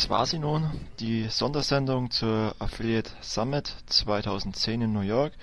War 0.09 0.25
sie 0.25 0.39
nun, 0.39 0.71
die 0.99 1.27
Sondersendung 1.29 2.09
zur 2.09 2.55
Affiliate 2.57 3.11
Summit 3.21 3.71
2010 3.85 4.81
in 4.81 4.91
New 4.91 5.01
York. 5.01 5.33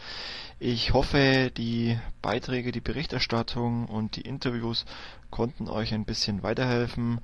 Ich 0.59 0.93
hoffe, 0.93 1.53
die 1.57 1.97
Beiträge, 2.21 2.73
die 2.73 2.81
Berichterstattung 2.81 3.87
und 3.87 4.17
die 4.17 4.23
Interviews 4.23 4.85
konnten 5.31 5.69
euch 5.69 5.95
ein 5.95 6.05
bisschen 6.05 6.43
weiterhelfen, 6.43 7.21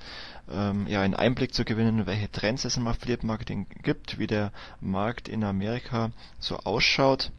ähm, 0.52 0.86
ja, 0.86 1.01
einen 1.01 1.14
Einblick 1.14 1.52
zu 1.52 1.64
gewinnen, 1.64 2.06
welche 2.06 2.31
Trends 2.31 2.64
es 2.64 2.77
im 2.77 2.86
Affiliate 2.86 3.27
Marketing 3.27 3.66
gibt, 3.82 4.20
wie 4.20 4.28
der 4.28 4.52
Markt 4.81 5.27
in 5.27 5.43
Amerika 5.43 6.12
so 6.39 6.59
ausschaut. 6.59 7.32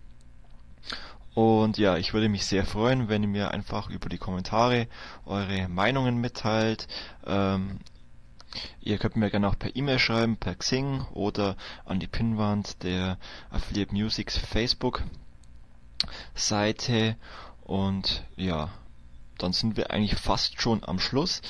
Und 1.34 1.77
ja, 1.77 1.95
ich 1.95 2.13
würde 2.13 2.27
mich 2.27 2.45
sehr 2.45 2.65
freuen, 2.65 3.07
wenn 3.07 3.23
ihr 3.23 3.30
mir 3.30 3.51
einfach 3.51 3.89
über 3.89 4.09
die 4.09 4.17
Kommentare 4.17 4.88
eure 5.25 5.69
Meinungen 5.69 6.17
mitteilt, 6.17 6.89
ähm, 7.25 7.80
Ihr 8.81 8.97
könnt 8.97 9.15
mir 9.15 9.30
gerne 9.30 9.47
auch 9.47 9.57
per 9.57 9.75
E-Mail 9.75 9.99
schreiben, 9.99 10.38
per 10.38 10.55
Xing 10.55 11.01
oder 11.13 11.55
an 11.85 11.99
die 11.99 12.07
Pinnwand 12.07 12.84
der 12.84 13.17
Affiliate 13.49 13.93
Musics 13.93 14.38
Facebook 14.38 15.03
Seite 16.35 17.15
und 17.63 18.23
ja, 18.35 18.69
dann 19.38 19.53
sind 19.53 19.77
wir 19.77 19.91
eigentlich 19.91 20.19
fast 20.19 20.61
schon 20.61 20.84
am 20.84 20.99
Schluss. 20.99 21.41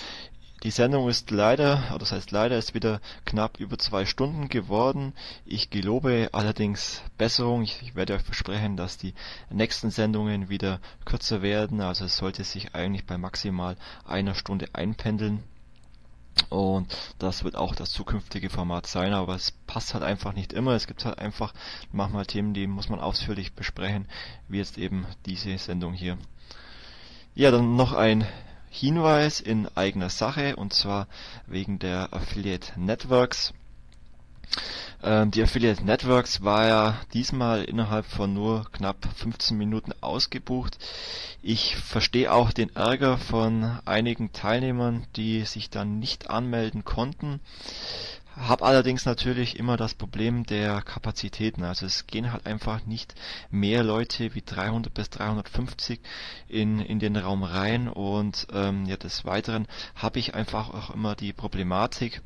Die 0.64 0.72
Sendung 0.72 1.10
ist 1.10 1.30
leider, 1.30 1.98
das 2.00 2.14
heißt 2.14 2.32
leider, 2.32 2.58
ist 2.58 2.74
wieder 2.74 3.02
knapp 3.26 3.60
über 3.60 3.78
zwei 3.78 4.06
Stunden 4.06 4.48
geworden. 4.48 5.14
Ich 5.46 5.70
gelobe 5.70 6.30
allerdings 6.32 7.02
Besserung. 7.18 7.64
Ich, 7.64 7.82
ich, 7.82 7.96
werde 7.96 8.14
euch 8.14 8.22
versprechen, 8.22 8.78
dass 8.78 8.98
die 8.98 9.14
nächsten 9.50 9.92
Sendungen 9.92 10.48
wieder 10.48 10.80
kürzer 11.04 11.42
werden. 11.42 11.82
Also 11.82 12.06
es 12.06 12.16
sollte 12.16 12.46
sich 12.46 12.74
eigentlich 12.76 13.06
bei 13.06 13.18
maximal 13.18 13.76
einer 14.06 14.36
Stunde 14.36 14.68
einpendeln. 14.72 15.44
Und 16.50 16.96
das 17.20 17.44
wird 17.44 17.56
auch 17.56 17.76
das 17.76 17.92
zukünftige 17.92 18.50
Format 18.50 18.88
sein, 18.88 19.14
aber 19.14 19.36
es 19.36 19.52
passt 19.68 19.94
halt 19.94 20.04
einfach 20.04 20.34
nicht 20.34 20.54
immer. 20.54 20.74
Es 20.74 20.88
gibt 20.88 21.06
halt 21.06 21.20
einfach 21.20 21.54
manchmal 21.92 22.26
Themen, 22.26 22.54
die 22.54 22.68
muss 22.68 22.90
man 22.90 23.00
ausführlich 23.00 23.54
besprechen, 23.54 24.08
wie 24.48 24.58
jetzt 24.58 24.78
eben 24.78 25.06
diese 25.26 25.58
Sendung 25.58 25.94
hier. 25.94 26.18
Ja, 27.36 27.50
dann 27.52 27.76
noch 27.76 27.94
ein 27.94 28.28
Hinweis 28.70 29.40
in 29.40 29.68
eigener 29.76 30.10
Sache 30.10 30.56
und 30.56 30.74
zwar 30.74 31.08
wegen 31.48 31.80
der 31.80 32.14
Affiliate 32.14 32.80
Networks. 32.80 33.54
Ähm, 35.04 35.32
die 35.32 35.44
Affiliate 35.44 35.84
Networks 35.84 36.44
war 36.44 36.68
ja 36.68 36.98
diesmal 37.14 37.64
innerhalb 37.64 38.06
von 38.06 38.34
nur 38.34 38.66
knapp 38.72 38.98
15 39.18 39.58
Minuten 39.58 39.92
ausgebucht. 40.02 40.78
Ich 41.42 41.76
verstehe 41.76 42.32
auch 42.32 42.54
den 42.54 42.74
Ärger 42.76 43.18
von 43.18 43.80
einigen 43.86 44.32
Teilnehmern, 44.32 45.06
die 45.18 45.42
sich 45.42 45.70
dann 45.70 46.00
nicht 46.00 46.30
anmelden 46.30 46.86
konnten. 46.86 47.42
Hab 48.36 48.64
allerdings 48.64 49.06
natürlich 49.06 49.60
immer 49.60 49.78
das 49.78 49.94
Problem 49.94 50.46
der 50.46 50.82
Kapazitäten. 50.82 51.64
Also 51.64 51.86
es 51.86 52.08
gehen 52.08 52.32
halt 52.32 52.48
einfach 52.48 52.86
nicht 52.86 53.14
mehr 53.52 53.84
Leute 53.84 54.34
wie 54.34 54.42
300 54.42 54.92
bis 54.92 55.10
350 55.12 56.00
in, 56.48 56.80
in 56.80 57.00
den 57.00 57.16
Raum 57.16 57.44
rein 57.44 57.88
und 57.88 58.48
ähm, 58.52 58.86
ja, 58.86 58.98
des 58.98 59.26
Weiteren 59.26 59.68
habe 59.96 60.18
ich 60.18 60.34
einfach 60.34 60.74
auch 60.74 60.90
immer 60.92 61.14
die 61.14 61.34
Problematik, 61.34 62.22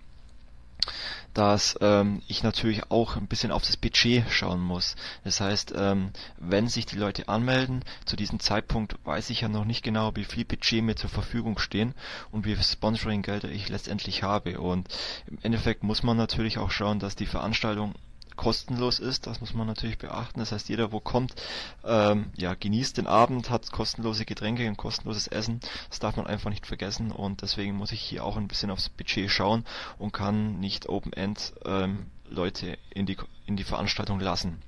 dass 1.38 1.78
ähm, 1.82 2.24
ich 2.28 2.42
natürlich 2.42 2.90
auch 2.90 3.16
ein 3.16 3.28
bisschen 3.28 3.52
auf 3.52 3.62
das 3.62 3.78
Budget 3.78 4.24
schauen 4.32 4.60
muss. 4.60 4.96
Das 5.24 5.40
heißt, 5.40 5.72
ähm, 5.78 6.10
wenn 6.40 6.68
sich 6.68 6.88
die 6.88 6.98
Leute 6.98 7.30
anmelden, 7.30 7.84
zu 8.06 8.16
diesem 8.16 8.40
Zeitpunkt 8.40 8.96
weiß 9.06 9.30
ich 9.30 9.42
ja 9.42 9.48
noch 9.48 9.64
nicht 9.64 9.84
genau, 9.84 10.16
wie 10.16 10.24
viel 10.24 10.46
Budget 10.46 10.84
mir 10.84 10.96
zur 10.96 11.12
Verfügung 11.12 11.60
stehen 11.60 11.94
und 12.32 12.46
wie 12.46 12.56
viel 12.56 12.64
Sponsoring-Gelder 12.64 13.50
ich 13.50 13.70
letztendlich 13.70 14.24
habe. 14.24 14.60
Und 14.60 14.88
im 15.28 15.38
Endeffekt 15.44 15.84
muss 15.84 16.02
man 16.02 16.18
natürlich 16.18 16.58
auch 16.58 16.72
schauen, 16.72 16.98
dass 16.98 17.16
die 17.16 17.28
Veranstaltung 17.28 17.94
kostenlos 18.38 19.00
ist. 19.00 19.28
Das 19.28 19.42
muss 19.42 19.54
man 19.54 19.68
natürlich 19.68 19.98
beachten. 19.98 20.40
Das 20.40 20.52
heißt, 20.52 20.70
jeder, 20.70 20.92
wo 20.92 21.00
kommt, 21.00 21.36
ähm, 21.84 22.28
ja, 22.38 22.54
genießt 22.54 22.98
den 22.98 23.08
Abend, 23.08 23.50
hat 23.50 23.72
kostenlose 23.72 24.26
Getränke 24.26 24.68
und 24.70 24.78
kostenloses 24.78 25.28
Essen. 25.28 25.60
Das 25.90 26.00
darf 26.00 26.16
man 26.16 26.28
einfach 26.28 26.50
nicht 26.50 26.66
vergessen 26.66 27.12
und 27.12 27.42
deswegen 27.42 27.76
muss 27.76 27.92
ich 27.92 28.02
hier 28.02 28.24
auch 28.24 28.38
ein 28.38 28.48
bisschen 28.48 28.72
aufs 28.72 28.90
Budget 28.90 29.30
schauen 29.30 29.66
und 29.98 30.14
kann 30.14 30.60
nicht 30.60 30.88
Open 30.88 31.12
End 31.12 31.54
ähm, 31.66 32.06
Leute 32.30 32.78
in 32.90 33.06
die 33.06 33.18
in 33.46 33.58
die 33.58 33.64
Veranstaltung 33.64 34.20
lassen. 34.20 34.62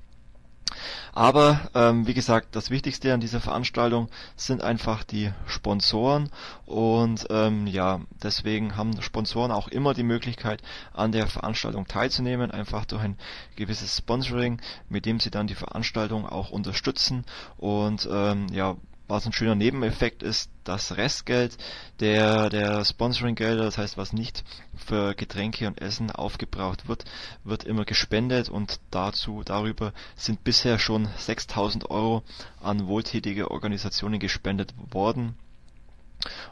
Aber 1.14 1.70
ähm, 1.74 2.08
wie 2.08 2.14
gesagt, 2.14 2.56
das 2.56 2.70
Wichtigste 2.70 3.14
an 3.14 3.20
dieser 3.20 3.41
Veranstaltung 3.41 4.10
sind 4.36 4.62
einfach 4.62 5.04
die 5.04 5.32
Sponsoren. 5.48 6.30
Und 6.66 7.28
ähm, 7.30 7.68
ja, 7.68 8.02
deswegen 8.24 8.76
haben 8.76 9.02
Sponsoren 9.02 9.52
auch 9.52 9.68
immer 9.68 9.94
die 9.94 10.04
Möglichkeit, 10.04 10.62
an 10.94 11.12
der 11.12 11.28
Veranstaltung 11.28 11.88
teilzunehmen, 11.88 12.52
einfach 12.52 12.86
durch 12.86 13.04
ein 13.04 13.18
gewisses 13.56 13.98
Sponsoring, 13.98 14.62
mit 14.88 15.06
dem 15.06 15.20
sie 15.20 15.32
dann 15.32 15.48
die 15.48 15.56
Veranstaltung 15.56 16.28
auch 16.28 16.52
unterstützen. 16.52 17.26
Und 17.58 18.08
ähm, 18.12 18.48
ja, 18.52 18.76
was 19.10 19.26
ein 19.26 19.34
schöner 19.34 19.56
Nebeneffekt 19.56 20.23
ist, 20.23 20.49
das 20.64 20.95
Restgeld 20.95 21.57
der, 21.99 22.49
der 22.49 22.86
Sponsoring-Gelder, 22.86 23.64
das 23.64 23.77
heißt, 23.77 23.98
was 23.98 24.14
nicht 24.14 24.44
für 24.76 25.15
Getränke 25.15 25.68
und 25.68 25.81
Essen 25.81 26.11
aufgebraucht 26.11 26.88
wird, 26.88 27.06
wird 27.44 27.64
immer 27.64 27.86
gespendet 27.86 28.49
und 28.49 28.80
dazu, 28.91 29.41
darüber 29.44 29.94
sind 30.15 30.44
bisher 30.44 30.77
schon 30.77 31.10
6000 31.18 31.90
Euro 31.90 32.23
an 32.61 32.88
wohltätige 32.88 33.49
Organisationen 33.52 34.19
gespendet 34.19 34.73
worden. 34.91 35.36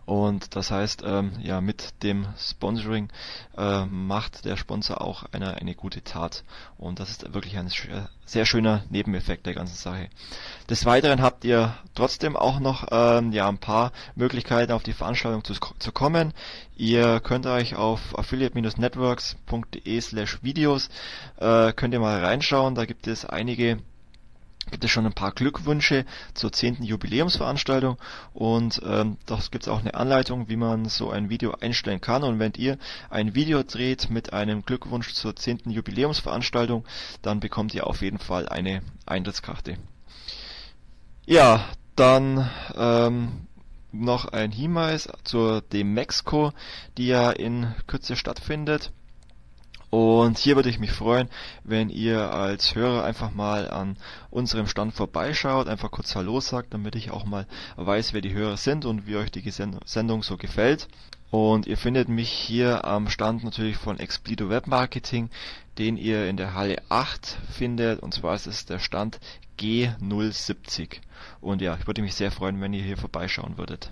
Und 0.06 0.56
das 0.56 0.72
heißt, 0.72 1.04
ähm, 1.06 1.34
ja, 1.42 1.60
mit 1.60 2.02
dem 2.04 2.28
Sponsoring 2.38 3.10
äh, 3.58 3.86
macht 3.86 4.46
der 4.46 4.56
Sponsor 4.56 5.02
auch 5.02 5.26
eine, 5.32 5.56
eine 5.56 5.76
gute 5.76 6.04
Tat. 6.04 6.44
Und 6.78 7.00
das 7.00 7.10
ist 7.10 7.34
wirklich 7.34 7.58
ein 7.58 7.70
sehr 8.26 8.46
schöner 8.46 8.84
Nebeneffekt 8.90 9.46
der 9.46 9.54
ganzen 9.54 9.76
Sache. 9.76 10.10
Des 10.70 10.86
Weiteren 10.86 11.22
habt 11.22 11.44
ihr 11.44 11.76
trotzdem 11.96 12.38
auch 12.38 12.60
noch 12.60 12.88
ähm, 12.92 13.32
ja, 13.34 13.50
ein 13.50 13.58
paar 13.58 13.92
Möglichkeiten 14.16 14.72
auf 14.72 14.84
die 14.84 14.94
Veranstaltung 14.94 15.44
zu, 15.44 15.54
zu 15.54 15.92
kommen. 15.92 16.34
Ihr 16.78 17.20
könnt 17.20 17.46
euch 17.46 17.76
auf 17.76 18.18
affiliate-networks.de 18.18 20.02
slash 20.02 20.44
Videos 20.44 20.90
äh, 21.38 21.74
könnt 21.74 21.94
ihr 21.94 22.00
mal 22.00 22.24
reinschauen. 22.24 22.76
Da 22.76 22.86
gibt 22.86 23.08
es 23.08 23.26
einige 23.26 23.80
gibt 24.72 24.84
es 24.84 24.92
schon 24.92 25.06
ein 25.06 25.14
paar 25.14 25.32
Glückwünsche 25.32 26.06
zur 26.34 26.52
10. 26.52 26.84
Jubiläumsveranstaltung 26.84 27.98
und 28.34 28.82
ähm, 28.86 29.18
dort 29.26 29.52
gibt 29.52 29.66
es 29.66 29.70
auch 29.70 29.80
eine 29.80 29.96
Anleitung, 29.96 30.50
wie 30.50 30.56
man 30.56 30.86
so 30.86 31.10
ein 31.10 31.30
Video 31.30 31.56
einstellen 31.60 32.02
kann 32.02 32.24
und 32.24 32.40
wenn 32.40 32.54
ihr 32.58 32.78
ein 33.10 33.36
Video 33.36 33.64
dreht 33.64 34.10
mit 34.10 34.34
einem 34.34 34.64
Glückwunsch 34.64 35.14
zur 35.14 35.36
10. 35.36 35.62
Jubiläumsveranstaltung, 35.66 36.86
dann 37.22 37.40
bekommt 37.40 37.74
ihr 37.74 37.88
auf 37.88 38.02
jeden 38.02 38.20
Fall 38.20 38.48
eine 38.50 38.82
Eintrittskarte. 39.06 39.78
Ja, 41.26 41.66
dann 41.96 42.50
ähm, 42.76 43.48
noch 43.92 44.26
ein 44.26 44.52
Hinweis 44.52 45.10
zur 45.24 45.62
Demexco, 45.62 46.54
die 46.98 47.08
ja 47.08 47.32
in 47.32 47.74
Kürze 47.88 48.16
stattfindet. 48.16 48.92
Und 49.90 50.38
hier 50.38 50.58
würde 50.58 50.70
ich 50.70 50.80
mich 50.80 50.92
freuen, 50.92 51.30
wenn 51.64 51.90
ihr 51.90 52.32
als 52.34 52.76
Hörer 52.76 53.06
einfach 53.06 53.32
mal 53.34 53.70
an 53.70 53.98
unserem 54.30 54.68
Stand 54.68 54.94
vorbeischaut, 54.94 55.68
einfach 55.68 55.92
kurz 55.92 56.14
Hallo 56.16 56.42
sagt, 56.42 56.74
damit 56.74 56.96
ich 56.96 57.12
auch 57.12 57.24
mal 57.24 57.48
weiß, 57.78 58.12
wer 58.14 58.22
die 58.22 58.34
Hörer 58.34 58.58
sind 58.58 58.84
und 58.84 59.08
wie 59.08 59.16
euch 59.16 59.32
die 59.32 59.50
Sendung 59.50 60.24
so 60.24 60.36
gefällt. 60.36 60.90
Und 61.32 61.68
ihr 61.68 61.78
findet 61.78 62.10
mich 62.10 62.30
hier 62.30 62.86
am 62.86 63.10
Stand 63.10 63.44
natürlich 63.44 63.78
von 63.78 64.00
Explido 64.00 64.50
Web 64.50 64.68
Marketing, 64.68 65.30
den 65.78 65.98
ihr 65.98 66.28
in 66.30 66.38
der 66.38 66.54
Halle 66.54 66.82
8 66.90 67.38
findet. 67.52 68.02
Und 68.02 68.14
zwar 68.14 68.36
ist 68.36 68.48
es 68.48 68.66
der 68.66 68.80
Stand 68.80 69.20
G070. 69.60 71.00
Und 71.40 71.62
ja, 71.62 71.78
ich 71.80 71.88
würde 71.88 72.02
mich 72.02 72.16
sehr 72.16 72.32
freuen, 72.32 72.60
wenn 72.62 72.74
ihr 72.74 72.84
hier 72.84 72.98
vorbeischauen 72.98 73.58
würdet. 73.58 73.90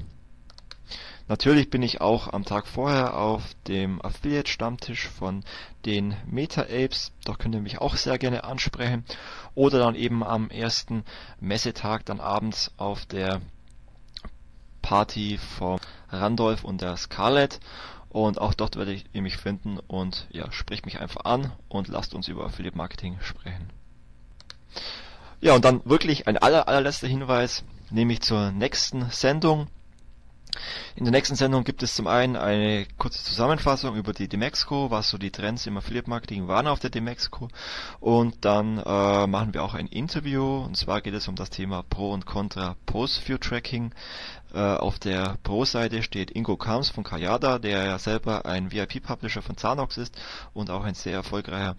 Natürlich 1.28 1.72
bin 1.72 1.82
ich 1.82 2.02
auch 2.02 2.32
am 2.32 2.46
Tag 2.46 2.68
vorher 2.68 3.18
auf 3.18 3.56
dem 3.68 4.00
Affiliate-Stammtisch 4.00 5.08
von 5.08 5.44
den 5.86 6.16
Meta-Apes, 6.28 7.14
da 7.24 7.34
könnt 7.34 7.56
ihr 7.56 7.62
mich 7.62 7.82
auch 7.82 7.96
sehr 7.96 8.20
gerne 8.20 8.44
ansprechen. 8.44 9.04
Oder 9.56 9.80
dann 9.80 9.96
eben 9.96 10.24
am 10.24 10.52
ersten 10.52 11.04
Messetag 11.40 12.06
dann 12.06 12.20
abends 12.20 12.72
auf 12.78 13.08
der 13.08 13.42
Party 14.84 15.40
von 15.58 15.80
Randolph 16.10 16.64
und 16.64 16.82
der 16.82 16.96
Scarlett. 16.96 17.60
Und 18.10 18.40
auch 18.40 18.54
dort 18.54 18.76
werdet 18.76 19.06
ihr 19.12 19.24
mich 19.24 19.38
finden 19.38 19.80
und 19.80 20.28
ja, 20.30 20.52
spricht 20.52 20.86
mich 20.86 21.00
einfach 21.00 21.26
an 21.26 21.52
und 21.68 21.88
lasst 21.88 22.14
uns 22.14 22.28
über 22.28 22.46
Affiliate 22.46 22.78
Marketing 22.78 23.18
sprechen. 23.22 23.72
Ja, 25.42 25.56
und 25.56 25.66
dann 25.66 25.82
wirklich 25.86 26.28
ein 26.28 26.38
aller, 26.38 26.68
allerletzter 26.68 27.08
Hinweis, 27.08 27.64
nämlich 27.90 28.22
zur 28.22 28.52
nächsten 28.52 29.10
Sendung. 29.10 29.68
In 30.96 31.06
der 31.06 31.12
nächsten 31.12 31.36
Sendung 31.36 31.64
gibt 31.64 31.84
es 31.84 31.96
zum 31.96 32.08
einen 32.08 32.36
eine 32.36 32.86
kurze 32.98 33.24
Zusammenfassung 33.24 33.96
über 33.96 34.14
die 34.14 34.28
Demexco, 34.28 34.92
was 34.92 35.10
so 35.10 35.18
die 35.18 35.32
Trends 35.32 35.66
im 35.66 35.78
Affiliate 35.78 36.10
Marketing 36.10 36.48
waren 36.48 36.68
auf 36.68 36.80
der 36.80 36.90
Demexco 36.90 37.50
und 38.00 38.46
dann 38.46 38.78
äh, 38.78 39.28
machen 39.28 39.54
wir 39.54 39.64
auch 39.64 39.74
ein 39.74 39.88
Interview 39.88 40.64
und 40.64 40.78
zwar 40.78 41.02
geht 41.02 41.14
es 41.14 41.28
um 41.28 41.36
das 41.36 41.50
Thema 41.50 41.84
Pro 41.84 42.12
und 42.12 42.26
Contra 42.26 42.76
Post 42.86 43.28
View 43.28 43.38
Tracking. 43.38 43.94
Äh, 44.54 44.60
auf 44.60 45.00
der 45.00 45.38
Pro-Seite 45.44 46.02
steht 46.04 46.32
Ingo 46.32 46.56
Kams 46.56 46.90
von 46.90 47.04
Kayada, 47.04 47.60
der 47.60 47.84
ja 47.86 48.00
selber 48.00 48.46
ein 48.46 48.72
VIP-Publisher 48.72 49.42
von 49.42 49.58
Zanox 49.58 49.98
ist 49.98 50.18
und 50.54 50.70
auch 50.70 50.84
ein 50.84 50.96
sehr 50.96 51.14
erfolgreicher 51.14 51.76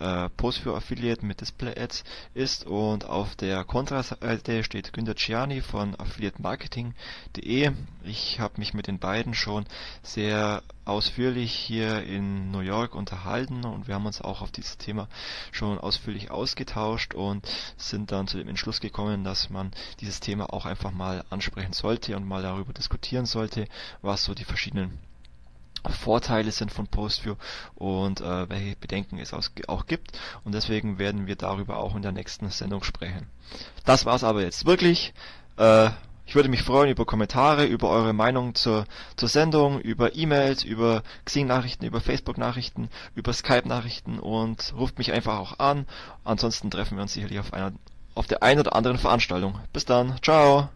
äh, 0.00 0.28
Post 0.30 0.58
für 0.58 0.74
Affiliate 0.74 1.24
mit 1.24 1.40
Display 1.40 1.78
Ads 1.78 2.04
ist 2.34 2.66
und 2.66 3.04
auf 3.04 3.36
der 3.36 3.64
Kontraseite 3.64 4.64
steht 4.64 4.92
Günter 4.92 5.14
Ciani 5.16 5.60
von 5.60 5.98
affiliatemarketing.de. 5.98 7.72
Ich 8.04 8.40
habe 8.40 8.54
mich 8.58 8.74
mit 8.74 8.86
den 8.86 8.98
beiden 8.98 9.34
schon 9.34 9.66
sehr 10.02 10.62
ausführlich 10.84 11.52
hier 11.52 12.02
in 12.02 12.50
New 12.50 12.60
York 12.60 12.94
unterhalten 12.94 13.64
und 13.64 13.88
wir 13.88 13.94
haben 13.94 14.06
uns 14.06 14.20
auch 14.20 14.42
auf 14.42 14.50
dieses 14.50 14.76
Thema 14.76 15.08
schon 15.52 15.78
ausführlich 15.78 16.30
ausgetauscht 16.30 17.14
und 17.14 17.48
sind 17.76 18.12
dann 18.12 18.26
zu 18.26 18.36
dem 18.36 18.48
Entschluss 18.48 18.80
gekommen, 18.80 19.24
dass 19.24 19.48
man 19.48 19.72
dieses 20.00 20.20
Thema 20.20 20.52
auch 20.52 20.66
einfach 20.66 20.90
mal 20.90 21.24
ansprechen 21.30 21.72
sollte 22.04 22.16
und 22.16 22.28
mal 22.28 22.42
darüber 22.42 22.72
diskutieren 22.72 23.26
sollte, 23.26 23.66
was 24.02 24.24
so 24.24 24.34
die 24.34 24.44
verschiedenen 24.44 24.98
Vorteile 25.88 26.50
sind 26.50 26.72
von 26.72 26.86
PostView 26.86 27.34
und 27.74 28.20
äh, 28.20 28.48
welche 28.48 28.76
Bedenken 28.76 29.18
es 29.18 29.34
auch 29.34 29.86
gibt. 29.86 30.18
Und 30.44 30.54
deswegen 30.54 30.98
werden 30.98 31.26
wir 31.26 31.36
darüber 31.36 31.76
auch 31.76 31.94
in 31.94 32.02
der 32.02 32.12
nächsten 32.12 32.48
Sendung 32.50 32.82
sprechen. 32.82 33.28
Das 33.84 34.06
war's 34.06 34.24
aber 34.24 34.42
jetzt 34.42 34.64
wirklich. 34.64 35.12
Äh, 35.58 35.90
ich 36.26 36.34
würde 36.34 36.48
mich 36.48 36.62
freuen 36.62 36.88
über 36.88 37.04
Kommentare, 37.04 37.66
über 37.66 37.90
eure 37.90 38.14
Meinung 38.14 38.54
zur, 38.54 38.86
zur 39.16 39.28
Sendung, 39.28 39.78
über 39.78 40.14
E-Mails, 40.14 40.64
über 40.64 41.02
Xing-Nachrichten, 41.26 41.84
über 41.84 42.00
Facebook-Nachrichten, 42.00 42.88
über 43.14 43.34
Skype-Nachrichten 43.34 44.18
und 44.18 44.72
ruft 44.74 44.96
mich 44.96 45.12
einfach 45.12 45.38
auch 45.38 45.58
an. 45.58 45.86
Ansonsten 46.24 46.70
treffen 46.70 46.96
wir 46.96 47.02
uns 47.02 47.12
sicherlich 47.12 47.40
auf 47.40 47.52
einer 47.52 47.72
auf 48.14 48.26
der 48.26 48.42
einen 48.42 48.60
oder 48.60 48.74
anderen 48.74 48.98
Veranstaltung. 48.98 49.58
Bis 49.72 49.84
dann, 49.84 50.16
ciao! 50.22 50.68